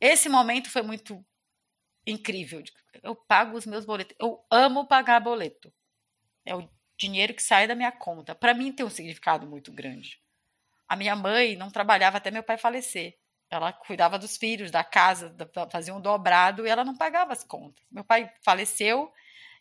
Esse 0.00 0.28
momento 0.28 0.70
foi 0.70 0.82
muito 0.82 1.22
incrível. 2.06 2.62
Eu 3.02 3.14
pago 3.14 3.56
os 3.56 3.66
meus 3.66 3.84
boletos. 3.84 4.16
Eu 4.18 4.42
amo 4.50 4.86
pagar 4.86 5.20
boleto. 5.20 5.72
É 6.44 6.54
o 6.54 6.68
dinheiro 6.98 7.32
que 7.32 7.42
sai 7.42 7.66
da 7.66 7.74
minha 7.74 7.92
conta. 7.92 8.34
Para 8.34 8.52
mim 8.52 8.72
tem 8.72 8.84
um 8.84 8.90
significado 8.90 9.46
muito 9.46 9.72
grande. 9.72 10.20
A 10.88 10.96
minha 10.96 11.14
mãe 11.14 11.56
não 11.56 11.70
trabalhava 11.70 12.16
até 12.16 12.30
meu 12.30 12.42
pai 12.42 12.58
falecer. 12.58 13.16
Ela 13.50 13.72
cuidava 13.72 14.18
dos 14.18 14.36
filhos, 14.36 14.70
da 14.70 14.84
casa, 14.84 15.34
fazia 15.70 15.94
um 15.94 16.00
dobrado 16.00 16.66
e 16.66 16.70
ela 16.70 16.84
não 16.84 16.96
pagava 16.96 17.32
as 17.32 17.44
contas. 17.44 17.82
Meu 17.90 18.04
pai 18.04 18.30
faleceu 18.42 19.10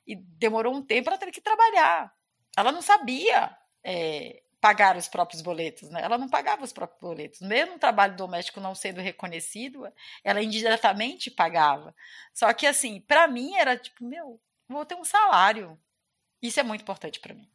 e 0.06 0.16
demorou 0.16 0.74
um 0.74 0.82
tempo, 0.82 1.10
ela 1.10 1.18
teve 1.18 1.32
que 1.32 1.42
trabalhar. 1.42 2.14
Ela 2.58 2.72
não 2.72 2.82
sabia 2.82 3.56
é, 3.84 4.42
pagar 4.60 4.98
os 4.98 5.08
próprios 5.08 5.42
boletos, 5.42 5.90
né? 5.90 6.02
Ela 6.02 6.18
não 6.18 6.28
pagava 6.28 6.64
os 6.64 6.74
próprios 6.74 7.00
boletos. 7.00 7.40
Mesmo 7.42 7.76
o 7.76 7.80
trabalho 7.80 8.16
doméstico 8.16 8.60
não 8.60 8.74
sendo 8.74 9.00
reconhecido, 9.00 9.88
ela 10.24 10.42
indiretamente 10.42 11.30
pagava. 11.30 11.96
Só 12.34 12.52
que, 12.54 12.66
assim, 12.66 13.00
para 13.02 13.28
mim 13.28 13.56
era 13.56 13.78
tipo, 13.78 14.04
meu, 14.04 14.42
vou 14.68 14.86
ter 14.86 14.96
um 14.96 15.06
salário. 15.06 15.80
Isso 16.42 16.60
é 16.60 16.64
muito 16.64 16.82
importante 16.82 17.20
para 17.20 17.34
mim. 17.34 17.50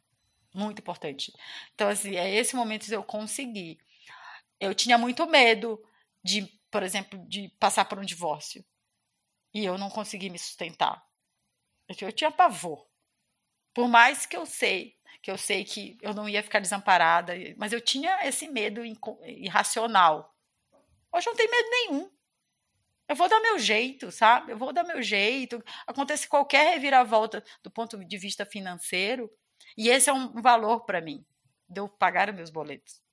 Muito 0.53 0.79
importante. 0.79 1.33
Então, 1.73 1.89
assim, 1.89 2.15
é 2.15 2.33
esse 2.35 2.55
momento 2.55 2.85
que 2.85 2.95
eu 2.95 3.03
consegui. 3.03 3.79
Eu 4.59 4.75
tinha 4.75 4.97
muito 4.97 5.25
medo 5.25 5.83
de, 6.23 6.47
por 6.69 6.83
exemplo, 6.83 7.19
de 7.27 7.49
passar 7.59 7.85
por 7.85 7.97
um 7.97 8.05
divórcio. 8.05 8.63
E 9.53 9.65
eu 9.65 9.77
não 9.77 9.89
consegui 9.89 10.29
me 10.29 10.37
sustentar. 10.37 11.03
Eu 11.99 12.11
tinha 12.11 12.31
pavor. 12.31 12.87
Por 13.73 13.87
mais 13.87 14.25
que 14.25 14.37
eu 14.37 14.45
sei, 14.45 14.95
que 15.21 15.31
eu 15.31 15.37
sei 15.37 15.63
que 15.63 15.97
eu 16.01 16.13
não 16.13 16.29
ia 16.29 16.43
ficar 16.43 16.59
desamparada, 16.59 17.33
mas 17.57 17.73
eu 17.73 17.81
tinha 17.81 18.25
esse 18.27 18.47
medo 18.47 18.81
irracional. 19.25 20.35
Hoje 21.11 21.27
eu 21.27 21.31
não 21.31 21.37
tenho 21.37 21.51
medo 21.51 21.69
nenhum. 21.69 22.11
Eu 23.13 23.15
vou 23.15 23.29
dar 23.29 23.39
meu 23.41 23.59
jeito, 23.59 24.11
sabe? 24.11 24.53
Eu 24.53 24.57
vou 24.57 24.73
dar 24.73 24.83
meu 24.83 24.99
jeito. 24.99 25.63
Acontece 25.85 26.27
qualquer 26.27 26.73
reviravolta 26.73 27.43
do 27.61 27.69
ponto 27.69 28.03
de 28.03 28.17
vista 28.17 28.43
financeiro, 28.43 29.29
e 29.77 29.87
esse 29.87 30.09
é 30.09 30.13
um 30.13 30.41
valor 30.41 30.83
para 30.83 30.99
mim, 30.99 31.23
de 31.69 31.79
eu 31.79 31.87
pagar 31.87 32.29
os 32.29 32.35
meus 32.35 32.49
boletos. 32.49 33.03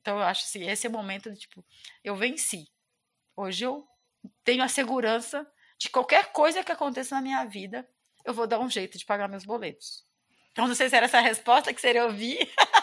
Então 0.00 0.16
eu 0.16 0.22
acho 0.22 0.44
assim, 0.44 0.70
esse 0.70 0.86
é 0.86 0.90
o 0.90 0.92
momento 0.92 1.28
de 1.32 1.40
tipo, 1.40 1.64
eu 2.04 2.14
venci. 2.14 2.68
Hoje 3.36 3.64
eu 3.64 3.84
tenho 4.44 4.62
a 4.62 4.68
segurança 4.68 5.44
de 5.76 5.90
qualquer 5.90 6.30
coisa 6.30 6.62
que 6.62 6.70
aconteça 6.70 7.16
na 7.16 7.20
minha 7.20 7.44
vida, 7.44 7.84
eu 8.24 8.32
vou 8.32 8.46
dar 8.46 8.60
um 8.60 8.70
jeito 8.70 8.96
de 8.96 9.04
pagar 9.04 9.28
meus 9.28 9.44
boletos. 9.44 10.04
Então 10.52 10.68
não 10.68 10.74
sei 10.76 10.88
se 10.88 10.94
era 10.94 11.06
essa 11.06 11.18
a 11.18 11.20
resposta 11.20 11.74
que 11.74 11.80
seria 11.80 12.04
ouvir. 12.04 12.48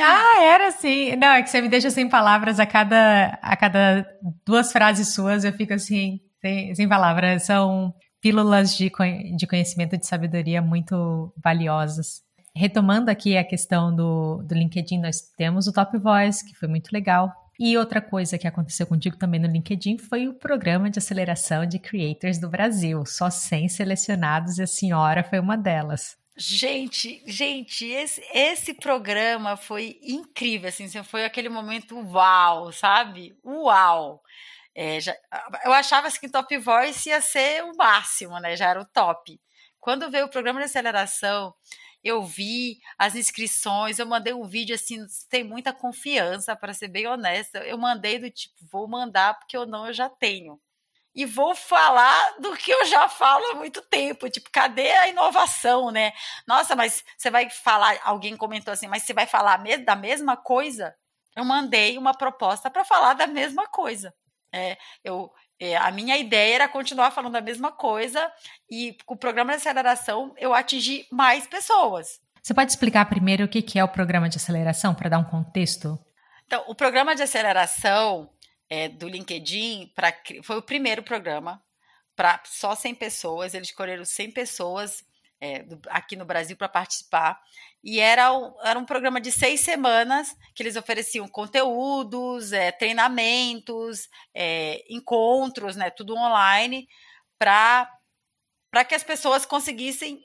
ah, 0.00 0.42
era 0.42 0.70
sim. 0.70 1.16
Não, 1.16 1.28
é 1.28 1.42
que 1.42 1.50
você 1.50 1.60
me 1.60 1.68
deixa 1.68 1.90
sem 1.90 2.08
palavras 2.08 2.60
a 2.60 2.66
cada, 2.66 3.38
a 3.42 3.56
cada 3.56 4.06
duas 4.44 4.70
frases 4.72 5.14
suas, 5.14 5.44
eu 5.44 5.52
fico 5.52 5.74
assim, 5.74 6.20
sem, 6.40 6.74
sem 6.74 6.88
palavras. 6.88 7.44
São 7.44 7.94
pílulas 8.20 8.76
de, 8.76 8.90
de 9.36 9.46
conhecimento 9.46 9.98
de 9.98 10.06
sabedoria 10.06 10.62
muito 10.62 11.32
valiosas. 11.42 12.22
Retomando 12.54 13.10
aqui 13.10 13.36
a 13.36 13.44
questão 13.44 13.94
do, 13.94 14.42
do 14.42 14.54
LinkedIn, 14.54 15.00
nós 15.00 15.20
temos 15.36 15.66
o 15.66 15.72
Top 15.72 15.96
Voice, 15.98 16.44
que 16.46 16.54
foi 16.54 16.68
muito 16.68 16.90
legal. 16.92 17.32
E 17.58 17.76
outra 17.76 18.00
coisa 18.00 18.38
que 18.38 18.46
aconteceu 18.46 18.86
contigo 18.86 19.16
também 19.16 19.40
no 19.40 19.46
LinkedIn 19.46 19.98
foi 19.98 20.28
o 20.28 20.34
programa 20.34 20.90
de 20.90 20.98
aceleração 20.98 21.66
de 21.66 21.78
creators 21.78 22.38
do 22.38 22.48
Brasil, 22.48 23.04
só 23.06 23.30
100 23.30 23.68
selecionados 23.68 24.58
e 24.58 24.62
a 24.62 24.66
senhora 24.66 25.22
foi 25.22 25.38
uma 25.38 25.56
delas. 25.56 26.16
Gente, 26.44 27.22
gente, 27.24 27.86
esse, 27.86 28.20
esse 28.34 28.74
programa 28.74 29.56
foi 29.56 29.96
incrível, 30.02 30.68
assim, 30.68 30.88
foi 31.04 31.24
aquele 31.24 31.48
momento 31.48 31.96
uau, 31.96 32.72
sabe? 32.72 33.38
Uau! 33.44 34.20
É, 34.74 35.00
já, 35.00 35.16
eu 35.64 35.72
achava 35.72 36.08
assim, 36.08 36.18
que 36.18 36.28
Top 36.28 36.56
Voice 36.58 37.08
ia 37.08 37.20
ser 37.20 37.62
o 37.62 37.76
máximo, 37.76 38.40
né? 38.40 38.56
Já 38.56 38.70
era 38.70 38.80
o 38.80 38.84
top. 38.84 39.40
Quando 39.78 40.10
veio 40.10 40.26
o 40.26 40.30
programa 40.30 40.58
de 40.58 40.66
aceleração, 40.66 41.54
eu 42.02 42.24
vi 42.24 42.80
as 42.98 43.14
inscrições, 43.14 44.00
eu 44.00 44.06
mandei 44.06 44.32
um 44.34 44.44
vídeo 44.44 44.74
assim, 44.74 44.98
tem 45.30 45.44
muita 45.44 45.72
confiança, 45.72 46.56
para 46.56 46.74
ser 46.74 46.88
bem 46.88 47.06
honesta. 47.06 47.58
Eu 47.60 47.78
mandei 47.78 48.18
do 48.18 48.28
tipo, 48.30 48.54
vou 48.70 48.88
mandar 48.88 49.38
porque 49.38 49.56
eu 49.56 49.64
não 49.66 49.86
eu 49.86 49.92
já 49.92 50.08
tenho. 50.08 50.60
E 51.14 51.26
vou 51.26 51.54
falar 51.54 52.36
do 52.38 52.56
que 52.56 52.70
eu 52.70 52.84
já 52.86 53.08
falo 53.08 53.44
há 53.46 53.54
muito 53.54 53.82
tempo, 53.82 54.30
tipo, 54.30 54.50
cadê 54.50 54.90
a 54.92 55.08
inovação, 55.08 55.90
né? 55.90 56.12
Nossa, 56.46 56.74
mas 56.74 57.04
você 57.16 57.30
vai 57.30 57.50
falar, 57.50 57.98
alguém 58.02 58.36
comentou 58.36 58.72
assim, 58.72 58.86
mas 58.88 59.02
você 59.02 59.12
vai 59.12 59.26
falar 59.26 59.62
da 59.84 59.94
mesma 59.94 60.36
coisa? 60.36 60.94
Eu 61.36 61.44
mandei 61.44 61.98
uma 61.98 62.14
proposta 62.14 62.70
para 62.70 62.84
falar 62.84 63.14
da 63.14 63.26
mesma 63.26 63.66
coisa. 63.66 64.14
É, 64.54 64.76
eu, 65.02 65.32
é, 65.58 65.76
a 65.76 65.90
minha 65.90 66.16
ideia 66.18 66.56
era 66.56 66.68
continuar 66.68 67.10
falando 67.10 67.36
a 67.36 67.40
mesma 67.40 67.72
coisa 67.72 68.30
e 68.70 68.96
com 69.06 69.14
o 69.14 69.18
programa 69.18 69.52
de 69.52 69.56
aceleração 69.56 70.34
eu 70.36 70.52
atingi 70.52 71.06
mais 71.10 71.46
pessoas. 71.46 72.20
Você 72.42 72.52
pode 72.52 72.72
explicar 72.72 73.04
primeiro 73.06 73.44
o 73.44 73.48
que 73.48 73.78
é 73.78 73.84
o 73.84 73.88
programa 73.88 74.28
de 74.28 74.36
aceleração 74.36 74.94
para 74.94 75.08
dar 75.08 75.18
um 75.18 75.24
contexto? 75.24 75.98
Então, 76.44 76.64
o 76.66 76.74
programa 76.74 77.14
de 77.14 77.22
aceleração 77.22 78.28
é, 78.72 78.88
do 78.88 79.06
LinkedIn 79.06 79.92
pra, 79.94 80.14
foi 80.42 80.56
o 80.56 80.62
primeiro 80.62 81.02
programa 81.02 81.62
para 82.16 82.40
só 82.46 82.74
100 82.74 82.94
pessoas. 82.94 83.52
Eles 83.52 83.68
escolheram 83.68 84.02
100 84.02 84.30
pessoas 84.30 85.04
é, 85.38 85.62
do, 85.62 85.78
aqui 85.90 86.16
no 86.16 86.24
Brasil 86.24 86.56
para 86.56 86.70
participar. 86.70 87.38
E 87.84 88.00
era 88.00 88.32
um, 88.32 88.54
era 88.64 88.78
um 88.78 88.86
programa 88.86 89.20
de 89.20 89.30
seis 89.30 89.60
semanas 89.60 90.34
que 90.54 90.62
eles 90.62 90.74
ofereciam 90.74 91.28
conteúdos, 91.28 92.54
é, 92.54 92.72
treinamentos, 92.72 94.08
é, 94.34 94.82
encontros, 94.88 95.76
né, 95.76 95.90
tudo 95.90 96.16
online, 96.16 96.88
para 97.38 97.90
que 98.88 98.94
as 98.94 99.04
pessoas 99.04 99.44
conseguissem 99.44 100.24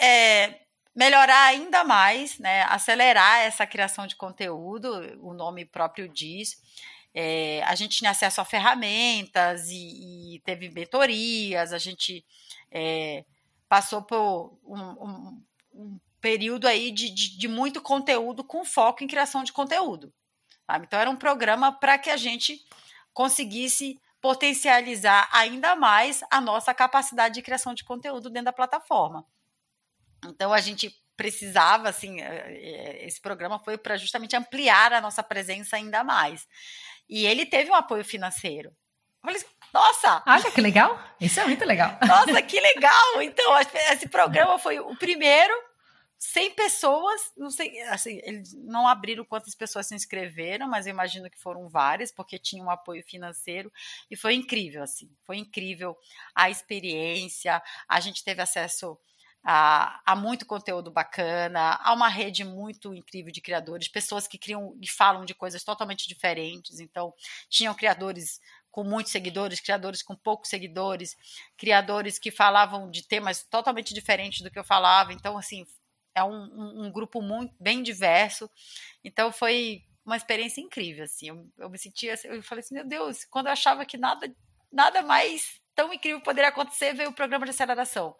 é, 0.00 0.58
melhorar 0.94 1.48
ainda 1.48 1.84
mais, 1.84 2.38
né, 2.38 2.62
acelerar 2.62 3.40
essa 3.40 3.66
criação 3.66 4.06
de 4.06 4.16
conteúdo, 4.16 5.18
o 5.20 5.34
nome 5.34 5.66
próprio 5.66 6.08
diz. 6.08 6.56
É, 7.14 7.62
a 7.64 7.74
gente 7.74 7.98
tinha 7.98 8.10
acesso 8.10 8.40
a 8.40 8.44
ferramentas 8.44 9.68
e, 9.68 10.36
e 10.36 10.40
teve 10.40 10.70
mentorias, 10.70 11.72
a 11.72 11.78
gente 11.78 12.24
é, 12.70 13.24
passou 13.68 14.02
por 14.02 14.58
um, 14.64 14.80
um, 14.80 15.42
um 15.72 16.00
período 16.20 16.68
aí 16.68 16.90
de, 16.90 17.10
de, 17.10 17.38
de, 17.38 17.48
muito 17.48 17.80
conteúdo 17.80 18.44
com 18.44 18.64
foco 18.64 19.02
em 19.02 19.08
criação 19.08 19.42
de 19.42 19.52
conteúdo. 19.52 20.12
Então, 20.82 21.00
era 21.00 21.10
um 21.10 21.16
programa 21.16 21.72
para 21.72 21.98
que 21.98 22.10
a 22.10 22.16
gente 22.16 22.64
conseguisse 23.12 24.00
potencializar 24.20 25.28
ainda 25.32 25.74
mais 25.74 26.22
a 26.30 26.40
nossa 26.40 26.72
capacidade 26.72 27.34
de 27.34 27.42
criação 27.42 27.74
de 27.74 27.82
conteúdo 27.82 28.30
dentro 28.30 28.46
da 28.46 28.52
plataforma. 28.52 29.26
Então, 30.24 30.52
a 30.52 30.60
gente 30.60 30.94
precisava, 31.16 31.88
assim, 31.88 32.20
é, 32.20 32.24
é, 32.24 33.06
esse 33.06 33.20
programa 33.20 33.58
foi 33.58 33.76
para 33.76 33.96
justamente 33.96 34.36
ampliar 34.36 34.92
a 34.92 35.00
nossa 35.00 35.22
presença 35.22 35.76
ainda 35.76 36.04
mais. 36.04 36.46
E 37.10 37.26
ele 37.26 37.44
teve 37.44 37.70
um 37.70 37.74
apoio 37.74 38.04
financeiro. 38.04 38.70
Eu 39.22 39.32
falei, 39.32 39.42
nossa! 39.74 40.22
Olha 40.26 40.50
que 40.50 40.60
legal! 40.60 40.98
Isso 41.20 41.40
é 41.40 41.44
muito 41.44 41.64
legal. 41.64 41.98
Nossa, 42.06 42.40
que 42.40 42.58
legal! 42.58 43.20
Então, 43.20 43.58
esse 43.92 44.08
programa 44.08 44.58
foi 44.58 44.80
o 44.80 44.96
primeiro 44.96 45.52
100 46.20 46.54
pessoas, 46.54 47.32
não 47.36 47.50
sei, 47.50 47.80
assim, 47.82 48.20
eles 48.24 48.52
não 48.54 48.86
abriram 48.86 49.24
quantas 49.24 49.54
pessoas 49.54 49.86
se 49.86 49.94
inscreveram, 49.94 50.68
mas 50.68 50.86
eu 50.86 50.90
imagino 50.90 51.30
que 51.30 51.40
foram 51.40 51.66
várias, 51.66 52.12
porque 52.12 52.38
tinha 52.38 52.62
um 52.62 52.70
apoio 52.70 53.02
financeiro, 53.02 53.72
e 54.10 54.16
foi 54.16 54.34
incrível, 54.34 54.82
assim, 54.82 55.10
foi 55.24 55.38
incrível 55.38 55.96
a 56.34 56.50
experiência, 56.50 57.62
a 57.88 58.00
gente 58.00 58.22
teve 58.22 58.42
acesso 58.42 58.98
a, 59.42 60.00
a, 60.04 60.14
muito 60.14 60.44
conteúdo 60.44 60.90
bacana, 60.90 61.78
a 61.82 61.92
uma 61.92 62.08
rede 62.08 62.44
muito 62.44 62.94
incrível 62.94 63.32
de 63.32 63.40
criadores, 63.40 63.88
pessoas 63.88 64.26
que 64.26 64.38
criam 64.38 64.76
e 64.80 64.88
falam 64.88 65.24
de 65.24 65.34
coisas 65.34 65.64
totalmente 65.64 66.06
diferentes. 66.06 66.80
Então, 66.80 67.14
tinham 67.48 67.74
criadores 67.74 68.40
com 68.70 68.84
muitos 68.84 69.12
seguidores, 69.12 69.60
criadores 69.60 70.02
com 70.02 70.14
poucos 70.14 70.50
seguidores, 70.50 71.16
criadores 71.56 72.18
que 72.18 72.30
falavam 72.30 72.90
de 72.90 73.02
temas 73.02 73.42
totalmente 73.42 73.94
diferentes 73.94 74.42
do 74.42 74.50
que 74.50 74.58
eu 74.58 74.64
falava. 74.64 75.12
Então, 75.12 75.36
assim, 75.36 75.66
é 76.14 76.22
um, 76.22 76.44
um, 76.44 76.86
um 76.86 76.92
grupo 76.92 77.22
muito 77.22 77.54
bem 77.58 77.82
diverso. 77.82 78.48
Então, 79.02 79.32
foi 79.32 79.82
uma 80.04 80.16
experiência 80.16 80.60
incrível, 80.60 81.04
assim. 81.04 81.28
Eu, 81.28 81.50
eu 81.58 81.70
me 81.70 81.78
sentia, 81.78 82.14
eu 82.24 82.42
falei 82.42 82.62
assim, 82.62 82.74
meu 82.74 82.86
Deus, 82.86 83.24
quando 83.24 83.46
eu 83.46 83.52
achava 83.52 83.84
que 83.84 83.96
nada, 83.96 84.32
nada 84.70 85.02
mais 85.02 85.60
tão 85.74 85.92
incrível 85.92 86.20
poderia 86.20 86.50
acontecer, 86.50 86.94
veio 86.94 87.10
o 87.10 87.14
programa 87.14 87.44
de 87.44 87.50
aceleração. 87.50 88.14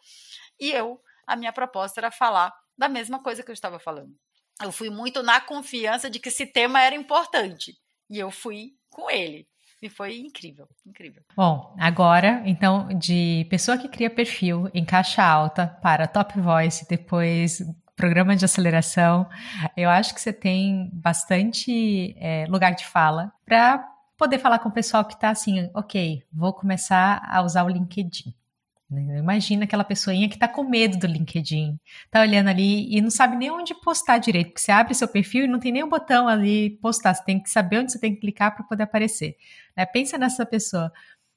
E 0.59 0.71
eu, 0.71 1.01
a 1.31 1.37
minha 1.37 1.53
proposta 1.53 2.01
era 2.01 2.11
falar 2.11 2.53
da 2.77 2.89
mesma 2.89 3.23
coisa 3.23 3.43
que 3.43 3.51
eu 3.51 3.55
estava 3.55 3.79
falando. 3.79 4.13
Eu 4.61 4.73
fui 4.73 4.91
muito 4.91 5.23
na 5.23 5.41
confiança 5.41 6.11
de 6.11 6.19
que 6.19 6.29
esse 6.29 6.45
tema 6.45 6.83
era 6.83 6.95
importante. 6.95 7.73
E 8.11 8.19
eu 8.19 8.31
fui 8.31 8.73
com 8.91 9.09
ele. 9.09 9.47
E 9.81 9.89
foi 9.89 10.19
incrível, 10.19 10.69
incrível. 10.85 11.23
Bom, 11.35 11.75
agora, 11.79 12.43
então, 12.45 12.89
de 12.89 13.47
pessoa 13.49 13.79
que 13.79 13.89
cria 13.89 14.11
perfil 14.11 14.69
em 14.75 14.85
caixa 14.85 15.23
alta 15.23 15.67
para 15.81 16.07
Top 16.07 16.39
Voice, 16.39 16.87
depois 16.87 17.63
programa 17.97 18.35
de 18.35 18.45
aceleração, 18.45 19.29
eu 19.77 19.89
acho 19.89 20.15
que 20.15 20.21
você 20.21 20.33
tem 20.33 20.91
bastante 20.93 22.15
é, 22.19 22.47
lugar 22.49 22.75
de 22.75 22.87
fala 22.87 23.33
para 23.45 23.87
poder 24.17 24.39
falar 24.39 24.59
com 24.59 24.69
o 24.69 24.73
pessoal 24.73 25.05
que 25.05 25.15
está 25.15 25.31
assim, 25.31 25.71
ok, 25.75 26.23
vou 26.33 26.53
começar 26.53 27.23
a 27.27 27.43
usar 27.43 27.65
o 27.65 27.69
LinkedIn. 27.69 28.35
Imagina 28.91 29.65
aquela 29.65 29.85
pessoinha 29.85 30.29
que 30.29 30.35
está 30.35 30.49
com 30.49 30.65
medo 30.65 30.99
do 30.99 31.07
LinkedIn, 31.07 31.79
está 32.05 32.21
olhando 32.21 32.49
ali 32.49 32.93
e 32.93 33.01
não 33.01 33.11
sabe 33.11 33.37
nem 33.37 33.51
onde 33.51 33.73
postar 33.75 34.19
direito, 34.19 34.49
porque 34.49 34.61
você 34.61 34.73
abre 34.73 34.95
seu 34.95 35.07
perfil 35.07 35.45
e 35.45 35.49
não 35.49 35.61
tem 35.61 35.71
nem 35.71 35.85
um 35.85 35.89
botão 35.89 36.27
ali 36.27 36.71
postar, 36.79 37.15
você 37.15 37.25
tem 37.25 37.41
que 37.41 37.49
saber 37.49 37.79
onde 37.79 37.93
você 37.93 38.01
tem 38.01 38.15
que 38.15 38.21
clicar 38.21 38.55
para 38.55 38.65
poder 38.65 38.83
aparecer. 38.83 39.37
Né? 39.77 39.87
Pensa 39.87 40.19
nessa 40.19 40.45
pessoa. 40.45 40.93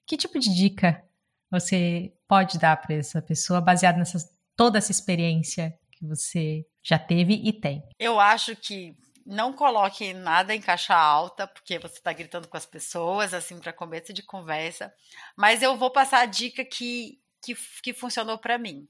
Que 0.05 0.17
tipo 0.17 0.39
de 0.39 0.53
dica 0.53 1.03
você 1.49 2.11
pode 2.27 2.57
dar 2.57 2.75
para 2.77 2.95
essa 2.95 3.21
pessoa 3.21 3.61
baseado 3.61 3.97
nessa 3.97 4.17
toda 4.55 4.77
essa 4.77 4.91
experiência 4.91 5.77
que 5.91 6.05
você 6.05 6.65
já 6.81 6.97
teve 6.97 7.33
e 7.43 7.53
tem? 7.53 7.83
Eu 7.99 8.19
acho 8.19 8.55
que 8.55 8.95
não 9.25 9.53
coloque 9.53 10.13
nada 10.13 10.53
em 10.53 10.61
caixa 10.61 10.95
alta, 10.95 11.47
porque 11.47 11.79
você 11.79 11.97
está 11.97 12.11
gritando 12.11 12.47
com 12.47 12.57
as 12.57 12.65
pessoas, 12.65 13.33
assim, 13.33 13.59
para 13.59 13.71
começo 13.71 14.11
de 14.11 14.21
conversa. 14.21 14.93
Mas 15.35 15.61
eu 15.61 15.77
vou 15.77 15.89
passar 15.89 16.19
a 16.19 16.25
dica 16.25 16.65
que 16.65 17.22
que, 17.43 17.55
que 17.81 17.93
funcionou 17.93 18.37
para 18.37 18.57
mim. 18.57 18.87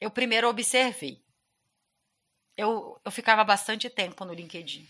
Eu 0.00 0.10
primeiro 0.10 0.48
observei. 0.48 1.24
Eu, 2.56 3.00
eu 3.04 3.10
ficava 3.10 3.44
bastante 3.44 3.88
tempo 3.88 4.24
no 4.24 4.32
LinkedIn. 4.32 4.88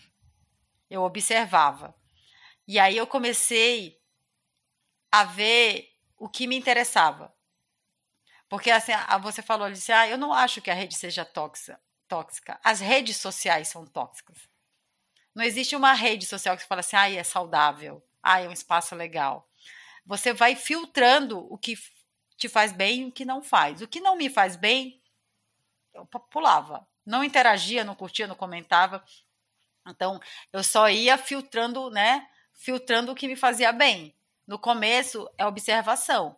Eu 0.89 1.03
observava. 1.03 1.95
E 2.67 2.79
aí 2.79 2.97
eu 2.97 3.05
comecei 3.05 4.01
a 5.11 5.23
ver 5.23 5.93
o 6.17 6.29
que 6.29 6.47
me 6.47 6.55
interessava. 6.55 7.33
Porque 8.49 8.71
assim, 8.71 8.93
você 9.21 9.41
falou 9.41 9.67
assim, 9.67 9.91
ah, 9.91 10.07
eu 10.07 10.17
não 10.17 10.33
acho 10.33 10.61
que 10.61 10.71
a 10.71 10.73
rede 10.73 10.95
seja 10.95 11.25
tóxica, 11.25 11.79
tóxica. 12.07 12.59
As 12.63 12.79
redes 12.79 13.17
sociais 13.17 13.67
são 13.67 13.85
tóxicas. 13.85 14.37
Não 15.35 15.43
existe 15.43 15.75
uma 15.75 15.93
rede 15.93 16.25
social 16.25 16.55
que 16.55 16.61
você 16.61 16.67
fala 16.67 16.81
assim, 16.81 16.95
ah, 16.95 17.11
é 17.11 17.23
saudável, 17.23 18.05
ah, 18.21 18.41
é 18.41 18.47
um 18.47 18.51
espaço 18.51 18.95
legal. 18.95 19.49
Você 20.05 20.33
vai 20.33 20.55
filtrando 20.55 21.39
o 21.51 21.57
que 21.57 21.75
te 22.37 22.49
faz 22.49 22.71
bem 22.71 23.01
e 23.01 23.05
o 23.05 23.11
que 23.11 23.25
não 23.25 23.41
faz. 23.41 23.81
O 23.81 23.87
que 23.87 23.99
não 23.99 24.15
me 24.15 24.29
faz 24.29 24.55
bem, 24.55 25.01
eu 25.93 26.05
pulava. 26.05 26.87
Não 27.05 27.23
interagia, 27.23 27.83
não 27.83 27.95
curtia, 27.95 28.27
não 28.27 28.35
comentava. 28.35 29.03
Então, 29.87 30.19
eu 30.51 30.63
só 30.63 30.89
ia 30.89 31.17
filtrando, 31.17 31.89
né? 31.89 32.27
Filtrando 32.53 33.11
o 33.11 33.15
que 33.15 33.27
me 33.27 33.35
fazia 33.35 33.71
bem. 33.71 34.15
No 34.47 34.57
começo, 34.57 35.29
é 35.37 35.45
observação. 35.45 36.37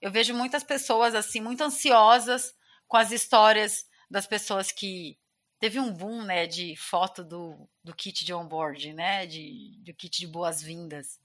Eu 0.00 0.10
vejo 0.10 0.34
muitas 0.34 0.62
pessoas, 0.62 1.14
assim, 1.14 1.40
muito 1.40 1.62
ansiosas 1.62 2.54
com 2.86 2.96
as 2.96 3.10
histórias 3.10 3.86
das 4.10 4.26
pessoas 4.26 4.72
que. 4.72 5.18
Teve 5.60 5.80
um 5.80 5.92
boom, 5.92 6.22
né, 6.22 6.46
de 6.46 6.76
foto 6.76 7.24
do, 7.24 7.68
do 7.82 7.92
kit 7.92 8.24
de 8.24 8.32
onboard, 8.32 8.92
né, 8.92 9.26
de, 9.26 9.76
do 9.80 9.92
kit 9.92 10.20
de 10.20 10.26
boas-vindas. 10.28 11.18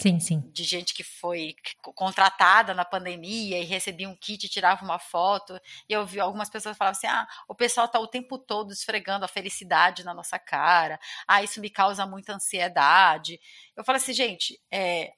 Sim, 0.00 0.20
sim. 0.20 0.40
De 0.52 0.62
gente 0.62 0.94
que 0.94 1.02
foi 1.02 1.56
contratada 1.82 2.72
na 2.72 2.84
pandemia 2.84 3.58
e 3.58 3.64
recebia 3.64 4.08
um 4.08 4.14
kit 4.14 4.46
e 4.46 4.48
tirava 4.48 4.84
uma 4.84 4.98
foto. 4.98 5.60
E 5.88 5.92
eu 5.92 6.06
vi 6.06 6.20
algumas 6.20 6.48
pessoas 6.48 6.76
falavam 6.76 6.96
assim: 6.96 7.08
ah, 7.08 7.26
o 7.48 7.54
pessoal 7.54 7.86
está 7.86 7.98
o 7.98 8.06
tempo 8.06 8.38
todo 8.38 8.72
esfregando 8.72 9.24
a 9.24 9.28
felicidade 9.28 10.04
na 10.04 10.14
nossa 10.14 10.38
cara. 10.38 11.00
Ah, 11.26 11.42
isso 11.42 11.60
me 11.60 11.68
causa 11.68 12.06
muita 12.06 12.32
ansiedade. 12.32 13.40
Eu 13.76 13.82
falo 13.82 13.96
assim, 13.96 14.12
gente, 14.12 14.60
é, 14.70 15.14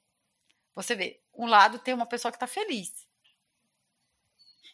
você 0.73 0.95
vê, 0.95 1.21
um 1.35 1.45
lado 1.45 1.77
tem 1.77 1.93
uma 1.93 2.07
pessoa 2.07 2.31
que 2.31 2.37
está 2.37 2.47
feliz. 2.47 3.07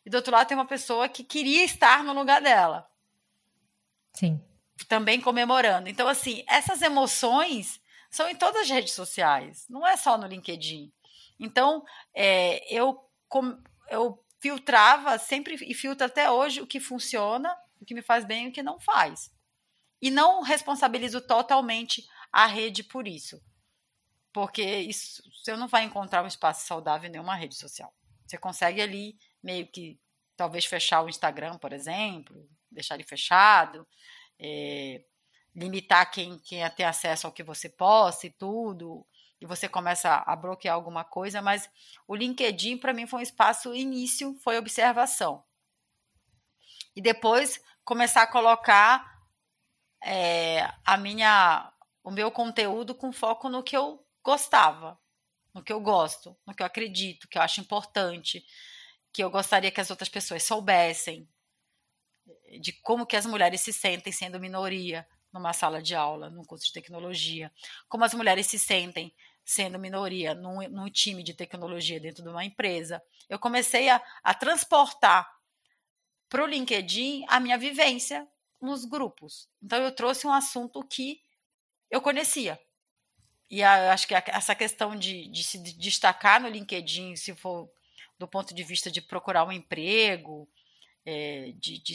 E 0.06 0.10
do 0.10 0.16
outro 0.16 0.32
lado 0.32 0.48
tem 0.48 0.56
uma 0.56 0.66
pessoa 0.66 1.10
que 1.10 1.22
queria 1.22 1.66
estar 1.66 2.02
no 2.02 2.14
lugar 2.14 2.42
dela. 2.42 2.90
Sim. 4.14 4.42
Também 4.88 5.20
comemorando. 5.20 5.90
Então, 5.90 6.08
assim, 6.08 6.46
essas 6.48 6.82
emoções 6.82 7.82
são 8.10 8.30
em 8.30 8.36
todas 8.36 8.64
as 8.64 8.70
redes 8.70 8.94
sociais, 8.94 9.66
não 9.70 9.86
é 9.86 9.98
só 9.98 10.18
no 10.18 10.28
LinkedIn. 10.28 10.92
Então, 11.40 11.84
é, 12.14 12.74
eu, 12.74 13.00
eu 13.90 14.24
filtrava 14.40 15.18
sempre 15.18 15.56
e 15.56 15.74
filtro 15.74 16.06
até 16.06 16.30
hoje 16.30 16.62
o 16.62 16.68
que 16.68 16.80
funciona, 16.80 17.56
o 17.80 17.86
que 17.86 17.94
me 17.94 18.02
faz 18.02 18.26
bem 18.26 18.46
e 18.46 18.50
o 18.50 18.52
que 18.52 18.64
não 18.64 18.80
faz. 18.80 19.32
E 20.02 20.10
não 20.10 20.42
responsabilizo 20.42 21.22
totalmente 21.22 22.08
a 22.32 22.46
rede 22.46 22.84
por 22.84 23.08
isso. 23.08 23.42
Porque 24.32 24.64
isso, 24.64 25.24
você 25.34 25.56
não 25.56 25.68
vai 25.68 25.84
encontrar 25.84 26.24
um 26.24 26.28
espaço 26.28 26.66
saudável 26.68 27.08
em 27.10 27.12
nenhuma 27.12 27.36
rede 27.36 27.56
social. 27.56 27.94
Você 28.26 28.38
consegue 28.38 28.82
ali 28.82 29.18
meio 29.42 29.66
que 29.68 30.00
talvez 30.36 30.66
fechar 30.66 31.02
o 31.02 31.10
Instagram, 31.10 31.58
por 31.58 31.74
exemplo, 31.74 32.48
deixar 32.70 32.96
ele 32.96 33.04
fechado, 33.04 33.88
é, 34.40 35.04
limitar 35.58 36.12
quem, 36.12 36.38
quem 36.38 36.70
tem 36.70 36.86
acesso 36.86 37.26
ao 37.26 37.34
que 37.34 37.42
você 37.42 37.68
posta 37.68 38.28
e 38.28 38.30
tudo, 38.30 39.04
e 39.42 39.46
você 39.46 39.68
começa 39.68 40.24
a 40.26 40.36
bloquear 40.36 40.76
alguma 40.76 41.04
coisa, 41.04 41.42
mas 41.42 41.68
o 42.08 42.16
LinkedIn 42.16 42.78
para 42.78 42.94
mim 42.94 43.08
foi 43.08 43.20
um 43.20 43.24
espaço 43.24 43.74
início, 43.74 44.38
foi 44.44 44.58
observação. 44.58 45.44
E 46.96 47.02
depois 47.02 47.60
começar 47.84 48.22
a 48.22 48.28
colocar 48.28 49.20
é, 50.04 50.72
a 50.86 50.96
minha 50.96 51.74
o 52.04 52.12
meu 52.12 52.32
conteúdo 52.32 52.96
com 52.96 53.12
foco 53.12 53.50
no 53.50 53.62
que 53.62 53.76
eu 53.76 54.06
gostava, 54.24 54.98
no 55.54 55.62
que 55.62 55.74
eu 55.74 55.82
gosto, 55.82 56.38
no 56.46 56.54
que 56.54 56.62
eu 56.62 56.68
acredito, 56.68 57.28
que 57.28 57.38
eu 57.38 57.42
acho 57.42 57.60
importante, 57.60 58.46
que 59.12 59.22
eu 59.22 59.30
gostaria 59.30 59.72
que 59.72 59.82
as 59.82 59.90
outras 59.90 60.08
pessoas 60.08 60.44
soubessem 60.44 61.28
de 62.62 62.72
como 62.72 63.06
que 63.06 63.18
as 63.18 63.26
mulheres 63.26 63.60
se 63.60 63.74
sentem 63.74 64.14
sendo 64.14 64.40
minoria 64.40 65.06
numa 65.34 65.54
sala 65.54 65.82
de 65.82 65.96
aula, 65.96 66.30
num 66.30 66.44
curso 66.44 66.66
de 66.66 66.74
tecnologia, 66.74 67.52
como 67.88 68.04
as 68.04 68.14
mulheres 68.14 68.48
se 68.48 68.58
sentem 68.58 69.14
sendo 69.44 69.80
minoria 69.80 70.36
num, 70.36 70.68
num 70.70 70.90
time 70.90 71.24
de 71.24 71.34
tecnologia 71.34 72.00
dentro 72.00 72.22
de 72.22 72.30
uma 72.30 72.44
empresa. 72.44 73.02
Eu 73.30 73.40
comecei 73.40 73.88
a, 73.88 74.02
a 74.22 74.34
transportar 74.34 75.26
para 76.28 76.44
o 76.44 76.48
LinkedIn 76.48 77.26
a 77.30 77.40
minha 77.40 77.58
vivência 77.58 78.28
nos 78.62 78.84
grupos. 78.84 79.50
Então 79.64 79.82
eu 79.82 79.92
trouxe 79.94 80.28
um 80.28 80.34
assunto 80.34 80.84
que 80.84 81.22
eu 81.90 82.02
conhecia. 82.02 82.60
E 83.50 83.64
a, 83.64 83.94
acho 83.94 84.08
que 84.08 84.14
a, 84.14 84.24
essa 84.28 84.54
questão 84.54 84.96
de, 84.96 85.30
de 85.30 85.44
se 85.44 85.58
destacar 85.78 86.42
no 86.42 86.50
LinkedIn, 86.50 87.16
se 87.16 87.34
for 87.34 87.72
do 88.20 88.28
ponto 88.28 88.54
de 88.54 88.64
vista 88.64 88.92
de 88.92 89.02
procurar 89.02 89.46
um 89.46 89.52
emprego, 89.52 90.50
é, 91.06 91.54
de, 91.56 91.82
de 91.82 91.94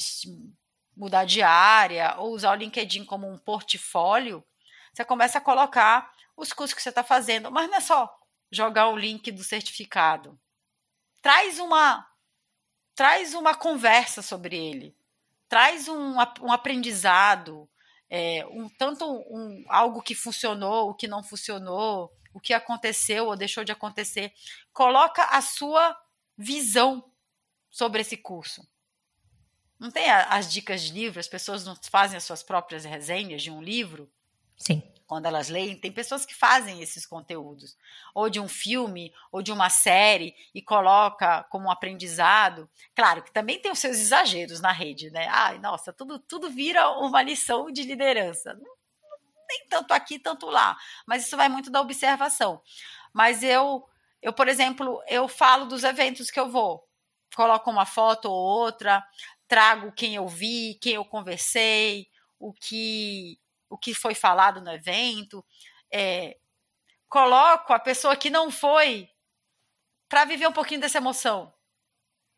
mudar 0.97 1.25
de 1.25 1.43
área, 1.43 2.17
ou 2.19 2.33
usar 2.33 2.53
o 2.53 2.57
LinkedIn 2.57 3.05
como 3.05 3.29
um 3.29 3.39
portfólio, 3.39 4.45
você 4.93 5.05
começa 5.05 5.39
a 5.39 5.41
colocar 5.41 6.13
os 6.37 6.53
cursos 6.53 6.75
que 6.75 6.83
você 6.83 6.91
está 6.91 7.03
fazendo. 7.03 7.51
Mas 7.51 7.69
não 7.69 7.77
é 7.77 7.81
só 7.81 8.13
jogar 8.51 8.89
o 8.89 8.97
link 8.97 9.31
do 9.31 9.43
certificado. 9.43 10.39
Traz 11.23 11.59
uma, 11.59 12.07
traz 12.95 13.35
uma 13.35 13.55
conversa 13.55 14.21
sobre 14.23 14.57
ele. 14.57 14.95
Traz 15.49 15.89
um, 15.89 16.17
um 16.41 16.53
aprendizado, 16.53 17.69
é, 18.09 18.45
um, 18.51 18.69
tanto 18.69 19.05
um, 19.07 19.65
algo 19.69 20.03
que 20.03 20.15
funcionou, 20.15 20.91
o 20.91 20.95
que 20.95 21.09
não 21.09 21.23
funcionou, 21.23 22.13
o 22.33 22.41
que 22.41 22.53
aconteceu 22.53 23.27
ou 23.27 23.37
deixou 23.37 23.65
de 23.65 23.73
acontecer. 23.73 24.33
Coloca 24.73 25.25
a 25.25 25.41
sua 25.41 25.99
visão 26.37 27.11
sobre 27.71 28.03
esse 28.03 28.17
curso. 28.17 28.67
Não 29.83 29.91
tem 29.91 30.09
as 30.09 30.49
dicas 30.53 30.81
de 30.81 30.93
livro, 30.93 31.19
as 31.19 31.27
pessoas 31.27 31.65
não 31.65 31.75
fazem 31.91 32.17
as 32.17 32.23
suas 32.23 32.41
próprias 32.41 32.85
resenhas 32.85 33.43
de 33.43 33.51
um 33.51 33.61
livro? 33.61 34.09
Sim. 34.57 34.81
Quando 35.09 35.27
elas 35.27 35.49
leem, 35.49 35.75
tem 35.75 35.91
pessoas 35.91 36.25
que 36.25 36.37
fazem 36.37 36.81
esses 36.81 37.05
conteúdos, 37.05 37.77
ou 38.15 38.31
de 38.31 38.39
um 38.39 38.47
filme, 38.47 39.13
ou 39.33 39.43
de 39.43 39.51
uma 39.51 39.69
série, 39.69 40.37
e 40.55 40.63
coloca 40.63 41.43
como 41.51 41.67
um 41.67 41.71
aprendizado. 41.71 42.71
Claro 42.95 43.25
que 43.25 43.33
também 43.33 43.59
tem 43.59 43.73
os 43.73 43.81
seus 43.81 43.97
exageros 43.97 44.61
na 44.61 44.71
rede, 44.71 45.11
né? 45.11 45.27
Ai, 45.29 45.59
nossa, 45.59 45.93
tudo, 45.93 46.17
tudo 46.21 46.49
vira 46.49 46.89
uma 47.01 47.21
lição 47.21 47.69
de 47.69 47.83
liderança. 47.83 48.57
Nem 49.49 49.67
tanto 49.69 49.93
aqui, 49.93 50.17
tanto 50.17 50.47
lá. 50.47 50.79
Mas 51.05 51.27
isso 51.27 51.37
vai 51.37 51.49
muito 51.49 51.73
da 51.73 51.81
observação. 51.81 52.63
Mas 53.13 53.43
eu, 53.43 53.85
eu, 54.23 54.33
por 54.33 54.47
exemplo, 54.47 55.03
eu 55.09 55.27
falo 55.27 55.67
dos 55.67 55.83
eventos 55.83 56.31
que 56.31 56.39
eu 56.39 56.49
vou. 56.49 56.89
Coloco 57.35 57.71
uma 57.71 57.87
foto 57.87 58.31
ou 58.31 58.37
outra, 58.37 59.03
trago 59.53 59.93
quem 59.93 60.15
eu 60.15 60.27
vi, 60.27 60.79
quem 60.81 60.95
eu 60.95 61.05
conversei, 61.05 62.09
o 62.39 62.55
que, 62.55 63.39
o 63.69 63.77
que 63.77 63.93
foi 63.93 64.15
falado 64.15 64.63
no 64.63 64.73
evento. 64.73 65.45
É, 65.93 66.39
coloco 67.07 67.71
a 67.75 67.79
pessoa 67.79 68.17
que 68.17 68.31
não 68.31 68.51
foi 68.51 69.11
para 70.09 70.25
viver 70.25 70.47
um 70.47 70.55
pouquinho 70.55 70.81
dessa 70.81 70.97
emoção. 70.97 71.53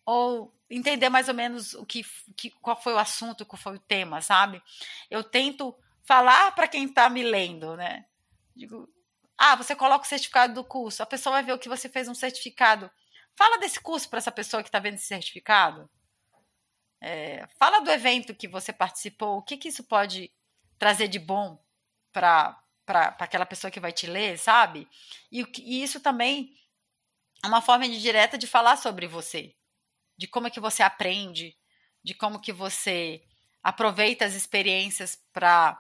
Ou 0.05 0.53
entender 0.69 1.09
mais 1.09 1.29
ou 1.29 1.35
menos 1.35 1.75
o 1.75 1.87
que, 1.87 2.05
que, 2.37 2.51
qual 2.51 2.83
foi 2.83 2.95
o 2.95 2.99
assunto, 2.99 3.47
qual 3.47 3.63
foi 3.63 3.77
o 3.77 3.79
tema, 3.79 4.21
sabe? 4.21 4.61
Eu 5.09 5.23
tento 5.23 5.73
falar 6.03 6.51
para 6.51 6.67
quem 6.67 6.87
está 6.87 7.09
me 7.09 7.23
lendo, 7.23 7.77
né? 7.77 8.07
Digo, 8.57 8.93
ah, 9.39 9.55
você 9.55 9.77
coloca 9.77 10.05
o 10.05 10.09
certificado 10.09 10.53
do 10.53 10.65
curso, 10.65 11.01
a 11.01 11.07
pessoa 11.07 11.35
vai 11.35 11.45
ver 11.45 11.53
o 11.53 11.61
que 11.61 11.69
você 11.69 11.89
fez 11.89 12.09
um 12.09 12.15
certificado. 12.15 12.91
Fala 13.37 13.57
desse 13.59 13.79
curso 13.79 14.11
para 14.11 14.19
essa 14.19 14.33
pessoa 14.33 14.65
que 14.65 14.69
está 14.69 14.81
vendo 14.81 14.95
esse 14.95 15.07
certificado. 15.07 15.89
É, 17.01 17.47
fala 17.59 17.81
do 17.81 17.91
evento 17.91 18.35
que 18.35 18.49
você 18.49 18.73
participou, 18.73 19.39
o 19.39 19.43
que, 19.43 19.57
que 19.57 19.69
isso 19.69 19.85
pode 19.85 20.31
trazer 20.79 21.09
de 21.09 21.19
bom 21.19 21.63
para 22.13 22.59
aquela 23.19 23.47
pessoa 23.47 23.71
que 23.71 23.81
vai 23.81 23.93
te 23.93 24.07
ler, 24.07 24.39
sabe? 24.39 24.89
E, 25.31 25.45
e 25.59 25.83
isso 25.83 26.01
também 26.01 26.55
é 27.45 27.47
uma 27.47 27.61
forma 27.61 27.87
indireta 27.87 28.39
de 28.39 28.47
falar 28.47 28.77
sobre 28.77 29.07
você, 29.07 29.55
de 30.17 30.27
como 30.27 30.47
é 30.47 30.51
que 30.51 30.61
você 30.61 30.83
aprende, 30.83 31.57
de 32.03 32.15
como 32.15 32.41
que 32.41 32.53
você 32.53 33.23
aproveita 33.63 34.25
as 34.25 34.35
experiências 34.35 35.19
para 35.33 35.79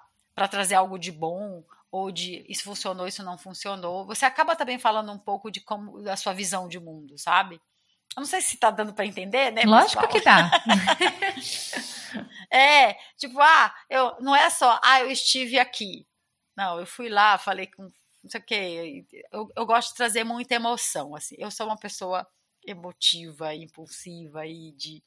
trazer 0.50 0.74
algo 0.74 0.98
de 0.98 1.12
bom 1.12 1.64
ou 1.90 2.10
de 2.10 2.44
isso 2.48 2.64
funcionou, 2.64 3.06
isso 3.06 3.22
não 3.22 3.38
funcionou. 3.38 4.04
Você 4.06 4.24
acaba 4.24 4.56
também 4.56 4.78
falando 4.78 5.12
um 5.12 5.18
pouco 5.18 5.50
de 5.50 5.60
como 5.60 6.02
da 6.02 6.16
sua 6.16 6.32
visão 6.32 6.66
de 6.66 6.80
mundo, 6.80 7.16
sabe? 7.16 7.60
Eu 8.16 8.20
não 8.20 8.26
sei 8.26 8.40
se 8.40 8.54
está 8.54 8.70
dando 8.70 8.94
para 8.94 9.06
entender, 9.06 9.50
né? 9.50 9.62
Lógico 9.64 10.06
pessoal? 10.06 10.08
que 10.08 10.20
dá. 10.20 10.50
é, 12.56 12.94
tipo, 13.16 13.40
ah, 13.40 13.74
eu 13.90 14.16
não 14.20 14.34
é 14.34 14.48
só, 14.50 14.80
ah, 14.82 15.00
eu 15.00 15.10
estive 15.10 15.58
aqui. 15.58 16.06
Não, 16.56 16.78
eu 16.78 16.86
fui 16.86 17.08
lá, 17.08 17.36
falei 17.38 17.66
com 17.66 17.90
não 18.24 18.30
sei 18.30 18.40
o 18.40 18.44
quê. 18.44 19.06
Eu, 19.30 19.48
eu 19.54 19.66
gosto 19.66 19.90
de 19.90 19.96
trazer 19.96 20.24
muita 20.24 20.54
emoção, 20.54 21.14
assim. 21.14 21.36
Eu 21.38 21.50
sou 21.50 21.66
uma 21.66 21.76
pessoa 21.76 22.26
emotiva, 22.66 23.54
impulsiva 23.54 24.46
e 24.46 24.72
de, 24.72 25.02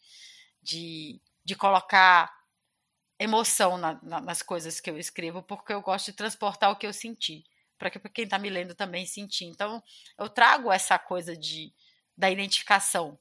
de, 0.61 1.19
de 1.43 1.55
colocar 1.55 2.31
emoção 3.19 3.77
na, 3.77 3.99
na, 4.03 4.21
nas 4.21 4.43
coisas 4.43 4.79
que 4.79 4.89
eu 4.89 4.97
escrevo, 4.97 5.41
porque 5.41 5.73
eu 5.73 5.81
gosto 5.81 6.07
de 6.07 6.17
transportar 6.17 6.69
o 6.69 6.75
que 6.75 6.85
eu 6.85 6.93
senti, 6.93 7.43
para 7.77 7.89
que 7.89 7.99
quem 8.09 8.25
está 8.25 8.37
me 8.37 8.51
lendo 8.51 8.75
também 8.75 9.07
sentir. 9.07 9.45
Então, 9.45 9.81
eu 10.19 10.29
trago 10.29 10.71
essa 10.71 10.99
coisa 10.99 11.35
de 11.35 11.73
da 12.17 12.29
identificação. 12.31 13.17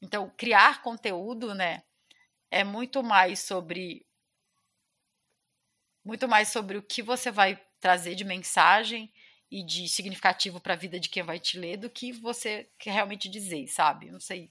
Então, 0.00 0.32
criar 0.36 0.82
conteúdo, 0.82 1.54
né, 1.54 1.82
é 2.50 2.62
muito 2.62 3.02
mais 3.02 3.40
sobre 3.40 4.06
muito 6.04 6.26
mais 6.26 6.48
sobre 6.48 6.78
o 6.78 6.82
que 6.82 7.02
você 7.02 7.30
vai 7.30 7.60
trazer 7.80 8.14
de 8.14 8.24
mensagem 8.24 9.12
e 9.50 9.62
de 9.62 9.88
significativo 9.88 10.58
para 10.58 10.72
a 10.72 10.76
vida 10.76 10.98
de 10.98 11.08
quem 11.08 11.22
vai 11.22 11.38
te 11.38 11.58
ler 11.58 11.76
do 11.76 11.90
que 11.90 12.12
você 12.12 12.70
quer 12.78 12.92
realmente 12.92 13.28
dizer, 13.28 13.66
sabe? 13.66 14.10
Não 14.10 14.20
sei 14.20 14.50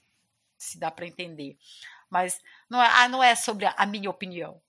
se 0.56 0.78
dá 0.78 0.90
para 0.90 1.06
entender. 1.06 1.58
Mas 2.08 2.40
não 2.70 2.80
é, 2.80 2.86
ah, 2.86 3.08
não 3.08 3.22
é 3.22 3.34
sobre 3.34 3.66
a, 3.66 3.86
minha 3.86 4.10
opinião. 4.10 4.60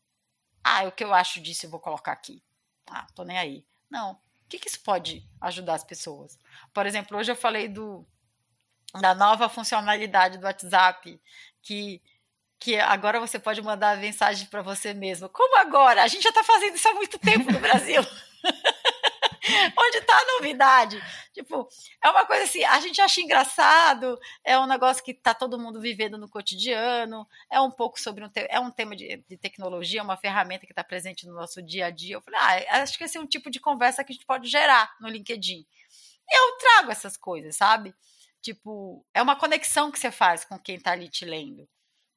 Ah, 0.64 0.84
é 0.84 0.88
o 0.88 0.92
que 0.92 1.04
eu 1.04 1.14
acho 1.14 1.42
disso 1.42 1.66
eu 1.66 1.70
vou 1.70 1.80
colocar 1.80 2.12
aqui. 2.12 2.44
Ah, 2.88 3.06
tô 3.14 3.24
nem 3.24 3.38
aí. 3.38 3.66
Não. 3.90 4.14
O 4.14 4.50
que, 4.50 4.58
que 4.58 4.68
isso 4.68 4.82
pode 4.82 5.28
ajudar 5.42 5.76
as 5.76 5.84
pessoas? 5.84 6.40
Por 6.74 6.86
exemplo, 6.86 7.18
hoje 7.18 7.32
eu 7.32 7.36
falei 7.36 7.68
do, 7.68 8.06
da 8.94 9.14
nova 9.14 9.50
funcionalidade 9.50 10.38
do 10.38 10.46
WhatsApp, 10.46 11.22
que, 11.62 12.02
que 12.60 12.80
agora 12.80 13.20
você 13.20 13.38
pode 13.38 13.62
mandar 13.62 13.98
mensagem 13.98 14.48
para 14.48 14.62
você 14.62 14.94
mesmo. 14.94 15.30
Como 15.30 15.58
agora? 15.58 16.04
A 16.04 16.08
gente 16.08 16.24
já 16.24 16.30
está 16.30 16.44
fazendo 16.44 16.76
isso 16.76 16.88
há 16.88 16.94
muito 16.94 17.20
tempo 17.20 17.52
no 17.52 17.60
Brasil. 17.60 18.02
Onde 19.78 19.98
está 19.98 20.14
a 20.16 20.26
novidade? 20.38 21.02
Tipo, 21.34 21.68
é 22.04 22.10
uma 22.10 22.26
coisa 22.26 22.44
assim, 22.44 22.64
a 22.64 22.80
gente 22.80 23.02
acha 23.02 23.22
engraçado, 23.22 24.20
é 24.44 24.60
um 24.60 24.68
negócio 24.68 25.04
que 25.04 25.12
está 25.12 25.34
todo 25.34 25.60
mundo 25.60 25.82
vivendo 25.82 26.18
no 26.18 26.30
cotidiano, 26.30 27.28
é 27.50 27.60
um 27.60 27.72
pouco 27.72 28.00
sobre 28.00 28.24
um, 28.24 28.30
é 28.36 28.60
um 28.60 28.70
tema 28.70 28.96
de, 28.96 29.24
de 29.28 29.38
tecnologia, 29.38 30.04
uma 30.04 30.18
ferramenta 30.18 30.66
que 30.66 30.72
está 30.72 30.84
presente 30.84 31.26
no 31.26 31.34
nosso 31.34 31.62
dia 31.62 31.88
a 31.88 31.90
dia. 31.90 32.16
Eu 32.16 32.22
falei, 32.22 32.40
ah, 32.70 32.82
acho 32.84 32.98
que 32.98 33.04
esse 33.04 33.18
é 33.18 33.22
um 33.22 33.28
tipo 33.28 33.50
de 33.50 33.60
conversa 33.60 34.04
que 34.04 34.12
a 34.12 34.16
gente 34.16 34.26
pode 34.26 34.48
gerar 34.48 34.96
no 35.00 35.08
LinkedIn. 35.08 35.66
Eu 36.32 36.58
trago 36.58 36.92
essas 36.92 37.18
coisas, 37.18 37.56
sabe? 37.56 37.96
Tipo, 38.42 39.06
é 39.14 39.22
uma 39.22 39.36
conexão 39.36 39.92
que 39.92 40.00
você 40.00 40.12
faz 40.12 40.46
com 40.46 40.58
quem 40.58 40.76
está 40.76 40.92
ali 40.92 41.10
te 41.10 41.26
lendo. 41.26 41.68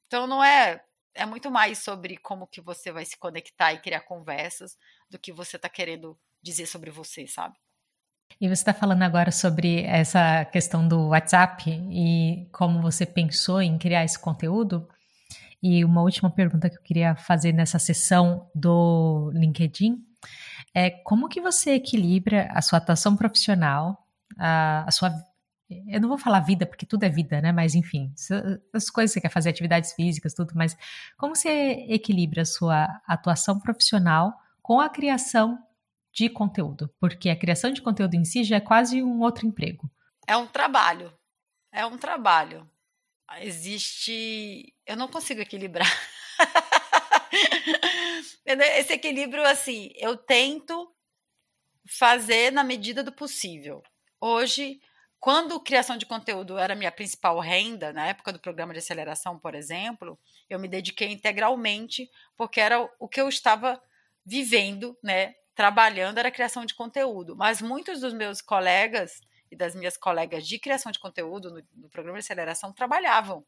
Então 0.07 0.27
não 0.27 0.43
é 0.43 0.83
é 1.15 1.25
muito 1.25 1.51
mais 1.51 1.79
sobre 1.79 2.17
como 2.17 2.47
que 2.47 2.61
você 2.61 2.91
vai 2.91 3.05
se 3.05 3.17
conectar 3.17 3.73
e 3.73 3.79
criar 3.79 4.01
conversas 4.01 4.75
do 5.09 5.19
que 5.19 5.31
você 5.31 5.57
está 5.57 5.69
querendo 5.69 6.17
dizer 6.41 6.65
sobre 6.65 6.89
você, 6.89 7.27
sabe? 7.27 7.55
E 8.41 8.47
você 8.47 8.61
está 8.61 8.73
falando 8.73 9.03
agora 9.03 9.31
sobre 9.31 9.83
essa 9.83 10.43
questão 10.45 10.87
do 10.87 11.09
WhatsApp 11.09 11.69
e 11.69 12.47
como 12.51 12.81
você 12.81 13.05
pensou 13.05 13.61
em 13.61 13.77
criar 13.77 14.03
esse 14.03 14.17
conteúdo. 14.17 14.87
E 15.61 15.85
uma 15.85 16.01
última 16.01 16.29
pergunta 16.29 16.69
que 16.69 16.77
eu 16.77 16.81
queria 16.81 17.15
fazer 17.15 17.53
nessa 17.53 17.79
sessão 17.79 18.49
do 18.53 19.31
LinkedIn 19.33 19.97
é 20.73 20.89
como 20.89 21.29
que 21.29 21.39
você 21.39 21.75
equilibra 21.75 22.49
a 22.51 22.61
sua 22.61 22.79
atuação 22.79 23.15
profissional, 23.15 24.05
a, 24.37 24.83
a 24.87 24.91
sua 24.91 25.13
eu 25.87 26.01
não 26.01 26.09
vou 26.09 26.17
falar 26.17 26.39
vida, 26.41 26.65
porque 26.65 26.85
tudo 26.85 27.03
é 27.03 27.09
vida, 27.09 27.41
né? 27.41 27.51
Mas 27.51 27.75
enfim, 27.75 28.13
as 28.73 28.89
coisas 28.89 29.11
que 29.11 29.19
você 29.19 29.21
quer 29.21 29.29
fazer, 29.29 29.49
atividades 29.49 29.93
físicas, 29.93 30.33
tudo, 30.33 30.53
mas 30.55 30.77
como 31.17 31.35
você 31.35 31.85
equilibra 31.89 32.41
a 32.41 32.45
sua 32.45 32.87
atuação 33.07 33.59
profissional 33.59 34.33
com 34.61 34.79
a 34.79 34.89
criação 34.89 35.57
de 36.11 36.29
conteúdo? 36.29 36.93
Porque 36.99 37.29
a 37.29 37.35
criação 37.35 37.71
de 37.71 37.81
conteúdo 37.81 38.15
em 38.15 38.25
si 38.25 38.43
já 38.43 38.57
é 38.57 38.61
quase 38.61 39.01
um 39.01 39.21
outro 39.21 39.47
emprego. 39.47 39.89
É 40.27 40.37
um 40.37 40.47
trabalho. 40.47 41.13
É 41.71 41.85
um 41.85 41.97
trabalho. 41.97 42.69
Existe. 43.39 44.73
Eu 44.85 44.95
não 44.95 45.07
consigo 45.07 45.41
equilibrar. 45.41 45.87
Esse 48.45 48.93
equilíbrio, 48.93 49.43
assim, 49.45 49.91
eu 49.95 50.15
tento 50.17 50.93
fazer 51.87 52.51
na 52.51 52.63
medida 52.63 53.03
do 53.03 53.11
possível. 53.11 53.81
Hoje, 54.19 54.79
quando 55.23 55.57
criação 55.57 55.95
de 55.95 56.05
conteúdo 56.05 56.57
era 56.57 56.75
minha 56.75 56.91
principal 56.91 57.39
renda, 57.39 57.93
na 57.93 58.07
época 58.07 58.33
do 58.33 58.39
programa 58.39 58.73
de 58.73 58.79
aceleração, 58.79 59.39
por 59.39 59.55
exemplo, 59.55 60.19
eu 60.49 60.59
me 60.59 60.67
dediquei 60.67 61.13
integralmente, 61.13 62.11
porque 62.35 62.59
era 62.59 62.81
o 62.99 63.07
que 63.07 63.21
eu 63.21 63.29
estava 63.29 63.81
vivendo, 64.25 64.99
né, 65.01 65.33
trabalhando, 65.55 66.17
era 66.17 66.27
a 66.27 66.31
criação 66.31 66.65
de 66.65 66.73
conteúdo. 66.73 67.37
Mas 67.37 67.61
muitos 67.61 68.01
dos 68.01 68.13
meus 68.13 68.41
colegas 68.41 69.21
e 69.49 69.55
das 69.55 69.73
minhas 69.73 69.95
colegas 69.95 70.45
de 70.45 70.59
criação 70.59 70.91
de 70.91 70.99
conteúdo 70.99 71.49
no, 71.49 71.63
no 71.73 71.89
programa 71.89 72.19
de 72.19 72.25
aceleração 72.25 72.73
trabalhavam. 72.73 73.45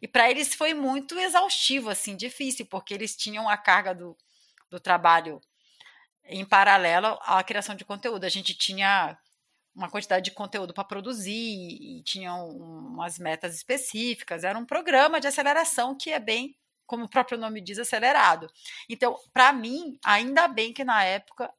E 0.00 0.08
para 0.08 0.28
eles 0.28 0.52
foi 0.52 0.74
muito 0.74 1.16
exaustivo, 1.16 1.90
assim, 1.90 2.16
difícil, 2.16 2.66
porque 2.66 2.92
eles 2.92 3.14
tinham 3.14 3.48
a 3.48 3.56
carga 3.56 3.94
do, 3.94 4.18
do 4.68 4.80
trabalho 4.80 5.40
em 6.24 6.44
paralelo 6.44 7.20
à 7.22 7.40
criação 7.44 7.76
de 7.76 7.84
conteúdo. 7.84 8.24
A 8.24 8.28
gente 8.28 8.52
tinha 8.52 9.16
uma 9.74 9.90
quantidade 9.90 10.24
de 10.24 10.30
conteúdo 10.30 10.74
para 10.74 10.84
produzir 10.84 11.32
e 11.32 12.02
tinham 12.02 12.48
umas 12.48 13.18
metas 13.18 13.54
específicas. 13.54 14.44
Era 14.44 14.58
um 14.58 14.66
programa 14.66 15.20
de 15.20 15.26
aceleração 15.26 15.96
que 15.96 16.10
é 16.10 16.20
bem, 16.20 16.56
como 16.86 17.04
o 17.04 17.08
próprio 17.08 17.38
nome 17.38 17.60
diz, 17.60 17.78
acelerado. 17.78 18.48
Então, 18.88 19.16
para 19.32 19.52
mim, 19.52 19.98
ainda 20.04 20.46
bem 20.46 20.72
que 20.72 20.84
na 20.84 21.02
época 21.04 21.52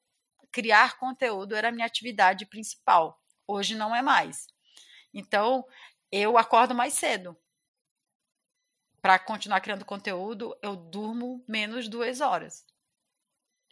criar 0.52 0.98
conteúdo 0.98 1.56
era 1.56 1.70
a 1.70 1.72
minha 1.72 1.86
atividade 1.86 2.46
principal. 2.46 3.20
Hoje 3.48 3.76
não 3.76 3.96
é 3.96 4.02
mais. 4.02 4.48
Então, 5.12 5.66
eu 6.12 6.38
acordo 6.38 6.76
mais 6.76 6.94
cedo. 6.94 7.36
Para 9.02 9.20
continuar 9.20 9.60
criando 9.60 9.84
conteúdo, 9.84 10.58
eu 10.62 10.76
durmo 10.76 11.44
menos 11.48 11.90
duas 11.90 12.22
horas. 12.22 12.66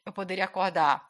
Eu 0.05 0.11
poderia 0.11 0.45
acordar 0.45 1.07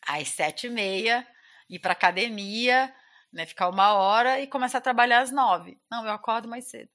às 0.00 0.28
sete 0.28 0.66
e 0.66 0.70
meia 0.70 1.28
ir 1.68 1.78
para 1.78 1.92
academia, 1.92 2.94
né, 3.32 3.46
ficar 3.46 3.68
uma 3.68 3.94
hora 3.94 4.40
e 4.40 4.46
começar 4.46 4.78
a 4.78 4.82
trabalhar 4.82 5.20
às 5.20 5.30
nove. 5.30 5.80
Não, 5.90 6.04
eu 6.04 6.12
acordo 6.12 6.48
mais 6.48 6.68
cedo. 6.68 6.90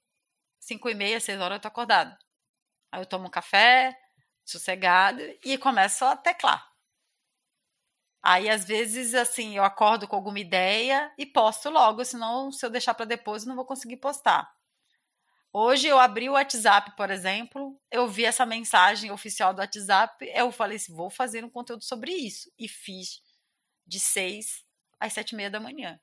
Cinco 0.59 0.89
e 0.89 0.95
meia, 0.95 1.19
seis 1.19 1.39
horas 1.39 1.57
eu 1.57 1.61
tô 1.61 1.67
acordada. 1.67 2.17
Aí 2.91 3.01
eu 3.01 3.05
tomo 3.05 3.27
um 3.27 3.31
café, 3.31 3.97
sossegado, 4.45 5.21
e 5.43 5.57
começo 5.57 6.05
a 6.05 6.15
teclar. 6.15 6.65
Aí, 8.23 8.49
às 8.49 8.65
vezes, 8.65 9.13
assim, 9.13 9.55
eu 9.55 9.63
acordo 9.63 10.07
com 10.07 10.15
alguma 10.15 10.39
ideia 10.39 11.11
e 11.17 11.25
posto 11.25 11.69
logo, 11.69 12.03
senão, 12.03 12.51
se 12.51 12.65
eu 12.65 12.69
deixar 12.69 12.93
para 12.93 13.05
depois, 13.05 13.43
eu 13.43 13.49
não 13.49 13.55
vou 13.55 13.65
conseguir 13.65 13.97
postar. 13.97 14.51
Hoje 15.53 15.87
eu 15.87 15.97
abri 15.97 16.29
o 16.29 16.33
WhatsApp, 16.33 16.95
por 16.95 17.09
exemplo, 17.09 17.79
eu 17.89 18.07
vi 18.07 18.25
essa 18.25 18.45
mensagem 18.45 19.11
oficial 19.11 19.53
do 19.53 19.59
WhatsApp, 19.59 20.25
eu 20.35 20.51
falei 20.51 20.77
assim, 20.77 20.93
vou 20.93 21.09
fazer 21.09 21.43
um 21.43 21.49
conteúdo 21.49 21.83
sobre 21.83 22.11
isso. 22.11 22.51
E 22.59 22.67
fiz 22.67 23.21
de 23.87 23.99
seis 23.99 24.65
às 24.99 25.13
sete 25.13 25.31
e 25.31 25.35
meia 25.35 25.49
da 25.49 25.59
manhã. 25.59 25.99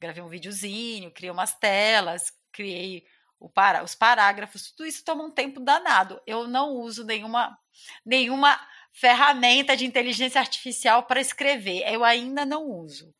Gravei 0.00 0.22
um 0.22 0.28
videozinho, 0.28 1.12
criei 1.12 1.30
umas 1.30 1.54
telas, 1.54 2.32
criei 2.50 3.06
para, 3.54 3.82
os 3.82 3.94
parágrafos, 3.94 4.72
tudo 4.72 4.86
isso 4.86 5.04
toma 5.04 5.24
um 5.24 5.30
tempo 5.30 5.60
danado. 5.60 6.20
Eu 6.26 6.46
não 6.46 6.74
uso 6.74 7.04
nenhuma, 7.04 7.58
nenhuma 8.04 8.60
ferramenta 8.92 9.76
de 9.76 9.84
inteligência 9.84 10.40
artificial 10.40 11.04
para 11.04 11.20
escrever. 11.20 11.82
Eu 11.88 12.04
ainda 12.04 12.44
não 12.44 12.68
uso. 12.68 13.14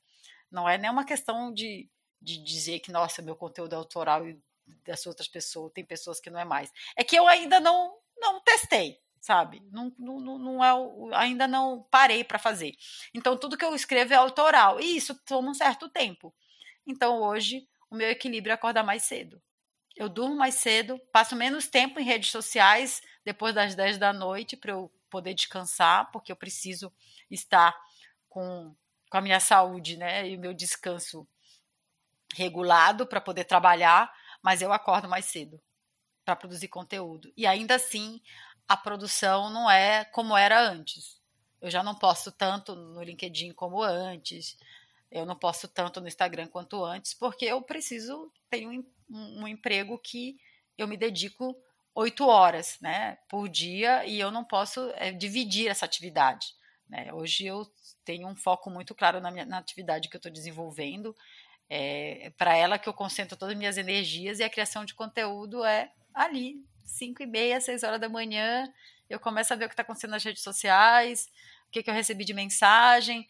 Não 0.50 0.68
é 0.68 0.76
nenhuma 0.76 1.04
questão 1.04 1.52
de, 1.52 1.88
de 2.20 2.42
dizer 2.42 2.80
que, 2.80 2.92
nossa, 2.92 3.22
meu 3.22 3.34
conteúdo 3.34 3.74
é 3.74 3.76
autoral 3.76 4.28
e 4.28 4.40
das 4.84 5.06
outras 5.06 5.28
pessoas, 5.28 5.72
tem 5.72 5.84
pessoas 5.84 6.20
que 6.20 6.30
não 6.30 6.38
é 6.38 6.44
mais. 6.44 6.70
É 6.96 7.02
que 7.02 7.16
eu 7.16 7.26
ainda 7.26 7.58
não, 7.58 7.96
não 8.16 8.40
testei 8.40 9.00
sabe? 9.22 9.62
Não, 9.70 9.94
não, 9.96 10.18
não 10.36 10.64
é 10.64 10.74
o, 10.74 11.10
ainda 11.14 11.46
não 11.46 11.86
parei 11.90 12.24
para 12.24 12.40
fazer. 12.40 12.74
Então 13.14 13.36
tudo 13.36 13.56
que 13.56 13.64
eu 13.64 13.72
escrevo 13.72 14.12
é 14.12 14.16
autoral 14.16 14.80
e 14.80 14.96
isso 14.96 15.14
toma 15.24 15.50
um 15.50 15.54
certo 15.54 15.88
tempo. 15.88 16.34
Então 16.84 17.22
hoje 17.22 17.66
o 17.88 17.94
meu 17.94 18.10
equilíbrio 18.10 18.50
é 18.50 18.54
acordar 18.54 18.82
mais 18.82 19.04
cedo. 19.04 19.40
Eu 19.96 20.08
durmo 20.08 20.34
mais 20.34 20.56
cedo, 20.56 20.98
passo 21.12 21.36
menos 21.36 21.68
tempo 21.68 22.00
em 22.00 22.04
redes 22.04 22.30
sociais 22.30 23.00
depois 23.24 23.54
das 23.54 23.76
10 23.76 23.96
da 23.96 24.12
noite 24.12 24.56
para 24.56 24.72
eu 24.72 24.92
poder 25.08 25.34
descansar, 25.34 26.10
porque 26.10 26.32
eu 26.32 26.36
preciso 26.36 26.92
estar 27.30 27.78
com, 28.28 28.74
com 29.08 29.16
a 29.18 29.20
minha 29.20 29.38
saúde, 29.38 29.96
né, 29.96 30.28
e 30.28 30.36
o 30.36 30.40
meu 30.40 30.52
descanso 30.52 31.28
regulado 32.34 33.06
para 33.06 33.20
poder 33.20 33.44
trabalhar, 33.44 34.12
mas 34.42 34.62
eu 34.62 34.72
acordo 34.72 35.08
mais 35.08 35.26
cedo 35.26 35.62
para 36.24 36.34
produzir 36.34 36.68
conteúdo. 36.68 37.30
E 37.36 37.46
ainda 37.46 37.74
assim, 37.74 38.20
a 38.72 38.76
produção 38.76 39.50
não 39.50 39.70
é 39.70 40.02
como 40.02 40.34
era 40.34 40.58
antes. 40.58 41.20
Eu 41.60 41.70
já 41.70 41.82
não 41.82 41.94
posto 41.94 42.32
tanto 42.32 42.74
no 42.74 43.02
LinkedIn 43.02 43.52
como 43.52 43.82
antes. 43.82 44.56
Eu 45.10 45.26
não 45.26 45.36
posto 45.36 45.68
tanto 45.68 46.00
no 46.00 46.08
Instagram 46.08 46.46
quanto 46.46 46.82
antes, 46.82 47.12
porque 47.12 47.44
eu 47.44 47.60
preciso 47.60 48.32
ter 48.48 48.66
um, 48.66 48.82
um, 49.10 49.46
emprego 49.46 49.98
que 49.98 50.38
eu 50.78 50.88
me 50.88 50.96
dedico 50.96 51.54
oito 51.94 52.26
horas 52.26 52.78
né, 52.80 53.18
por 53.28 53.46
dia 53.46 54.06
e 54.06 54.18
eu 54.18 54.30
não 54.30 54.42
posso 54.42 54.90
é, 54.94 55.12
dividir 55.12 55.68
essa 55.68 55.84
atividade. 55.84 56.54
Né? 56.88 57.12
Hoje 57.12 57.44
eu 57.44 57.70
tenho 58.06 58.26
um 58.26 58.34
foco 58.34 58.70
muito 58.70 58.94
claro 58.94 59.20
na, 59.20 59.30
minha, 59.30 59.44
na 59.44 59.58
atividade 59.58 60.08
que 60.08 60.16
eu 60.16 60.18
estou 60.18 60.32
desenvolvendo. 60.32 61.14
É 61.68 62.32
para 62.38 62.56
ela 62.56 62.78
que 62.78 62.88
eu 62.88 62.94
concentro 62.94 63.36
todas 63.36 63.52
as 63.52 63.58
minhas 63.58 63.76
energias 63.76 64.38
e 64.38 64.42
a 64.42 64.50
criação 64.50 64.82
de 64.86 64.94
conteúdo 64.94 65.62
é 65.62 65.92
ali, 66.14 66.64
5 66.84 67.22
e 67.22 67.26
meia, 67.26 67.60
6 67.60 67.82
horas 67.82 68.00
da 68.00 68.08
manhã, 68.08 68.66
eu 69.08 69.20
começo 69.20 69.52
a 69.52 69.56
ver 69.56 69.66
o 69.66 69.68
que 69.68 69.74
está 69.74 69.82
acontecendo 69.82 70.12
nas 70.12 70.24
redes 70.24 70.42
sociais, 70.42 71.28
o 71.68 71.70
que, 71.70 71.82
que 71.82 71.90
eu 71.90 71.94
recebi 71.94 72.24
de 72.24 72.34
mensagem, 72.34 73.28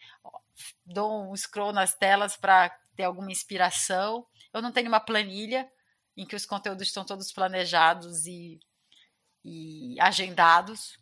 dou 0.85 1.31
um 1.31 1.37
scroll 1.37 1.73
nas 1.73 1.95
telas 1.95 2.37
para 2.37 2.71
ter 2.97 3.05
alguma 3.05 3.31
inspiração. 3.31 4.27
Eu 4.53 4.63
não 4.63 4.73
tenho 4.73 4.89
uma 4.89 5.01
planilha 5.01 5.71
em 6.17 6.27
que 6.27 6.37
os 6.37 6.47
conteúdos 6.47 6.89
estão 6.89 7.05
todos 7.05 7.33
planejados 7.33 8.27
e, 8.27 8.61
e 9.45 9.97
agendados. 10.01 10.99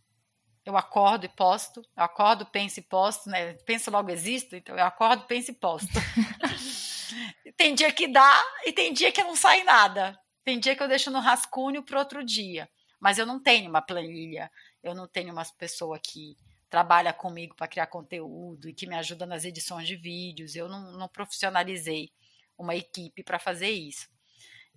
Eu 0.64 0.76
acordo 0.76 1.24
e 1.24 1.28
posto, 1.28 1.80
eu 1.96 2.02
acordo, 2.02 2.46
penso 2.46 2.80
e 2.80 2.82
posto, 2.82 3.28
né? 3.28 3.54
Penso 3.64 3.90
logo 3.90 4.10
existo, 4.10 4.54
então 4.54 4.76
eu 4.76 4.84
acordo, 4.84 5.24
penso 5.26 5.50
e 5.50 5.54
posto. 5.54 5.88
tem 7.56 7.74
dia 7.74 7.90
que 7.92 8.06
dá 8.06 8.44
e 8.64 8.72
tem 8.72 8.92
dia 8.92 9.10
que 9.10 9.22
não 9.22 9.34
sai 9.34 9.64
nada. 9.64 10.18
Tem 10.44 10.58
dia 10.58 10.74
que 10.74 10.82
eu 10.82 10.88
deixo 10.88 11.10
no 11.10 11.20
rascunho 11.20 11.82
para 11.82 11.98
outro 11.98 12.24
dia, 12.24 12.68
mas 12.98 13.18
eu 13.18 13.26
não 13.26 13.40
tenho 13.40 13.68
uma 13.68 13.82
planilha, 13.82 14.50
eu 14.82 14.94
não 14.94 15.06
tenho 15.06 15.32
uma 15.32 15.44
pessoa 15.58 15.98
que 15.98 16.36
trabalha 16.68 17.12
comigo 17.12 17.54
para 17.54 17.66
criar 17.68 17.88
conteúdo 17.88 18.68
e 18.68 18.72
que 18.72 18.86
me 18.86 18.94
ajuda 18.94 19.26
nas 19.26 19.44
edições 19.44 19.88
de 19.88 19.96
vídeos. 19.96 20.54
Eu 20.54 20.68
não, 20.68 20.92
não 20.92 21.08
profissionalizei 21.08 22.12
uma 22.56 22.76
equipe 22.76 23.22
para 23.22 23.38
fazer 23.38 23.70
isso. 23.70 24.08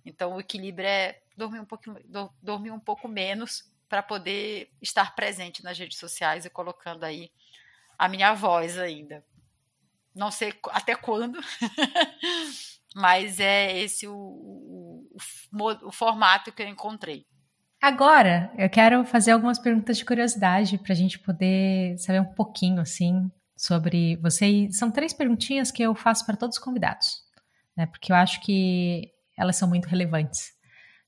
Então, 0.04 0.34
o 0.34 0.40
equilíbrio 0.40 0.86
é 0.86 1.20
dormir 1.36 1.60
um, 1.60 1.64
pouquinho, 1.64 1.96
dormir 2.42 2.70
um 2.70 2.80
pouco 2.80 3.08
menos 3.08 3.72
para 3.88 4.02
poder 4.02 4.70
estar 4.82 5.14
presente 5.14 5.62
nas 5.62 5.78
redes 5.78 5.98
sociais 5.98 6.44
e 6.44 6.50
colocando 6.50 7.04
aí 7.04 7.30
a 7.96 8.08
minha 8.08 8.34
voz 8.34 8.78
ainda. 8.78 9.24
Não 10.14 10.30
sei 10.30 10.52
até 10.70 10.94
quando, 10.94 11.38
mas 12.94 13.40
é 13.40 13.78
esse 13.78 14.06
o, 14.06 14.14
o, 14.14 14.83
o, 15.52 15.88
o 15.88 15.92
formato 15.92 16.52
que 16.52 16.62
eu 16.62 16.68
encontrei. 16.68 17.26
Agora, 17.80 18.50
eu 18.56 18.70
quero 18.70 19.04
fazer 19.04 19.32
algumas 19.32 19.58
perguntas 19.58 19.98
de 19.98 20.04
curiosidade 20.04 20.78
para 20.78 20.92
a 20.92 20.96
gente 20.96 21.18
poder 21.18 21.98
saber 21.98 22.20
um 22.20 22.32
pouquinho, 22.32 22.80
assim, 22.80 23.30
sobre 23.54 24.16
você. 24.16 24.68
São 24.70 24.90
três 24.90 25.12
perguntinhas 25.12 25.70
que 25.70 25.82
eu 25.82 25.94
faço 25.94 26.24
para 26.24 26.36
todos 26.36 26.56
os 26.56 26.62
convidados, 26.62 27.22
né? 27.76 27.84
Porque 27.84 28.10
eu 28.10 28.16
acho 28.16 28.40
que 28.40 29.10
elas 29.36 29.56
são 29.56 29.68
muito 29.68 29.86
relevantes, 29.86 30.52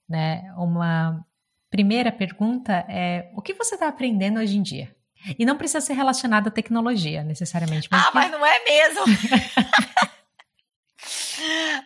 né? 0.07 0.53
Uma 0.59 1.25
primeira 1.71 2.13
pergunta 2.13 2.85
é: 2.89 3.31
o 3.35 3.41
que 3.41 3.55
você 3.55 3.75
está 3.75 3.89
aprendendo 3.89 4.39
hoje 4.39 4.59
em 4.59 4.63
dia? 4.63 4.95
E 5.39 5.47
não 5.47 5.57
precisa 5.57 5.81
ser 5.81 5.95
relacionado 5.95 6.49
à 6.49 6.51
tecnologia, 6.51 7.25
necessariamente. 7.25 7.89
Mas 7.91 8.03
ah, 8.03 8.09
que... 8.09 8.15
mas 8.15 8.31
não 8.31 8.45
é 8.45 8.65
mesmo! 8.65 9.03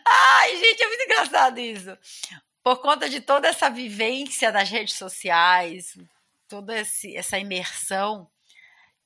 Ai, 0.06 0.56
gente, 0.56 0.82
é 0.82 0.88
muito 0.88 1.02
engraçado 1.04 1.58
isso. 1.58 1.96
Por 2.62 2.80
conta 2.80 3.08
de 3.08 3.20
toda 3.20 3.48
essa 3.48 3.70
vivência 3.70 4.52
das 4.52 4.68
redes 4.68 4.94
sociais, 4.94 5.96
toda 6.48 6.78
esse, 6.78 7.16
essa 7.16 7.38
imersão, 7.38 8.30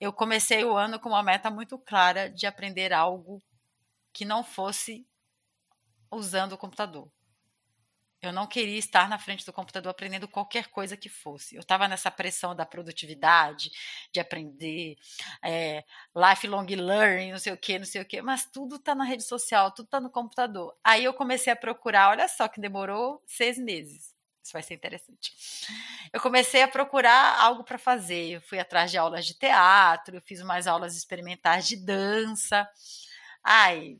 eu 0.01 0.13
comecei 0.13 0.65
o 0.65 0.77
ano 0.77 0.99
com 0.99 1.09
uma 1.09 1.23
meta 1.23 1.51
muito 1.51 1.79
clara 1.79 2.29
de 2.29 2.47
aprender 2.47 2.93
algo 2.93 3.43
que 4.13 4.25
não 4.25 4.43
fosse 4.43 5.07
usando 6.11 6.53
o 6.53 6.59
computador. 6.59 7.09
Eu 8.29 8.33
não 8.33 8.47
queria 8.47 8.79
estar 8.79 9.09
na 9.09 9.19
frente 9.19 9.45
do 9.45 9.53
computador 9.53 9.91
aprendendo 9.91 10.29
qualquer 10.29 10.69
coisa 10.69 10.97
que 10.97 11.09
fosse. 11.09 11.55
Eu 11.55 11.61
estava 11.61 11.89
nessa 11.89 12.11
pressão 12.11 12.55
da 12.55 12.67
produtividade, 12.67 13.71
de 14.13 14.21
aprender, 14.21 14.97
é, 15.43 15.85
lifelong 16.15 16.67
learning, 16.67 17.33
não 17.33 17.39
sei 17.39 17.53
o 17.53 17.57
que, 17.57 17.79
não 17.79 17.87
sei 17.87 18.03
o 18.03 18.05
que, 18.05 18.21
mas 18.23 18.45
tudo 18.45 18.77
está 18.77 18.95
na 18.95 19.05
rede 19.05 19.25
social, 19.25 19.71
tudo 19.71 19.87
está 19.87 20.01
no 20.01 20.11
computador. 20.11 20.77
Aí 20.83 21.05
eu 21.05 21.15
comecei 21.15 21.53
a 21.53 21.57
procurar, 21.57 22.11
olha 22.11 22.29
só 22.29 22.49
que 22.49 22.61
demorou 22.61 23.23
seis 23.27 23.59
meses. 23.59 24.15
Isso 24.45 24.53
vai 24.53 24.63
ser 24.63 24.75
interessante. 24.75 25.33
Eu 26.13 26.21
comecei 26.21 26.63
a 26.63 26.69
procurar 26.69 27.41
algo 27.41 27.65
para 27.65 27.79
fazer. 27.79 28.35
Eu 28.35 28.43
fui 28.43 28.59
atrás 28.59 28.91
de 28.91 28.99
aulas 28.99 29.25
de 29.25 29.33
teatro, 29.33 30.17
eu 30.17 30.21
fiz 30.21 30.43
umas 30.43 30.67
aulas 30.67 30.95
experimentais 30.95 31.67
de 31.67 31.77
dança. 31.77 32.69
Ai, 33.43 33.99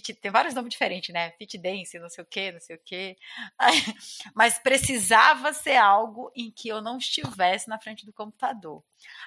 fit, 0.00 0.14
tem 0.14 0.30
vários 0.30 0.54
nomes 0.54 0.70
diferentes, 0.70 1.12
né? 1.12 1.30
Fit 1.32 1.56
dance, 1.56 1.98
não 1.98 2.08
sei 2.08 2.22
o 2.22 2.26
quê, 2.26 2.52
não 2.52 2.60
sei 2.60 2.76
o 2.76 2.80
quê. 2.84 3.16
Mas 4.34 4.58
precisava 4.58 5.52
ser 5.52 5.76
algo 5.76 6.30
em 6.36 6.50
que 6.50 6.68
eu 6.68 6.82
não 6.82 6.98
estivesse 6.98 7.68
na 7.68 7.78
frente 7.78 8.04
do 8.04 8.12
computador. 8.12 8.82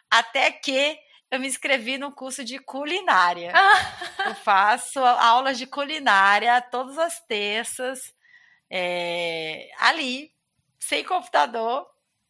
Até 0.10 0.52
que 0.52 1.00
eu 1.32 1.40
me 1.40 1.48
inscrevi 1.48 1.98
no 1.98 2.12
curso 2.12 2.44
de 2.44 2.60
culinária. 2.60 3.52
eu 4.26 4.36
faço 4.36 5.00
aulas 5.00 5.58
de 5.58 5.66
culinária 5.66 6.62
todas 6.62 6.98
as 6.98 7.20
terças, 7.22 8.14
é, 8.70 9.70
ali, 9.80 10.32
sem 10.80 11.04
computador, 11.04 11.88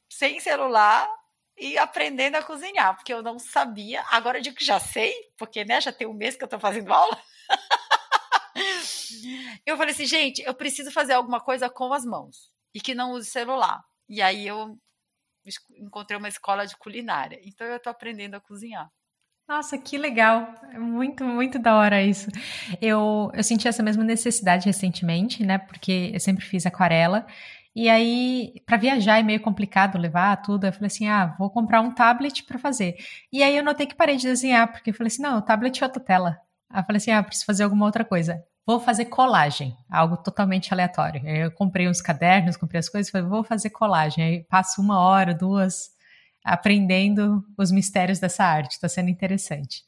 sem 0.10 0.40
celular, 0.40 1.10
e 1.57 1.78
aprendendo 1.78 2.36
a 2.36 2.44
cozinhar, 2.44 2.95
porque 2.95 3.14
eu 3.14 3.22
não 3.22 3.38
sabia. 3.38 4.02
Agora 4.10 4.38
eu 4.38 4.41
digo 4.41 4.56
que 4.56 4.64
já 4.64 4.80
sei, 4.80 5.14
porque 5.38 5.66
né, 5.66 5.82
já 5.82 5.91
tem 5.91 6.07
um 6.07 6.14
mês 6.14 6.38
que 6.38 6.44
eu 6.44 6.45
estou 6.45 6.60
fazendo 6.60 6.94
aula. 6.94 7.22
eu 9.65 9.77
falei 9.77 9.94
assim, 9.94 10.06
gente, 10.06 10.41
eu 10.41 10.53
preciso 10.53 10.91
fazer 10.91 11.14
alguma 11.14 11.40
coisa 11.40 11.69
com 11.69 11.94
as 11.94 12.06
mãos 12.06 12.52
e 12.73 12.80
que 12.80 12.95
não 12.95 13.11
use 13.11 13.30
celular. 13.30 13.81
E 14.07 14.22
aí 14.22 14.48
eu 14.48 14.77
encontrei 15.77 16.18
uma 16.18 16.27
escola 16.27 16.65
de 16.65 16.77
culinária. 16.77 17.40
Então 17.44 17.65
eu 17.68 17.77
estou 17.77 17.91
aprendendo 17.91 18.36
a 18.36 18.41
cozinhar. 18.41 18.90
Nossa, 19.48 19.80
que 19.80 19.98
legal! 19.98 20.48
É 20.72 20.77
muito, 20.77 21.23
muito 21.23 21.57
da 21.57 21.76
hora 21.76 22.03
isso. 22.03 22.30
Eu, 22.80 23.31
eu 23.34 23.44
senti 23.44 23.68
essa 23.68 23.81
mesma 23.81 24.03
necessidade 24.03 24.68
recentemente, 24.68 25.44
né? 25.44 25.57
Porque 25.57 26.11
eu 26.14 26.19
sempre 26.19 26.45
fiz 26.45 26.68
aquarela. 26.68 27.26
E 27.76 27.90
aí, 27.90 28.53
para 28.65 28.77
viajar 28.77 29.19
é 29.19 29.23
meio 29.23 29.40
complicado 29.41 29.98
levar 29.98 30.38
tudo. 30.38 30.68
Eu 30.68 30.73
falei 30.73 30.88
assim: 30.88 31.07
ah, 31.07 31.36
vou 31.40 31.49
comprar 31.49 31.81
um 31.81 31.91
tablet 31.94 32.44
para 32.44 32.60
fazer. 32.60 32.95
E 33.31 33.41
aí 33.41 33.56
eu 33.57 33.64
notei 33.64 33.88
que 33.88 33.95
parei 33.95 34.18
de 34.18 34.27
desenhar, 34.27 34.72
porque 34.72 34.91
eu 34.91 34.94
falei 34.94 35.07
assim: 35.07 35.22
não, 35.23 35.40
o 35.40 35.41
tablet 35.41 35.81
é 35.81 35.86
outra 35.86 36.03
tela. 36.03 36.40
Aí 36.69 36.81
eu 36.81 36.86
falei 36.86 36.98
assim: 36.98 37.11
ah, 37.11 37.23
preciso 37.23 37.45
fazer 37.45 37.64
alguma 37.64 37.86
outra 37.88 38.06
coisa. 38.06 38.44
Vou 38.70 38.80
fazer 38.80 39.06
colagem, 39.06 39.76
algo 39.90 40.16
totalmente 40.16 40.72
aleatório. 40.72 41.28
Eu 41.28 41.50
comprei 41.50 41.90
uns 41.90 42.04
cadernos, 42.04 42.56
comprei 42.56 42.78
as 42.78 42.88
coisas, 42.88 43.12
falei, 43.12 43.28
vou 43.28 43.44
fazer 43.44 43.72
colagem. 43.72 44.24
Aí 44.24 44.44
passo 44.44 44.80
uma 44.80 45.00
hora, 45.00 45.34
duas, 45.34 45.90
aprendendo 46.46 47.44
os 47.58 47.72
mistérios 47.72 48.20
dessa 48.20 48.44
arte. 48.44 48.74
Está 48.74 48.88
sendo 48.88 49.10
interessante. 49.10 49.82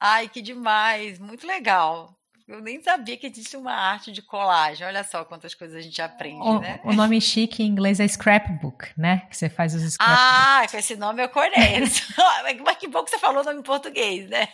Ai, 0.00 0.28
que 0.28 0.42
demais! 0.42 1.20
Muito 1.20 1.46
legal. 1.46 2.18
Eu 2.48 2.62
nem 2.62 2.82
sabia 2.82 3.14
que 3.14 3.26
existe 3.26 3.58
uma 3.58 3.74
arte 3.74 4.10
de 4.10 4.22
colagem. 4.22 4.86
Olha 4.86 5.04
só 5.04 5.22
quantas 5.22 5.54
coisas 5.54 5.76
a 5.76 5.82
gente 5.82 6.00
aprende, 6.00 6.40
o, 6.40 6.58
né? 6.58 6.80
O 6.82 6.94
nome 6.94 7.20
chique 7.20 7.62
em 7.62 7.66
inglês 7.66 8.00
é 8.00 8.08
scrapbook, 8.08 8.90
né? 8.96 9.26
Que 9.28 9.36
você 9.36 9.50
faz 9.50 9.74
os 9.74 9.82
scrapbooks. 9.82 10.24
Ah, 10.24 10.66
com 10.70 10.78
esse 10.78 10.96
nome 10.96 11.22
eu 11.22 11.28
conheço. 11.28 12.10
Mas 12.64 12.78
que 12.78 12.88
bom 12.88 13.04
que 13.04 13.10
você 13.10 13.18
falou 13.18 13.42
o 13.42 13.44
nome 13.44 13.60
em 13.60 13.62
português, 13.62 14.30
né? 14.30 14.48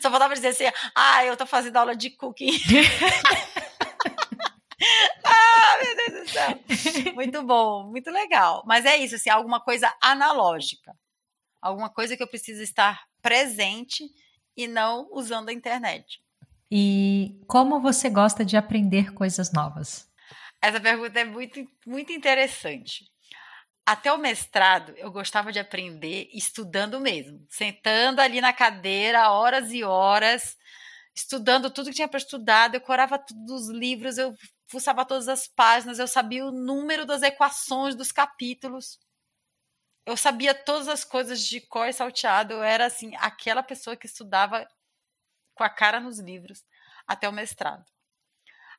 Só 0.00 0.10
faltava 0.10 0.32
dizer 0.32 0.48
assim, 0.48 0.64
ah, 0.94 1.22
eu 1.26 1.36
tô 1.36 1.44
fazendo 1.44 1.76
aula 1.76 1.94
de 1.94 2.08
cooking. 2.08 2.52
ah, 5.22 5.78
meu 5.82 5.96
Deus 5.96 6.22
do 6.22 6.28
céu. 6.30 6.58
Muito 7.14 7.42
bom, 7.42 7.84
muito 7.84 8.10
legal. 8.10 8.62
Mas 8.66 8.86
é 8.86 8.96
isso, 8.96 9.16
assim, 9.16 9.28
alguma 9.28 9.60
coisa 9.60 9.94
analógica. 10.00 10.96
Alguma 11.60 11.90
coisa 11.90 12.16
que 12.16 12.22
eu 12.22 12.28
preciso 12.28 12.62
estar 12.62 13.02
presente 13.20 14.08
e 14.56 14.66
não 14.66 15.06
usando 15.12 15.50
a 15.50 15.52
internet. 15.52 16.18
E 16.70 17.42
como 17.48 17.80
você 17.80 18.08
gosta 18.08 18.44
de 18.44 18.56
aprender 18.56 19.12
coisas 19.12 19.52
novas? 19.52 20.08
Essa 20.62 20.80
pergunta 20.80 21.18
é 21.18 21.24
muito, 21.24 21.66
muito 21.86 22.12
interessante. 22.12 23.10
Até 23.84 24.12
o 24.12 24.18
mestrado, 24.18 24.94
eu 24.96 25.10
gostava 25.10 25.50
de 25.50 25.58
aprender 25.58 26.28
estudando 26.32 27.00
mesmo, 27.00 27.44
sentando 27.48 28.20
ali 28.20 28.40
na 28.40 28.52
cadeira 28.52 29.30
horas 29.30 29.72
e 29.72 29.82
horas, 29.82 30.56
estudando 31.14 31.70
tudo 31.70 31.88
que 31.88 31.96
tinha 31.96 32.06
para 32.06 32.18
estudar, 32.18 32.68
decorava 32.68 33.18
todos 33.18 33.68
os 33.68 33.68
livros, 33.68 34.16
eu 34.16 34.32
fuçava 34.68 35.04
todas 35.04 35.26
as 35.26 35.48
páginas, 35.48 35.98
eu 35.98 36.06
sabia 36.06 36.46
o 36.46 36.52
número 36.52 37.04
das 37.04 37.22
equações 37.22 37.96
dos 37.96 38.12
capítulos. 38.12 38.98
Eu 40.06 40.16
sabia 40.16 40.54
todas 40.54 40.86
as 40.86 41.04
coisas 41.04 41.40
de 41.40 41.60
cor 41.60 41.88
e 41.88 41.92
salteado, 41.92 42.54
eu 42.54 42.62
era 42.62 42.86
assim, 42.86 43.14
aquela 43.16 43.62
pessoa 43.62 43.96
que 43.96 44.06
estudava 44.06 44.66
com 45.60 45.64
a 45.64 45.68
cara 45.68 46.00
nos 46.00 46.18
livros 46.18 46.64
até 47.06 47.28
o 47.28 47.32
mestrado. 47.32 47.84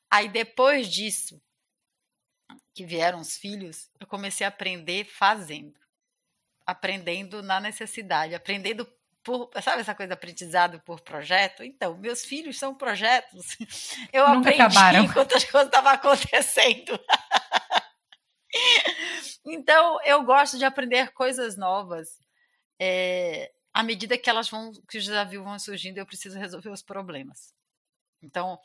Aí 0.10 0.28
depois 0.28 0.88
disso, 0.88 1.40
que 2.74 2.84
vieram 2.84 3.20
os 3.20 3.38
filhos, 3.38 3.88
eu 4.00 4.08
comecei 4.08 4.44
a 4.44 4.50
aprender 4.50 5.06
fazendo. 5.06 5.80
Aprendendo 6.66 7.44
na 7.44 7.60
necessidade, 7.60 8.34
aprendendo 8.34 8.92
por, 9.24 9.52
sabe 9.62 9.82
essa 9.82 9.94
coisa 9.94 10.16
aprendizado 10.16 10.80
por 10.80 11.02
projeto? 11.02 11.64
Então, 11.64 11.96
meus 11.98 12.26
filhos 12.26 12.58
são 12.58 12.74
projetos. 12.74 13.56
Eu 14.12 14.28
Nunca 14.30 14.50
aprendi 14.50 14.62
acabaram. 14.64 15.04
enquanto 15.06 15.36
as 15.36 15.44
coisas 15.44 15.68
estavam 15.68 15.92
acontecendo. 15.92 17.00
então, 19.46 20.00
eu 20.04 20.24
gosto 20.24 20.58
de 20.58 20.66
aprender 20.66 21.14
coisas 21.14 21.56
novas. 21.56 22.20
É, 22.80 23.52
à 23.74 23.84
medida 23.84 24.18
que 24.18 24.30
elas 24.30 24.50
vão, 24.50 24.72
que 24.90 24.98
os 24.98 25.06
desafios 25.06 25.44
vão 25.44 25.58
surgindo, 25.60 25.98
eu 25.98 26.06
preciso 26.06 26.38
resolver 26.38 26.70
os 26.70 26.82
problemas. 26.82 27.54
Então, 28.22 28.60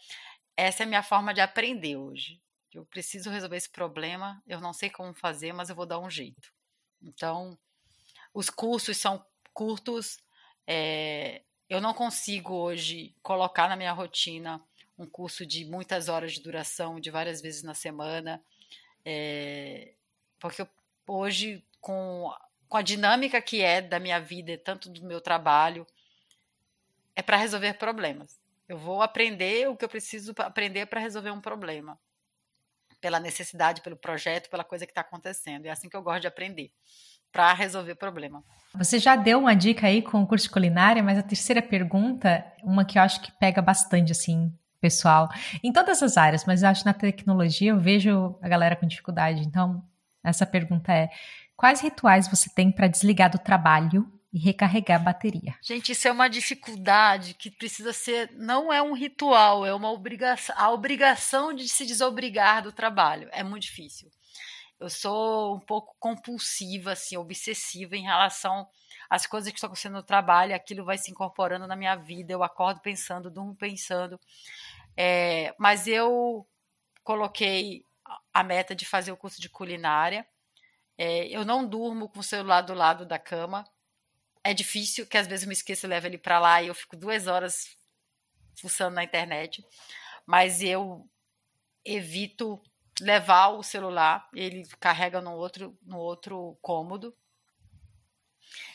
essa 0.56 0.82
é 0.82 0.84
a 0.84 0.88
minha 0.88 1.02
forma 1.02 1.32
de 1.32 1.40
aprender 1.40 1.96
hoje. 1.96 2.40
Eu 2.72 2.84
preciso 2.84 3.30
resolver 3.30 3.56
esse 3.56 3.70
problema, 3.70 4.42
eu 4.46 4.60
não 4.60 4.72
sei 4.72 4.90
como 4.90 5.14
fazer, 5.14 5.52
mas 5.52 5.70
eu 5.70 5.76
vou 5.76 5.86
dar 5.86 5.98
um 5.98 6.10
jeito. 6.10 6.52
Então, 7.00 7.58
os 8.34 8.50
cursos 8.50 8.96
são 8.98 9.24
curtos. 9.54 10.18
É, 10.66 11.42
eu 11.70 11.80
não 11.80 11.94
consigo 11.94 12.54
hoje 12.54 13.14
colocar 13.22 13.68
na 13.68 13.76
minha 13.76 13.92
rotina 13.92 14.62
um 14.98 15.06
curso 15.06 15.46
de 15.46 15.64
muitas 15.64 16.08
horas 16.08 16.32
de 16.32 16.42
duração, 16.42 17.00
de 17.00 17.10
várias 17.10 17.40
vezes 17.40 17.62
na 17.62 17.74
semana, 17.74 18.42
é, 19.04 19.94
porque 20.38 20.62
eu, 20.62 20.68
hoje, 21.06 21.64
com 21.80 22.30
com 22.68 22.76
a 22.76 22.82
dinâmica 22.82 23.40
que 23.40 23.62
é 23.62 23.80
da 23.80 23.98
minha 23.98 24.20
vida, 24.20 24.58
tanto 24.58 24.88
do 24.88 25.04
meu 25.04 25.20
trabalho, 25.20 25.86
é 27.14 27.22
para 27.22 27.36
resolver 27.36 27.74
problemas. 27.74 28.38
Eu 28.68 28.76
vou 28.76 29.00
aprender 29.00 29.68
o 29.68 29.76
que 29.76 29.84
eu 29.84 29.88
preciso 29.88 30.34
aprender 30.38 30.86
para 30.86 31.00
resolver 31.00 31.30
um 31.30 31.40
problema. 31.40 31.98
Pela 33.00 33.20
necessidade, 33.20 33.80
pelo 33.80 33.96
projeto, 33.96 34.50
pela 34.50 34.64
coisa 34.64 34.84
que 34.84 34.90
está 34.90 35.02
acontecendo. 35.02 35.66
É 35.66 35.70
assim 35.70 35.88
que 35.88 35.96
eu 35.96 36.02
gosto 36.02 36.22
de 36.22 36.26
aprender, 36.26 36.72
para 37.30 37.52
resolver 37.52 37.94
problema. 37.94 38.42
Você 38.74 38.98
já 38.98 39.14
deu 39.14 39.38
uma 39.38 39.54
dica 39.54 39.86
aí 39.86 40.02
com 40.02 40.22
o 40.22 40.26
curso 40.26 40.46
de 40.46 40.50
culinária, 40.50 41.02
mas 41.02 41.18
a 41.18 41.22
terceira 41.22 41.62
pergunta, 41.62 42.44
uma 42.62 42.84
que 42.84 42.98
eu 42.98 43.02
acho 43.02 43.20
que 43.20 43.30
pega 43.32 43.62
bastante, 43.62 44.12
assim, 44.12 44.52
pessoal, 44.80 45.28
em 45.62 45.72
todas 45.72 46.02
as 46.02 46.16
áreas, 46.16 46.44
mas 46.44 46.62
eu 46.62 46.68
acho 46.68 46.82
que 46.82 46.86
na 46.86 46.94
tecnologia 46.94 47.70
eu 47.70 47.78
vejo 47.78 48.38
a 48.42 48.48
galera 48.48 48.76
com 48.76 48.86
dificuldade. 48.86 49.40
Então, 49.40 49.84
essa 50.24 50.44
pergunta 50.44 50.92
é: 50.92 51.08
Quais 51.56 51.80
rituais 51.80 52.28
você 52.28 52.50
tem 52.50 52.70
para 52.70 52.86
desligar 52.86 53.30
do 53.30 53.38
trabalho 53.38 54.12
e 54.30 54.38
recarregar 54.38 55.00
a 55.00 55.04
bateria? 55.04 55.54
Gente, 55.62 55.92
isso 55.92 56.06
é 56.06 56.12
uma 56.12 56.28
dificuldade 56.28 57.32
que 57.32 57.50
precisa 57.50 57.94
ser, 57.94 58.30
não 58.32 58.70
é 58.70 58.82
um 58.82 58.92
ritual, 58.92 59.64
é 59.64 59.72
uma 59.72 59.90
obrigação, 59.90 60.54
a 60.58 60.70
obrigação 60.70 61.54
de 61.54 61.66
se 61.66 61.86
desobrigar 61.86 62.62
do 62.62 62.72
trabalho. 62.72 63.30
É 63.32 63.42
muito 63.42 63.62
difícil. 63.62 64.10
Eu 64.78 64.90
sou 64.90 65.56
um 65.56 65.60
pouco 65.60 65.96
compulsiva, 65.98 66.92
assim, 66.92 67.16
obsessiva 67.16 67.96
em 67.96 68.02
relação 68.02 68.68
às 69.08 69.26
coisas 69.26 69.50
que 69.50 69.56
estão 69.56 69.68
acontecendo 69.68 69.94
no 69.94 70.02
trabalho, 70.02 70.54
aquilo 70.54 70.84
vai 70.84 70.98
se 70.98 71.10
incorporando 71.10 71.66
na 71.66 71.76
minha 71.76 71.96
vida, 71.96 72.32
eu 72.32 72.42
acordo 72.42 72.80
pensando, 72.80 73.30
durmo 73.30 73.54
pensando. 73.54 74.20
É, 74.94 75.54
mas 75.58 75.86
eu 75.86 76.46
coloquei 77.02 77.86
a 78.34 78.42
meta 78.42 78.74
de 78.74 78.84
fazer 78.84 79.12
o 79.12 79.16
curso 79.16 79.40
de 79.40 79.48
culinária 79.48 80.26
é, 80.98 81.28
eu 81.28 81.44
não 81.44 81.66
durmo 81.66 82.08
com 82.08 82.20
o 82.20 82.24
celular 82.24 82.62
do 82.62 82.74
lado 82.74 83.04
da 83.04 83.18
cama. 83.18 83.64
é 84.44 84.54
difícil, 84.54 85.06
que 85.06 85.18
às 85.18 85.26
vezes 85.26 85.42
eu 85.44 85.48
me 85.48 85.54
esqueço 85.54 85.86
e 85.86 85.88
levo 85.88 86.06
ele 86.06 86.18
para 86.18 86.38
lá 86.38 86.62
e 86.62 86.68
eu 86.68 86.74
fico 86.74 86.96
duas 86.96 87.26
horas 87.26 87.76
fuçando 88.60 88.94
na 88.94 89.04
internet. 89.04 89.64
Mas 90.24 90.62
eu 90.62 91.08
evito 91.84 92.62
levar 93.00 93.48
o 93.48 93.62
celular, 93.62 94.28
ele 94.34 94.66
carrega 94.80 95.20
no 95.20 95.32
outro, 95.32 95.76
no 95.82 95.98
outro 95.98 96.56
cômodo. 96.62 97.14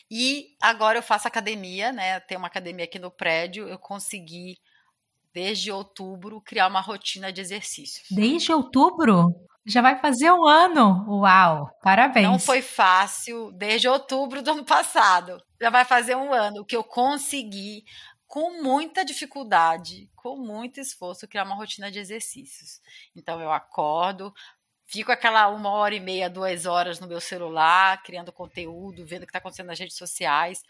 E 0.10 0.56
agora 0.61 0.98
eu 0.98 1.03
faço 1.03 1.27
academia, 1.27 1.91
né? 1.91 2.19
Tem 2.19 2.38
uma 2.38 2.48
academia 2.48 2.85
aqui 2.85 2.99
no 2.99 3.10
prédio, 3.10 3.68
eu 3.68 3.80
consegui 3.80 4.60
desde 5.34 5.72
outubro 5.72 6.41
criar 6.41 6.68
uma 6.68 6.81
rotina 6.81 7.31
de 7.31 7.39
exercícios. 7.39 8.07
Desde 8.11 8.52
outubro? 8.52 9.34
Já 9.65 9.81
vai 9.81 9.99
fazer 9.99 10.31
um 10.31 10.47
ano. 10.47 11.05
Uau, 11.07 11.69
parabéns. 11.83 12.25
Não 12.25 12.39
foi 12.39 12.61
fácil 12.61 13.51
desde 13.51 13.88
outubro 13.88 14.41
do 14.41 14.51
ano 14.51 14.65
passado. 14.65 15.41
Já 15.59 15.69
vai 15.69 15.85
fazer 15.85 16.15
um 16.15 16.33
ano 16.33 16.65
que 16.65 16.75
eu 16.75 16.83
consegui, 16.83 17.85
com 18.27 18.63
muita 18.63 19.05
dificuldade, 19.05 20.09
com 20.15 20.38
muito 20.38 20.79
esforço, 20.79 21.27
criar 21.27 21.43
uma 21.43 21.55
rotina 21.55 21.91
de 21.91 21.99
exercícios. 21.99 22.81
Então 23.15 23.39
eu 23.39 23.51
acordo, 23.51 24.33
fico 24.88 25.11
aquela 25.11 25.47
uma 25.49 25.69
hora 25.69 25.93
e 25.93 25.99
meia, 25.99 26.29
duas 26.29 26.65
horas 26.65 26.99
no 26.99 27.07
meu 27.07 27.21
celular, 27.21 28.01
criando 28.01 28.31
conteúdo, 28.31 29.05
vendo 29.05 29.23
o 29.23 29.25
que 29.25 29.31
está 29.31 29.39
acontecendo 29.39 29.67
nas 29.67 29.79
redes 29.79 29.97
sociais, 29.97 30.63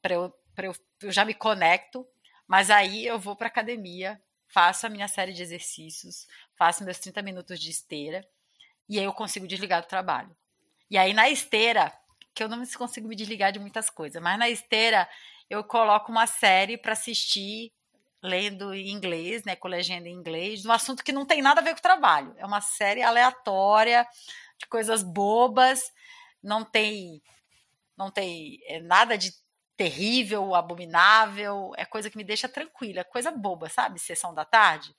para 0.00 0.14
eu, 0.14 0.32
eu, 0.58 0.72
eu 1.02 1.10
já 1.10 1.24
me 1.24 1.34
conecto, 1.34 2.06
mas 2.46 2.70
aí 2.70 3.06
eu 3.06 3.18
vou 3.18 3.34
para 3.34 3.48
academia, 3.48 4.20
faço 4.46 4.86
a 4.86 4.90
minha 4.90 5.08
série 5.08 5.32
de 5.32 5.42
exercícios, 5.42 6.28
faço 6.54 6.84
meus 6.84 6.98
30 6.98 7.22
minutos 7.22 7.58
de 7.58 7.70
esteira 7.70 8.24
e 8.88 8.98
aí 8.98 9.04
eu 9.04 9.12
consigo 9.12 9.46
desligar 9.46 9.82
do 9.82 9.88
trabalho. 9.88 10.34
E 10.90 10.96
aí 10.96 11.12
na 11.12 11.28
esteira, 11.28 11.92
que 12.34 12.42
eu 12.42 12.48
não 12.48 12.64
consigo 12.66 13.08
me 13.08 13.16
desligar 13.16 13.52
de 13.52 13.58
muitas 13.58 13.90
coisas, 13.90 14.22
mas 14.22 14.38
na 14.38 14.48
esteira 14.48 15.08
eu 15.48 15.64
coloco 15.64 16.10
uma 16.10 16.26
série 16.26 16.76
para 16.76 16.92
assistir 16.92 17.72
lendo 18.22 18.74
em 18.74 18.90
inglês, 18.90 19.44
né, 19.44 19.54
com 19.54 19.68
legenda 19.68 20.08
em 20.08 20.12
inglês, 20.12 20.66
um 20.66 20.72
assunto 20.72 21.04
que 21.04 21.12
não 21.12 21.24
tem 21.24 21.40
nada 21.40 21.60
a 21.60 21.64
ver 21.64 21.72
com 21.72 21.78
o 21.78 21.82
trabalho. 21.82 22.34
É 22.38 22.44
uma 22.44 22.60
série 22.60 23.02
aleatória 23.02 24.06
de 24.58 24.66
coisas 24.66 25.02
bobas, 25.02 25.92
não 26.42 26.64
tem 26.64 27.22
não 27.96 28.10
tem 28.10 28.58
é, 28.66 28.80
nada 28.80 29.16
de 29.16 29.32
terrível, 29.76 30.54
abominável, 30.54 31.72
é 31.76 31.84
coisa 31.84 32.10
que 32.10 32.16
me 32.16 32.24
deixa 32.24 32.48
tranquila, 32.48 33.04
coisa 33.04 33.30
boba, 33.30 33.68
sabe? 33.68 33.98
Sessão 33.98 34.34
da 34.34 34.44
tarde. 34.44 34.94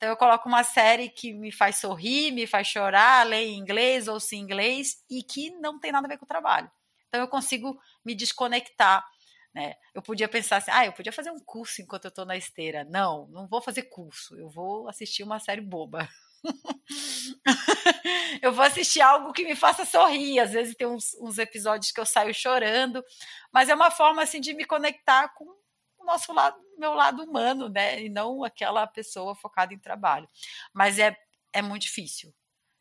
Então 0.00 0.08
eu 0.08 0.16
coloco 0.16 0.48
uma 0.48 0.64
série 0.64 1.10
que 1.10 1.30
me 1.30 1.52
faz 1.52 1.76
sorrir, 1.76 2.30
me 2.30 2.46
faz 2.46 2.66
chorar, 2.66 3.26
ler 3.26 3.44
em 3.44 3.58
inglês 3.58 4.08
ou 4.08 4.18
se 4.18 4.34
em 4.34 4.40
inglês 4.40 5.04
e 5.10 5.22
que 5.22 5.50
não 5.60 5.78
tem 5.78 5.92
nada 5.92 6.06
a 6.06 6.08
ver 6.08 6.16
com 6.16 6.24
o 6.24 6.28
trabalho. 6.28 6.70
Então 7.06 7.20
eu 7.20 7.28
consigo 7.28 7.78
me 8.02 8.14
desconectar. 8.14 9.06
Né? 9.54 9.74
Eu 9.94 10.00
podia 10.00 10.26
pensar 10.26 10.56
assim, 10.56 10.70
ah, 10.70 10.86
eu 10.86 10.94
podia 10.94 11.12
fazer 11.12 11.30
um 11.30 11.38
curso 11.44 11.82
enquanto 11.82 12.06
eu 12.06 12.08
estou 12.08 12.24
na 12.24 12.34
esteira. 12.34 12.82
Não, 12.84 13.26
não 13.26 13.46
vou 13.46 13.60
fazer 13.60 13.90
curso, 13.90 14.34
eu 14.38 14.48
vou 14.48 14.88
assistir 14.88 15.22
uma 15.22 15.38
série 15.38 15.60
boba. 15.60 16.08
eu 18.40 18.54
vou 18.54 18.64
assistir 18.64 19.02
algo 19.02 19.34
que 19.34 19.44
me 19.44 19.54
faça 19.54 19.84
sorrir. 19.84 20.40
Às 20.40 20.52
vezes 20.52 20.74
tem 20.76 20.86
uns, 20.86 21.12
uns, 21.20 21.36
episódios 21.36 21.92
que 21.92 22.00
eu 22.00 22.06
saio 22.06 22.32
chorando, 22.32 23.04
mas 23.52 23.68
é 23.68 23.74
uma 23.74 23.90
forma 23.90 24.22
assim 24.22 24.40
de 24.40 24.54
me 24.54 24.64
conectar 24.64 25.28
com 25.34 25.59
o 26.00 26.04
nosso 26.04 26.32
lado, 26.32 26.56
meu 26.78 26.94
lado 26.94 27.22
humano, 27.22 27.68
né? 27.68 28.02
E 28.02 28.08
não 28.08 28.44
aquela 28.44 28.86
pessoa 28.86 29.34
focada 29.34 29.74
em 29.74 29.78
trabalho. 29.78 30.28
Mas 30.72 30.98
é, 30.98 31.16
é 31.52 31.62
muito 31.62 31.82
difícil. 31.82 32.34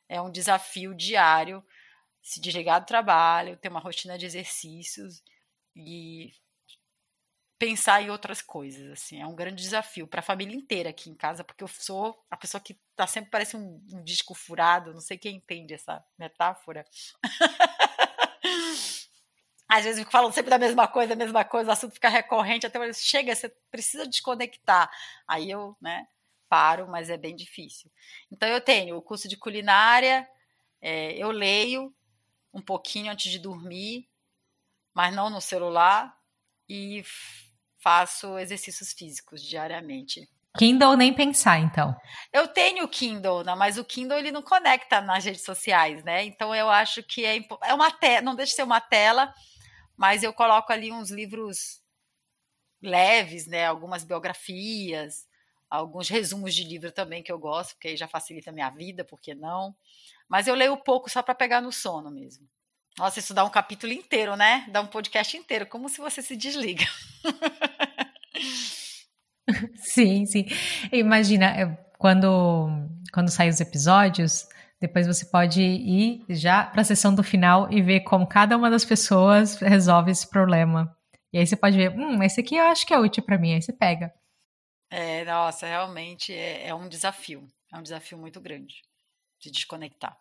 É 0.10 0.22
um 0.22 0.32
desafio 0.32 0.96
diário 0.96 1.64
se 2.22 2.42
desligar 2.42 2.82
do 2.82 2.88
trabalho, 2.88 3.58
ter 3.58 3.70
uma 3.70 3.80
rotina 3.80 4.18
de 4.18 4.26
exercícios 4.26 5.24
e 5.76 6.32
pensar 7.60 8.02
em 8.02 8.10
outras 8.10 8.42
coisas, 8.42 8.90
assim, 8.94 9.22
é 9.22 9.28
um 9.28 9.36
grande 9.36 9.62
desafio 9.62 10.08
para 10.08 10.22
a 10.22 10.24
família 10.24 10.56
inteira 10.56 10.90
aqui 10.92 11.10
em 11.10 11.16
casa, 11.16 11.44
porque 11.44 11.62
eu 11.62 11.68
sou 11.68 12.18
a 12.32 12.38
pessoa 12.38 12.62
que 12.62 12.80
tá 12.96 13.06
sempre 13.06 13.30
parece 13.30 13.58
um, 13.58 13.86
um 13.92 14.02
disco 14.02 14.34
furado, 14.34 14.94
não 14.94 15.02
sei 15.02 15.18
quem 15.18 15.36
entende 15.36 15.74
essa 15.74 16.02
metáfora. 16.18 16.86
Às 19.70 19.84
vezes 19.86 20.04
falam 20.10 20.32
sempre 20.32 20.50
da 20.50 20.58
mesma 20.58 20.88
coisa, 20.88 21.14
a 21.14 21.16
mesma 21.16 21.46
coisa, 21.46 21.70
o 21.70 21.74
assunto 21.74 21.94
fica 21.94 22.10
recorrente, 22.10 22.66
até 22.66 22.92
chega, 22.92 23.36
você 23.36 23.50
precisa 23.70 24.08
desconectar. 24.08 24.90
Aí 25.28 25.52
eu, 25.52 25.78
né, 25.80 26.08
paro, 26.50 26.88
mas 26.88 27.10
é 27.10 27.18
bem 27.18 27.36
difícil. 27.36 27.92
Então 28.32 28.50
eu 28.50 28.60
tenho 28.60 28.98
o 28.98 29.02
curso 29.02 29.28
de 29.28 29.38
culinária, 29.38 30.28
é, 30.82 31.12
eu 31.14 31.30
leio 31.30 31.94
um 32.52 32.62
pouquinho 32.62 33.12
antes 33.12 33.32
de 33.32 33.38
dormir, 33.38 34.10
mas 34.92 35.14
não 35.14 35.30
no 35.30 35.40
celular, 35.40 36.18
e 36.68 37.04
faço 37.78 38.40
exercícios 38.40 38.92
físicos 38.92 39.44
diariamente. 39.44 40.28
Kindle 40.58 40.98
nem 40.98 41.14
pensar, 41.14 41.60
então. 41.60 41.96
Eu 42.34 42.48
tenho 42.48 42.88
Kindle, 42.88 43.44
né, 43.44 43.54
mas 43.54 43.78
o 43.78 43.86
Kindle 43.86 44.18
ele 44.18 44.32
não 44.32 44.42
conecta 44.42 45.00
nas 45.00 45.24
redes 45.26 45.44
sociais, 45.44 46.04
né? 46.04 46.24
Então 46.26 46.56
eu 46.56 46.70
acho 46.70 47.04
que 47.04 47.24
é, 47.24 47.38
é 47.64 47.74
uma 47.74 47.92
tela, 47.92 48.22
não 48.22 48.36
deixa 48.36 48.50
de 48.50 48.56
ser 48.56 48.64
uma 48.64 48.82
tela, 48.82 49.32
mas 50.00 50.24
eu 50.24 50.32
coloco 50.32 50.72
ali 50.72 50.94
uns 50.94 51.12
livros 51.12 51.82
leves, 52.82 53.46
né? 53.48 53.66
Algumas 53.66 54.06
biografias, 54.06 55.28
alguns 55.70 56.08
resumos 56.08 56.56
de 56.56 56.64
livro 56.64 56.90
também 56.90 57.22
que 57.22 57.30
eu 57.30 57.38
gosto, 57.38 57.74
porque 57.74 57.90
aí 57.90 57.98
já 57.98 58.08
facilita 58.08 58.50
a 58.50 58.54
minha 58.54 58.70
vida, 58.70 59.04
por 59.04 59.20
que 59.20 59.36
não? 59.36 59.76
Mas 60.30 60.48
eu 60.48 60.56
leio 60.56 60.78
pouco 60.78 61.10
só 61.10 61.22
para 61.22 61.36
pegar 61.36 61.60
no 61.60 61.70
sono 61.70 62.10
mesmo. 62.10 62.48
Nossa, 62.98 63.20
isso 63.20 63.34
dá 63.34 63.44
um 63.44 63.50
capítulo 63.50 63.92
inteiro, 63.92 64.38
né? 64.38 64.66
Dá 64.72 64.80
um 64.80 64.88
podcast 64.88 65.36
inteiro, 65.36 65.68
como 65.68 65.90
se 65.90 65.98
você 65.98 66.22
se 66.22 66.38
desliga. 66.38 66.86
sim, 69.84 70.26
sim. 70.26 70.46
Imagina, 70.94 71.78
quando, 71.98 72.70
quando 73.12 73.30
saem 73.30 73.50
os 73.50 73.60
episódios, 73.60 74.48
depois 74.80 75.06
você 75.06 75.26
pode 75.26 75.62
ir 75.62 76.24
já 76.30 76.64
para 76.64 76.82
a 76.82 76.86
sessão 76.86 77.14
do 77.14 77.24
final 77.24 77.72
e 77.72 77.82
ver 77.82 78.02
como 78.02 78.28
cada 78.28 78.56
uma 78.56 78.70
das 78.70 78.86
pessoas 78.86 79.56
resolve 79.58 80.12
esse 80.12 80.28
problema. 80.30 80.96
E 81.34 81.38
aí 81.38 81.46
você 81.46 81.56
pode 81.56 81.78
ver, 81.78 81.92
hum, 81.92 82.24
esse 82.24 82.40
aqui 82.40 82.56
eu 82.56 82.66
acho 82.66 82.86
que 82.86 82.94
é 82.94 83.00
útil 83.00 83.24
para 83.24 83.38
mim, 83.38 83.54
aí 83.54 83.62
você 83.62 83.74
pega. 83.74 84.14
É, 84.90 85.24
nossa, 85.26 85.68
realmente 85.68 86.34
é, 86.34 86.68
é 86.68 86.74
um 86.74 86.88
desafio. 86.88 87.48
É 87.72 87.78
um 87.78 87.84
desafio 87.84 88.18
muito 88.18 88.42
grande 88.42 88.82
de 89.40 89.52
desconectar. 89.52 90.18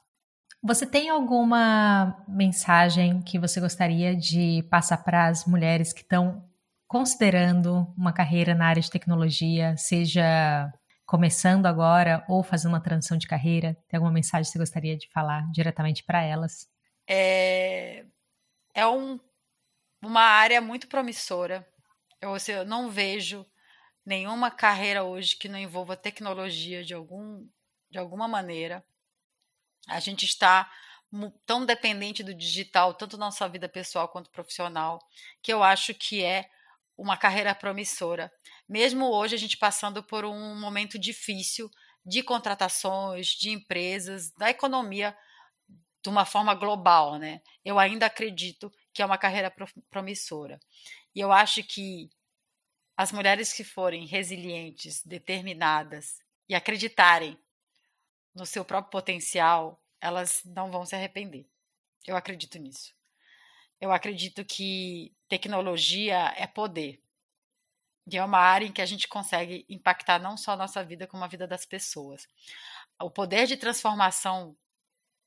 Você 0.63 0.85
tem 0.85 1.09
alguma 1.09 2.25
mensagem 2.27 3.23
que 3.23 3.39
você 3.39 3.61
gostaria 3.61 4.15
de 4.15 4.67
passar 4.71 4.99
para 4.99 5.29
as 5.29 5.47
mulheres 5.47 5.93
que 5.93 6.03
estão 6.03 6.45
considerando 6.87 7.87
uma 7.97 8.13
carreira 8.13 8.55
na 8.55 8.67
área 8.67 8.83
de 8.83 8.91
tecnologia, 8.91 9.77
seja 9.77 10.73
começando 11.09 11.65
agora 11.65 12.23
ou 12.29 12.43
fazendo 12.43 12.73
uma 12.73 12.83
transição 12.83 13.17
de 13.17 13.27
carreira? 13.27 13.75
Tem 13.89 13.97
alguma 13.97 14.13
mensagem 14.13 14.45
que 14.45 14.53
você 14.53 14.59
gostaria 14.59 14.95
de 14.95 15.09
falar 15.09 15.51
diretamente 15.51 16.05
para 16.05 16.23
elas? 16.23 16.71
É, 17.09 18.05
é 18.75 18.87
um, 18.87 19.19
uma 20.03 20.21
área 20.21 20.61
muito 20.61 20.87
promissora. 20.87 21.67
Eu, 22.21 22.35
assim, 22.35 22.53
eu 22.53 22.67
não 22.67 22.91
vejo 22.91 23.47
nenhuma 24.05 24.51
carreira 24.51 25.03
hoje 25.03 25.35
que 25.35 25.49
não 25.49 25.59
envolva 25.59 25.97
tecnologia 25.97 26.85
de, 26.85 26.93
algum, 26.93 27.49
de 27.91 27.99
alguma 27.99 28.29
maneira. 28.29 28.85
A 29.89 30.01
gente 30.01 30.27
está 30.27 30.71
tão 31.47 31.65
dependente 31.65 32.23
do 32.23 32.35
digital, 32.35 32.93
tanto 32.93 33.17
na 33.17 33.27
nossa 33.27 33.49
vida 33.49 33.67
pessoal 33.67 34.09
quanto 34.09 34.29
profissional, 34.29 34.99
que 35.41 35.51
eu 35.51 35.63
acho 35.63 35.95
que 35.95 36.23
é 36.23 36.51
uma 36.99 37.17
carreira 37.17 37.55
promissora. 37.55 38.31
Mesmo 38.69 39.07
hoje 39.07 39.37
a 39.37 39.39
gente 39.39 39.57
passando 39.57 40.03
por 40.03 40.25
um 40.25 40.59
momento 40.61 40.99
difícil 40.99 41.71
de 42.05 42.23
contratações, 42.23 43.29
de 43.29 43.51
empresas, 43.51 44.33
da 44.33 44.51
economia 44.51 45.17
de 46.03 46.09
uma 46.09 46.25
forma 46.25 46.55
global, 46.55 47.17
né? 47.17 47.41
Eu 47.65 47.79
ainda 47.79 48.07
acredito 48.07 48.73
que 48.93 49.01
é 49.01 49.07
uma 49.07 49.19
carreira 49.19 49.53
promissora. 49.89 50.59
E 51.15 51.21
eu 51.21 51.31
acho 51.31 51.63
que 51.63 52.11
as 52.97 53.13
mulheres 53.13 53.53
que 53.53 53.63
forem 53.63 54.07
resilientes, 54.07 55.03
determinadas 55.05 56.19
e 56.49 56.55
acreditarem 56.55 57.39
no 58.35 58.45
seu 58.45 58.65
próprio 58.65 58.91
potencial, 58.91 59.81
elas 60.01 60.43
não 60.45 60.71
vão 60.71 60.85
se 60.85 60.97
arrepender. 60.97 61.47
Eu 62.07 62.17
acredito 62.17 62.59
nisso. 62.59 62.98
Eu 63.81 63.93
acredito 63.93 64.45
que 64.45 65.13
tecnologia 65.29 66.35
é 66.37 66.47
poder. 66.47 67.01
E 68.11 68.17
é 68.17 68.25
uma 68.25 68.39
área 68.39 68.67
em 68.67 68.73
que 68.73 68.81
a 68.81 68.87
gente 68.87 69.07
consegue 69.07 69.67
impactar 69.69 70.19
não 70.19 70.37
só 70.37 70.53
a 70.53 70.57
nossa 70.57 70.83
vida, 70.83 71.07
como 71.07 71.23
a 71.23 71.29
vida 71.29 71.47
das 71.47 71.67
pessoas. 71.67 72.27
O 73.01 73.11
poder 73.11 73.47
de 73.47 73.57
transformação 73.57 74.57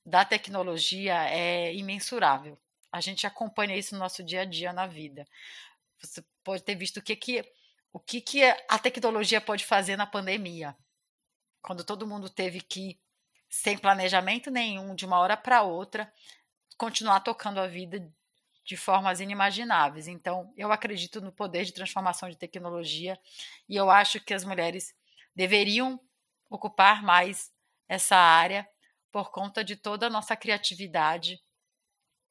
da 0.06 0.26
tecnologia 0.26 1.30
é 1.30 1.74
imensurável. 1.74 2.60
A 2.92 3.00
gente 3.00 3.26
acompanha 3.28 3.78
isso 3.78 3.94
no 3.94 4.00
nosso 4.00 4.24
dia 4.24 4.42
a 4.42 4.46
dia 4.46 4.74
na 4.74 4.88
vida. 4.88 5.26
Você 6.00 6.24
pode 6.44 6.64
ter 6.64 6.76
visto 6.76 6.98
o 6.98 7.02
que, 7.02 7.16
que, 7.16 7.46
o 7.94 8.00
que, 8.00 8.20
que 8.20 8.44
a 8.44 8.80
tecnologia 8.80 9.40
pode 9.40 9.64
fazer 9.64 9.96
na 9.96 10.08
pandemia. 10.08 10.76
Quando 11.62 11.86
todo 11.86 12.08
mundo 12.08 12.30
teve 12.30 12.60
que, 12.60 13.00
sem 13.48 13.78
planejamento 13.78 14.50
nenhum, 14.50 14.96
de 14.96 15.06
uma 15.06 15.20
hora 15.20 15.38
para 15.38 15.62
outra, 15.62 16.12
continuar 16.76 17.20
tocando 17.20 17.60
a 17.60 17.68
vida 17.68 18.12
de 18.64 18.78
formas 18.78 19.20
inimagináveis. 19.20 20.08
Então, 20.08 20.54
eu 20.56 20.72
acredito 20.72 21.20
no 21.20 21.32
poder 21.32 21.66
de 21.66 21.74
transformação 21.74 22.30
de 22.30 22.38
tecnologia 22.38 23.20
e 23.68 23.76
eu 23.76 23.90
acho 23.90 24.20
que 24.20 24.34
as 24.34 24.44
mulheres 24.44 24.94
deveriam 25.36 26.00
ocupar 26.50 27.02
mais 27.02 27.52
essa 27.88 28.16
área 28.16 28.68
por 29.12 29.32
conta 29.32 29.64
de 29.64 29.76
toda 29.76 30.08
a 30.08 30.10
nossa 30.10 30.36
criatividade, 30.36 31.42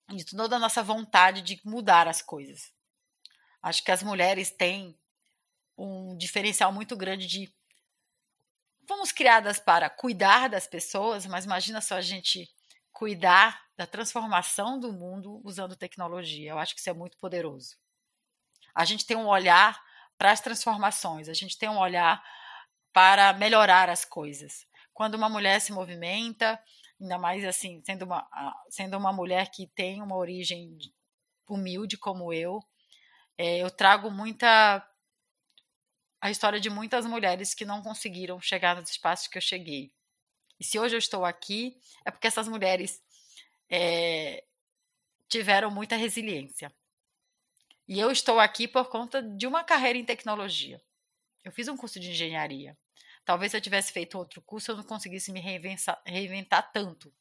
de 0.08 0.24
toda 0.24 0.56
a 0.56 0.58
nossa 0.58 0.82
vontade 0.82 1.42
de 1.42 1.60
mudar 1.64 2.08
as 2.08 2.22
coisas. 2.22 2.72
Acho 3.62 3.84
que 3.84 3.90
as 3.90 4.02
mulheres 4.02 4.50
têm 4.50 4.98
um 5.76 6.16
diferencial 6.16 6.72
muito 6.72 6.96
grande 6.96 7.26
de 7.26 7.52
fomos 8.86 9.12
criadas 9.12 9.58
para 9.58 9.88
cuidar 9.88 10.48
das 10.48 10.66
pessoas, 10.66 11.26
mas 11.26 11.44
imagina 11.44 11.80
só 11.80 11.96
a 11.96 12.00
gente 12.00 12.50
cuidar 12.90 13.62
da 13.80 13.86
transformação 13.86 14.78
do 14.78 14.92
mundo 14.92 15.40
usando 15.42 15.74
tecnologia. 15.74 16.50
Eu 16.50 16.58
acho 16.58 16.74
que 16.74 16.80
isso 16.80 16.90
é 16.90 16.92
muito 16.92 17.16
poderoso. 17.16 17.78
A 18.74 18.84
gente 18.84 19.06
tem 19.06 19.16
um 19.16 19.26
olhar 19.26 19.82
para 20.18 20.32
as 20.32 20.40
transformações, 20.42 21.30
a 21.30 21.32
gente 21.32 21.56
tem 21.56 21.66
um 21.66 21.78
olhar 21.78 22.22
para 22.92 23.32
melhorar 23.32 23.88
as 23.88 24.04
coisas. 24.04 24.66
Quando 24.92 25.14
uma 25.14 25.30
mulher 25.30 25.62
se 25.62 25.72
movimenta, 25.72 26.62
ainda 27.00 27.16
mais 27.16 27.42
assim, 27.42 27.82
sendo 27.82 28.02
uma, 28.02 28.28
sendo 28.68 28.98
uma 28.98 29.14
mulher 29.14 29.50
que 29.50 29.66
tem 29.68 30.02
uma 30.02 30.16
origem 30.16 30.76
humilde 31.48 31.96
como 31.96 32.34
eu, 32.34 32.60
é, 33.38 33.62
eu 33.62 33.70
trago 33.70 34.10
muita 34.10 34.86
a 36.20 36.30
história 36.30 36.60
de 36.60 36.68
muitas 36.68 37.06
mulheres 37.06 37.54
que 37.54 37.64
não 37.64 37.80
conseguiram 37.80 38.38
chegar 38.42 38.76
nos 38.76 38.90
espaços 38.90 39.26
que 39.26 39.38
eu 39.38 39.42
cheguei. 39.42 39.90
E 40.60 40.64
se 40.64 40.78
hoje 40.78 40.94
eu 40.94 40.98
estou 40.98 41.24
aqui, 41.24 41.80
é 42.04 42.10
porque 42.10 42.26
essas 42.26 42.46
mulheres 42.46 43.00
é, 43.70 44.44
tiveram 45.28 45.70
muita 45.70 45.96
resiliência. 45.96 46.74
E 47.86 47.98
eu 47.98 48.10
estou 48.10 48.38
aqui 48.38 48.68
por 48.68 48.88
conta 48.88 49.22
de 49.22 49.46
uma 49.46 49.64
carreira 49.64 49.98
em 49.98 50.04
tecnologia. 50.04 50.82
Eu 51.44 51.52
fiz 51.52 51.68
um 51.68 51.76
curso 51.76 51.98
de 51.98 52.10
engenharia. 52.10 52.76
Talvez 53.24 53.52
se 53.52 53.56
eu 53.56 53.60
tivesse 53.60 53.92
feito 53.92 54.18
outro 54.18 54.42
curso, 54.42 54.72
eu 54.72 54.76
não 54.76 54.84
conseguisse 54.84 55.32
me 55.32 55.40
reinventar, 55.40 56.00
reinventar 56.04 56.70
tanto. 56.72 57.12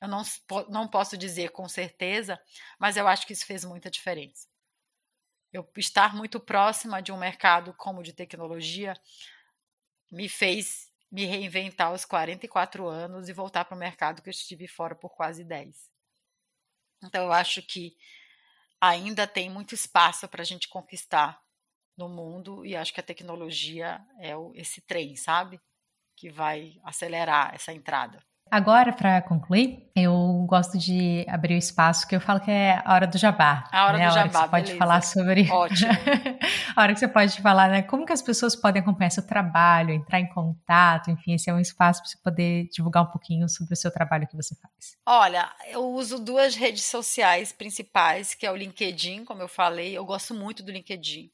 Eu 0.00 0.08
não, 0.08 0.22
não 0.68 0.88
posso 0.88 1.16
dizer 1.16 1.50
com 1.50 1.68
certeza, 1.68 2.40
mas 2.78 2.96
eu 2.96 3.06
acho 3.08 3.26
que 3.26 3.32
isso 3.32 3.46
fez 3.46 3.64
muita 3.64 3.90
diferença. 3.90 4.48
Eu 5.52 5.68
estar 5.76 6.14
muito 6.14 6.40
próxima 6.40 7.00
de 7.00 7.12
um 7.12 7.16
mercado 7.16 7.72
como 7.74 8.02
de 8.02 8.12
tecnologia 8.12 9.00
me 10.10 10.28
fez 10.28 10.92
me 11.14 11.26
reinventar 11.26 11.86
aos 11.88 12.04
44 12.04 12.88
anos 12.88 13.28
e 13.28 13.32
voltar 13.32 13.64
para 13.64 13.76
o 13.76 13.78
mercado 13.78 14.20
que 14.20 14.28
eu 14.28 14.32
estive 14.32 14.66
fora 14.66 14.96
por 14.96 15.14
quase 15.14 15.44
10. 15.44 15.88
Então, 17.04 17.26
eu 17.26 17.32
acho 17.32 17.62
que 17.62 17.96
ainda 18.80 19.24
tem 19.24 19.48
muito 19.48 19.76
espaço 19.76 20.26
para 20.26 20.42
a 20.42 20.44
gente 20.44 20.68
conquistar 20.68 21.40
no 21.96 22.08
mundo 22.08 22.66
e 22.66 22.74
acho 22.74 22.92
que 22.92 22.98
a 22.98 23.04
tecnologia 23.04 24.04
é 24.18 24.32
esse 24.54 24.80
trem, 24.80 25.14
sabe? 25.14 25.60
Que 26.16 26.30
vai 26.30 26.80
acelerar 26.82 27.54
essa 27.54 27.72
entrada. 27.72 28.20
Agora, 28.50 28.92
para 28.92 29.20
concluir, 29.22 29.90
eu 29.96 30.44
gosto 30.48 30.78
de 30.78 31.24
abrir 31.28 31.54
o 31.54 31.58
espaço 31.58 32.06
que 32.06 32.14
eu 32.14 32.20
falo 32.20 32.40
que 32.40 32.50
é 32.50 32.80
a 32.84 32.94
hora 32.94 33.06
do 33.06 33.18
jabá. 33.18 33.68
A 33.72 33.86
hora 33.86 33.98
né? 33.98 34.04
do 34.04 34.10
a 34.10 34.12
hora 34.12 34.20
jabá, 34.20 34.28
que 34.28 34.38
você 34.38 34.50
pode 34.50 34.64
beleza. 34.64 34.78
falar 34.78 35.00
sobre. 35.02 35.50
Ótimo. 35.50 35.90
a 36.76 36.82
hora 36.82 36.92
que 36.92 37.00
você 37.00 37.08
pode 37.08 37.42
falar, 37.42 37.68
né? 37.68 37.82
Como 37.82 38.06
que 38.06 38.12
as 38.12 38.22
pessoas 38.22 38.54
podem 38.54 38.80
acompanhar 38.80 39.10
seu 39.10 39.26
trabalho, 39.26 39.90
entrar 39.90 40.20
em 40.20 40.28
contato, 40.28 41.10
enfim, 41.10 41.34
esse 41.34 41.50
é 41.50 41.54
um 41.54 41.58
espaço 41.58 42.00
para 42.02 42.10
você 42.10 42.18
poder 42.22 42.68
divulgar 42.72 43.02
um 43.02 43.10
pouquinho 43.10 43.48
sobre 43.48 43.74
o 43.74 43.76
seu 43.76 43.90
trabalho 43.90 44.28
que 44.28 44.36
você 44.36 44.54
faz. 44.54 44.96
Olha, 45.04 45.52
eu 45.68 45.84
uso 45.90 46.18
duas 46.18 46.54
redes 46.54 46.84
sociais 46.84 47.52
principais, 47.52 48.34
que 48.34 48.46
é 48.46 48.52
o 48.52 48.56
LinkedIn, 48.56 49.24
como 49.24 49.42
eu 49.42 49.48
falei. 49.48 49.96
Eu 49.96 50.04
gosto 50.04 50.32
muito 50.32 50.62
do 50.62 50.70
LinkedIn. 50.70 51.30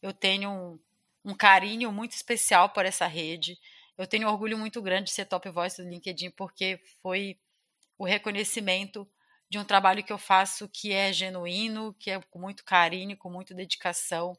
Eu 0.00 0.12
tenho 0.12 0.50
um, 0.50 0.78
um 1.24 1.34
carinho 1.34 1.92
muito 1.92 2.12
especial 2.12 2.70
por 2.70 2.86
essa 2.86 3.06
rede. 3.06 3.58
Eu 3.98 4.06
tenho 4.06 4.28
orgulho 4.28 4.58
muito 4.58 4.80
grande 4.82 5.04
de 5.04 5.12
ser 5.12 5.26
top 5.26 5.48
voice 5.50 5.82
do 5.82 5.88
LinkedIn, 5.88 6.30
porque 6.30 6.80
foi 7.02 7.38
o 7.98 8.04
reconhecimento 8.04 9.08
de 9.48 9.58
um 9.58 9.64
trabalho 9.64 10.02
que 10.02 10.12
eu 10.12 10.18
faço 10.18 10.68
que 10.68 10.92
é 10.92 11.12
genuíno, 11.12 11.94
que 11.94 12.10
é 12.10 12.20
com 12.20 12.38
muito 12.38 12.64
carinho, 12.64 13.16
com 13.16 13.30
muita 13.30 13.54
dedicação. 13.54 14.36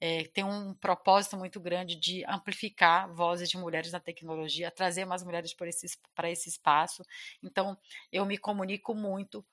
É, 0.00 0.24
tem 0.24 0.42
um 0.44 0.74
propósito 0.74 1.36
muito 1.36 1.60
grande 1.60 1.94
de 1.94 2.24
amplificar 2.26 3.12
vozes 3.14 3.50
de 3.50 3.58
mulheres 3.58 3.92
na 3.92 4.00
tecnologia, 4.00 4.70
trazer 4.70 5.04
mais 5.04 5.22
mulheres 5.22 5.54
para 5.54 5.68
esse, 5.68 5.86
esse 6.24 6.48
espaço. 6.48 7.04
Então, 7.42 7.76
eu 8.10 8.24
me 8.24 8.38
comunico 8.38 8.94
muito 8.94 9.44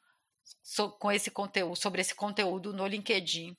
so, 0.63 0.91
com 0.91 1.11
esse 1.11 1.29
conteúdo, 1.29 1.75
sobre 1.75 2.01
esse 2.01 2.15
conteúdo 2.15 2.73
no 2.73 2.87
LinkedIn. 2.87 3.57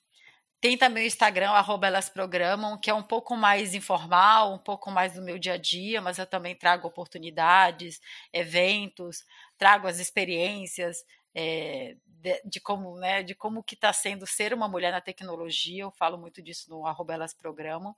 Tem 0.61 0.77
também 0.77 1.05
o 1.05 1.07
Instagram, 1.07 1.51
arroba 1.51 1.87
elas 1.87 2.09
programam, 2.09 2.77
que 2.77 2.89
é 2.89 2.93
um 2.93 3.03
pouco 3.03 3.35
mais 3.37 3.73
informal, 3.73 4.53
um 4.53 4.57
pouco 4.57 4.91
mais 4.91 5.13
do 5.13 5.21
meu 5.21 5.39
dia 5.39 5.53
a 5.53 5.57
dia, 5.57 6.01
mas 6.01 6.17
eu 6.17 6.25
também 6.27 6.53
trago 6.53 6.85
oportunidades, 6.85 8.01
eventos, 8.33 9.23
trago 9.57 9.87
as 9.87 9.99
experiências 9.99 11.05
é, 11.33 11.95
de, 12.05 12.41
de, 12.43 12.59
como, 12.59 12.97
né, 12.97 13.23
de 13.23 13.33
como 13.33 13.63
que 13.63 13.75
está 13.75 13.93
sendo 13.93 14.27
ser 14.27 14.53
uma 14.53 14.67
mulher 14.67 14.91
na 14.91 14.99
tecnologia. 14.99 15.83
Eu 15.83 15.91
falo 15.91 16.17
muito 16.17 16.41
disso 16.41 16.69
no 16.69 16.85
arroba 16.85 17.13
elas 17.13 17.33
programam. 17.33 17.95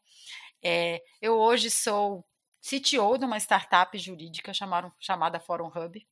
É, 0.62 1.02
eu 1.20 1.34
hoje 1.40 1.72
sou 1.72 2.24
CTO 2.62 3.18
de 3.18 3.26
uma 3.26 3.40
startup 3.40 3.98
jurídica 3.98 4.54
chamaram, 4.54 4.92
chamada 5.00 5.40
Forum 5.40 5.72
Hub. 5.76 6.08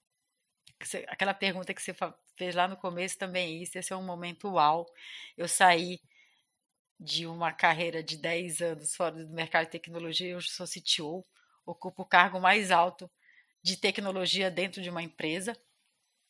Aquela 1.10 1.34
pergunta 1.34 1.74
que 1.74 1.82
você 1.82 1.96
fez 2.36 2.56
lá 2.56 2.68
no 2.68 2.78
começo 2.78 3.18
também 3.20 3.46
é 3.46 3.64
isso, 3.64 3.78
esse 3.78 3.94
é 3.94 3.96
um 3.96 4.04
momento 4.04 4.50
uau. 4.50 4.88
Eu 5.38 5.48
saí 5.48 6.00
de 7.00 7.26
uma 7.26 7.54
carreira 7.54 8.04
de 8.04 8.18
10 8.18 8.62
anos 8.62 8.96
fora 8.96 9.24
do 9.24 9.34
mercado 9.34 9.66
de 9.66 9.72
tecnologia, 9.72 10.32
eu 10.32 10.42
sou 10.42 10.68
CTO, 10.68 11.26
ocupo 11.66 12.02
o 12.02 12.06
cargo 12.06 12.40
mais 12.40 12.72
alto 12.72 13.10
de 13.64 13.78
tecnologia 13.78 14.52
dentro 14.52 14.82
de 14.82 14.90
uma 14.90 15.02
empresa. 15.02 15.58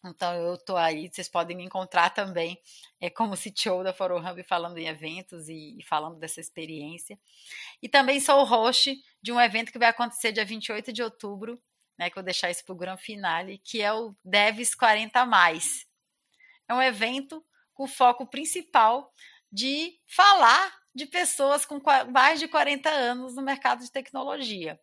Então 0.06 0.34
eu 0.34 0.54
estou 0.54 0.78
aí, 0.78 1.10
vocês 1.12 1.28
podem 1.28 1.58
me 1.58 1.64
encontrar 1.64 2.12
também 2.12 2.62
é, 3.02 3.10
como 3.10 3.36
CTO 3.36 3.84
da 3.84 3.92
Foro 3.92 4.18
Hub 4.18 4.44
falando 4.44 4.78
em 4.78 4.88
eventos 4.88 5.50
e, 5.50 5.78
e, 5.78 5.84
falando 5.84 6.18
dessa 6.18 6.40
experiência. 6.40 7.20
E 7.82 7.90
também 7.90 8.20
sou 8.20 8.40
o 8.40 8.46
host 8.46 8.96
de 9.22 9.32
um 9.32 9.42
evento 9.42 9.72
que 9.72 9.80
vai 9.80 9.90
acontecer 9.90 10.32
dia 10.32 10.46
28 10.46 10.94
de 10.94 11.04
outubro, 11.04 11.62
né, 11.98 12.10
que 12.10 12.18
eu 12.18 12.22
vou 12.22 12.26
deixar 12.26 12.50
isso 12.50 12.64
para 12.64 12.74
o 12.74 12.78
Gran 12.78 12.96
Finale, 12.96 13.58
que 13.58 13.82
é 13.82 13.92
o 13.92 14.16
Devs 14.24 14.74
40 14.74 15.26
Mais. 15.26 15.86
É 16.68 16.74
um 16.74 16.82
evento 16.82 17.44
com 17.74 17.88
foco 17.88 18.26
principal 18.26 19.14
de 19.52 20.00
falar 20.08 20.74
de 20.94 21.06
pessoas 21.06 21.66
com 21.66 21.82
mais 22.12 22.40
de 22.40 22.48
40 22.48 22.90
anos 22.90 23.36
no 23.36 23.42
mercado 23.42 23.84
de 23.84 23.92
tecnologia. 23.92 24.80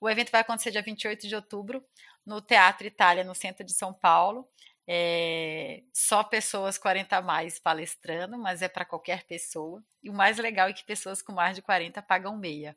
O 0.00 0.08
evento 0.08 0.30
vai 0.30 0.40
acontecer 0.40 0.70
dia 0.70 0.82
28 0.82 1.26
de 1.26 1.34
outubro 1.34 1.84
no 2.26 2.40
Teatro 2.40 2.86
Itália, 2.86 3.24
no 3.24 3.34
centro 3.34 3.64
de 3.64 3.72
São 3.72 3.92
Paulo. 3.92 4.48
É, 4.86 5.82
só 5.94 6.22
pessoas 6.22 6.76
40 6.76 7.16
a 7.16 7.22
mais 7.22 7.58
palestrando, 7.58 8.38
mas 8.38 8.60
é 8.60 8.68
para 8.68 8.84
qualquer 8.84 9.24
pessoa. 9.24 9.82
E 10.02 10.10
o 10.10 10.14
mais 10.14 10.38
legal 10.38 10.68
é 10.68 10.72
que 10.72 10.84
pessoas 10.84 11.22
com 11.22 11.32
mais 11.32 11.56
de 11.56 11.62
40 11.62 12.02
pagam 12.02 12.36
meia. 12.36 12.76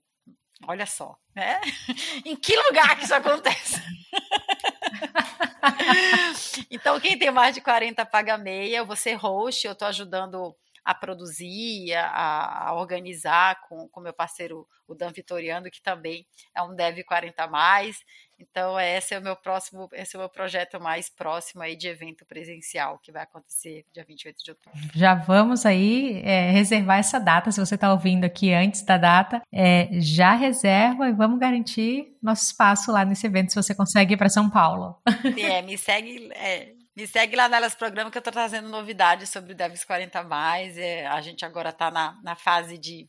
Olha 0.66 0.86
só, 0.86 1.18
né? 1.36 1.60
em 2.26 2.36
que 2.36 2.56
lugar 2.56 2.98
que 2.98 3.04
isso 3.04 3.14
acontece? 3.14 3.76
então, 6.72 7.00
quem 7.00 7.18
tem 7.18 7.30
mais 7.30 7.54
de 7.54 7.62
40 7.62 8.06
paga 8.06 8.38
meia. 8.38 8.86
Ser 8.96 9.16
host, 9.16 9.68
eu 9.68 9.74
estou 9.74 9.88
ajudando 9.88 10.56
a 10.88 10.96
produzir, 10.96 11.94
a, 11.96 12.70
a 12.70 12.74
organizar 12.74 13.60
com 13.68 13.90
o 13.94 14.00
meu 14.00 14.14
parceiro, 14.14 14.66
o 14.88 14.96
Dan 14.96 15.12
Vitoriano, 15.12 15.70
que 15.70 15.82
também 15.82 16.26
é 16.56 16.62
um 16.62 16.74
Dev 16.74 17.00
40 17.06 17.46
mais. 17.48 17.98
Então, 18.40 18.80
esse 18.80 19.14
é 19.14 19.20
o 19.20 19.22
meu 19.22 19.36
próximo, 19.36 19.90
esse 19.92 20.16
é 20.16 20.20
o 20.20 20.22
meu 20.22 20.30
projeto 20.30 20.80
mais 20.80 21.10
próximo 21.10 21.62
aí 21.62 21.76
de 21.76 21.90
evento 21.90 22.26
presencial, 22.26 23.00
que 23.00 23.12
vai 23.12 23.24
acontecer 23.24 23.84
dia 23.92 24.06
28 24.08 24.38
de 24.42 24.52
outubro. 24.52 24.80
Já 24.96 25.14
vamos 25.14 25.66
aí 25.66 26.22
é, 26.24 26.52
reservar 26.52 27.00
essa 27.00 27.20
data, 27.20 27.52
se 27.52 27.60
você 27.60 27.76
está 27.76 27.92
ouvindo 27.92 28.24
aqui 28.24 28.54
antes 28.54 28.82
da 28.84 28.98
data, 28.98 29.42
é, 29.52 29.90
já 30.00 30.36
reserva 30.36 31.10
e 31.10 31.14
vamos 31.14 31.38
garantir 31.38 32.16
nosso 32.22 32.46
espaço 32.46 32.94
lá 32.94 33.04
nesse 33.04 33.28
evento, 33.28 33.50
se 33.50 33.62
você 33.62 33.76
consegue 33.76 34.14
ir 34.14 34.18
para 34.18 34.30
São 34.30 34.50
Paulo. 34.50 35.02
É, 35.38 35.62
me 35.62 35.78
segue, 35.78 36.32
é, 36.34 36.77
me 36.98 37.06
segue 37.06 37.36
lá 37.36 37.48
nelas 37.48 37.76
programa 37.76 38.10
que 38.10 38.18
eu 38.18 38.22
estou 38.22 38.34
trazendo 38.34 38.70
novidades 38.70 39.30
sobre 39.30 39.54
o 39.54 39.56
Devs 39.56 39.86
40 39.86 40.24
mais. 40.24 40.76
É, 40.80 41.06
a 41.06 41.22
gente 41.22 41.46
agora 41.46 41.70
está 41.70 41.92
na, 41.92 42.20
na 42.24 42.36
fase 42.36 42.76
de 42.76 43.08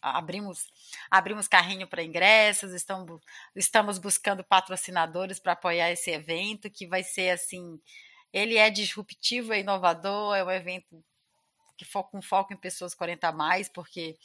abrimos 0.00 0.68
abrimos 1.10 1.48
carrinho 1.48 1.88
para 1.88 2.04
ingressos, 2.04 2.72
estamos, 2.72 3.20
estamos 3.56 3.98
buscando 3.98 4.44
patrocinadores 4.44 5.40
para 5.40 5.54
apoiar 5.54 5.90
esse 5.90 6.08
evento, 6.12 6.70
que 6.70 6.86
vai 6.86 7.02
ser 7.02 7.30
assim, 7.30 7.80
ele 8.32 8.56
é 8.56 8.70
disruptivo, 8.70 9.52
é 9.52 9.58
inovador, 9.58 10.36
é 10.36 10.44
um 10.44 10.50
evento 10.50 11.04
que 11.76 11.84
foca 11.84 12.10
com 12.12 12.22
foco 12.22 12.52
em 12.52 12.56
pessoas 12.56 12.94
40 12.94 13.32
mais, 13.32 13.68
porque 13.68 14.16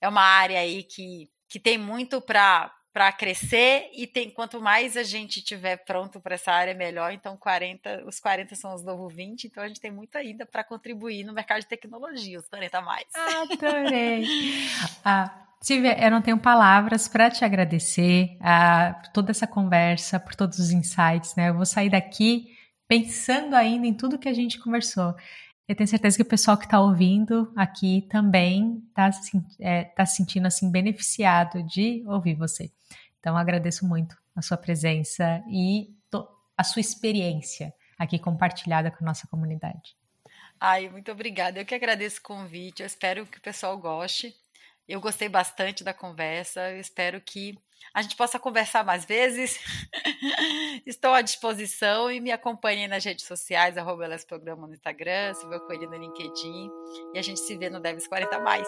é 0.00 0.08
uma 0.08 0.22
área 0.22 0.60
aí 0.60 0.84
que, 0.84 1.28
que 1.48 1.58
tem 1.58 1.76
muito 1.76 2.20
para 2.20 2.72
para 2.94 3.10
crescer 3.10 3.90
e 3.92 4.06
tem 4.06 4.30
quanto 4.30 4.60
mais 4.60 4.96
a 4.96 5.02
gente 5.02 5.42
tiver 5.42 5.78
pronto 5.78 6.20
para 6.20 6.36
essa 6.36 6.52
área 6.52 6.74
melhor. 6.74 7.12
Então 7.12 7.36
40, 7.36 8.04
os 8.06 8.20
40 8.20 8.54
são 8.54 8.72
os 8.72 8.84
novos 8.84 9.12
20, 9.12 9.48
então 9.48 9.64
a 9.64 9.66
gente 9.66 9.80
tem 9.80 9.90
muito 9.90 10.16
ainda 10.16 10.46
para 10.46 10.62
contribuir 10.62 11.24
no 11.24 11.32
mercado 11.32 11.58
de 11.58 11.66
tecnologia, 11.66 12.38
os 12.38 12.48
40 12.48 12.78
a 12.78 12.80
mais. 12.80 13.06
Adorei. 13.50 14.24
ah, 15.04 15.28
Silvia, 15.60 15.98
eu 16.04 16.08
não 16.08 16.22
tenho 16.22 16.38
palavras 16.38 17.08
para 17.08 17.28
te 17.28 17.44
agradecer 17.44 18.38
ah, 18.40 18.94
por 19.02 19.08
toda 19.08 19.32
essa 19.32 19.46
conversa, 19.46 20.20
por 20.20 20.36
todos 20.36 20.60
os 20.60 20.70
insights, 20.70 21.34
né? 21.34 21.48
Eu 21.48 21.54
vou 21.54 21.66
sair 21.66 21.90
daqui 21.90 22.46
pensando 22.86 23.54
ainda 23.54 23.88
em 23.88 23.94
tudo 23.94 24.18
que 24.18 24.28
a 24.28 24.32
gente 24.32 24.60
conversou. 24.60 25.16
Eu 25.66 25.74
tenho 25.74 25.88
certeza 25.88 26.16
que 26.16 26.22
o 26.22 26.26
pessoal 26.28 26.56
que 26.58 26.64
está 26.64 26.80
ouvindo 26.80 27.52
aqui 27.56 28.06
também 28.10 28.82
está 28.88 29.10
é, 29.60 29.84
tá 29.84 30.04
se 30.04 30.16
sentindo 30.16 30.46
assim 30.46 30.70
beneficiado 30.70 31.62
de 31.62 32.04
ouvir 32.06 32.34
você. 32.34 32.70
Então 33.18 33.36
agradeço 33.36 33.86
muito 33.86 34.16
a 34.36 34.42
sua 34.42 34.56
presença 34.56 35.42
e 35.48 35.94
a 36.56 36.62
sua 36.62 36.80
experiência 36.80 37.74
aqui 37.98 38.18
compartilhada 38.18 38.90
com 38.90 39.04
a 39.04 39.06
nossa 39.06 39.26
comunidade. 39.26 39.96
Ai, 40.60 40.88
muito 40.88 41.10
obrigada. 41.10 41.60
Eu 41.60 41.66
que 41.66 41.74
agradeço 41.74 42.20
o 42.20 42.22
convite. 42.22 42.80
Eu 42.80 42.86
espero 42.86 43.26
que 43.26 43.38
o 43.38 43.42
pessoal 43.42 43.76
goste. 43.76 44.34
Eu 44.88 45.00
gostei 45.00 45.28
bastante 45.28 45.82
da 45.82 45.94
conversa. 45.94 46.72
Espero 46.76 47.20
que 47.20 47.58
a 47.92 48.02
gente 48.02 48.16
possa 48.16 48.38
conversar 48.38 48.84
mais 48.84 49.04
vezes. 49.04 49.58
Estou 50.86 51.12
à 51.12 51.22
disposição 51.22 52.10
e 52.10 52.20
me 52.20 52.30
acompanhem 52.30 52.88
nas 52.88 53.04
redes 53.04 53.24
sociais, 53.24 53.78
arroba 53.78 54.04
Programa 54.26 54.66
no 54.66 54.74
Instagram, 54.74 55.34
Silvia 55.34 55.60
Coelho 55.60 55.90
no 55.90 55.96
LinkedIn. 55.96 56.70
E 57.14 57.18
a 57.18 57.22
gente 57.22 57.40
se 57.40 57.56
vê 57.56 57.70
no 57.70 57.80
Devs 57.80 58.06
40 58.06 58.38
Mais. 58.40 58.66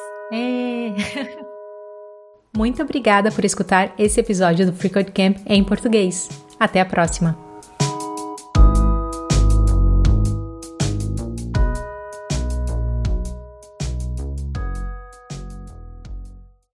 Muito 2.57 2.83
obrigada 2.83 3.31
por 3.31 3.45
escutar 3.45 3.95
esse 3.99 4.19
episódio 4.19 4.65
do 4.67 4.73
Free 4.73 4.91
Code 4.91 5.13
Camp 5.13 5.39
em 5.47 5.63
português. 5.63 6.29
Até 6.59 6.81
a 6.81 6.87
próxima! 6.87 7.46